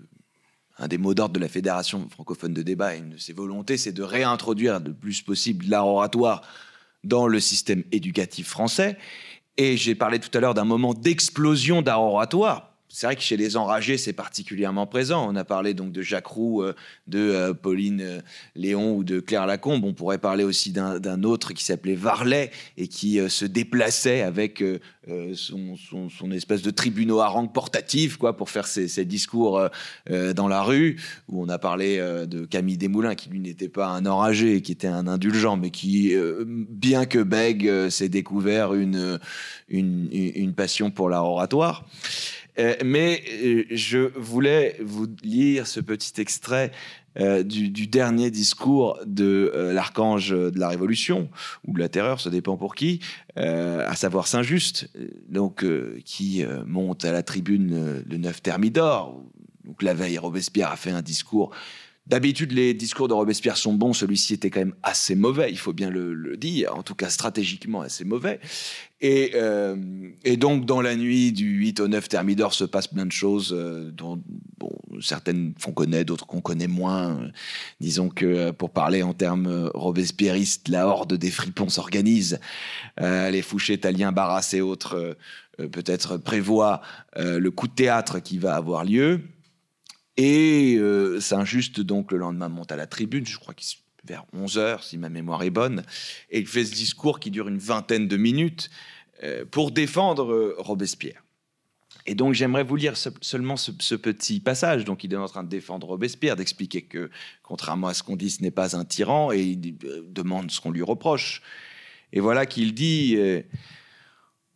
un 0.78 0.88
des 0.88 0.98
mots 0.98 1.14
d'ordre 1.14 1.34
de 1.34 1.40
la 1.40 1.48
Fédération 1.48 2.08
francophone 2.08 2.52
de 2.52 2.62
débat 2.62 2.94
et 2.94 2.98
une 2.98 3.10
de 3.10 3.16
ses 3.16 3.32
volontés, 3.32 3.76
c'est 3.76 3.92
de 3.92 4.02
réintroduire 4.02 4.80
le 4.80 4.92
plus 4.92 5.22
possible 5.22 5.66
l'art 5.68 5.86
oratoire 5.86 6.42
dans 7.04 7.26
le 7.26 7.40
système 7.40 7.84
éducatif 7.92 8.48
français. 8.48 8.98
Et 9.56 9.76
j'ai 9.76 9.94
parlé 9.94 10.18
tout 10.18 10.36
à 10.36 10.40
l'heure 10.40 10.54
d'un 10.54 10.64
moment 10.64 10.92
d'explosion 10.92 11.80
d'art 11.80 12.02
oratoire 12.02 12.75
c'est 12.96 13.06
vrai 13.06 13.16
que 13.16 13.20
chez 13.20 13.36
les 13.36 13.58
enragés, 13.58 13.98
c'est 13.98 14.14
particulièrement 14.14 14.86
présent. 14.86 15.30
On 15.30 15.36
a 15.36 15.44
parlé 15.44 15.74
donc 15.74 15.92
de 15.92 16.00
Jacques 16.00 16.28
Roux, 16.28 16.62
euh, 16.62 16.72
de 17.06 17.18
euh, 17.18 17.52
Pauline 17.52 18.00
euh, 18.00 18.20
Léon 18.54 18.96
ou 18.96 19.04
de 19.04 19.20
Claire 19.20 19.46
Lacombe. 19.46 19.84
On 19.84 19.92
pourrait 19.92 20.16
parler 20.16 20.44
aussi 20.44 20.72
d'un 20.72 21.22
autre 21.22 21.52
qui 21.52 21.62
s'appelait 21.62 21.94
Varlet 21.94 22.50
et 22.78 22.88
qui 22.88 23.20
se 23.28 23.44
déplaçait 23.44 24.22
avec 24.22 24.64
son, 25.34 26.30
espèce 26.32 26.62
de 26.62 26.70
tribunal 26.70 27.20
à 27.20 27.26
rang 27.26 27.46
portatif 27.46 28.16
quoi, 28.16 28.34
pour 28.34 28.48
faire 28.48 28.66
ses, 28.66 29.04
discours 29.04 29.68
dans 30.08 30.48
la 30.48 30.62
rue. 30.62 30.98
On 31.28 31.50
a 31.50 31.58
parlé 31.58 31.98
de 31.98 32.46
Camille 32.46 32.78
Desmoulins, 32.78 33.14
qui 33.14 33.28
lui 33.28 33.40
n'était 33.40 33.68
pas 33.68 33.88
un 33.88 34.06
enragé, 34.06 34.62
qui 34.62 34.72
était 34.72 34.86
un 34.86 35.06
indulgent, 35.06 35.56
mais 35.56 35.70
qui, 35.70 36.14
bien 36.46 37.04
que 37.04 37.22
bègue, 37.22 37.90
s'est 37.90 38.08
découvert 38.08 38.74
une, 38.74 39.20
une, 39.68 40.08
une 40.10 40.54
passion 40.54 40.90
pour 40.90 41.10
l'art 41.10 41.26
oratoire. 41.26 41.84
Euh, 42.58 42.74
mais 42.84 43.22
euh, 43.42 43.64
je 43.70 43.98
voulais 44.18 44.76
vous 44.80 45.06
lire 45.22 45.66
ce 45.66 45.80
petit 45.80 46.20
extrait 46.20 46.72
euh, 47.18 47.42
du, 47.42 47.86
dernier 47.86 48.30
discours 48.30 48.98
de 49.06 49.50
l'archange 49.72 50.30
de 50.30 50.58
la 50.58 50.68
Révolution, 50.68 51.30
ou 51.66 51.74
de 51.74 51.78
la 51.78 51.88
terreur, 51.88 52.20
ça 52.20 52.30
dépend 52.30 52.56
pour 52.56 52.74
qui, 52.74 53.00
à 53.36 53.94
savoir 53.96 54.26
Saint-Just, 54.26 54.90
donc, 55.28 55.64
qui 56.04 56.44
monte 56.66 57.04
à 57.04 57.12
la 57.12 57.22
tribune 57.22 58.02
le 58.06 58.16
9 58.16 58.42
Thermidor. 58.42 59.22
Donc 59.64 59.82
la 59.82 59.94
veille, 59.94 60.18
Robespierre 60.18 60.70
a 60.70 60.76
fait 60.76 60.90
un 60.90 61.02
discours 61.02 61.52
D'habitude, 62.06 62.52
les 62.52 62.72
discours 62.72 63.08
de 63.08 63.14
Robespierre 63.14 63.56
sont 63.56 63.74
bons. 63.74 63.92
Celui-ci 63.92 64.34
était 64.34 64.48
quand 64.48 64.60
même 64.60 64.76
assez 64.84 65.16
mauvais, 65.16 65.50
il 65.50 65.58
faut 65.58 65.72
bien 65.72 65.90
le, 65.90 66.36
dire, 66.36 66.76
en 66.76 66.84
tout 66.84 66.94
cas 66.94 67.10
stratégiquement 67.10 67.80
assez 67.80 68.04
mauvais. 68.04 68.38
Euh, 69.02 69.76
et, 70.24 70.36
donc, 70.36 70.66
dans 70.66 70.80
la 70.80 70.94
nuit 70.94 71.32
du 71.32 71.46
8 71.46 71.80
au 71.80 71.88
9 71.88 72.08
Thermidor 72.08 72.54
se 72.54 72.62
passe 72.62 72.86
plein 72.86 73.06
de 73.06 73.12
choses 73.12 73.52
euh, 73.52 73.90
dont 73.90 74.22
bon, 74.56 74.70
certaines 75.00 75.54
qu'on 75.54 75.72
connaît, 75.72 76.04
d'autres 76.04 76.26
qu'on 76.26 76.40
connaît 76.40 76.68
moins. 76.68 77.28
Disons 77.80 78.08
que, 78.08 78.24
euh, 78.24 78.52
pour 78.52 78.70
parler 78.70 79.02
en 79.02 79.12
termes 79.12 79.68
robespierristes, 79.74 80.68
la 80.68 80.86
horde 80.86 81.14
des 81.14 81.30
fripons 81.32 81.68
s'organise. 81.68 82.38
les 83.00 83.42
Fouché, 83.42 83.74
italiens, 83.74 84.12
Barras 84.12 84.48
et 84.52 84.60
autres 84.60 85.16
peut-être 85.56 86.18
prévoient 86.18 86.82
le 87.16 87.48
coup 87.50 87.66
de 87.66 87.74
théâtre 87.74 88.20
qui 88.20 88.38
va 88.38 88.54
avoir 88.54 88.84
lieu. 88.84 89.20
Et 90.16 90.76
euh, 90.78 91.20
Saint-Just, 91.20 91.80
donc, 91.80 92.10
le 92.12 92.18
lendemain, 92.18 92.48
monte 92.48 92.72
à 92.72 92.76
la 92.76 92.86
tribune, 92.86 93.26
je 93.26 93.38
crois 93.38 93.54
qu'il 93.54 93.78
vers 94.06 94.24
11 94.32 94.58
heures, 94.58 94.84
si 94.84 94.98
ma 94.98 95.08
mémoire 95.08 95.42
est 95.42 95.50
bonne, 95.50 95.82
et 96.30 96.38
il 96.38 96.46
fait 96.46 96.64
ce 96.64 96.72
discours 96.72 97.18
qui 97.18 97.32
dure 97.32 97.48
une 97.48 97.58
vingtaine 97.58 98.06
de 98.06 98.16
minutes 98.16 98.70
euh, 99.24 99.44
pour 99.44 99.72
défendre 99.72 100.32
euh, 100.32 100.54
Robespierre. 100.58 101.24
Et 102.06 102.14
donc 102.14 102.34
j'aimerais 102.34 102.62
vous 102.62 102.76
lire 102.76 102.94
seulement 102.96 103.56
ce, 103.56 103.96
petit 103.96 104.38
passage. 104.38 104.84
Donc 104.84 105.02
il 105.02 105.12
est 105.12 105.16
en 105.16 105.26
train 105.26 105.42
de 105.42 105.48
défendre 105.48 105.88
Robespierre, 105.88 106.36
d'expliquer 106.36 106.82
que, 106.82 107.10
contrairement 107.42 107.88
à 107.88 107.94
ce 107.94 108.04
qu'on 108.04 108.14
dit, 108.14 108.30
ce 108.30 108.42
n'est 108.42 108.52
pas 108.52 108.76
un 108.76 108.84
tyran, 108.84 109.32
et 109.32 109.40
il 109.40 109.76
demande 110.12 110.52
ce 110.52 110.60
qu'on 110.60 110.70
lui 110.70 110.82
reproche. 110.82 111.42
Et 112.12 112.20
voilà 112.20 112.46
qu'il 112.46 112.74
dit, 112.74 113.18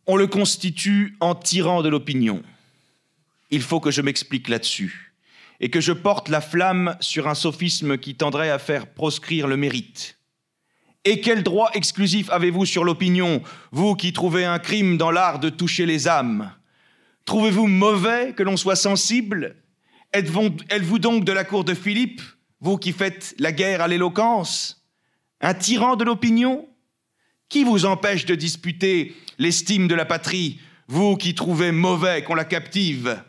on 0.07 0.15
le 0.15 0.27
constitue 0.27 1.17
en 1.19 1.35
tyran 1.35 1.83
de 1.83 1.89
l'opinion. 1.89 2.41
Il 3.49 3.61
faut 3.61 3.81
que 3.81 3.91
je 3.91 4.01
m'explique 4.01 4.47
là-dessus 4.47 5.10
et 5.61 5.69
que 5.69 5.79
je 5.79 5.93
porte 5.93 6.27
la 6.27 6.41
flamme 6.41 6.97
sur 6.99 7.27
un 7.27 7.35
sophisme 7.35 7.97
qui 7.97 8.15
tendrait 8.15 8.49
à 8.49 8.59
faire 8.59 8.87
proscrire 8.87 9.47
le 9.47 9.55
mérite. 9.55 10.17
Et 11.05 11.21
quel 11.21 11.43
droit 11.43 11.69
exclusif 11.73 12.29
avez-vous 12.31 12.65
sur 12.65 12.83
l'opinion, 12.83 13.41
vous 13.71 13.95
qui 13.95 14.11
trouvez 14.11 14.43
un 14.43 14.59
crime 14.59 14.97
dans 14.97 15.11
l'art 15.11 15.39
de 15.39 15.49
toucher 15.49 15.85
les 15.85 16.07
âmes? 16.07 16.51
Trouvez-vous 17.25 17.67
mauvais 17.67 18.33
que 18.33 18.43
l'on 18.43 18.57
soit 18.57 18.75
sensible? 18.75 19.55
Êtes-vous 20.13 20.99
donc 20.99 21.23
de 21.23 21.31
la 21.31 21.43
cour 21.43 21.63
de 21.63 21.75
Philippe, 21.75 22.21
vous 22.59 22.77
qui 22.77 22.91
faites 22.91 23.35
la 23.37 23.51
guerre 23.51 23.81
à 23.81 23.87
l'éloquence? 23.87 24.83
Un 25.41 25.53
tyran 25.53 25.95
de 25.95 26.03
l'opinion? 26.03 26.67
Qui 27.49 27.63
vous 27.63 27.85
empêche 27.85 28.25
de 28.25 28.33
disputer 28.33 29.15
l'estime 29.37 29.87
de 29.87 29.95
la 29.95 30.05
patrie, 30.05 30.59
vous 30.87 31.17
qui 31.17 31.35
trouvez 31.35 31.71
mauvais 31.71 32.23
qu'on 32.23 32.35
la 32.35 32.45
captive? 32.45 33.23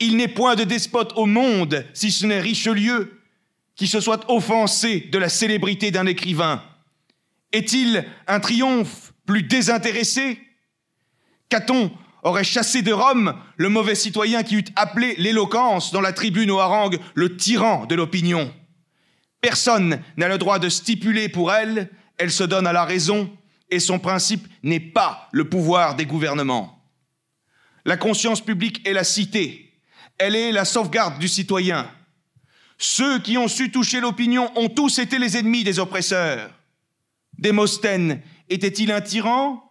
Il 0.00 0.16
n'est 0.16 0.28
point 0.28 0.56
de 0.56 0.64
despote 0.64 1.12
au 1.16 1.26
monde, 1.26 1.86
si 1.94 2.10
ce 2.10 2.26
n'est 2.26 2.40
Richelieu, 2.40 3.20
qui 3.74 3.86
se 3.86 4.00
soit 4.00 4.30
offensé 4.30 5.00
de 5.12 5.18
la 5.18 5.28
célébrité 5.28 5.90
d'un 5.90 6.06
écrivain. 6.06 6.62
Est-il 7.52 8.04
un 8.26 8.40
triomphe 8.40 9.12
plus 9.26 9.42
désintéressé? 9.42 10.40
Caton 11.48 11.92
aurait 12.22 12.44
chassé 12.44 12.82
de 12.82 12.92
Rome 12.92 13.34
le 13.56 13.68
mauvais 13.68 13.94
citoyen 13.94 14.42
qui 14.42 14.56
eût 14.56 14.64
appelé 14.74 15.14
l'éloquence 15.16 15.92
dans 15.92 16.00
la 16.00 16.12
tribune 16.12 16.50
au 16.50 16.58
harangue 16.58 16.98
le 17.14 17.36
tyran 17.36 17.86
de 17.86 17.94
l'opinion. 17.94 18.52
Personne 19.40 20.02
n'a 20.16 20.28
le 20.28 20.38
droit 20.38 20.58
de 20.58 20.68
stipuler 20.68 21.28
pour 21.28 21.52
elle, 21.52 21.90
elle 22.18 22.32
se 22.32 22.42
donne 22.42 22.66
à 22.66 22.72
la 22.72 22.84
raison, 22.84 23.30
et 23.70 23.78
son 23.78 23.98
principe 23.98 24.46
n'est 24.62 24.80
pas 24.80 25.28
le 25.32 25.48
pouvoir 25.48 25.94
des 25.94 26.06
gouvernements. 26.06 26.82
La 27.84 27.96
conscience 27.96 28.40
publique 28.40 28.86
est 28.86 28.92
la 28.92 29.04
cité, 29.04 29.65
elle 30.18 30.36
est 30.36 30.52
la 30.52 30.64
sauvegarde 30.64 31.18
du 31.18 31.28
citoyen. 31.28 31.90
Ceux 32.78 33.18
qui 33.20 33.38
ont 33.38 33.48
su 33.48 33.70
toucher 33.70 34.00
l'opinion 34.00 34.50
ont 34.56 34.68
tous 34.68 34.98
été 34.98 35.18
les 35.18 35.36
ennemis 35.36 35.64
des 35.64 35.78
oppresseurs. 35.78 36.50
Démosthène 37.38 38.20
était-il 38.48 38.92
un 38.92 39.00
tyran? 39.00 39.62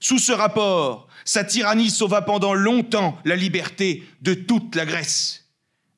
Sous 0.00 0.18
ce 0.18 0.32
rapport, 0.32 1.08
sa 1.24 1.44
tyrannie 1.44 1.90
sauva 1.90 2.22
pendant 2.22 2.54
longtemps 2.54 3.18
la 3.24 3.36
liberté 3.36 4.04
de 4.22 4.34
toute 4.34 4.74
la 4.74 4.86
Grèce. 4.86 5.46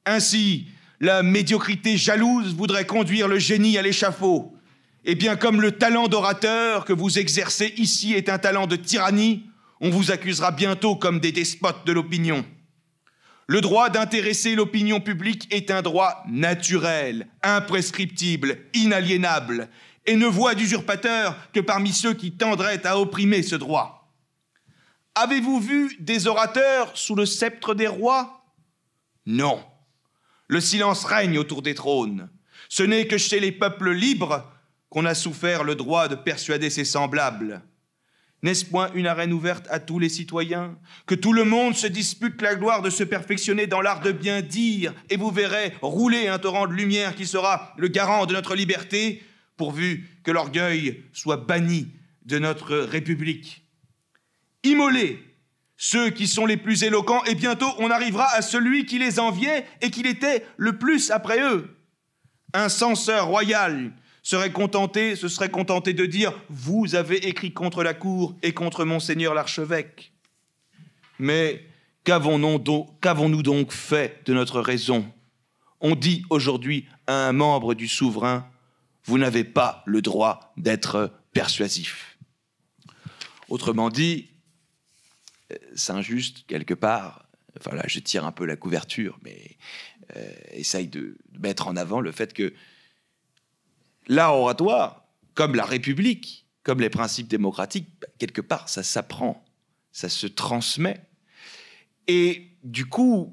Ainsi, 0.07 0.69
la 1.01 1.23
médiocrité 1.23 1.97
jalouse 1.97 2.55
voudrait 2.55 2.87
conduire 2.87 3.29
le 3.29 3.39
génie 3.39 3.79
à 3.79 3.83
l'échafaud. 3.83 4.55
Et 5.05 5.15
bien 5.15 5.37
comme 5.37 5.61
le 5.61 5.73
talent 5.73 6.09
d'orateur 6.09 6.85
que 6.85 6.93
vous 6.93 7.19
exercez 7.19 7.75
ici 7.77 8.15
est 8.15 8.29
un 8.29 8.39
talent 8.39 8.67
de 8.67 8.77
tyrannie, 8.77 9.45
on 9.81 9.91
vous 9.91 10.11
accusera 10.11 10.51
bientôt 10.51 10.97
comme 10.97 11.21
des 11.21 11.33
despotes 11.33 11.87
de 11.87 11.93
l'opinion. 11.93 12.45
Le 13.51 13.63
droit 13.63 13.89
d'intéresser 13.89 14.55
l'opinion 14.55 15.01
publique 15.01 15.49
est 15.51 15.71
un 15.71 15.81
droit 15.81 16.23
naturel, 16.29 17.29
imprescriptible, 17.43 18.59
inaliénable, 18.75 19.71
et 20.05 20.17
ne 20.17 20.27
voit 20.27 20.55
d'usurpateur 20.55 21.35
que 21.55 21.61
parmi 21.61 21.95
ceux 21.95 22.13
qui 22.13 22.33
tendraient 22.33 22.87
à 22.87 22.99
opprimer 22.99 23.43
ce 23.43 23.57
droit. 23.57 24.13
Avez-vous 25.15 25.61
vu 25.61 25.97
des 25.99 26.27
orateurs 26.27 26.95
sous 26.95 27.15
le 27.15 27.25
sceptre 27.25 27.75
des 27.75 27.87
rois? 27.87 28.45
Non. 29.25 29.65
Le 30.47 30.61
silence 30.61 31.07
règne 31.07 31.39
autour 31.39 31.63
des 31.63 31.75
trônes. 31.75 32.29
Ce 32.69 32.83
n'est 32.83 33.07
que 33.07 33.17
chez 33.17 33.41
les 33.41 33.53
peuples 33.53 33.93
libres 33.93 34.45
qu'on 34.91 35.07
a 35.07 35.15
souffert 35.15 35.65
le 35.65 35.75
droit 35.75 36.09
de 36.09 36.15
persuader 36.17 36.69
ses 36.69 36.85
semblables. 36.85 37.63
N'est-ce 38.43 38.65
point 38.65 38.91
une 38.95 39.09
arène 39.09 39.33
ouverte 39.33 39.67
à 39.69 39.81
tous 39.81 39.99
les 39.99 40.09
citoyens? 40.09 40.77
Que 41.07 41.17
tout 41.17 41.33
le 41.33 41.45
monde 41.45 41.75
se 41.75 41.89
dispute 41.89 42.41
la 42.41 42.55
gloire 42.55 42.83
de 42.83 42.91
se 42.91 43.03
perfectionner 43.03 43.67
dans 43.67 43.81
l'art 43.81 44.01
de 44.01 44.13
bien 44.13 44.43
dire, 44.43 44.95
et 45.11 45.17
vous 45.17 45.31
verrez 45.31 45.73
rouler 45.83 46.29
un 46.29 46.39
torrent 46.39 46.69
de 46.69 46.73
lumière 46.73 47.17
qui 47.17 47.27
sera 47.27 47.75
le 47.77 47.89
garant 47.89 48.27
de 48.27 48.35
notre 48.35 48.55
liberté, 48.55 49.23
pourvu 49.57 50.09
que 50.23 50.31
l'orgueil 50.31 51.03
soit 51.13 51.37
banni 51.37 51.89
de 52.27 52.39
notre 52.39 52.77
République. 52.77 53.65
Immolez 54.63 55.21
ceux 55.77 56.11
qui 56.11 56.27
sont 56.27 56.47
les 56.47 56.57
plus 56.57 56.85
éloquents, 56.85 57.25
et 57.25 57.35
bientôt 57.35 57.73
on 57.79 57.91
arrivera 57.91 58.29
à 58.35 58.43
celui 58.43 58.87
qui 58.87 58.99
les 58.99 59.19
enviait 59.19 59.65
et 59.81 59.91
qui 59.91 60.03
l'était 60.03 60.45
le 60.57 60.79
plus 60.79 61.11
après 61.11 61.41
eux. 61.41 61.77
Un 62.53 62.69
censeur 62.69 63.27
royal 63.27 63.93
serait 64.23 64.53
contenté, 64.53 65.17
se 65.17 65.29
serait 65.29 65.51
contenté 65.51 65.93
de 65.93 66.07
dire 66.07 66.33
Vous 66.49 66.95
avez 66.95 67.29
écrit 67.29 67.53
contre 67.53 67.83
la 67.83 67.95
cour 67.95 68.37
et 68.43 68.53
contre 68.53 68.85
monseigneur 68.85 69.35
l'archevêque. 69.35 70.13
Mais 71.19 71.65
qu'avons-nous 72.05 72.59
donc, 72.59 73.73
fait 73.73 74.23
de 74.27 74.35
notre 74.35 74.61
raison? 74.61 75.07
On 75.81 75.95
dit 75.95 76.25
aujourd'hui 76.31 76.87
à 77.07 77.29
un 77.29 77.33
membre 77.33 77.75
du 77.75 77.89
souverain 77.89 78.49
Vous 79.05 79.19
n'avez 79.19 79.45
pas 79.45 79.83
le 79.87 80.03
droit 80.03 80.53
d'être 80.57 81.13
persuasif. 81.33 82.19
Autrement 83.49 83.89
dit, 83.89 84.29
c'est 85.75 85.93
injuste 85.93 86.45
quelque 86.47 86.75
part. 86.75 87.25
Enfin 87.59 87.75
là, 87.75 87.85
je 87.87 87.99
tire 88.01 88.25
un 88.25 88.33
peu 88.33 88.45
la 88.45 88.57
couverture, 88.57 89.19
mais 89.23 89.57
euh, 90.17 90.33
essaye 90.53 90.89
de 90.89 91.17
mettre 91.39 91.69
en 91.69 91.77
avant 91.77 92.01
le 92.01 92.13
fait 92.13 92.33
que 92.33 92.53
L'art 94.09 94.35
oratoire, 94.35 95.07
comme 95.35 95.55
la 95.55 95.65
République, 95.65 96.47
comme 96.63 96.81
les 96.81 96.91
principes 96.91 97.29
démocratiques, 97.29 97.89
quelque 98.19 98.41
part, 98.41 98.69
ça 98.69 98.83
s'apprend, 98.83 99.45
ça 99.93 100.09
se 100.09 100.27
transmet. 100.27 101.01
Et 102.07 102.49
du 102.65 102.87
coup, 102.87 103.33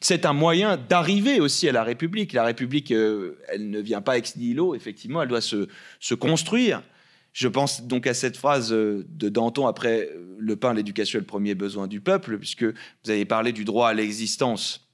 c'est 0.00 0.24
un 0.24 0.32
moyen 0.32 0.76
d'arriver 0.76 1.40
aussi 1.40 1.68
à 1.68 1.72
la 1.72 1.84
République. 1.84 2.32
La 2.32 2.44
République, 2.44 2.90
euh, 2.90 3.38
elle 3.48 3.68
ne 3.68 3.80
vient 3.80 4.00
pas 4.00 4.16
ex 4.16 4.36
nihilo, 4.36 4.74
effectivement, 4.74 5.22
elle 5.22 5.28
doit 5.28 5.40
se, 5.40 5.68
se, 6.00 6.14
construire. 6.14 6.82
Je 7.32 7.48
pense 7.48 7.82
donc 7.82 8.06
à 8.06 8.14
cette 8.14 8.36
phrase 8.36 8.72
euh, 8.72 9.04
de 9.08 9.28
Danton 9.28 9.66
après 9.66 10.08
euh, 10.10 10.36
Le 10.38 10.56
pain, 10.56 10.72
l'éducation 10.72 11.18
est 11.18 11.20
le 11.20 11.26
premier 11.26 11.54
besoin 11.54 11.86
du 11.86 12.00
peuple, 12.00 12.38
puisque 12.38 12.64
vous 12.64 13.10
avez 13.10 13.26
parlé 13.26 13.52
du 13.52 13.64
droit 13.64 13.90
à 13.90 13.94
l'existence. 13.94 14.89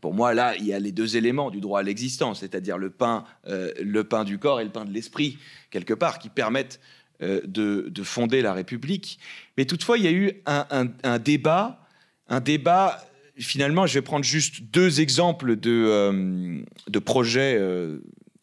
Pour 0.00 0.14
moi, 0.14 0.34
là, 0.34 0.54
il 0.56 0.64
y 0.64 0.72
a 0.72 0.78
les 0.78 0.92
deux 0.92 1.16
éléments 1.16 1.50
du 1.50 1.60
droit 1.60 1.80
à 1.80 1.82
l'existence, 1.82 2.40
c'est-à-dire 2.40 2.78
le 2.78 2.90
pain, 2.90 3.24
euh, 3.46 3.72
le 3.82 4.04
pain 4.04 4.24
du 4.24 4.38
corps 4.38 4.60
et 4.60 4.64
le 4.64 4.70
pain 4.70 4.84
de 4.84 4.92
l'esprit, 4.92 5.38
quelque 5.70 5.94
part, 5.94 6.18
qui 6.18 6.28
permettent 6.28 6.80
euh, 7.22 7.40
de, 7.44 8.02
fonder 8.02 8.42
la 8.42 8.52
République. 8.52 9.18
Mais 9.56 9.64
toutefois, 9.64 9.98
il 9.98 10.04
y 10.04 10.08
a 10.08 10.12
eu 10.12 10.32
un, 10.46 11.18
débat, 11.18 11.84
un 12.28 12.40
débat. 12.40 13.04
Finalement, 13.36 13.86
je 13.86 13.94
vais 13.94 14.02
prendre 14.02 14.24
juste 14.24 14.62
deux 14.62 15.00
exemples 15.00 15.56
de, 15.56 15.84
euh, 15.88 16.62
de 16.86 16.98
projets 16.98 17.60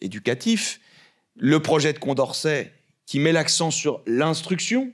éducatifs. 0.02 0.82
Le 1.38 1.62
projet 1.62 1.94
de 1.94 2.00
Condorcet, 2.00 2.74
qui 3.06 3.20
met 3.20 3.32
l'accent 3.32 3.72
sur 3.72 4.02
l'instruction, 4.08 4.92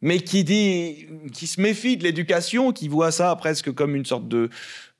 mais 0.00 0.18
qui 0.18 0.42
dit, 0.42 1.06
qui 1.32 1.46
se 1.46 1.60
méfie 1.60 1.96
de 1.96 2.02
l'éducation, 2.02 2.72
qui 2.72 2.88
voit 2.88 3.12
ça 3.12 3.34
presque 3.36 3.72
comme 3.72 3.94
une 3.94 4.04
sorte 4.04 4.26
de, 4.26 4.50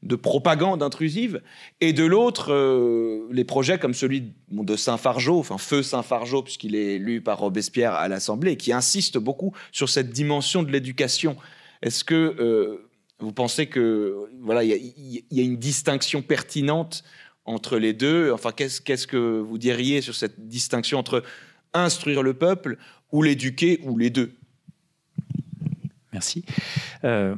de 0.03 0.17
propagande 0.17 0.83
intrusive, 0.83 1.43
et 1.81 1.93
de 1.93 2.05
l'autre, 2.05 2.53
euh, 2.53 3.29
les 3.31 3.45
projets 3.45 3.79
comme 3.79 3.95
celui 3.95 4.33
de 4.51 4.77
Saint-Fargeau, 4.77 5.39
enfin 5.39 5.59
Feu 5.59 5.83
Saint-Fargeau, 5.83 6.43
puisqu'il 6.43 6.75
est 6.75 6.99
lu 6.99 7.21
par 7.21 7.39
Robespierre 7.39 7.95
à 7.95 8.09
l'Assemblée, 8.09 8.57
qui 8.57 8.73
insiste 8.73 9.17
beaucoup 9.19 9.53
sur 9.71 9.89
cette 9.89 10.11
dimension 10.11 10.65
de 10.65 10.73
l'éducation. 10.73 11.37
Est-ce 11.83 12.03
que 12.03 12.35
euh, 12.41 12.89
vous 13.21 13.33
pensez 13.33 13.67
que 13.67 14.29
voilà, 14.41 14.65
il 14.65 15.25
y, 15.31 15.41
a 15.41 15.43
une 15.43 15.57
distinction 15.57 16.21
pertinente 16.21 17.05
entre 17.45 17.79
les 17.79 17.93
deux? 17.93 18.33
Enfin, 18.33 18.51
qu'est-ce 18.51 19.07
que 19.07 19.39
vous 19.39 19.59
diriez 19.59 20.01
sur 20.01 20.17
cette 20.17 20.49
distinction 20.49 20.99
entre 20.99 21.23
instruire 21.75 22.23
le 22.23 22.35
peuple 22.35 22.77
ou 23.13 23.23
l'éduquer 23.23 23.81
ou 23.85 23.97
les 23.97 24.11
deux? 24.11 24.35
Merci. 26.23 26.45
Euh, 27.03 27.35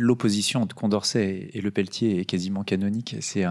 l'opposition 0.00 0.62
entre 0.62 0.74
Condorcet 0.74 1.50
et 1.52 1.60
Le 1.60 1.70
Pelletier 1.70 2.18
est 2.18 2.24
quasiment 2.24 2.64
canonique. 2.64 3.14
C'est 3.20 3.44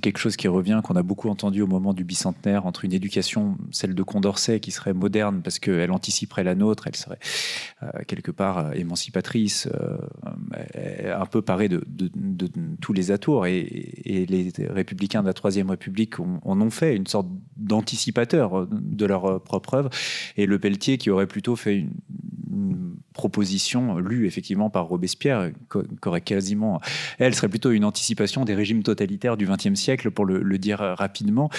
quelque 0.00 0.18
chose 0.18 0.36
qui 0.36 0.46
revient, 0.46 0.80
qu'on 0.84 0.94
a 0.94 1.02
beaucoup 1.02 1.28
entendu 1.28 1.60
au 1.60 1.66
moment 1.66 1.92
du 1.92 2.04
bicentenaire, 2.04 2.66
entre 2.66 2.84
une 2.84 2.92
éducation, 2.92 3.58
celle 3.72 3.96
de 3.96 4.02
Condorcet, 4.04 4.60
qui 4.60 4.70
serait 4.70 4.92
moderne 4.92 5.40
parce 5.42 5.58
qu'elle 5.58 5.90
anticiperait 5.90 6.44
la 6.44 6.54
nôtre, 6.54 6.86
elle 6.86 6.94
serait 6.94 7.18
euh, 7.82 7.88
quelque 8.06 8.30
part 8.30 8.58
euh, 8.58 8.72
émancipatrice, 8.74 9.68
un 11.04 11.26
peu 11.26 11.42
parée 11.42 11.68
de, 11.68 11.84
tous 12.80 12.92
les 12.92 13.10
atours. 13.10 13.46
Et, 13.46 14.26
les 14.28 14.52
républicains 14.68 15.22
de 15.22 15.26
la 15.26 15.32
Troisième 15.34 15.70
République 15.70 16.20
en 16.20 16.60
ont 16.60 16.70
fait 16.70 16.94
une 16.94 17.08
sorte 17.08 17.26
d'anticipateur 17.56 18.68
de 18.70 19.04
leur 19.04 19.42
propre 19.42 19.74
œuvre. 19.74 19.90
Et 20.36 20.46
Le 20.46 20.60
Pelletier, 20.60 20.96
qui 20.96 21.10
aurait 21.10 21.26
plutôt 21.26 21.56
fait 21.56 21.78
une 21.78 22.67
proposition 23.12 23.98
lue 23.98 24.26
effectivement 24.26 24.70
par 24.70 24.86
Robespierre, 24.86 25.50
qu'aurait 25.68 26.20
quasiment, 26.20 26.80
elle 27.18 27.34
serait 27.34 27.48
plutôt 27.48 27.70
une 27.70 27.84
anticipation 27.84 28.44
des 28.44 28.54
régimes 28.54 28.82
totalitaires 28.82 29.36
du 29.36 29.46
XXe 29.46 29.74
siècle, 29.74 30.10
pour 30.10 30.26
le, 30.26 30.58
dire 30.58 30.78
rapidement. 30.78 31.50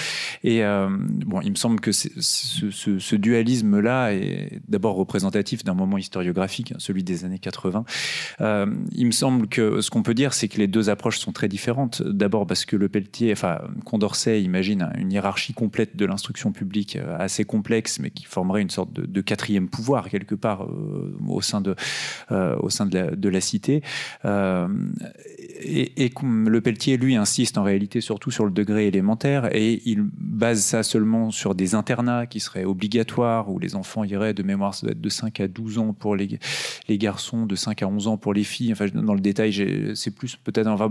Et 0.44 0.62
euh, 0.62 0.88
bon, 0.90 1.40
il 1.40 1.50
me 1.50 1.56
semble 1.56 1.80
que 1.80 1.92
ce, 1.92 3.14
dualisme-là 3.16 4.12
est 4.12 4.60
d'abord 4.68 4.96
représentatif 4.96 5.64
d'un 5.64 5.74
moment 5.74 5.96
historiographique, 5.96 6.74
celui 6.78 7.02
des 7.02 7.24
années 7.24 7.38
80. 7.38 7.84
Euh, 8.40 8.66
il 8.92 9.06
me 9.06 9.10
semble 9.10 9.48
que 9.48 9.80
ce 9.80 9.90
qu'on 9.90 10.02
peut 10.02 10.14
dire, 10.14 10.34
c'est 10.34 10.48
que 10.48 10.58
les 10.58 10.66
deux 10.66 10.90
approches 10.90 11.18
sont 11.18 11.32
très 11.32 11.48
différentes. 11.48 12.02
D'abord 12.02 12.46
parce 12.46 12.64
que 12.64 12.76
le 12.76 12.88
Pelletier, 12.88 13.32
enfin 13.32 13.60
Condorcet 13.84 14.42
imagine 14.42 14.90
une 14.98 15.12
hiérarchie 15.12 15.54
complète 15.54 15.96
de 15.96 16.04
l'instruction 16.04 16.52
publique 16.52 16.96
euh, 16.96 17.16
assez 17.18 17.44
complexe, 17.44 17.98
mais 17.98 18.10
qui 18.10 18.24
formerait 18.24 18.62
une 18.62 18.70
sorte 18.70 18.92
de, 18.92 19.20
quatrième 19.20 19.68
pouvoir 19.68 20.08
quelque 20.08 20.34
part 20.34 20.66
au 21.28 21.40
sein 21.40 21.60
de, 21.60 21.74
euh, 22.32 22.56
au 22.60 22.70
sein 22.70 22.86
de 22.86 22.98
la, 22.98 23.10
de 23.10 23.28
la 23.28 23.40
cité. 23.40 23.82
Euh, 24.24 24.68
et, 25.62 26.10
le 26.22 26.60
Pelletier, 26.60 26.96
lui, 26.96 27.16
insiste 27.16 27.58
en 27.58 27.62
réalité 27.62 28.00
surtout 28.00 28.30
sur 28.30 28.44
le 28.44 28.50
degré 28.50 28.86
élémentaire 28.86 29.54
et 29.54 29.82
il 29.84 30.02
base 30.02 30.60
ça 30.60 30.82
seulement 30.82 31.30
sur 31.30 31.54
des 31.54 31.74
internats 31.74 32.26
qui 32.26 32.40
seraient 32.40 32.64
obligatoires 32.64 33.50
où 33.50 33.58
les 33.58 33.74
enfants 33.74 34.04
iraient 34.04 34.34
de 34.34 34.42
mémoire, 34.42 34.74
ça 34.74 34.86
doit 34.86 34.92
être 34.92 35.00
de 35.00 35.08
5 35.08 35.40
à 35.40 35.48
12 35.48 35.78
ans 35.78 35.92
pour 35.92 36.16
les, 36.16 36.38
les 36.88 36.98
garçons, 36.98 37.46
de 37.46 37.54
5 37.54 37.82
à 37.82 37.88
11 37.88 38.08
ans 38.08 38.16
pour 38.16 38.34
les 38.34 38.44
filles. 38.44 38.72
Enfin, 38.72 38.86
dans 38.92 39.14
le 39.14 39.20
détail, 39.20 39.94
c'est 39.94 40.10
plus 40.10 40.36
peut-être, 40.36 40.66
enfin, 40.66 40.88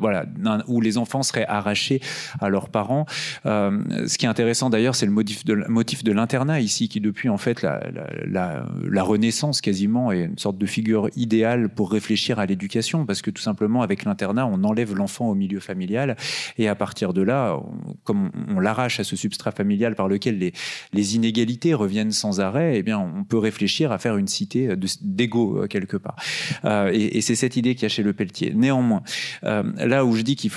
voilà, 0.00 0.26
où 0.66 0.80
les 0.80 0.98
enfants 0.98 1.22
seraient 1.22 1.46
arrachés 1.46 2.00
à 2.40 2.48
leurs 2.48 2.68
parents. 2.68 3.06
Euh, 3.46 4.06
ce 4.06 4.18
qui 4.18 4.26
est 4.26 4.28
intéressant 4.28 4.70
d'ailleurs, 4.70 4.94
c'est 4.94 5.06
le 5.06 5.12
motif 5.12 5.44
de, 5.44 5.54
motif 5.68 6.04
de 6.04 6.12
l'internat 6.12 6.60
ici, 6.60 6.88
qui 6.88 7.00
depuis 7.00 7.28
en 7.28 7.38
fait 7.38 7.62
la, 7.62 7.80
la, 8.26 8.66
la 8.82 9.02
Renaissance 9.02 9.30
quasiment 9.60 10.12
est 10.12 10.24
une 10.24 10.38
sorte 10.38 10.58
de 10.58 10.66
figure 10.66 11.08
idéale 11.16 11.68
pour 11.68 11.90
réfléchir 11.90 12.38
à 12.38 12.46
l'éducation, 12.46 13.06
parce 13.06 13.22
que 13.22 13.30
tout 13.30 13.42
simplement 13.42 13.82
avec 13.82 14.04
l'internat, 14.04 14.46
on 14.46 14.62
enlève 14.64 14.94
l'enfant 14.94 15.28
au 15.28 15.34
milieu 15.34 15.60
familial, 15.60 16.16
et 16.58 16.68
à 16.68 16.74
partir 16.74 17.12
de 17.12 17.22
là, 17.22 17.58
comme 18.04 18.30
on, 18.48 18.60
l'arrache 18.60 19.00
à 19.00 19.04
ce 19.04 19.16
substrat 19.16 19.52
familial 19.52 19.94
par 19.94 20.08
lequel 20.08 20.38
les, 20.38 20.52
les, 20.92 21.16
inégalités 21.16 21.74
reviennent 21.74 22.12
sans 22.12 22.40
arrêt, 22.40 22.76
eh 22.76 22.82
bien, 22.82 22.98
on 22.98 23.24
peut 23.24 23.38
réfléchir 23.38 23.92
à 23.92 23.98
faire 23.98 24.16
une 24.16 24.28
cité 24.28 24.68
d'ego 25.00 25.62
euh, 25.62 25.66
quelque 25.66 25.96
part. 25.96 26.16
Euh, 26.64 26.90
et, 26.92 27.20
c'est 27.20 27.34
cette 27.34 27.56
idée 27.56 27.74
qu'il 27.74 27.84
y 27.84 27.86
a 27.86 27.88
chez 27.88 28.02
Le 28.02 28.12
Pelletier. 28.12 28.52
Néanmoins, 28.54 29.02
euh, 29.44 29.62
là 29.76 30.04
où 30.04 30.14
je 30.14 30.22
dis 30.22 30.36
qu'il 30.36 30.50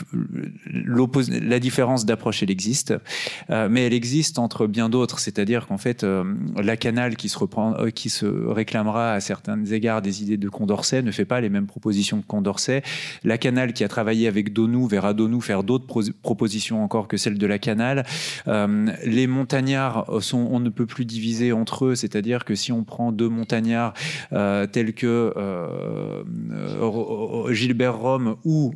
la 0.66 1.60
différence 1.60 2.06
d'approche, 2.06 2.44
elle 2.44 2.52
existe, 2.52 2.94
mais 3.50 3.86
elle 3.86 3.94
existe 3.94 4.40
entre 4.40 4.68
bien 4.68 4.90
d'autres, 4.90 5.20
c'est-à-dire 5.20 5.68
qu'en 5.68 5.78
fait, 5.78 6.06
la 6.56 6.78
canal 6.78 7.16
qui 7.16 7.30
se 7.30 7.38
reprend, 7.38 7.76
qui 7.94 8.10
se 8.10 8.26
réclamera 8.74 9.20
certains 9.20 9.64
égards 9.66 10.02
des 10.02 10.24
idées 10.24 10.38
de 10.38 10.50
Condorcet, 10.50 11.04
ne 11.04 11.12
fait 11.12 11.26
pas 11.26 11.42
les 11.42 11.50
mêmes 11.50 11.68
propositions 11.68 12.22
que 12.22 12.26
Condorcet. 12.26 12.82
La 13.24 13.38
Canal, 13.38 13.74
qui 13.74 13.84
a 13.84 13.88
travaillé 13.88 14.28
avec 14.28 14.52
Donou, 14.52 14.88
verra 14.88 15.14
Donou 15.14 15.42
faire 15.42 15.64
d'autres 15.64 15.86
propositions 16.24 16.84
encore 16.84 17.08
que 17.08 17.18
celles 17.18 17.38
de 17.38 17.46
la 17.46 17.60
Canal. 17.60 18.04
Euh, 18.48 18.92
les 19.06 19.28
montagnards 19.28 20.08
sont, 20.22 20.48
on 20.50 20.60
ne 20.60 20.70
peut 20.70 20.88
plus 20.88 21.06
diviser 21.06 21.52
entre 21.52 21.86
eux, 21.86 21.96
c'est-à-dire 21.96 22.46
que 22.46 22.56
si 22.56 22.72
on 22.72 22.84
prend 22.84 23.12
deux 23.12 23.30
montagnards 23.30 23.94
euh, 24.32 24.66
tels 24.66 24.94
que 24.94 25.32
euh, 25.38 26.24
Gilbert 27.54 27.98
Rome 28.00 28.38
ou 28.44 28.74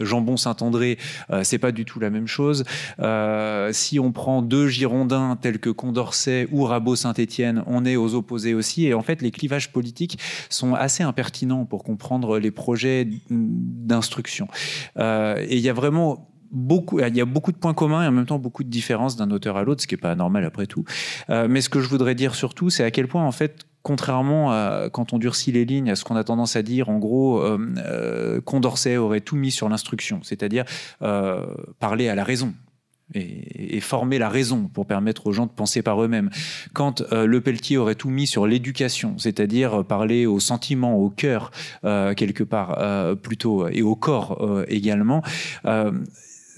Jambon 0.00 0.38
Saint-André, 0.38 0.96
c'est 1.42 1.58
pas 1.58 1.72
du 1.72 1.84
tout 1.84 2.00
la 2.00 2.08
même 2.08 2.26
chose. 2.26 2.64
si 3.72 4.00
on 4.00 4.12
prend 4.12 4.40
deux 4.40 4.68
Girondins 4.68 5.36
tels 5.40 5.58
que 5.58 5.70
Condorcet 5.70 6.48
ou 6.50 6.64
Rabot-Saint-Étienne, 6.64 7.62
on 7.66 7.84
est 7.84 7.96
aux 7.96 8.14
opposés 8.14 8.53
aussi. 8.54 8.86
Et 8.86 8.94
en 8.94 9.02
fait, 9.02 9.22
les 9.22 9.30
clivages 9.30 9.72
politiques 9.72 10.18
sont 10.48 10.74
assez 10.74 11.02
impertinents 11.02 11.64
pour 11.64 11.84
comprendre 11.84 12.38
les 12.38 12.50
projets 12.50 13.08
d'instruction. 13.30 14.48
et 14.98 15.56
il 15.56 15.60
y 15.60 15.68
a 15.68 15.72
vraiment 15.72 16.28
beaucoup, 16.54 17.00
il 17.00 17.16
y 17.16 17.20
a 17.20 17.24
beaucoup 17.24 17.52
de 17.52 17.56
points 17.56 17.74
communs 17.74 18.04
et 18.04 18.06
en 18.06 18.12
même 18.12 18.26
temps 18.26 18.38
beaucoup 18.38 18.64
de 18.64 18.70
différences 18.70 19.16
d'un 19.16 19.30
auteur 19.30 19.56
à 19.56 19.64
l'autre, 19.64 19.82
ce 19.82 19.86
qui 19.86 19.94
n'est 19.94 20.00
pas 20.00 20.14
normal 20.14 20.44
après 20.44 20.66
tout. 20.66 20.84
Euh, 21.28 21.46
mais 21.50 21.60
ce 21.60 21.68
que 21.68 21.80
je 21.80 21.88
voudrais 21.88 22.14
dire 22.14 22.34
surtout, 22.34 22.70
c'est 22.70 22.84
à 22.84 22.90
quel 22.90 23.08
point, 23.08 23.24
en 23.24 23.32
fait, 23.32 23.66
contrairement 23.82 24.52
à 24.52 24.88
quand 24.90 25.12
on 25.12 25.18
durcit 25.18 25.52
les 25.52 25.64
lignes, 25.64 25.90
à 25.90 25.96
ce 25.96 26.04
qu'on 26.04 26.16
a 26.16 26.24
tendance 26.24 26.56
à 26.56 26.62
dire, 26.62 26.88
en 26.88 26.98
gros, 26.98 27.40
euh, 27.40 27.58
euh, 27.78 28.40
Condorcet 28.40 28.96
aurait 28.96 29.20
tout 29.20 29.36
mis 29.36 29.50
sur 29.50 29.68
l'instruction, 29.68 30.20
c'est-à-dire 30.22 30.64
parler 31.80 32.08
à 32.08 32.14
la 32.14 32.24
raison, 32.24 32.54
et, 33.12 33.80
former 33.80 34.18
la 34.18 34.28
raison 34.28 34.70
pour 34.72 34.86
permettre 34.86 35.26
aux 35.26 35.32
gens 35.32 35.46
de 35.46 35.50
penser 35.50 35.82
par 35.82 36.02
eux-mêmes. 36.02 36.30
Quand 36.72 37.02
Le 37.12 37.40
Pelletier 37.40 37.76
aurait 37.76 37.94
tout 37.94 38.08
mis 38.08 38.26
sur 38.26 38.46
l'éducation, 38.46 39.18
c'est-à-dire 39.18 39.84
parler 39.84 40.26
au 40.26 40.40
sentiment, 40.40 40.96
au 40.96 41.10
cœur, 41.10 41.50
quelque 41.82 42.44
part, 42.44 43.16
plutôt, 43.16 43.68
et 43.68 43.82
au 43.82 43.94
corps 43.94 44.64
également, 44.68 45.22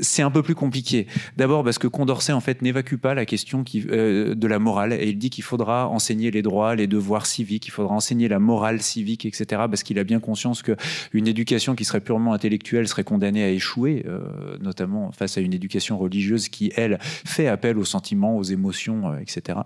c'est 0.00 0.22
un 0.22 0.30
peu 0.30 0.42
plus 0.42 0.54
compliqué. 0.54 1.06
D'abord 1.36 1.64
parce 1.64 1.78
que 1.78 1.86
Condorcet 1.86 2.32
en 2.32 2.40
fait 2.40 2.62
n'évacue 2.62 2.96
pas 2.96 3.14
la 3.14 3.26
question 3.26 3.64
euh, 3.74 4.34
de 4.34 4.46
la 4.46 4.58
morale 4.58 4.92
et 4.92 5.08
il 5.08 5.18
dit 5.18 5.30
qu'il 5.30 5.44
faudra 5.44 5.88
enseigner 5.88 6.30
les 6.30 6.42
droits, 6.42 6.74
les 6.74 6.86
devoirs 6.86 7.26
civiques, 7.26 7.66
il 7.66 7.70
faudra 7.70 7.94
enseigner 7.94 8.28
la 8.28 8.38
morale 8.38 8.82
civique, 8.82 9.26
etc. 9.26 9.44
Parce 9.68 9.82
qu'il 9.82 9.98
a 9.98 10.04
bien 10.04 10.20
conscience 10.20 10.62
que 10.62 10.76
une 11.12 11.26
éducation 11.26 11.74
qui 11.74 11.84
serait 11.84 12.00
purement 12.00 12.32
intellectuelle 12.32 12.88
serait 12.88 13.04
condamnée 13.04 13.42
à 13.42 13.50
échouer, 13.50 14.04
euh, 14.06 14.58
notamment 14.60 15.12
face 15.12 15.38
à 15.38 15.40
une 15.40 15.54
éducation 15.54 15.98
religieuse 15.98 16.48
qui 16.48 16.72
elle 16.76 16.98
fait 17.00 17.48
appel 17.48 17.78
aux 17.78 17.84
sentiments, 17.84 18.36
aux 18.36 18.42
émotions, 18.42 19.12
euh, 19.12 19.18
etc. 19.18 19.60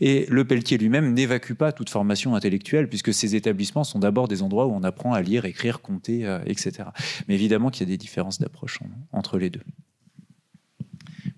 Et 0.00 0.26
Le 0.28 0.44
Pelletier 0.44 0.78
lui-même 0.78 1.12
n'évacue 1.12 1.54
pas 1.54 1.72
toute 1.72 1.90
formation 1.90 2.34
intellectuelle 2.34 2.88
puisque 2.88 3.12
ces 3.12 3.34
établissements 3.36 3.84
sont 3.84 3.98
d'abord 3.98 4.28
des 4.28 4.42
endroits 4.42 4.66
où 4.66 4.72
on 4.72 4.82
apprend 4.82 5.12
à 5.12 5.22
lire, 5.22 5.44
écrire, 5.44 5.80
compter, 5.80 6.24
etc. 6.46 6.88
Mais 7.28 7.34
évidemment 7.34 7.70
qu'il 7.70 7.86
y 7.86 7.90
a 7.90 7.92
des 7.92 7.98
différences 7.98 8.38
d'approche 8.38 8.78
entre 9.12 9.38
les 9.38 9.50
deux. 9.50 9.60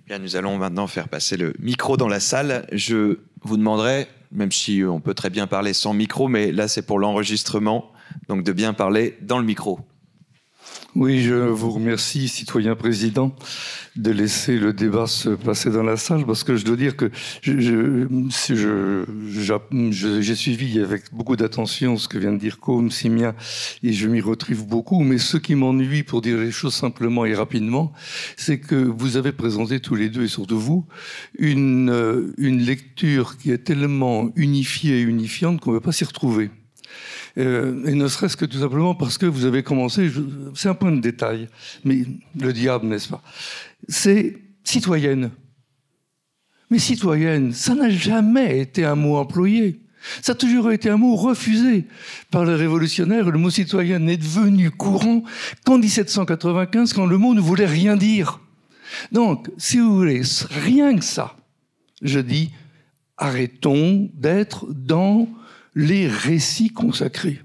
Bien, 0.06 0.20
nous 0.20 0.36
allons 0.36 0.56
maintenant 0.56 0.86
faire 0.86 1.08
passer 1.08 1.36
le 1.36 1.52
micro 1.58 1.96
dans 1.96 2.06
la 2.06 2.20
salle. 2.20 2.64
Je 2.70 3.18
vous 3.42 3.56
demanderai, 3.56 4.06
même 4.30 4.52
si 4.52 4.84
on 4.84 5.00
peut 5.00 5.14
très 5.14 5.30
bien 5.30 5.48
parler 5.48 5.72
sans 5.72 5.94
micro, 5.94 6.28
mais 6.28 6.52
là 6.52 6.68
c'est 6.68 6.82
pour 6.82 7.00
l'enregistrement, 7.00 7.90
donc 8.28 8.44
de 8.44 8.52
bien 8.52 8.72
parler 8.72 9.18
dans 9.22 9.40
le 9.40 9.44
micro. 9.44 9.80
Oui, 10.98 11.20
je 11.20 11.34
vous 11.34 11.72
remercie, 11.72 12.26
citoyen 12.26 12.74
président, 12.74 13.36
de 13.96 14.10
laisser 14.10 14.56
le 14.56 14.72
débat 14.72 15.06
se 15.06 15.28
passer 15.28 15.70
dans 15.70 15.82
la 15.82 15.98
salle, 15.98 16.24
parce 16.24 16.42
que 16.42 16.56
je 16.56 16.64
dois 16.64 16.76
dire 16.76 16.96
que 16.96 17.10
j'ai 17.42 17.60
je, 17.60 18.06
suivi 20.32 20.80
avec 20.80 21.12
beaucoup 21.12 21.36
d'attention 21.36 21.98
ce 21.98 22.08
que 22.08 22.16
vient 22.16 22.32
de 22.32 22.38
dire 22.38 22.58
Combe, 22.58 22.90
Simien, 22.90 23.34
et 23.82 23.92
je 23.92 24.08
m'y 24.08 24.22
retrouve 24.22 24.66
beaucoup, 24.66 25.02
mais 25.02 25.18
ce 25.18 25.36
qui 25.36 25.54
m'ennuie, 25.54 26.02
pour 26.02 26.22
dire 26.22 26.38
les 26.38 26.50
choses 26.50 26.72
simplement 26.72 27.26
et 27.26 27.34
rapidement, 27.34 27.92
c'est 28.38 28.58
que 28.58 28.76
vous 28.76 29.18
avez 29.18 29.32
présenté 29.32 29.80
tous 29.80 29.96
les 29.96 30.08
deux, 30.08 30.22
et 30.22 30.28
surtout 30.28 30.58
vous, 30.58 30.86
une, 31.38 32.32
une 32.38 32.62
lecture 32.62 33.36
qui 33.36 33.50
est 33.50 33.64
tellement 33.64 34.30
unifiée 34.34 35.00
et 35.00 35.02
unifiante 35.02 35.60
qu'on 35.60 35.72
ne 35.72 35.76
peut 35.76 35.84
pas 35.84 35.92
s'y 35.92 36.04
retrouver. 36.04 36.48
Euh, 37.38 37.84
et 37.86 37.94
ne 37.94 38.08
serait-ce 38.08 38.36
que 38.36 38.46
tout 38.46 38.60
simplement 38.60 38.94
parce 38.94 39.18
que 39.18 39.26
vous 39.26 39.44
avez 39.44 39.62
commencé, 39.62 40.10
c'est 40.54 40.68
un 40.68 40.74
point 40.74 40.92
de 40.92 41.00
détail, 41.00 41.48
mais 41.84 42.04
le 42.38 42.52
diable, 42.52 42.86
n'est-ce 42.86 43.08
pas? 43.08 43.22
C'est 43.88 44.38
citoyenne. 44.64 45.30
Mais 46.70 46.78
citoyenne, 46.78 47.52
ça 47.52 47.74
n'a 47.74 47.90
jamais 47.90 48.60
été 48.60 48.84
un 48.84 48.94
mot 48.94 49.16
employé. 49.16 49.80
Ça 50.22 50.32
a 50.32 50.34
toujours 50.34 50.72
été 50.72 50.88
un 50.88 50.96
mot 50.96 51.14
refusé 51.14 51.86
par 52.30 52.44
les 52.44 52.54
révolutionnaires. 52.54 53.30
Le 53.30 53.38
mot 53.38 53.50
citoyen 53.50 53.98
n'est 53.98 54.16
devenu 54.16 54.70
courant 54.70 55.22
qu'en 55.64 55.78
1795, 55.78 56.92
quand 56.92 57.06
le 57.06 57.18
mot 57.18 57.34
ne 57.34 57.40
voulait 57.40 57.66
rien 57.66 57.96
dire. 57.96 58.40
Donc, 59.12 59.50
si 59.58 59.78
vous 59.78 59.94
voulez, 59.96 60.22
rien 60.50 60.96
que 60.96 61.04
ça, 61.04 61.36
je 62.02 62.20
dis, 62.20 62.50
arrêtons 63.16 64.08
d'être 64.14 64.66
dans 64.72 65.28
les 65.76 66.08
récits 66.08 66.70
consacrés. 66.70 67.40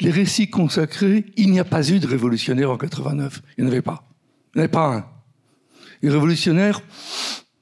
Les 0.00 0.10
récits 0.10 0.50
consacrés, 0.50 1.24
il 1.36 1.50
n'y 1.50 1.60
a 1.60 1.64
pas 1.64 1.88
eu 1.88 2.00
de 2.00 2.06
révolutionnaire 2.06 2.70
en 2.70 2.76
89. 2.76 3.40
Il 3.56 3.64
n'y 3.64 3.70
en 3.70 3.72
avait 3.72 3.82
pas. 3.82 4.06
Il 4.54 4.58
n'y 4.58 4.60
en 4.60 4.64
avait 4.64 4.70
pas 4.72 4.94
un. 4.94 5.06
Les 6.02 6.10
révolutionnaires, 6.10 6.82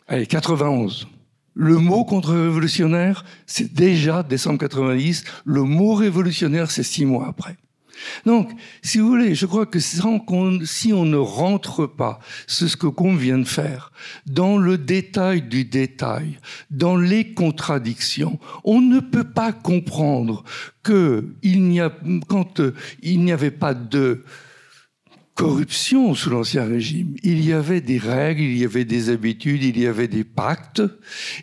allez, 0.09 0.27
91. 0.27 1.07
Le 1.55 1.77
mot 1.77 2.05
contre-révolutionnaire, 2.05 3.25
c'est 3.47 3.73
déjà 3.73 4.23
décembre 4.23 4.59
90. 4.59 5.25
Le 5.45 5.63
mot 5.63 5.95
révolutionnaire, 5.95 6.71
c'est 6.71 6.83
six 6.83 7.05
mois 7.05 7.29
après. 7.29 7.57
Donc, 8.27 8.51
si 8.83 8.99
vous 8.99 9.09
voulez, 9.09 9.35
je 9.35 9.47
crois 9.47 9.67
que 9.67 9.79
si 9.79 10.03
on 10.93 11.05
ne 11.05 11.17
rentre 11.17 11.87
pas, 11.87 12.21
c'est 12.47 12.69
ce 12.69 12.77
que 12.77 12.87
qu'on 12.87 13.15
vient 13.15 13.39
de 13.39 13.45
faire, 13.45 13.93
dans 14.27 14.59
le 14.59 14.79
détail 14.79 15.43
du 15.43 15.65
détail, 15.65 16.39
dans 16.71 16.97
les 16.97 17.33
contradictions, 17.35 18.39
on 18.65 18.81
ne 18.81 19.01
peut 19.01 19.31
pas 19.31 19.53
comprendre 19.53 20.45
que 20.83 21.35
il 21.43 21.63
n'y 21.65 21.81
a, 21.81 21.93
quand 22.29 22.61
euh, 22.61 22.75
il 23.03 23.21
n'y 23.21 23.33
avait 23.33 23.51
pas 23.51 23.75
de 23.75 24.25
corruption 25.43 26.15
sous 26.15 26.31
l'Ancien 26.31 26.65
Régime. 26.65 27.17
Il 27.25 27.45
y 27.45 27.53
avait 27.53 27.81
des 27.81 27.99
règles, 27.99 28.43
il 28.43 28.59
y 28.59 28.65
avait 28.65 28.85
des 28.85 29.11
habitudes, 29.11 29.65
il 29.65 29.77
y 29.77 29.89
avait 29.89 30.07
des 30.07 30.23
pactes, 30.23 30.83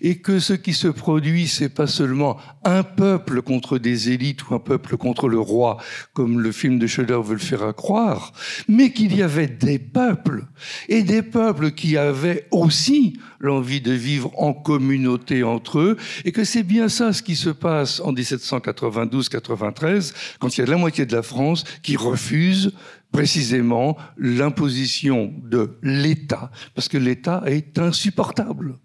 et 0.01 0.19
que 0.19 0.39
ce 0.39 0.53
qui 0.53 0.73
se 0.73 0.87
produit, 0.87 1.47
c'est 1.47 1.67
pas 1.67 1.87
seulement 1.87 2.37
un 2.63 2.83
peuple 2.83 3.41
contre 3.41 3.77
des 3.77 4.11
élites 4.11 4.47
ou 4.47 4.55
un 4.55 4.59
peuple 4.59 4.95
contre 4.95 5.27
le 5.27 5.39
roi, 5.39 5.77
comme 6.13 6.39
le 6.39 6.53
film 6.53 6.79
de 6.79 6.87
Schiller 6.87 7.19
veut 7.21 7.33
le 7.33 7.39
faire 7.39 7.75
croire, 7.75 8.31
mais 8.69 8.93
qu'il 8.93 9.15
y 9.15 9.21
avait 9.21 9.47
des 9.47 9.79
peuples, 9.79 10.45
et 10.87 11.03
des 11.03 11.21
peuples 11.21 11.71
qui 11.71 11.97
avaient 11.97 12.47
aussi 12.51 13.19
l'envie 13.41 13.81
de 13.81 13.91
vivre 13.91 14.31
en 14.37 14.53
communauté 14.53 15.43
entre 15.43 15.79
eux, 15.79 15.97
et 16.23 16.31
que 16.31 16.45
c'est 16.45 16.63
bien 16.63 16.87
ça 16.87 17.11
ce 17.11 17.21
qui 17.21 17.35
se 17.35 17.49
passe 17.49 17.99
en 17.99 18.13
1792-93, 18.13 20.13
quand 20.39 20.57
il 20.57 20.61
y 20.61 20.63
a 20.63 20.67
la 20.67 20.77
moitié 20.77 21.05
de 21.05 21.15
la 21.15 21.23
France 21.23 21.65
qui 21.83 21.97
refuse 21.97 22.71
précisément 23.11 23.97
l'imposition 24.17 25.33
de 25.43 25.77
l'État, 25.81 26.51
parce 26.75 26.87
que 26.87 26.97
l'État 26.97 27.43
est 27.45 27.79
insupportable. 27.79 28.77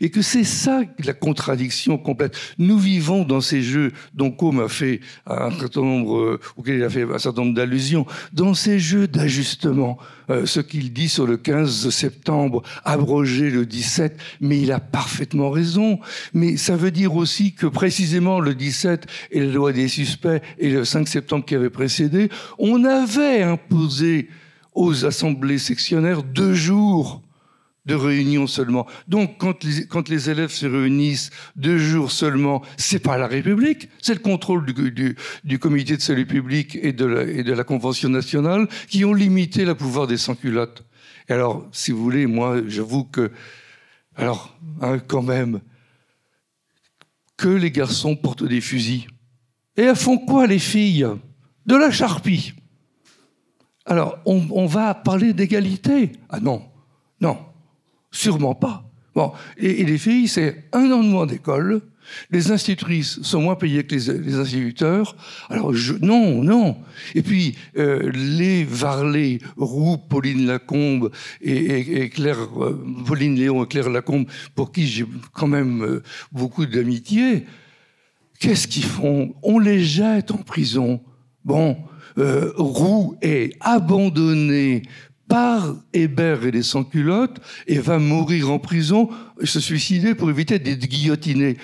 Et 0.00 0.10
que 0.10 0.22
c'est 0.22 0.44
ça 0.44 0.82
la 1.04 1.12
contradiction 1.12 1.98
complète. 1.98 2.36
Nous 2.58 2.78
vivons 2.78 3.24
dans 3.24 3.40
ces 3.40 3.62
jeux 3.62 3.92
dont 4.14 4.30
Com 4.30 4.60
a 4.60 4.68
fait 4.68 5.00
un 5.26 5.50
certain 5.50 5.82
nombre, 5.82 6.18
euh, 6.18 6.40
auquel 6.56 6.76
il 6.76 6.84
a 6.84 6.90
fait 6.90 7.02
un 7.02 7.18
certain 7.18 7.42
nombre 7.42 7.54
d'allusions, 7.54 8.06
dans 8.32 8.54
ces 8.54 8.78
jeux 8.78 9.06
d'ajustement. 9.06 9.98
Euh, 10.30 10.46
ce 10.46 10.60
qu'il 10.60 10.92
dit 10.92 11.08
sur 11.08 11.26
le 11.26 11.36
15 11.36 11.90
septembre, 11.90 12.62
abroger 12.84 13.50
le 13.50 13.66
17, 13.66 14.16
mais 14.40 14.60
il 14.60 14.70
a 14.70 14.78
parfaitement 14.78 15.50
raison. 15.50 15.98
Mais 16.34 16.56
ça 16.56 16.76
veut 16.76 16.92
dire 16.92 17.16
aussi 17.16 17.52
que 17.52 17.66
précisément 17.66 18.38
le 18.38 18.54
17 18.54 19.06
et 19.32 19.40
la 19.40 19.52
loi 19.52 19.72
des 19.72 19.88
suspects 19.88 20.40
et 20.58 20.70
le 20.70 20.84
5 20.84 21.08
septembre 21.08 21.44
qui 21.44 21.56
avait 21.56 21.70
précédé, 21.70 22.28
on 22.58 22.84
avait 22.84 23.42
imposé 23.42 24.28
aux 24.74 25.04
assemblées 25.04 25.58
sectionnaires 25.58 26.22
deux 26.22 26.54
jours 26.54 27.22
de 27.86 27.94
réunion 27.94 28.46
seulement. 28.46 28.86
Donc, 29.08 29.38
quand 29.38 30.08
les, 30.08 30.30
élèves 30.30 30.50
se 30.50 30.66
réunissent 30.66 31.30
deux 31.56 31.78
jours 31.78 32.12
seulement, 32.12 32.62
c'est 32.76 32.98
pas 32.98 33.16
la 33.16 33.26
République, 33.26 33.88
c'est 34.00 34.14
le 34.14 34.20
contrôle 34.20 34.66
du, 34.66 35.16
du, 35.44 35.58
comité 35.58 35.96
de 35.96 36.02
salut 36.02 36.26
public 36.26 36.78
et 36.80 36.92
de, 36.92 37.06
la, 37.06 37.64
Convention 37.64 38.08
nationale 38.08 38.68
qui 38.88 39.04
ont 39.04 39.14
limité 39.14 39.64
le 39.64 39.74
pouvoir 39.74 40.06
des 40.06 40.16
sans-culottes. 40.16 40.84
Et 41.28 41.32
alors, 41.32 41.68
si 41.72 41.92
vous 41.92 42.02
voulez, 42.02 42.26
moi, 42.26 42.60
j'avoue 42.66 43.04
que, 43.04 43.30
alors, 44.16 44.56
hein, 44.80 44.98
quand 44.98 45.22
même, 45.22 45.60
que 47.36 47.48
les 47.48 47.70
garçons 47.70 48.16
portent 48.16 48.44
des 48.44 48.60
fusils. 48.60 49.06
Et 49.76 49.82
elles 49.82 49.96
font 49.96 50.18
quoi, 50.18 50.46
les 50.46 50.58
filles? 50.58 51.06
De 51.64 51.76
la 51.76 51.90
charpie. 51.90 52.54
Alors, 53.86 54.18
on 54.26 54.66
va 54.66 54.94
parler 54.94 55.32
d'égalité? 55.32 56.12
Ah 56.28 56.40
non, 56.40 56.62
non. 57.20 57.38
Sûrement 58.10 58.54
pas. 58.54 58.84
Bon, 59.14 59.32
et, 59.56 59.84
les 59.84 59.98
filles, 59.98 60.28
c'est 60.28 60.64
un 60.72 60.90
an 60.90 61.02
de 61.02 61.08
moins 61.08 61.26
d'école. 61.26 61.80
Les 62.30 62.50
institutrices 62.50 63.22
sont 63.22 63.40
moins 63.40 63.54
payées 63.54 63.84
que 63.84 63.94
les, 63.94 64.34
instituteurs. 64.34 65.16
Alors, 65.48 65.72
non, 66.00 66.42
non. 66.42 66.76
Et 67.14 67.22
puis, 67.22 67.56
euh, 67.76 68.10
les 68.12 68.64
Varley, 68.64 69.38
Roux, 69.56 69.96
Pauline 69.96 70.46
Lacombe 70.46 71.10
et, 71.40 72.08
Claire, 72.08 72.48
euh, 72.60 72.84
Pauline 73.06 73.36
Léon 73.36 73.64
et 73.64 73.68
Claire 73.68 73.90
Lacombe, 73.90 74.26
pour 74.54 74.72
qui 74.72 74.86
j'ai 74.86 75.06
quand 75.32 75.46
même 75.46 75.82
euh, 75.82 76.02
beaucoup 76.32 76.66
d'amitié, 76.66 77.46
qu'est-ce 78.40 78.66
qu'ils 78.66 78.84
font? 78.84 79.34
On 79.42 79.58
les 79.58 79.84
jette 79.84 80.30
en 80.32 80.38
prison. 80.38 81.00
Bon, 81.44 81.76
Roux 82.16 83.16
est 83.22 83.56
abandonné 83.60 84.82
par 85.30 85.76
Hébert 85.94 86.44
et 86.44 86.50
les 86.50 86.64
sans-culottes 86.64 87.38
et 87.68 87.78
va 87.78 88.00
mourir 88.00 88.50
en 88.50 88.58
prison, 88.58 89.08
se 89.44 89.60
suicider 89.60 90.16
pour 90.16 90.28
éviter 90.28 90.58
d'être 90.58 90.86
guillotiné. 90.86 91.56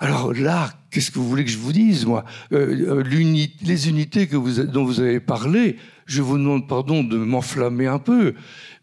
Alors 0.00 0.34
là, 0.34 0.72
qu'est-ce 0.90 1.12
que 1.12 1.20
vous 1.20 1.28
voulez 1.28 1.44
que 1.44 1.50
je 1.50 1.58
vous 1.58 1.72
dise, 1.72 2.04
moi? 2.06 2.24
Euh, 2.52 3.02
euh, 3.04 3.44
Les 3.62 3.88
unités 3.88 4.26
que 4.26 4.36
vous, 4.36 4.64
dont 4.64 4.84
vous 4.84 4.98
avez 4.98 5.20
parlé, 5.20 5.76
je 6.06 6.22
vous 6.22 6.36
demande 6.36 6.66
pardon 6.66 7.04
de 7.04 7.16
m'enflammer 7.16 7.86
un 7.86 8.00
peu, 8.00 8.34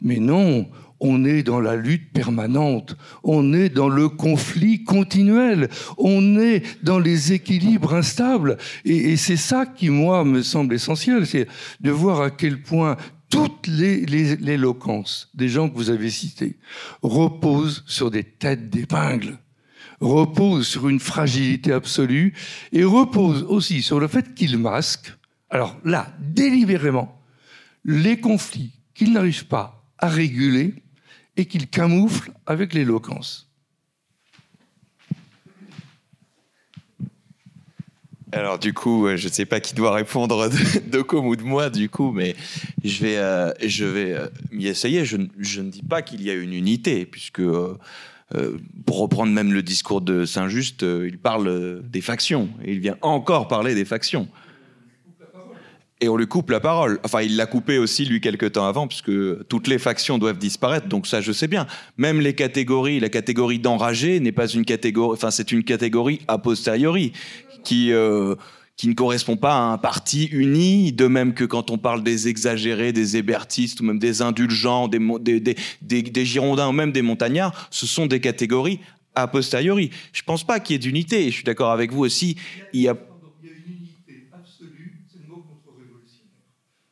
mais 0.02 0.18
non, 0.18 0.70
on 1.02 1.26
est 1.26 1.44
dans 1.44 1.60
la 1.60 1.76
lutte 1.76 2.14
permanente, 2.14 2.96
on 3.24 3.52
est 3.54 3.70
dans 3.70 3.90
le 3.90 4.08
conflit 4.08 4.86
continuel, 4.86 5.68
on 5.98 6.40
est 6.40 6.64
dans 6.84 7.00
les 7.00 7.34
équilibres 7.34 7.94
instables. 7.96 8.58
Et, 8.86 9.12
et 9.12 9.18
c'est 9.18 9.36
ça 9.36 9.66
qui, 9.66 9.90
moi, 9.90 10.24
me 10.24 10.42
semble 10.42 10.74
essentiel, 10.74 11.28
c'est 11.28 11.48
de 11.82 11.92
voir 11.92 12.22
à 12.22 12.30
quel 12.30 12.62
point 12.62 12.96
toute 13.32 13.66
l'éloquence 13.68 15.30
des 15.34 15.50
gens 15.50 15.70
que 15.70 15.76
vous 15.76 15.90
avez 15.90 16.12
cités 16.12 16.60
repose 17.02 17.84
sur 17.88 18.12
des 18.12 18.24
têtes 18.24 18.70
d'épingle, 18.70 19.40
repose 20.00 20.68
sur 20.68 20.90
une 20.90 21.00
fragilité 21.00 21.72
absolue 21.74 22.34
et 22.72 22.84
repose 22.84 23.44
aussi 23.44 23.82
sur 23.82 24.00
le 24.00 24.08
fait 24.08 24.36
qu'ils 24.36 24.58
masquent, 24.58 25.14
alors 25.50 25.78
là, 25.84 26.14
délibérément, 26.20 27.20
les 27.84 28.20
conflits 28.20 28.74
qu'ils 28.94 29.14
n'arrivent 29.14 29.48
pas 29.48 29.84
à 29.98 30.08
réguler 30.08 30.76
et 31.38 31.46
qu'ils 31.46 31.68
camouflent 31.68 32.32
avec 32.46 32.74
l'éloquence. 32.74 33.51
Alors 38.34 38.60
du 38.60 38.74
coup, 38.74 39.08
je 39.16 39.28
ne 39.28 39.32
sais 39.32 39.46
pas 39.46 39.60
qui 39.60 39.76
doit 39.76 39.94
répondre 39.94 40.50
de, 40.88 41.02
Com 41.02 41.28
ou 41.28 41.36
de 41.36 41.44
moi 41.44 41.70
du 41.70 41.90
coup, 41.90 42.12
mais 42.12 42.36
je 42.84 43.02
vais, 43.02 43.18
euh, 43.18 43.52
je 43.66 43.86
vais 43.86 44.14
euh, 44.14 44.28
m'y 44.52 44.68
essayer. 44.68 45.04
Je, 45.04 45.18
ne 45.18 45.70
dis 45.70 45.84
pas 45.84 46.02
qu'il 46.02 46.22
y 46.24 46.30
a 46.30 46.34
une 46.34 46.54
unité, 46.54 47.06
puisque 47.06 47.42
euh, 47.42 47.78
pour 48.86 49.00
reprendre 49.00 49.34
même 49.34 49.52
le 49.52 49.62
discours 49.62 50.00
de 50.00 50.26
Saint-Just, 50.26 50.84
il 50.84 51.18
parle 51.18 51.82
des 51.84 52.02
factions, 52.02 52.50
et 52.64 52.72
il 52.72 52.80
vient 52.80 52.98
encore 53.02 53.50
parler 53.50 53.76
des 53.76 53.86
factions. 53.86 54.30
Et 56.04 56.10
on 56.10 56.18
lui 56.18 56.26
coupe 56.26 56.50
la 56.50 56.60
parole. 56.60 57.00
Enfin, 57.04 57.22
il 57.22 57.36
l'a 57.36 57.46
coupé 57.46 57.78
aussi, 57.78 58.06
lui, 58.06 58.22
quelques 58.22 58.54
temps 58.54 58.66
avant, 58.66 58.88
puisque 58.88 59.12
toutes 59.48 59.68
les 59.68 59.78
factions 59.78 60.18
doivent 60.18 60.40
disparaître. 60.40 60.88
Donc 60.88 61.06
ça, 61.06 61.22
je 61.22 61.32
sais 61.32 61.48
bien. 61.48 61.68
Même 61.98 62.22
les 62.22 62.34
catégories, 62.34 63.00
la 63.00 63.10
catégorie 63.10 63.60
d'enragé 63.60 64.20
n'est 64.20 64.32
pas 64.32 64.48
une 64.48 64.66
catégorie... 64.66 65.14
Enfin, 65.14 65.30
c'est 65.30 65.52
une 65.52 65.64
catégorie 65.64 66.22
a 66.28 66.40
posteriori 66.40 67.14
qui 67.64 67.92
euh, 67.92 68.36
qui 68.82 68.88
ne 68.88 68.94
correspond 68.96 69.38
pas 69.38 69.54
à 69.54 69.60
un 69.60 69.78
parti 69.78 70.26
uni, 70.32 70.92
de 70.92 71.06
même 71.06 71.36
que 71.36 71.44
quand 71.44 71.70
on 71.70 71.78
parle 71.78 72.02
des 72.02 72.28
exagérés, 72.28 72.92
des 72.92 73.16
hébertistes 73.16 73.80
ou 73.80 73.84
même 73.84 74.00
des 74.00 74.24
indulgents, 74.24 74.88
des, 74.88 75.00
des, 75.20 75.56
des, 75.82 76.02
des, 76.02 76.26
Girondins 76.26 76.70
ou 76.70 76.72
même 76.72 76.92
des 76.92 77.04
montagnards, 77.04 77.68
ce 77.70 77.86
sont 77.86 78.08
des 78.08 78.20
catégories 78.20 78.80
a 79.14 79.28
posteriori. 79.28 79.92
Je 80.14 80.22
ne 80.22 80.26
pense 80.26 80.44
pas 80.44 80.60
qu'il 80.60 80.74
y 80.74 80.76
ait 80.76 80.80
d'unité, 80.80 81.26
je 81.26 81.36
suis 81.36 81.44
d'accord 81.44 81.72
avec 81.72 81.92
vous 81.92 82.02
aussi. 82.02 82.38
Il 82.74 82.82
y 82.82 82.88
a, 82.88 82.96
il 83.44 83.50
y 83.50 83.52
a 83.52 83.56
une 83.56 83.74
unité 83.74 84.30
absolue, 84.34 85.06
c'est 85.08 85.20
le 85.20 85.28
mot 85.28 85.44
contre-révolutionnaire. 85.44 86.32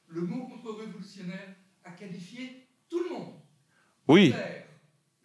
Le 0.10 0.22
mot 0.22 0.48
contre-révolutionnaire 0.48 1.56
a 1.84 1.92
qualifié 1.92 2.68
tout 2.90 3.00
le 3.04 3.10
monde. 3.10 3.34
Oui. 4.08 4.34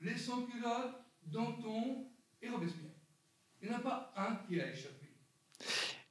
Les 0.01 0.17
sans-culottes, 0.17 1.05
Danton 1.27 2.07
et 2.41 2.49
Robespierre. 2.49 2.91
Il 3.61 3.69
n'y 3.69 3.75
en 3.75 3.79
a 3.79 3.81
pas 3.81 4.13
un 4.17 4.37
qui 4.47 4.61
a 4.61 4.71
échappé. 4.73 4.94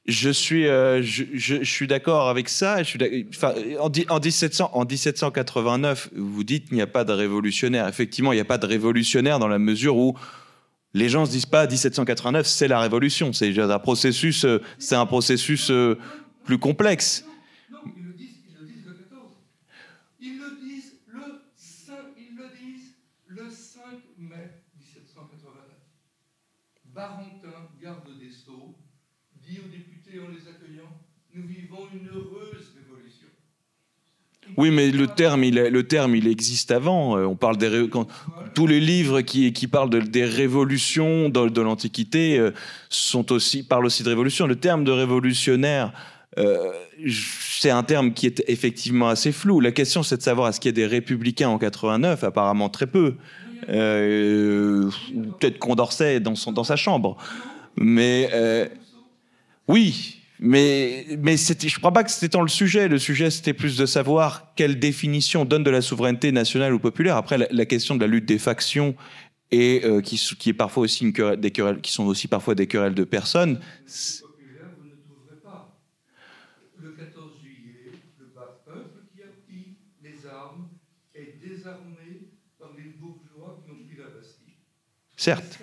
Je 0.06 0.28
suis, 0.28 0.66
euh, 0.66 1.02
je, 1.02 1.24
je, 1.32 1.64
suis 1.64 1.86
d'accord 1.86 2.28
avec 2.28 2.50
ça. 2.50 2.82
Je 2.82 2.88
suis 2.88 3.26
enfin, 3.30 3.54
en, 3.80 3.90
en, 4.10 4.20
1700, 4.20 4.70
en 4.72 4.84
1789, 4.84 6.10
vous 6.14 6.44
dites 6.44 6.66
qu'il 6.66 6.76
n'y 6.76 6.82
a 6.82 6.86
pas 6.86 7.04
de 7.04 7.12
révolutionnaire. 7.12 7.88
Effectivement, 7.88 8.32
il 8.32 8.36
n'y 8.36 8.42
a 8.42 8.44
pas 8.44 8.58
de 8.58 8.66
révolutionnaire 8.66 9.38
dans 9.38 9.48
la 9.48 9.58
mesure 9.58 9.96
où 9.96 10.14
les 10.94 11.08
gens 11.08 11.22
ne 11.22 11.26
se 11.26 11.32
disent 11.32 11.46
pas 11.46 11.66
1789, 11.66 12.46
c'est 12.46 12.68
la 12.68 12.80
révolution. 12.80 13.32
C'est 13.32 13.58
un 13.58 13.78
processus, 13.80 14.44
euh, 14.44 14.62
c'est 14.78 14.94
un 14.94 15.06
processus 15.06 15.70
euh, 15.70 15.98
plus 16.44 16.58
complexe. 16.58 17.26
Non, 17.70 17.78
ils 17.96 18.04
le 18.04 18.12
disent, 18.12 18.38
ils 18.48 18.60
le 18.60 18.66
disent 18.66 18.86
le 18.86 18.92
14. 18.92 19.32
Ils 20.20 20.38
le 20.38 20.56
disent 20.64 20.94
le 21.08 21.42
5, 21.56 21.94
ils 22.16 22.36
le 22.36 22.48
disent 22.56 22.94
le 23.26 23.50
5 23.50 23.82
mai 24.18 24.62
1789. 24.78 25.52
Barentin, 26.94 27.68
garde 27.82 28.16
des 28.20 28.30
Sceaux, 28.30 28.76
dit 29.44 29.58
au 29.58 29.68
député 29.68 30.20
en 30.20 30.28
les 30.28 30.46
accueillant, 30.48 30.92
nous 31.34 31.46
vivons 31.48 31.88
une 31.92 32.08
heureuse 32.08 32.72
révolution. 32.76 33.28
Oui, 34.56 34.70
mais 34.70 34.90
le 34.90 35.06
terme, 35.08 35.44
il, 35.44 35.54
le 35.54 35.82
terme, 35.82 36.14
il 36.14 36.28
existe 36.28 36.70
avant. 36.70 37.18
Euh, 37.18 37.24
on 37.24 37.34
parle 37.34 37.56
des 37.56 37.88
tous 38.54 38.66
les 38.66 38.80
livres 38.80 39.20
qui, 39.20 39.50
parlent 39.66 39.90
de, 39.90 40.00
des 40.00 40.24
révolutions 40.24 41.28
de, 41.28 41.60
l'Antiquité 41.60 42.38
euh, 42.38 42.52
sont 42.88 43.32
aussi 43.32 43.64
parlent 43.64 43.86
aussi 43.86 44.02
de 44.04 44.08
révolution. 44.08 44.46
Le 44.46 44.56
terme 44.56 44.84
de 44.84 44.92
révolutionnaire, 44.92 45.92
euh, 46.38 46.70
c'est 47.08 47.70
un 47.70 47.82
terme 47.82 48.12
qui 48.12 48.26
est 48.26 48.44
effectivement 48.46 49.08
assez 49.08 49.32
flou. 49.32 49.60
La 49.60 49.72
question, 49.72 50.02
c'est 50.02 50.18
de 50.18 50.22
savoir 50.22 50.48
est-ce 50.48 50.60
qu'il 50.60 50.68
y 50.68 50.74
a 50.74 50.76
des 50.76 50.86
républicains 50.86 51.48
en 51.48 51.58
89 51.58 52.22
Apparemment 52.22 52.68
très 52.68 52.86
peu. 52.86 53.16
Peut-être 53.66 55.58
Condorcet 55.58 56.20
dans, 56.20 56.34
sa 56.36 56.76
chambre. 56.76 57.16
Mais 57.76 58.30
oui, 59.66 60.13
mais, 60.40 61.06
mais 61.20 61.36
je 61.36 61.52
ne 61.52 61.78
crois 61.78 61.92
pas 61.92 62.02
que 62.02 62.10
c'était 62.10 62.30
tant 62.30 62.42
le 62.42 62.48
sujet. 62.48 62.88
Le 62.88 62.98
sujet, 62.98 63.30
c'était 63.30 63.52
plus 63.52 63.76
de 63.76 63.86
savoir 63.86 64.52
quelle 64.56 64.78
définition 64.78 65.44
donne 65.44 65.62
de 65.62 65.70
la 65.70 65.80
souveraineté 65.80 66.32
nationale 66.32 66.74
ou 66.74 66.78
populaire. 66.78 67.16
Après, 67.16 67.38
la, 67.38 67.66
question 67.66 67.94
de 67.94 68.00
la 68.00 68.06
lutte 68.08 68.26
des 68.26 68.38
factions 68.38 68.96
et 69.50 69.82
euh, 69.84 70.00
qui, 70.00 70.16
qui, 70.16 70.50
est 70.50 70.54
parfois 70.54 70.84
aussi 70.84 71.04
une 71.04 71.12
querelle, 71.12 71.38
des 71.38 71.52
querelles, 71.52 71.80
qui 71.80 71.92
sont 71.92 72.04
aussi 72.06 72.26
parfois 72.26 72.56
des 72.56 72.66
querelles 72.66 72.94
de 72.94 73.04
personnes. 73.04 73.54
Populaire, 73.56 74.70
vous 74.80 74.88
ne 74.88 74.96
trouverez 74.96 75.40
pas. 75.42 75.78
Le 76.82 76.90
14 76.90 77.40
juillet, 77.40 77.92
le 78.18 78.26
bas 78.34 78.62
peuple 78.66 79.02
qui 79.14 79.22
a 79.22 79.26
pris 79.46 79.76
les 80.02 80.26
armes 80.26 80.68
est 81.14 81.38
désarmé 81.40 82.32
par 82.58 82.70
les 82.76 82.90
bourgeois 82.98 83.62
qui 83.64 83.70
ont 83.70 83.86
pris 83.86 83.96
la 83.96 84.10
Bastille. 84.10 84.54
Certes. 85.16 85.60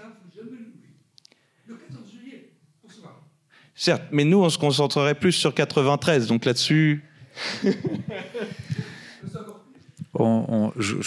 Certes, 3.82 4.04
mais 4.12 4.26
nous, 4.26 4.38
on 4.38 4.50
se 4.50 4.60
concentrerait 4.60 5.16
plus 5.16 5.32
sur 5.32 5.56
93, 5.56 6.28
donc 6.28 6.46
là-dessus. 6.46 7.04
je, 7.64 7.72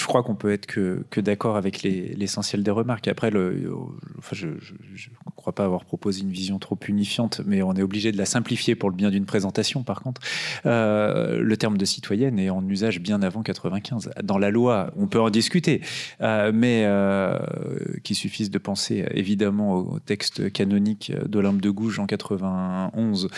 crois 0.07 0.25
qu'on 0.25 0.35
peut 0.35 0.51
être 0.51 0.67
que, 0.67 1.05
d'accord 1.21 1.57
avec 1.57 1.85
l'essentiel 1.85 2.65
des 2.65 2.73
remarques. 2.73 3.07
Après, 3.07 3.31
je 3.31 3.69
crois 5.45 5.55
pas 5.55 5.67
avoir 5.67 5.85
proposé 5.85 6.23
une 6.23 6.31
vision 6.31 6.59
trop 6.59 6.79
unifiante, 6.89 7.43
mais 7.45 7.61
on 7.61 7.75
est 7.75 7.83
obligé 7.83 8.13
de 8.13 8.17
la 8.17 8.25
simplifier 8.25 8.75
pour 8.75 8.89
le 8.89 8.97
bien 8.97 9.11
d'une 9.11 9.27
présentation, 9.27 9.83
par 9.83 10.01
contre. 10.01 10.23
Euh, 10.65 11.39
le 11.39 11.57
terme 11.59 11.77
de 11.77 11.85
citoyenne 11.85 12.39
est 12.39 12.49
en 12.49 12.67
usage 12.67 12.99
bien 12.99 13.21
avant 13.21 13.43
95. 13.43 14.11
Dans 14.23 14.39
la 14.39 14.51
loi, 14.51 14.91
on 14.97 15.07
peut 15.07 15.21
en 15.21 15.29
discuter, 15.29 15.83
euh, 16.23 16.51
mais 16.55 16.85
euh, 16.87 17.39
qu'il 18.05 18.17
suffise 18.17 18.51
de 18.51 18.57
penser 18.57 19.05
évidemment 19.11 19.75
au 19.75 19.99
texte 19.99 20.51
canonique 20.51 21.13
d'Olympe 21.27 21.61
de 21.61 21.69
Gouges 21.69 21.99
en 21.99 22.07
91 22.07 23.29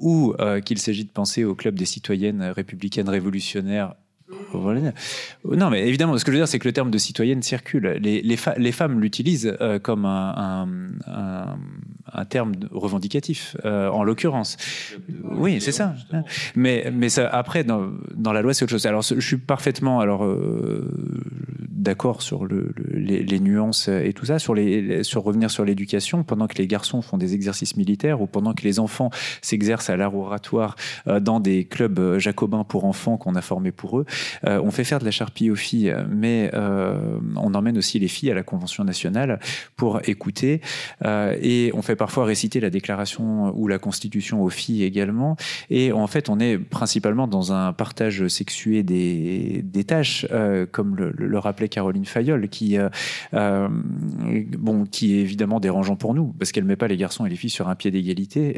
ou 0.00 0.34
qu'il 0.66 0.78
s'agit 0.78 1.04
de 1.04 1.10
penser 1.10 1.44
au 1.44 1.54
club 1.54 1.76
des 1.76 1.86
citoyennes 1.86 2.42
républicaines 2.42 3.08
révolutionnaires 3.08 3.94
non, 5.44 5.70
mais 5.70 5.86
évidemment, 5.86 6.16
ce 6.18 6.24
que 6.24 6.30
je 6.30 6.36
veux 6.36 6.40
dire, 6.40 6.48
c'est 6.48 6.58
que 6.58 6.68
le 6.68 6.72
terme 6.72 6.90
de 6.90 6.98
citoyenne 6.98 7.42
circule. 7.42 7.98
Les, 8.00 8.22
les, 8.22 8.72
femmes 8.72 9.00
l'utilisent 9.00 9.56
euh, 9.60 9.78
comme 9.78 10.04
un, 10.04 10.68
terme 12.28 12.52
revendicatif, 12.70 13.56
euh, 13.64 13.88
en 13.88 14.04
l'occurrence. 14.04 14.56
Oui, 15.24 15.60
c'est 15.60 15.72
ça. 15.72 15.94
Mais, 16.54 16.90
mais 16.92 17.08
ça, 17.08 17.28
après, 17.28 17.64
dans, 17.64 17.90
dans 18.14 18.32
la 18.32 18.42
loi, 18.42 18.54
c'est 18.54 18.64
autre 18.64 18.72
chose. 18.72 18.86
Alors, 18.86 19.02
je 19.02 19.20
suis 19.20 19.36
parfaitement 19.38 20.00
alors, 20.00 20.24
euh, 20.24 20.88
d'accord 21.70 22.22
sur 22.22 22.44
le, 22.44 22.74
les, 22.92 23.40
nuances 23.40 23.88
et 23.88 24.12
tout 24.12 24.26
ça, 24.26 24.38
sur, 24.38 24.54
les, 24.54 25.02
sur 25.02 25.22
revenir 25.22 25.50
sur 25.50 25.64
l'éducation, 25.64 26.22
pendant 26.22 26.46
que 26.46 26.56
les 26.56 26.66
garçons 26.66 27.02
font 27.02 27.18
des 27.18 27.34
exercices 27.34 27.76
militaires 27.76 28.20
ou 28.20 28.26
pendant 28.26 28.54
que 28.54 28.62
les 28.62 28.78
enfants 28.78 29.10
s'exercent 29.42 29.90
à 29.90 29.96
l'art 29.96 30.14
oratoire 30.14 30.76
dans 31.20 31.40
des 31.40 31.64
clubs 31.64 32.18
jacobins 32.18 32.64
pour 32.64 32.84
enfants 32.84 33.16
qu'on 33.16 33.34
a 33.34 33.42
formés 33.42 33.72
pour 33.72 33.98
eux, 33.98 34.06
on 34.44 34.70
fait 34.70 34.84
faire 34.84 34.98
de 34.98 35.04
la 35.04 35.10
charpie 35.10 35.50
aux 35.50 35.56
filles, 35.56 35.94
mais 36.08 36.50
on 36.54 37.54
emmène 37.54 37.76
aussi 37.76 37.98
les 37.98 38.08
filles 38.08 38.30
à 38.30 38.34
la 38.34 38.42
Convention 38.42 38.84
nationale 38.84 39.40
pour 39.76 40.00
écouter 40.08 40.62
et 41.04 41.70
on 41.74 41.82
fait 41.82 41.93
parfois 41.96 42.24
réciter 42.24 42.60
la 42.60 42.70
déclaration 42.70 43.52
ou 43.56 43.68
la 43.68 43.78
Constitution 43.78 44.42
aux 44.42 44.50
filles 44.50 44.84
également. 44.84 45.36
Et 45.70 45.92
en 45.92 46.06
fait, 46.06 46.28
on 46.28 46.38
est 46.38 46.58
principalement 46.58 47.26
dans 47.26 47.52
un 47.52 47.72
partage 47.72 48.26
sexué 48.28 48.82
des, 48.82 49.84
tâches, 49.86 50.26
euh, 50.32 50.66
comme 50.70 50.96
le, 50.96 51.38
rappelait 51.38 51.68
Caroline 51.68 52.04
Fayol, 52.04 52.48
qui, 52.48 52.78
euh, 52.78 52.88
euh, 53.34 53.68
bon, 53.70 54.86
qui 54.86 55.16
est 55.16 55.20
évidemment 55.20 55.60
dérangeant 55.60 55.96
pour 55.96 56.14
nous, 56.14 56.34
parce 56.38 56.52
qu'elle 56.52 56.64
met 56.64 56.76
pas 56.76 56.88
les 56.88 56.96
garçons 56.96 57.26
et 57.26 57.28
les 57.28 57.36
filles 57.36 57.50
sur 57.50 57.68
un 57.68 57.74
pied 57.74 57.90
d'égalité, 57.90 58.56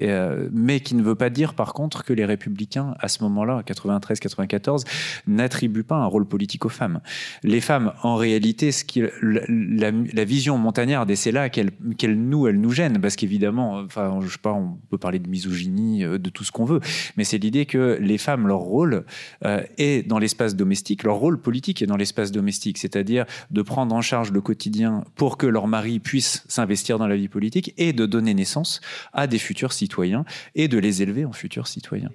mais 0.53 0.81
qui 0.81 0.95
ne 0.95 1.03
veut 1.03 1.15
pas 1.15 1.31
dire 1.31 1.55
par 1.55 1.73
contre 1.73 2.05
que 2.05 2.13
les 2.13 2.25
républicains, 2.25 2.95
à 3.01 3.09
ce 3.09 3.23
moment-là, 3.25 3.63
93-94, 3.67 4.85
n'attribuent 5.27 5.83
pas 5.83 5.97
un 5.97 6.07
rôle 6.07 6.27
politique 6.27 6.65
aux 6.65 6.71
femmes. 6.71 7.01
Les 7.43 7.61
femmes, 7.61 7.93
en 8.03 8.17
réalité, 8.17 8.73
ce 8.73 8.85
qui, 8.85 9.03
la, 9.23 10.25
vision 10.25 10.59
montagnarde, 10.59 11.11
et 11.11 11.17
c'est 11.17 11.33
là 11.33 11.49
qu'elle 11.49 11.73
nous, 12.17 12.47
elle 12.47 12.61
nous 12.61 12.73
gêne, 12.73 13.01
parce 13.01 13.17
qu'évidemment, 13.27 13.81
enfin, 13.81 14.21
je 14.23 14.29
sais 14.29 14.39
pas, 14.39 14.53
on 14.53 14.79
peut 14.89 14.99
parler 14.99 15.19
de 15.19 15.29
misogynie, 15.29 16.05
de 16.05 16.31
tout 16.31 16.45
ce 16.45 16.53
qu'on 16.53 16.65
veut, 16.65 16.81
mais 17.17 17.25
c'est 17.25 17.39
l'idée 17.39 17.67
que 17.67 17.99
les 18.01 18.19
femmes, 18.19 18.47
leur 18.47 18.61
rôle 18.61 19.05
euh, 19.45 19.63
est 19.79 20.07
dans 20.07 20.21
l'espace 20.21 20.55
domestique, 20.55 21.03
leur 21.03 21.17
rôle 21.17 21.41
politique 21.41 21.83
est 21.83 21.87
dans 21.87 21.97
l'espace 21.97 22.31
domestique, 22.31 22.79
c'est-à-dire 22.79 23.27
de 23.51 23.63
prendre 23.63 23.95
en 23.95 24.01
charge 24.01 24.31
le 24.31 24.41
quotidien 24.41 25.05
pour 25.17 25.39
que 25.39 25.47
leur 25.47 25.67
mari 25.67 25.99
puisse 25.99 26.45
s'investir 26.47 26.99
dans 26.99 27.09
la 27.09 27.17
vie 27.17 27.29
politique 27.29 27.75
et 27.79 27.93
de 27.93 28.07
donner 28.07 28.33
naissance 28.33 28.81
à 29.13 29.27
des 29.27 29.39
futurs 29.39 29.73
citoyens 29.73 30.25
et 30.55 30.69
de 30.69 30.79
les 30.79 31.03
élever 31.03 31.25
en 31.25 31.33
futurs 31.33 31.67
citoyens. 31.67 32.11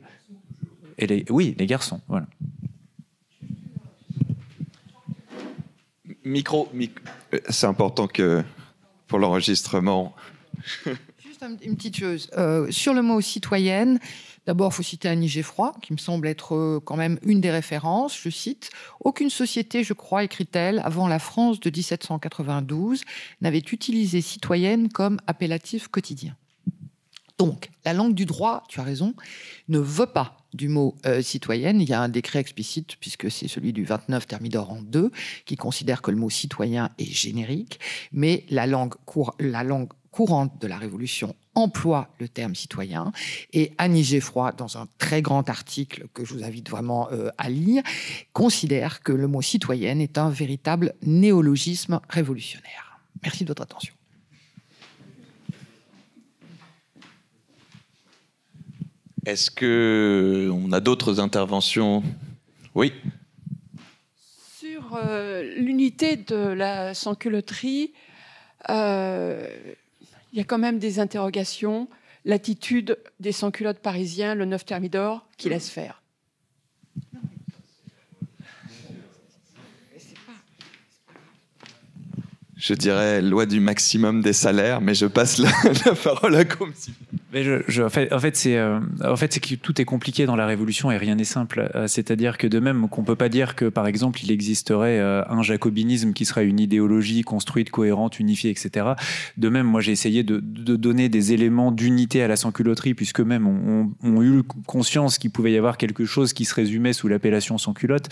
Et 0.97 1.07
les, 1.07 1.25
oui, 1.29 1.55
les 1.57 1.65
garçons, 1.65 1.99
voilà. 2.07 2.27
Micro, 6.23 6.69
micro. 6.73 7.03
Euh, 7.33 7.39
c'est 7.49 7.65
important 7.65 8.07
que 8.07 8.43
pour 9.07 9.19
l'enregistrement. 9.19 10.15
Juste 11.25 11.43
une 11.63 11.75
petite 11.75 11.97
chose. 11.97 12.29
Euh, 12.37 12.69
sur 12.71 12.93
le 12.93 13.01
mot 13.01 13.21
citoyenne, 13.21 13.99
D'abord, 14.47 14.71
il 14.73 14.75
faut 14.75 14.83
citer 14.83 15.07
Annie 15.07 15.27
Geffroy, 15.27 15.71
qui 15.83 15.93
me 15.93 15.99
semble 15.99 16.27
être 16.27 16.55
euh, 16.55 16.79
quand 16.83 16.97
même 16.97 17.19
une 17.21 17.41
des 17.41 17.51
références. 17.51 18.19
Je 18.19 18.29
cite 18.29 18.71
Aucune 18.99 19.29
société, 19.29 19.83
je 19.83 19.93
crois, 19.93 20.23
écrit-elle, 20.23 20.81
avant 20.83 21.07
la 21.07 21.19
France 21.19 21.59
de 21.59 21.69
1792, 21.69 23.03
n'avait 23.41 23.59
utilisé 23.59 24.21
citoyenne 24.21 24.89
comme 24.89 25.19
appellatif 25.27 25.89
quotidien. 25.89 26.35
Donc, 27.37 27.69
la 27.85 27.93
langue 27.93 28.15
du 28.15 28.25
droit, 28.25 28.63
tu 28.67 28.79
as 28.79 28.83
raison, 28.83 29.13
ne 29.67 29.79
veut 29.79 30.07
pas 30.07 30.37
du 30.53 30.67
mot 30.67 30.97
euh, 31.05 31.21
citoyenne. 31.21 31.79
Il 31.79 31.89
y 31.89 31.93
a 31.93 32.01
un 32.01 32.09
décret 32.09 32.39
explicite, 32.39 32.95
puisque 32.99 33.29
c'est 33.29 33.47
celui 33.47 33.73
du 33.73 33.83
29 33.83 34.25
Thermidor 34.25 34.71
en 34.71 34.81
2, 34.81 35.11
qui 35.45 35.55
considère 35.55 36.01
que 36.01 36.09
le 36.09 36.17
mot 36.17 36.31
citoyen 36.31 36.89
est 36.97 37.05
générique, 37.05 37.79
mais 38.11 38.43
la 38.49 38.65
langue, 38.65 38.95
la 39.39 39.63
langue 39.63 39.89
courante 40.11 40.61
de 40.61 40.67
la 40.67 40.77
Révolution 40.77 41.35
emploie 41.55 42.09
le 42.19 42.27
terme 42.27 42.55
citoyen. 42.55 43.11
Et 43.53 43.73
Annie 43.77 44.03
Geffroy, 44.03 44.51
dans 44.51 44.77
un 44.77 44.87
très 44.97 45.21
grand 45.21 45.49
article 45.49 46.07
que 46.13 46.23
je 46.25 46.33
vous 46.33 46.43
invite 46.43 46.69
vraiment 46.69 47.09
euh, 47.11 47.29
à 47.37 47.49
lire, 47.49 47.83
considère 48.33 49.01
que 49.01 49.11
le 49.11 49.27
mot 49.27 49.41
citoyenne 49.41 50.01
est 50.01 50.17
un 50.17 50.29
véritable 50.29 50.93
néologisme 51.01 51.99
révolutionnaire. 52.09 52.99
Merci 53.23 53.43
de 53.43 53.49
votre 53.49 53.63
attention. 53.63 53.93
Est-ce 59.25 59.51
que 59.51 60.49
on 60.51 60.71
a 60.71 60.79
d'autres 60.79 61.19
interventions? 61.19 62.03
Oui. 62.73 62.91
Sur 64.57 64.95
euh, 64.95 65.43
l'unité 65.57 66.15
de 66.15 66.35
la 66.35 66.95
sans-culotterie, 66.95 67.93
euh, 68.69 69.47
il 70.31 70.37
y 70.37 70.41
a 70.41 70.43
quand 70.43 70.57
même 70.57 70.79
des 70.79 70.99
interrogations. 70.99 71.87
L'attitude 72.23 72.97
des 73.19 73.31
sans-culottes 73.31 73.79
parisiens, 73.79 74.35
le 74.35 74.45
9 74.45 74.65
Thermidor, 74.65 75.27
qui 75.37 75.49
laisse 75.49 75.69
faire. 75.69 76.01
Je 82.55 82.75
dirais 82.75 83.23
loi 83.23 83.47
du 83.47 83.59
maximum 83.59 84.21
des 84.21 84.33
salaires, 84.33 84.81
mais 84.81 84.93
je 84.93 85.07
passe 85.07 85.39
la, 85.39 85.51
parole 86.03 86.35
à 86.35 86.45
Comsi. 86.45 86.93
Mais 87.33 87.43
je, 87.43 87.81
en 87.81 87.89
fait, 87.89 88.11
en 88.11 88.19
fait 88.19 88.35
c'est 88.35 88.57
euh, 88.57 88.81
en 89.05 89.15
fait 89.15 89.39
que 89.39 89.55
tout 89.55 89.79
est 89.79 89.85
compliqué 89.85 90.25
dans 90.25 90.35
la 90.35 90.45
révolution 90.45 90.91
et 90.91 90.97
rien 90.97 91.15
n'est 91.15 91.23
simple. 91.23 91.71
Euh, 91.75 91.87
c'est-à-dire 91.87 92.37
que 92.37 92.45
de 92.45 92.59
même 92.59 92.89
qu'on 92.89 93.03
peut 93.03 93.15
pas 93.15 93.29
dire 93.29 93.55
que 93.55 93.69
par 93.69 93.87
exemple 93.87 94.19
il 94.21 94.31
existerait 94.31 94.99
euh, 94.99 95.23
un 95.29 95.41
jacobinisme 95.41 96.11
qui 96.11 96.25
serait 96.25 96.45
une 96.45 96.59
idéologie 96.59 97.21
construite, 97.21 97.69
cohérente, 97.69 98.19
unifiée, 98.19 98.51
etc. 98.51 98.85
De 99.37 99.47
même, 99.47 99.65
moi 99.65 99.79
j'ai 99.79 99.93
essayé 99.93 100.23
de, 100.23 100.41
de, 100.41 100.75
donner 100.75 101.07
des 101.07 101.31
éléments 101.31 101.71
d'unité 101.71 102.21
à 102.21 102.27
la 102.27 102.35
sans-culotterie 102.35 102.95
puisque 102.95 103.21
même 103.21 103.47
on, 103.47 103.91
on, 104.03 104.21
eu 104.21 104.43
conscience 104.67 105.17
qu'il 105.17 105.31
pouvait 105.31 105.53
y 105.53 105.57
avoir 105.57 105.77
quelque 105.77 106.03
chose 106.03 106.33
qui 106.33 106.43
se 106.43 106.53
résumait 106.53 106.93
sous 106.93 107.07
l'appellation 107.07 107.57
sans-culotte. 107.57 108.09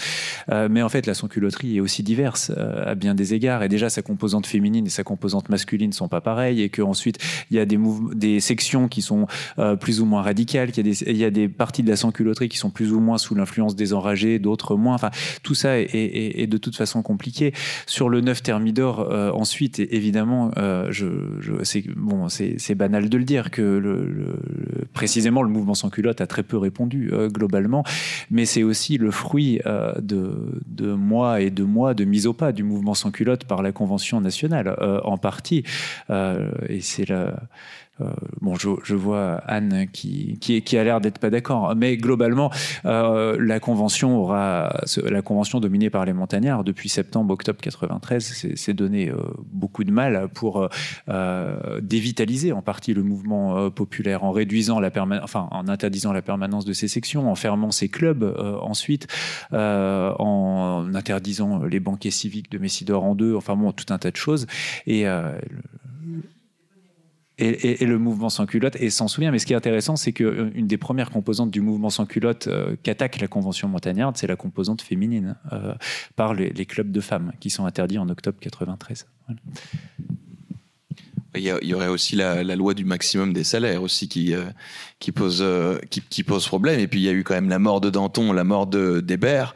mais 0.47 0.81
en 0.81 0.89
fait 0.89 1.05
la 1.05 1.13
sans-culotterie 1.13 1.77
est 1.77 1.79
aussi 1.81 2.03
diverse 2.03 2.51
à 2.51 2.95
bien 2.95 3.15
des 3.15 3.33
égards 3.33 3.63
et 3.63 3.69
déjà 3.69 3.89
sa 3.89 4.01
composante 4.01 4.47
féminine 4.47 4.87
et 4.87 4.89
sa 4.89 5.03
composante 5.03 5.49
masculine 5.49 5.91
sont 5.91 6.07
pas 6.07 6.21
pareilles 6.21 6.61
et 6.61 6.69
qu'ensuite 6.69 7.17
il 7.51 7.57
y 7.57 7.59
a 7.59 7.65
des, 7.65 7.77
des 8.15 8.39
sections 8.39 8.87
qui 8.87 9.01
sont 9.01 9.08
euh, 9.57 9.75
plus 9.75 10.01
ou 10.01 10.05
moins 10.05 10.21
radicales, 10.21 10.71
qu'il 10.71 10.85
y, 10.85 10.89
a 10.89 10.93
des, 10.93 11.03
il 11.03 11.17
y 11.17 11.25
a 11.25 11.29
des 11.29 11.47
parties 11.47 11.83
de 11.83 11.89
la 11.89 11.95
sans-culotterie 11.95 12.49
qui 12.49 12.57
sont 12.57 12.69
plus 12.69 12.91
ou 12.91 12.99
moins 12.99 13.17
sous 13.17 13.35
l'influence 13.35 13.75
des 13.75 13.93
enragés, 13.93 14.39
d'autres 14.39 14.75
moins. 14.75 14.95
Enfin, 14.95 15.11
tout 15.43 15.55
ça 15.55 15.79
est, 15.79 16.47
de 16.47 16.57
toute 16.57 16.75
façon 16.75 17.01
compliqué. 17.01 17.53
Sur 17.85 18.09
le 18.09 18.21
9 18.21 18.43
Thermidor, 18.43 18.99
euh, 18.99 19.31
ensuite, 19.31 19.79
évidemment, 19.79 20.51
euh, 20.57 20.91
c'est 21.63 22.75
banal 22.75 23.09
de 23.09 23.17
le 23.17 23.23
dire 23.23 23.51
que 23.51 24.37
précisément 24.93 25.43
le 25.43 25.49
mouvement 25.49 25.73
sans 25.73 25.89
culotte 25.89 26.21
a 26.21 26.27
très 26.27 26.43
peu 26.43 26.57
répondu 26.57 27.11
globalement, 27.33 27.83
mais 28.31 28.45
c'est 28.45 28.63
aussi 28.63 28.97
le 28.97 29.11
fruit 29.11 29.59
de, 29.65 30.93
mois 30.93 31.41
et 31.41 31.49
de 31.49 31.63
mois 31.63 31.93
de 31.93 32.05
mise 32.05 32.27
au 32.27 32.33
pas 32.33 32.51
du 32.51 32.63
mouvement 32.63 32.93
sans 32.93 33.11
culotte 33.11 33.45
par 33.45 33.61
la 33.61 33.71
Convention 33.71 34.21
nationale, 34.21 34.75
en 35.03 35.17
partie. 35.17 35.63
et 36.09 36.81
c'est 36.81 37.07
la 37.07 37.39
bon, 38.41 38.55
je, 38.55 38.95
vois 38.95 39.35
Anne 39.47 39.87
qui, 39.91 40.37
qui, 40.39 40.77
a 40.77 40.83
l'air 40.83 41.01
d'être 41.01 41.19
pas 41.19 41.29
d'accord, 41.29 41.75
mais 41.75 41.97
globalement, 41.97 42.51
euh, 42.85 43.37
la 43.39 43.59
convention 43.59 44.17
aura, 44.17 44.81
la 45.03 45.21
convention 45.21 45.59
dominée 45.59 45.89
par 45.89 46.05
les 46.05 46.13
montagnards 46.13 46.63
depuis 46.63 46.89
septembre-octobre 46.89 47.59
93 47.61 48.55
s'est 48.55 48.73
donné 48.73 49.09
euh, 49.09 49.17
beaucoup 49.51 49.83
de 49.83 49.91
mal 49.91 50.29
pour 50.33 50.67
dévitaliser 51.81 52.51
en 52.51 52.61
partie 52.61 52.93
le 52.93 53.03
mouvement 53.03 53.69
populaire 53.69 54.23
en 54.23 54.31
réduisant 54.31 54.79
la 54.79 54.91
enfin 55.23 55.47
en 55.51 55.67
interdisant 55.67 56.11
la 56.11 56.21
permanence 56.21 56.65
de 56.65 56.73
ces 56.73 56.87
sections, 56.87 57.31
en 57.31 57.35
fermant 57.35 57.71
ces 57.71 57.89
clubs 57.89 58.35
ensuite, 58.61 59.07
en 59.51 60.87
interdisant 60.93 61.63
les 61.63 61.79
banquets 61.79 62.11
civiques 62.11 62.51
de 62.51 62.57
Messidor 62.57 63.03
en 63.03 63.15
deux, 63.15 63.35
enfin 63.35 63.55
bon, 63.55 63.71
tout 63.71 63.93
un 63.93 63.97
tas 63.97 64.11
de 64.11 64.17
choses. 64.17 64.47
Et 64.87 65.05
et, 67.39 67.85
le 67.85 67.97
mouvement 67.97 68.29
sans 68.29 68.45
culotte 68.45 68.75
et 68.79 68.89
s'en 68.89 69.07
souvient. 69.07 69.31
Mais 69.31 69.39
ce 69.39 69.45
qui 69.45 69.53
est 69.53 69.55
intéressant, 69.55 69.95
c'est 69.95 70.11
qu'une 70.11 70.27
euh, 70.27 70.51
des 70.61 70.77
premières 70.77 71.09
composantes 71.09 71.51
du 71.51 71.61
mouvement 71.61 71.89
sans 71.89 72.05
culotte 72.05 72.47
euh, 72.47 72.75
qu'attaque 72.83 73.19
la 73.19 73.27
Convention 73.27 73.67
montagnarde, 73.67 74.17
c'est 74.17 74.27
la 74.27 74.35
composante 74.35 74.81
féminine 74.81 75.35
euh, 75.53 75.73
par 76.15 76.33
les, 76.33 76.65
clubs 76.65 76.91
de 76.91 77.01
femmes 77.01 77.31
qui 77.39 77.49
sont 77.49 77.65
interdits 77.65 77.97
en 77.97 78.09
octobre 78.09 78.37
93. 78.39 79.07
Il 81.35 81.43
y, 81.43 81.73
aurait 81.73 81.87
aussi 81.87 82.15
la, 82.15 82.43
loi 82.43 82.73
du 82.73 82.85
maximum 82.85 83.33
des 83.33 83.43
salaires 83.43 83.83
aussi 83.83 84.07
pose, 85.15 85.45
qui, 85.89 86.23
pose 86.23 86.47
problème. 86.47 86.79
Et 86.79 86.87
puis 86.87 86.99
il 86.99 87.03
y 87.03 87.09
a 87.09 87.11
eu 87.11 87.23
quand 87.23 87.35
même 87.35 87.49
la 87.49 87.59
mort 87.59 87.81
de 87.81 87.89
Danton, 87.89 88.33
la 88.33 88.43
mort 88.43 88.65
de 88.67 88.99
d'Hébert. 88.99 89.55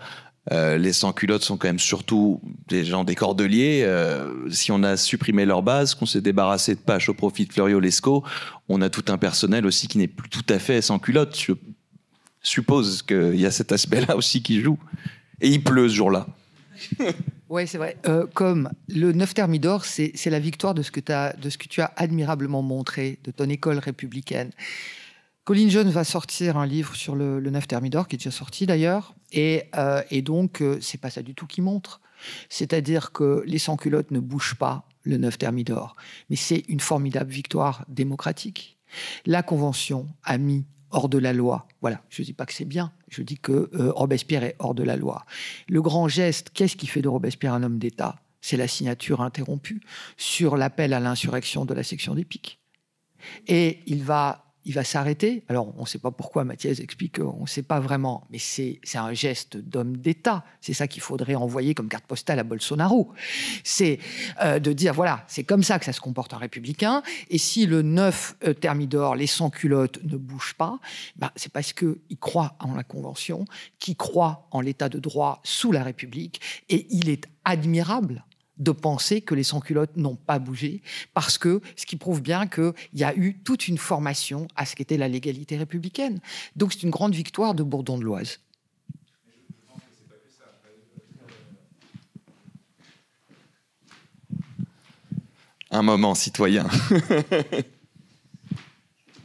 Euh, 0.51 0.77
les 0.77 0.91
sans-culottes 0.91 1.43
sont 1.43 1.57
quand 1.57 1.69
même 1.69 1.79
surtout 1.79 2.41
des 2.67 2.83
gens 2.83 3.03
des 3.03 3.15
cordeliers. 3.15 3.83
Euh, 3.85 4.49
si 4.49 4.71
on 4.71 4.83
a 4.83 4.97
supprimé 4.97 5.45
leur 5.45 5.63
base, 5.63 5.95
qu'on 5.95 6.05
s'est 6.05 6.21
débarrassé 6.21 6.75
de 6.75 6.79
Pache 6.79 7.07
au 7.07 7.13
profit 7.13 7.45
de 7.45 7.53
Florio 7.53 7.79
Lescaut, 7.79 8.23
on 8.67 8.81
a 8.81 8.89
tout 8.89 9.05
un 9.07 9.17
personnel 9.17 9.65
aussi 9.65 9.87
qui 9.87 9.97
n'est 9.97 10.07
plus 10.07 10.29
tout 10.29 10.45
à 10.49 10.59
fait 10.59 10.81
sans-culotte. 10.81 11.39
Je 11.39 11.53
suppose 12.41 13.01
qu'il 13.03 13.39
y 13.39 13.45
a 13.45 13.51
cet 13.51 13.71
aspect-là 13.71 14.17
aussi 14.17 14.43
qui 14.43 14.61
joue. 14.61 14.77
Et 15.39 15.49
il 15.49 15.63
pleut 15.63 15.87
ce 15.87 15.95
jour-là. 15.95 16.27
oui, 17.49 17.67
c'est 17.67 17.77
vrai. 17.77 17.97
Euh, 18.07 18.25
comme 18.33 18.69
le 18.89 19.13
9 19.13 19.33
Thermidor, 19.33 19.85
c'est 19.85 20.25
la 20.25 20.39
victoire 20.39 20.73
de 20.73 20.81
ce, 20.81 20.91
que 20.91 20.99
tu 20.99 21.81
as 21.81 21.93
admirablement 21.95 22.61
montré, 22.61 23.19
de 23.23 23.31
ton 23.31 23.49
école 23.49 23.79
républicaine. 23.79 24.51
Colin 25.43 25.67
Jones 25.67 25.89
va 25.89 26.05
sortir 26.05 26.57
un 26.57 26.65
livre 26.65 26.95
sur 26.95 27.15
le, 27.15 27.39
9 27.41 27.67
Thermidor, 27.67 28.07
qui 28.07 28.15
est 28.15 28.19
déjà 28.19 28.31
sorti 28.31 28.65
d'ailleurs, 28.65 29.13
et, 29.33 29.63
et 30.09 30.21
donc 30.21 30.63
c'est 30.79 30.99
pas 30.99 31.09
ça 31.09 31.21
du 31.21 31.35
tout 31.35 31.47
qui 31.47 31.61
montre. 31.61 32.01
C'est-à-dire 32.49 33.11
que 33.11 33.43
les 33.45 33.57
sans-culottes 33.57 34.11
ne 34.11 34.19
bougent 34.19 34.55
pas 34.55 34.87
le 35.03 35.17
9 35.17 35.37
Thermidor, 35.37 35.95
mais 36.29 36.35
c'est 36.35 36.63
une 36.69 36.79
formidable 36.79 37.31
victoire 37.31 37.85
démocratique. 37.89 38.77
La 39.25 39.43
Convention 39.43 40.07
a 40.23 40.37
mis 40.37 40.65
hors 40.93 41.09
de 41.09 41.17
la 41.17 41.33
loi. 41.33 41.67
Voilà, 41.81 42.01
je 42.09 42.21
ne 42.21 42.25
dis 42.25 42.33
pas 42.33 42.45
que 42.45 42.53
c'est 42.53 42.65
bien, 42.65 42.93
je 43.09 43.23
dis 43.23 43.37
que 43.37 43.69
euh, 43.73 43.91
Robespierre 43.91 44.43
est 44.43 44.55
hors 44.59 44.75
de 44.75 44.83
la 44.83 44.95
loi. 44.95 45.25
Le 45.67 45.81
grand 45.81 46.07
geste, 46.07 46.51
qu'est-ce 46.53 46.77
qui 46.77 46.87
fait 46.87 47.01
de 47.01 47.09
Robespierre 47.09 47.53
un 47.53 47.63
homme 47.63 47.79
d'État? 47.79 48.15
C'est 48.41 48.57
la 48.57 48.67
signature 48.67 49.21
interrompue 49.21 49.81
sur 50.17 50.57
l'appel 50.57 50.93
à 50.93 50.99
l'insurrection 50.99 51.65
de 51.65 51.73
la 51.73 51.83
section 51.83 52.13
des 52.13 52.25
piques. 52.25 52.59
Et 53.47 53.79
il 53.87 54.03
va 54.03 54.42
il 54.65 54.73
va 54.73 54.83
s'arrêter. 54.83 55.43
Alors, 55.49 55.73
on 55.77 55.81
ne 55.81 55.87
sait 55.87 55.99
pas 55.99 56.11
pourquoi, 56.11 56.43
Mathias 56.43 56.79
explique 56.79 57.19
qu'on 57.19 57.41
ne 57.41 57.47
sait 57.47 57.63
pas 57.63 57.79
vraiment, 57.79 58.27
mais 58.29 58.39
c'est 58.39 58.79
un 58.95 59.13
geste 59.13 59.57
d'homme 59.57 59.97
d'État. 59.97 60.43
C'est 60.61 60.73
ça 60.73 60.87
qu'il 60.87 61.01
faudrait 61.01 61.35
envoyer 61.35 61.73
comme 61.73 61.89
carte 61.89 62.05
postale 62.05 62.39
à 62.39 62.43
Bolsonaro. 62.43 63.11
C'est 63.63 63.99
euh, 64.41 64.59
de 64.59 64.73
dire, 64.73 64.93
voilà, 64.93 65.23
c'est 65.27 65.43
comme 65.43 65.63
ça 65.63 65.79
que 65.79 65.85
ça 65.85 65.93
se 65.93 66.01
comporte 66.01 66.33
un 66.33 66.37
républicain. 66.37 67.03
Et 67.29 67.37
si 67.37 67.65
le 67.65 67.81
9 67.81 68.37
euh, 68.43 68.53
Thermidor, 68.53 69.15
les 69.15 69.27
sans-culottes, 69.27 69.99
ne 70.03 70.17
bougent 70.17 70.55
pas, 70.55 70.79
bah, 71.15 71.31
c'est 71.35 71.51
parce 71.51 71.73
qu'il 71.73 72.17
croit 72.19 72.55
en 72.59 72.73
la 72.73 72.83
Convention, 72.83 73.45
qu'il 73.79 73.95
croit 73.95 74.47
en 74.51 74.61
l'état 74.61 74.89
de 74.89 74.99
droit 74.99 75.41
sous 75.43 75.71
la 75.71 75.83
République. 75.83 76.41
Et 76.69 76.87
il 76.89 77.09
est 77.09 77.27
admirable 77.45 78.23
de 78.63 78.71
penser 78.71 79.21
que 79.21 79.35
les 79.35 79.43
sans-culottes 79.43 79.97
n'ont 79.97 80.15
pas 80.15 80.39
bougé, 80.39 80.81
parce 81.13 81.37
que 81.37 81.61
ce 81.75 81.85
qui 81.85 81.97
prouve 81.97 82.21
bien 82.21 82.47
qu'il 82.47 82.73
y 82.93 83.03
a 83.03 83.15
eu 83.15 83.37
toute 83.43 83.67
une 83.67 83.77
formation 83.77 84.47
à 84.55 84.65
ce 84.65 84.75
qu'était 84.75 84.97
la 84.97 85.07
légalité 85.07 85.57
républicaine. 85.57 86.19
Donc 86.55 86.73
c'est 86.73 86.83
une 86.83 86.89
grande 86.89 87.13
victoire 87.13 87.53
de 87.53 87.63
Bourdon 87.63 87.97
de 87.97 88.03
l'Oise. 88.03 88.39
Un 95.71 95.81
moment 95.81 96.13
citoyen. 96.13 96.67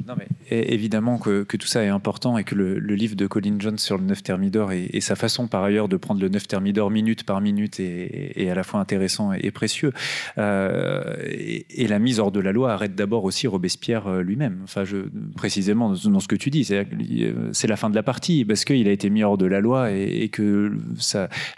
Non, 0.08 0.14
mais 0.16 0.26
évidemment 0.50 1.18
que, 1.18 1.42
tout 1.42 1.66
ça 1.66 1.84
est 1.84 1.88
important 1.88 2.38
et 2.38 2.44
que 2.44 2.54
le, 2.54 2.78
livre 2.78 3.14
de 3.14 3.26
Colin 3.26 3.56
Jones 3.58 3.76
sur 3.76 3.98
le 3.98 4.04
9 4.04 4.22
Thermidor 4.22 4.72
et, 4.72 5.00
sa 5.02 5.16
façon 5.16 5.48
par 5.48 5.62
ailleurs 5.62 5.86
de 5.86 5.98
prendre 5.98 6.22
le 6.22 6.30
9 6.30 6.48
Thermidor 6.48 6.90
minute 6.90 7.24
par 7.24 7.42
minute 7.42 7.78
est, 7.78 8.48
à 8.48 8.54
la 8.54 8.62
fois 8.62 8.80
intéressant 8.80 9.34
et, 9.34 9.50
précieux. 9.50 9.92
Euh, 10.38 11.14
et, 11.26 11.86
la 11.86 11.98
mise 11.98 12.20
hors 12.20 12.32
de 12.32 12.40
la 12.40 12.52
loi 12.52 12.72
arrête 12.72 12.94
d'abord 12.94 13.24
aussi 13.24 13.46
Robespierre 13.46 14.06
euh, 14.06 14.22
lui-même. 14.22 14.60
Enfin, 14.64 14.84
précisément 15.36 15.92
dans 15.92 16.20
ce 16.20 16.28
que 16.28 16.36
tu 16.36 16.48
dis, 16.48 16.64
c'est 16.64 17.66
la 17.68 17.76
fin 17.76 17.90
de 17.90 17.94
la 17.94 18.02
partie 18.02 18.46
parce 18.46 18.64
qu'il 18.64 18.88
a 18.88 18.92
été 18.92 19.10
mis 19.10 19.22
hors 19.22 19.36
de 19.36 19.46
la 19.46 19.60
loi 19.60 19.92
et, 19.92 20.30
que 20.30 20.72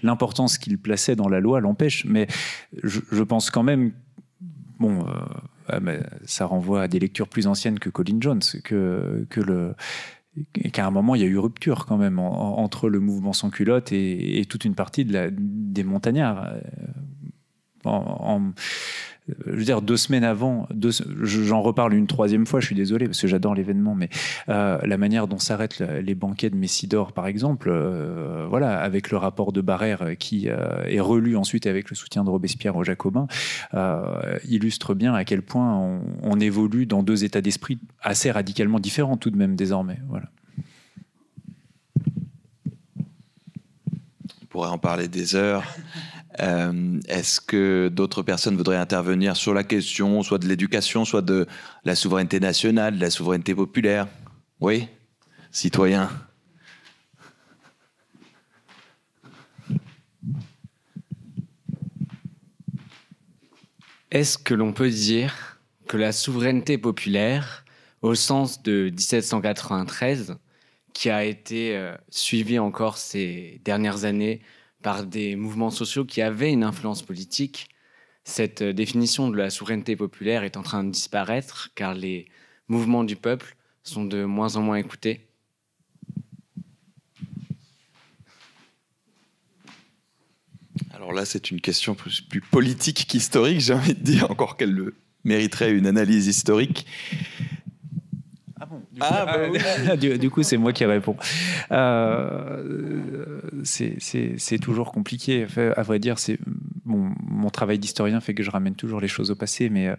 l'importance 0.02 0.58
qu'il 0.58 0.76
plaçait 0.76 1.14
dans 1.14 1.28
la 1.28 1.38
loi 1.38 1.60
l'empêche. 1.60 2.04
Mais 2.04 2.26
je, 2.82 3.22
pense 3.22 3.50
quand 3.50 3.62
même, 3.62 3.92
bon. 4.80 5.06
Euh, 5.06 5.12
ah, 5.72 5.80
ça 6.24 6.46
renvoie 6.46 6.82
à 6.82 6.88
des 6.88 6.98
lectures 6.98 7.28
plus 7.28 7.46
anciennes 7.46 7.78
que 7.78 7.90
Colin 7.90 8.18
Jones, 8.20 8.42
que, 8.64 9.26
qu'à 10.72 10.86
un 10.86 10.90
moment 10.90 11.14
il 11.14 11.22
y 11.22 11.24
a 11.24 11.28
eu 11.28 11.38
rupture 11.38 11.86
quand 11.86 11.96
même 11.96 12.18
entre 12.18 12.88
le 12.88 13.00
mouvement 13.00 13.32
sans 13.32 13.50
culotte 13.50 13.92
et, 13.92 14.44
toute 14.48 14.64
une 14.64 14.74
partie 14.74 15.04
des 15.04 15.84
montagnards. 15.84 16.46
Euh, 16.46 16.60
en, 17.84 18.52
je 19.46 19.52
veux 19.52 19.64
dire, 19.64 19.82
deux 19.82 19.96
semaines 19.96 20.24
avant, 20.24 20.68
j'en 21.22 21.62
reparle 21.62 21.94
une 21.94 22.06
troisième 22.06 22.46
fois, 22.46 22.60
je 22.60 22.66
suis 22.66 22.74
désolé 22.74 23.06
parce 23.06 23.20
que 23.20 23.28
j'adore 23.28 23.54
l'événement, 23.54 23.94
mais 23.94 24.08
euh, 24.48 24.78
la 24.82 24.96
manière 24.96 25.26
dont 25.28 25.38
s'arrêtent 25.38 25.80
les 25.80 26.14
banquets 26.14 26.50
de 26.50 26.56
Messidor, 26.56 27.12
par 27.12 27.26
exemple, 27.26 27.68
euh, 27.70 28.46
voilà, 28.48 28.80
avec 28.80 29.10
le 29.10 29.16
rapport 29.16 29.52
de 29.52 29.60
Barrère 29.60 30.16
qui 30.18 30.48
euh, 30.48 30.84
est 30.86 31.00
relu 31.00 31.36
ensuite 31.36 31.66
avec 31.66 31.90
le 31.90 31.96
soutien 31.96 32.24
de 32.24 32.30
Robespierre 32.30 32.76
aux 32.76 32.84
Jacobins, 32.84 33.26
illustre 34.48 34.94
bien 34.94 35.14
à 35.14 35.24
quel 35.24 35.42
point 35.42 35.76
on, 35.76 36.00
on 36.22 36.40
évolue 36.40 36.86
dans 36.86 37.02
deux 37.02 37.24
états 37.24 37.40
d'esprit 37.40 37.78
assez 38.02 38.30
radicalement 38.30 38.78
différents 38.78 39.16
tout 39.16 39.30
de 39.30 39.36
même 39.36 39.56
désormais. 39.56 39.98
Voilà. 40.08 40.26
Pourrait 44.50 44.68
en 44.68 44.78
parler 44.78 45.08
des 45.08 45.34
heures. 45.34 45.64
Euh, 46.38 47.00
est-ce 47.08 47.40
que 47.40 47.90
d'autres 47.92 48.22
personnes 48.22 48.56
voudraient 48.56 48.76
intervenir 48.76 49.36
sur 49.36 49.52
la 49.52 49.64
question, 49.64 50.22
soit 50.22 50.38
de 50.38 50.46
l'éducation, 50.46 51.04
soit 51.04 51.22
de 51.22 51.46
la 51.84 51.96
souveraineté 51.96 52.38
nationale, 52.38 52.96
de 52.96 53.00
la 53.00 53.10
souveraineté 53.10 53.52
populaire? 53.52 54.06
Oui? 54.60 54.86
Citoyen. 55.50 56.08
Est-ce 64.12 64.38
que 64.38 64.54
l'on 64.54 64.72
peut 64.72 64.90
dire 64.90 65.60
que 65.88 65.96
la 65.96 66.12
souveraineté 66.12 66.78
populaire, 66.78 67.64
au 68.02 68.14
sens 68.14 68.62
de 68.62 68.84
1793, 68.90 70.36
qui 71.00 71.08
a 71.08 71.24
été 71.24 71.74
euh, 71.78 71.96
suivie 72.10 72.58
encore 72.58 72.98
ces 72.98 73.58
dernières 73.64 74.04
années 74.04 74.42
par 74.82 75.06
des 75.06 75.34
mouvements 75.34 75.70
sociaux 75.70 76.04
qui 76.04 76.20
avaient 76.20 76.52
une 76.52 76.62
influence 76.62 77.00
politique, 77.00 77.70
cette 78.22 78.62
définition 78.62 79.30
de 79.30 79.36
la 79.38 79.48
souveraineté 79.48 79.96
populaire 79.96 80.42
est 80.42 80.58
en 80.58 80.62
train 80.62 80.84
de 80.84 80.90
disparaître 80.90 81.70
car 81.74 81.94
les 81.94 82.28
mouvements 82.68 83.02
du 83.02 83.16
peuple 83.16 83.56
sont 83.82 84.04
de 84.04 84.24
moins 84.24 84.56
en 84.56 84.60
moins 84.60 84.76
écoutés. 84.76 85.26
Alors 90.92 91.14
là, 91.14 91.24
c'est 91.24 91.50
une 91.50 91.62
question 91.62 91.94
plus, 91.94 92.20
politique 92.50 93.06
qu'historique, 93.08 93.60
j'ai 93.60 93.72
envie 93.72 93.94
de 93.94 94.02
dire, 94.02 94.30
encore 94.30 94.58
qu'elle 94.58 94.92
mériterait 95.24 95.72
une 95.72 95.86
analyse 95.86 96.26
historique. 96.26 96.84
Ah, 99.00 99.26
bah 99.26 99.96
du, 99.96 100.30
coup, 100.30 100.42
c'est 100.42 100.56
moi 100.56 100.72
qui 100.72 100.84
réponds. 100.84 101.16
Euh, 101.72 103.40
c'est 103.64 104.58
toujours 104.60 104.92
compliqué. 104.92 105.46
à 105.76 105.82
vrai 105.82 105.98
dire, 105.98 106.18
c'est 106.18 106.38
mon 106.84 107.50
travail 107.50 107.78
d'historien 107.78 108.20
fait 108.20 108.34
que 108.34 108.42
je 108.42 108.50
ramène 108.50 108.74
toujours 108.74 109.00
les 109.00 109.08
choses 109.08 109.30
au 109.30 109.34
passé, 109.34 109.70
mais 109.70 109.94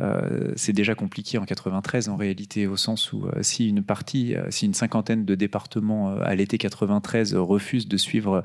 euh, 0.00 0.52
c'est 0.56 0.72
déjà 0.72 0.94
compliqué 0.94 1.38
en 1.38 1.44
93 1.44 2.08
en 2.08 2.16
réalité, 2.16 2.66
au 2.66 2.76
sens 2.76 3.12
où 3.12 3.26
euh, 3.26 3.42
si 3.42 3.68
une 3.68 3.82
partie, 3.82 4.34
si 4.50 4.66
une 4.66 4.74
cinquantaine 4.74 5.24
de 5.24 5.34
départements 5.34 6.16
à 6.18 6.34
l'été 6.34 6.58
93 6.58 7.34
refusent 7.34 7.88
de 7.88 7.96
suivre 7.96 8.42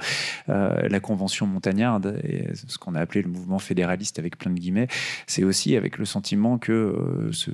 la 0.47 0.99
convention 0.99 1.47
montagnarde, 1.47 2.19
et 2.23 2.47
ce 2.53 2.77
qu'on 2.77 2.95
a 2.95 2.99
appelé 2.99 3.21
le 3.21 3.29
mouvement 3.29 3.59
fédéraliste 3.59 4.19
avec 4.19 4.37
plein 4.37 4.51
de 4.51 4.59
guillemets, 4.59 4.87
c'est 5.27 5.43
aussi 5.43 5.75
avec 5.75 5.97
le 5.97 6.05
sentiment 6.05 6.57
que 6.57 7.29
ce, 7.31 7.51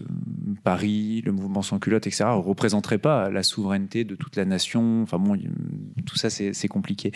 Paris, 0.63 1.21
le 1.25 1.31
mouvement 1.31 1.61
sans 1.61 1.79
culotte, 1.79 2.07
etc., 2.07 2.25
représenterait 2.47 2.97
pas 2.97 3.29
la 3.29 3.43
souveraineté 3.43 4.03
de 4.03 4.15
toute 4.15 4.35
la 4.35 4.45
nation. 4.45 5.03
Enfin 5.03 5.19
bon, 5.19 5.37
tout 6.05 6.17
ça 6.17 6.29
c'est 6.29 6.67
compliqué. 6.67 7.11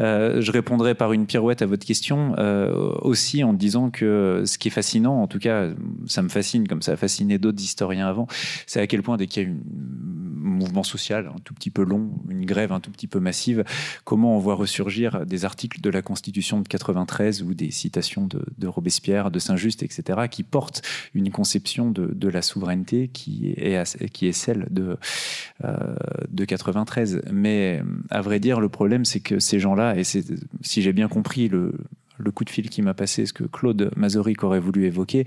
Euh, 0.00 0.40
je 0.40 0.52
répondrai 0.52 0.94
par 0.94 1.12
une 1.12 1.26
pirouette 1.26 1.62
à 1.62 1.66
votre 1.66 1.86
question 1.86 2.34
euh, 2.38 2.92
aussi 3.00 3.44
en 3.44 3.52
disant 3.52 3.90
que 3.90 4.42
ce 4.46 4.58
qui 4.58 4.68
est 4.68 4.72
fascinant, 4.72 5.22
en 5.22 5.26
tout 5.26 5.38
cas, 5.38 5.70
ça 6.06 6.22
me 6.22 6.28
fascine 6.28 6.68
comme 6.68 6.82
ça 6.82 6.92
a 6.92 6.96
fasciné 6.96 7.38
d'autres 7.38 7.62
historiens 7.62 8.08
avant, 8.08 8.26
c'est 8.66 8.80
à 8.80 8.86
quel 8.86 9.02
point 9.02 9.16
dès 9.16 9.26
qu'il 9.26 9.42
y 9.42 9.46
a 9.46 9.48
un 9.48 9.54
mouvement 10.42 10.82
social 10.82 11.30
un 11.34 11.38
tout 11.44 11.54
petit 11.54 11.70
peu 11.70 11.82
long, 11.84 12.10
une 12.28 12.44
grève 12.44 12.72
un 12.72 12.80
tout 12.80 12.90
petit 12.90 13.06
peu 13.06 13.20
massive, 13.20 13.64
comment 14.04 14.36
on 14.36 14.38
voit 14.38 14.54
ressurgir 14.54 15.24
des 15.26 15.44
articles 15.44 15.80
de 15.80 15.90
la 15.90 16.02
Constitution 16.02 16.60
de 16.60 16.68
93 16.68 17.42
ou 17.42 17.54
des 17.54 17.70
citations 17.70 18.26
de, 18.26 18.66
Robespierre, 18.66 19.30
de 19.30 19.38
Saint-Just, 19.38 19.82
etc., 19.82 20.20
qui 20.30 20.42
portent 20.42 20.82
une 21.14 21.30
conception 21.30 21.90
de, 21.90 22.28
la 22.28 22.40
souveraineté 22.40 23.08
qui 23.08 23.52
est, 23.56 24.10
qui 24.10 24.26
est 24.26 24.32
celle 24.32 24.66
de, 24.72 24.96
euh, 25.64 25.94
de 26.28 26.44
93. 26.44 27.22
Mais 27.32 27.82
à 28.10 28.20
vrai 28.20 28.40
dire, 28.40 28.60
le 28.60 28.68
problème, 28.68 29.04
c'est 29.04 29.20
que 29.20 29.38
ces 29.38 29.60
gens-là, 29.60 29.96
et 29.96 30.04
si 30.04 30.22
j'ai 30.82 30.92
bien 30.92 31.08
compris 31.08 31.48
le, 31.48 31.74
le 32.22 32.30
coup 32.30 32.44
de 32.44 32.50
fil 32.50 32.68
qui 32.70 32.82
m'a 32.82 32.94
passé, 32.94 33.26
ce 33.26 33.32
que 33.32 33.44
Claude 33.44 33.90
Mazoric 33.96 34.42
aurait 34.44 34.60
voulu 34.60 34.86
évoquer, 34.86 35.24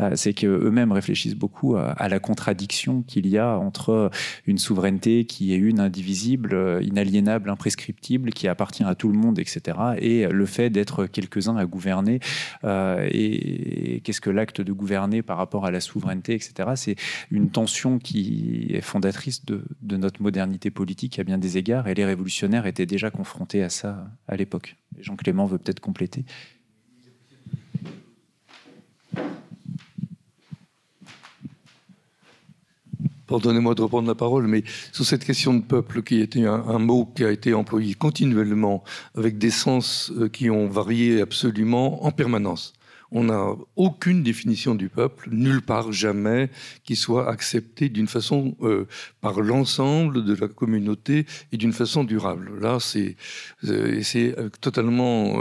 euh, 0.00 0.12
c'est 0.14 0.32
qu'eux-mêmes 0.32 0.92
réfléchissent 0.92 1.34
beaucoup 1.34 1.76
à, 1.76 2.08
la 2.08 2.18
contradiction 2.18 3.02
qu'il 3.02 3.26
y 3.26 3.38
a 3.38 3.58
entre 3.58 4.10
une 4.46 4.58
souveraineté 4.58 5.24
qui 5.24 5.52
est 5.52 5.56
une, 5.56 5.80
indivisible, 5.80 6.54
euh, 6.54 6.82
inaliénable, 6.82 7.50
imprescriptible, 7.50 8.30
qui 8.30 8.48
appartient 8.48 8.84
à 8.84 8.94
tout 8.94 9.08
le 9.08 9.18
monde, 9.18 9.38
etc., 9.38 9.78
et 9.98 10.26
le 10.26 10.46
fait 10.46 10.70
d'être 10.70 11.06
quelques-uns 11.06 11.56
à 11.56 11.66
gouverner. 11.66 12.20
Euh, 12.64 13.08
et, 13.10 14.00
qu'est-ce 14.04 14.20
que 14.20 14.30
l'acte 14.30 14.60
de 14.60 14.72
gouverner 14.72 15.22
par 15.22 15.36
rapport 15.36 15.66
à 15.66 15.70
la 15.70 15.80
souveraineté, 15.80 16.34
etc., 16.34 16.70
c'est 16.76 16.96
une 17.30 17.50
tension 17.50 17.98
qui 17.98 18.68
est 18.70 18.80
fondatrice 18.80 19.44
de 19.44 19.64
notre 19.96 20.22
modernité 20.22 20.70
politique 20.70 21.18
à 21.18 21.24
bien 21.24 21.38
des 21.38 21.58
égards, 21.58 21.88
et 21.88 21.94
les 21.94 22.04
révolutionnaires 22.04 22.66
étaient 22.66 22.86
déjà 22.86 23.10
confrontés 23.10 23.62
à 23.62 23.70
ça 23.70 24.08
à 24.28 24.36
l'époque. 24.36 24.76
Jean 25.00 25.16
Clément 25.16 25.46
veut 25.46 25.58
peut-être 25.58 25.80
compléter. 25.80 26.24
pardonnez-moi 33.26 33.74
de 33.74 33.82
reprendre 33.82 34.08
la 34.08 34.14
parole, 34.14 34.46
mais 34.46 34.62
sur 34.92 35.04
cette 35.04 35.24
question 35.24 35.54
de 35.54 35.62
peuple, 35.62 36.02
qui 36.02 36.20
était 36.20 36.46
un, 36.46 36.64
un, 36.68 36.78
mot 36.78 37.06
qui 37.14 37.24
a 37.24 37.30
été 37.30 37.54
employé 37.54 37.94
continuellement, 37.94 38.82
avec 39.14 39.38
des 39.38 39.50
sens 39.50 40.12
euh, 40.16 40.28
qui 40.28 40.48
ont 40.50 40.68
varié 40.68 41.20
absolument 41.20 42.04
en 42.04 42.12
permanence. 42.12 42.72
On 43.12 43.24
n'a 43.24 43.50
aucune 43.76 44.22
définition 44.22 44.74
du 44.74 44.88
peuple, 44.88 45.28
nulle 45.30 45.62
part, 45.62 45.92
jamais, 45.92 46.50
qui 46.84 46.96
soit 46.96 47.30
acceptée 47.30 47.88
d'une 47.88 48.08
façon 48.08 48.56
euh, 48.62 48.86
par 49.20 49.40
l'ensemble 49.40 50.24
de 50.24 50.34
la 50.34 50.48
communauté 50.48 51.26
et 51.52 51.56
d'une 51.56 51.72
façon 51.72 52.04
durable. 52.04 52.58
Là, 52.60 52.78
c'est 52.80 53.16
euh, 53.64 54.02
euh 54.16 54.48
totalement, 54.60 55.40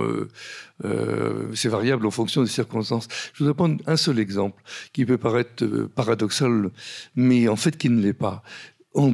variable 1.66 2.06
en 2.06 2.12
fonction 2.12 2.44
des 2.44 2.50
circonstances. 2.50 3.08
Je 3.34 3.40
voudrais 3.40 3.56
prendre 3.56 3.82
un 3.88 3.98
seul 3.98 4.20
exemple 4.20 4.62
qui 4.94 5.06
peut 5.06 5.18
paraître 5.18 5.66
paradoxal, 5.96 6.70
mais 7.16 7.48
en 7.48 7.56
fait 7.56 7.78
qui 7.78 7.90
ne 7.90 8.02
l'est 8.02 8.14
pas. 8.14 8.44
En 8.94 9.12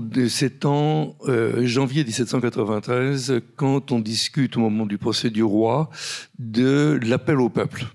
janvier 1.64 2.04
1793 2.04 3.42
quand 3.56 3.92
on 3.92 4.00
discute 4.00 4.58
au 4.58 4.60
moment 4.60 4.86
du 4.86 4.98
procès 4.98 5.32
du 5.32 5.44
roi 5.44 5.90
de 6.38 7.00
l'appel 7.02 7.40
au 7.40 7.50
peuple. 7.50 7.86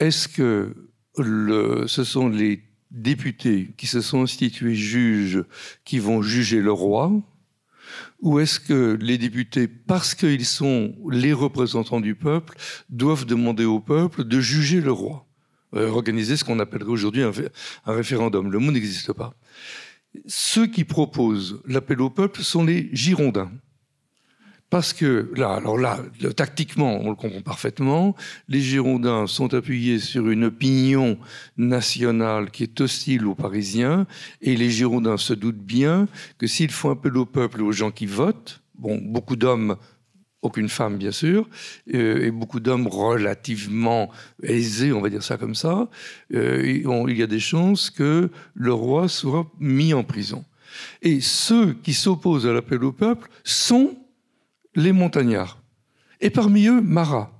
Est-ce 0.00 0.28
que 0.28 0.74
ce 1.16 2.04
sont 2.04 2.28
les 2.28 2.62
députés 2.90 3.70
qui 3.76 3.86
se 3.86 4.00
sont 4.00 4.22
institués 4.22 4.74
juges 4.74 5.44
qui 5.84 5.98
vont 5.98 6.22
juger 6.22 6.60
le 6.60 6.72
roi? 6.72 7.12
Ou 8.20 8.38
est-ce 8.38 8.60
que 8.60 8.96
les 9.00 9.18
députés, 9.18 9.68
parce 9.68 10.14
qu'ils 10.14 10.46
sont 10.46 10.94
les 11.10 11.32
représentants 11.32 12.00
du 12.00 12.14
peuple, 12.14 12.56
doivent 12.88 13.26
demander 13.26 13.64
au 13.64 13.80
peuple 13.80 14.24
de 14.24 14.40
juger 14.40 14.80
le 14.80 14.92
roi? 14.92 15.26
Euh, 15.74 15.88
Organiser 15.88 16.36
ce 16.36 16.44
qu'on 16.44 16.58
appellerait 16.58 16.90
aujourd'hui 16.90 17.22
un 17.22 17.32
référendum. 17.86 18.50
Le 18.50 18.58
mot 18.58 18.72
n'existe 18.72 19.12
pas. 19.12 19.34
Ceux 20.26 20.66
qui 20.66 20.84
proposent 20.84 21.62
l'appel 21.66 22.00
au 22.00 22.10
peuple 22.10 22.42
sont 22.42 22.64
les 22.64 22.88
Girondins. 22.92 23.52
Parce 24.70 24.92
que 24.92 25.28
là, 25.36 25.54
alors 25.54 25.76
là, 25.76 25.98
tactiquement, 26.36 27.00
on 27.00 27.10
le 27.10 27.16
comprend 27.16 27.40
parfaitement, 27.40 28.14
les 28.48 28.60
Girondins 28.60 29.26
sont 29.26 29.52
appuyés 29.52 29.98
sur 29.98 30.30
une 30.30 30.44
opinion 30.44 31.18
nationale 31.56 32.52
qui 32.52 32.62
est 32.62 32.80
hostile 32.80 33.26
aux 33.26 33.34
Parisiens, 33.34 34.06
et 34.40 34.56
les 34.56 34.70
Girondins 34.70 35.16
se 35.16 35.34
doutent 35.34 35.56
bien 35.56 36.06
que 36.38 36.46
s'ils 36.46 36.70
font 36.70 36.90
appel 36.90 37.16
au 37.16 37.26
peuple, 37.26 37.62
aux 37.62 37.72
gens 37.72 37.90
qui 37.90 38.06
votent, 38.06 38.62
bon, 38.78 39.00
beaucoup 39.02 39.34
d'hommes, 39.34 39.74
aucune 40.40 40.68
femme 40.68 40.98
bien 40.98 41.10
sûr, 41.10 41.48
euh, 41.92 42.26
et 42.26 42.30
beaucoup 42.30 42.60
d'hommes 42.60 42.86
relativement 42.86 44.08
aisés, 44.44 44.92
on 44.92 45.00
va 45.00 45.10
dire 45.10 45.24
ça 45.24 45.36
comme 45.36 45.56
ça, 45.56 45.88
euh, 46.32 46.62
il 47.08 47.18
y 47.18 47.22
a 47.24 47.26
des 47.26 47.40
chances 47.40 47.90
que 47.90 48.30
le 48.54 48.72
roi 48.72 49.08
soit 49.08 49.50
mis 49.58 49.94
en 49.94 50.04
prison. 50.04 50.44
Et 51.02 51.20
ceux 51.20 51.72
qui 51.82 51.92
s'opposent 51.92 52.46
à 52.46 52.52
l'appel 52.52 52.84
au 52.84 52.92
peuple 52.92 53.28
sont 53.42 53.96
les 54.74 54.92
montagnards. 54.92 55.60
Et 56.20 56.30
parmi 56.30 56.66
eux, 56.66 56.80
Marat, 56.80 57.32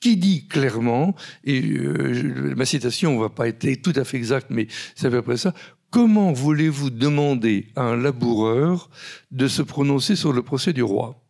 qui 0.00 0.16
dit 0.16 0.46
clairement, 0.46 1.14
et 1.44 1.60
euh, 1.60 2.54
ma 2.56 2.64
citation 2.64 3.14
ne 3.16 3.20
va 3.20 3.28
pas 3.28 3.48
être 3.48 3.82
tout 3.82 3.92
à 3.96 4.04
fait 4.04 4.16
exacte, 4.16 4.48
mais 4.50 4.68
c'est 4.94 5.06
à 5.06 5.10
peu 5.10 5.22
près 5.22 5.36
ça, 5.36 5.54
comment 5.90 6.32
voulez-vous 6.32 6.90
demander 6.90 7.68
à 7.74 7.82
un 7.82 7.96
laboureur 7.96 8.90
de 9.30 9.48
se 9.48 9.62
prononcer 9.62 10.14
sur 10.14 10.32
le 10.32 10.42
procès 10.42 10.72
du 10.72 10.82
roi? 10.82 11.20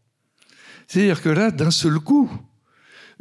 C'est-à-dire 0.87 1.23
que 1.23 1.29
là, 1.29 1.51
d'un 1.51 1.71
seul 1.71 1.99
coup, 1.99 2.31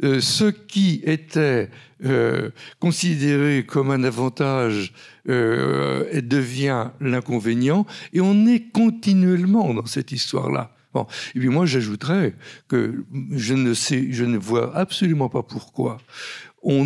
euh, 0.04 0.20
ce 0.20 0.44
qui 0.44 1.00
était 1.04 1.70
euh, 2.04 2.50
considéré 2.78 3.64
comme 3.66 3.90
un 3.90 4.04
avantage 4.04 4.92
devient 5.26 6.88
l'inconvénient, 7.00 7.84
et 8.14 8.20
on 8.22 8.46
est 8.46 8.70
continuellement 8.72 9.74
dans 9.74 9.84
cette 9.84 10.10
histoire-là. 10.10 10.74
Et 11.34 11.40
puis 11.40 11.48
moi, 11.48 11.66
j'ajouterais 11.66 12.34
que 12.68 13.04
je 13.30 13.54
ne 13.54 13.74
je 13.74 14.24
ne 14.24 14.38
vois 14.38 14.74
absolument 14.76 15.28
pas 15.28 15.42
pourquoi 15.42 15.98
on 16.62 16.84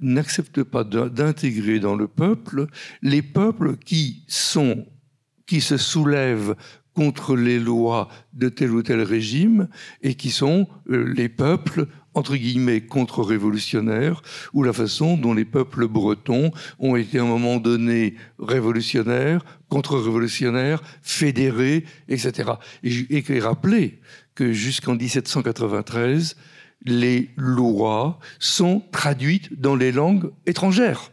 n'accepte 0.00 0.62
pas 0.62 0.84
d'intégrer 0.84 1.78
dans 1.78 1.94
le 1.94 2.08
peuple 2.08 2.66
les 3.02 3.20
peuples 3.22 3.76
qui 3.76 4.24
se 4.28 5.76
soulèvent 5.76 6.56
contre 6.94 7.36
les 7.36 7.58
lois 7.58 8.08
de 8.32 8.48
tel 8.48 8.72
ou 8.72 8.82
tel 8.82 9.02
régime 9.02 9.68
et 10.02 10.14
qui 10.14 10.30
sont 10.30 10.66
euh, 10.90 11.12
les 11.14 11.28
peuples 11.28 11.86
entre 12.14 12.36
guillemets 12.36 12.80
contre-révolutionnaires, 12.80 14.22
ou 14.52 14.62
la 14.62 14.72
façon 14.72 15.16
dont 15.16 15.32
les 15.32 15.44
peuples 15.44 15.86
bretons 15.86 16.50
ont 16.78 16.96
été 16.96 17.18
à 17.18 17.22
un 17.22 17.26
moment 17.26 17.58
donné 17.58 18.14
révolutionnaires, 18.38 19.44
contre-révolutionnaires, 19.68 20.82
fédérés, 21.02 21.84
etc. 22.08 22.52
Et, 22.82 23.24
et 23.28 23.40
rappeler 23.40 24.00
que 24.34 24.52
jusqu'en 24.52 24.96
1793, 24.96 26.36
les 26.84 27.30
lois 27.36 28.18
sont 28.38 28.82
traduites 28.90 29.60
dans 29.60 29.76
les 29.76 29.92
langues 29.92 30.30
étrangères, 30.46 31.12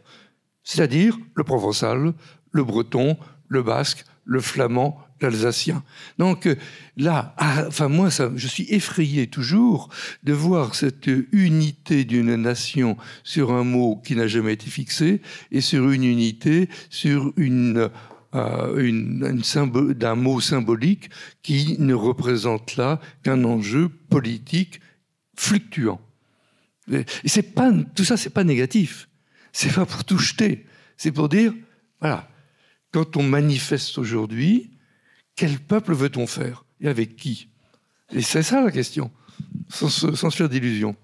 c'est-à-dire 0.64 1.18
le 1.34 1.44
provençal, 1.44 2.14
le 2.52 2.64
breton, 2.64 3.16
le 3.48 3.62
basque, 3.62 4.04
le 4.24 4.40
flamand, 4.40 4.98
l'Alsacien. 5.20 5.82
Donc 6.18 6.46
euh, 6.46 6.56
là, 6.96 7.34
ah, 7.38 7.64
enfin 7.66 7.88
moi, 7.88 8.08
je 8.10 8.46
suis 8.46 8.66
effrayé 8.70 9.26
toujours 9.26 9.88
de 10.22 10.32
voir 10.32 10.74
cette 10.74 11.10
unité 11.32 12.04
d'une 12.04 12.34
nation 12.36 12.96
sur 13.24 13.52
un 13.52 13.64
mot 13.64 14.00
qui 14.04 14.16
n'a 14.16 14.26
jamais 14.26 14.52
été 14.54 14.70
fixé 14.70 15.20
et 15.50 15.60
sur 15.60 15.90
une 15.90 16.04
unité 16.04 16.68
sur 16.90 17.32
une 17.36 17.90
euh, 18.34 19.94
d'un 19.94 20.14
mot 20.14 20.40
symbolique 20.40 21.08
qui 21.42 21.76
ne 21.78 21.94
représente 21.94 22.76
là 22.76 23.00
qu'un 23.22 23.42
enjeu 23.44 23.88
politique 23.88 24.80
fluctuant. 25.34 26.00
Et 26.90 27.04
c'est 27.26 27.54
pas 27.54 27.72
tout 27.94 28.04
ça, 28.04 28.16
c'est 28.16 28.30
pas 28.30 28.44
négatif. 28.44 29.08
C'est 29.52 29.72
pas 29.72 29.86
pour 29.86 30.04
tout 30.04 30.18
jeter. 30.18 30.66
C'est 30.96 31.12
pour 31.12 31.28
dire, 31.28 31.54
voilà, 32.00 32.28
quand 32.92 33.16
on 33.16 33.22
manifeste 33.22 33.98
aujourd'hui, 33.98 34.70
quel 35.38 35.58
peuple 35.60 35.94
veut-on 35.94 36.26
faire? 36.26 36.64
Et 36.80 36.88
avec 36.88 37.14
qui? 37.16 37.48
Et 38.12 38.22
c'est 38.22 38.42
ça 38.42 38.60
la 38.60 38.72
question, 38.72 39.10
sans, 39.68 39.88
se 39.88 40.30
faire 40.30 40.48
d'illusions. 40.48 40.96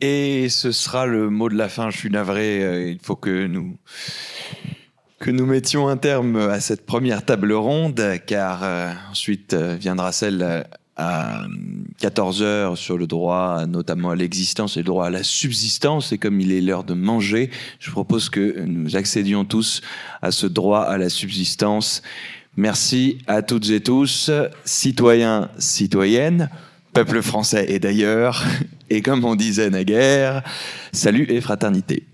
Et 0.00 0.48
ce 0.48 0.72
sera 0.72 1.06
le 1.06 1.28
mot 1.28 1.50
de 1.50 1.56
la 1.56 1.68
fin. 1.68 1.90
Je 1.90 1.98
suis 1.98 2.08
navré. 2.08 2.64
Euh, 2.64 2.90
il 2.90 3.00
faut 3.00 3.16
que 3.16 3.46
nous 3.46 3.76
que 5.18 5.30
nous 5.32 5.46
mettions 5.46 5.88
un 5.88 5.96
terme 5.96 6.36
à 6.36 6.60
cette 6.60 6.86
première 6.86 7.24
table 7.24 7.52
ronde, 7.52 8.00
car 8.24 8.62
euh, 8.62 8.92
ensuite 9.10 9.52
euh, 9.52 9.74
viendra 9.74 10.12
celle 10.12 10.64
à 10.98 11.46
14 12.00 12.42
heures 12.42 12.76
sur 12.76 12.98
le 12.98 13.06
droit, 13.06 13.64
notamment 13.66 14.10
à 14.10 14.16
l'existence 14.16 14.76
et 14.76 14.80
le 14.80 14.86
droit 14.86 15.06
à 15.06 15.10
la 15.10 15.22
subsistance. 15.22 16.12
Et 16.12 16.18
comme 16.18 16.40
il 16.40 16.52
est 16.52 16.60
l'heure 16.60 16.84
de 16.84 16.94
manger, 16.94 17.50
je 17.78 17.90
propose 17.90 18.28
que 18.28 18.60
nous 18.66 18.96
accédions 18.96 19.44
tous 19.44 19.80
à 20.20 20.32
ce 20.32 20.46
droit 20.46 20.82
à 20.82 20.98
la 20.98 21.08
subsistance. 21.08 22.02
Merci 22.56 23.18
à 23.28 23.42
toutes 23.42 23.70
et 23.70 23.80
tous, 23.80 24.30
citoyens, 24.64 25.48
citoyennes, 25.58 26.50
peuple 26.92 27.22
français 27.22 27.66
et 27.68 27.78
d'ailleurs, 27.78 28.44
et 28.90 29.00
comme 29.00 29.24
on 29.24 29.36
disait 29.36 29.70
naguère, 29.70 30.42
salut 30.92 31.26
et 31.30 31.40
fraternité. 31.40 32.04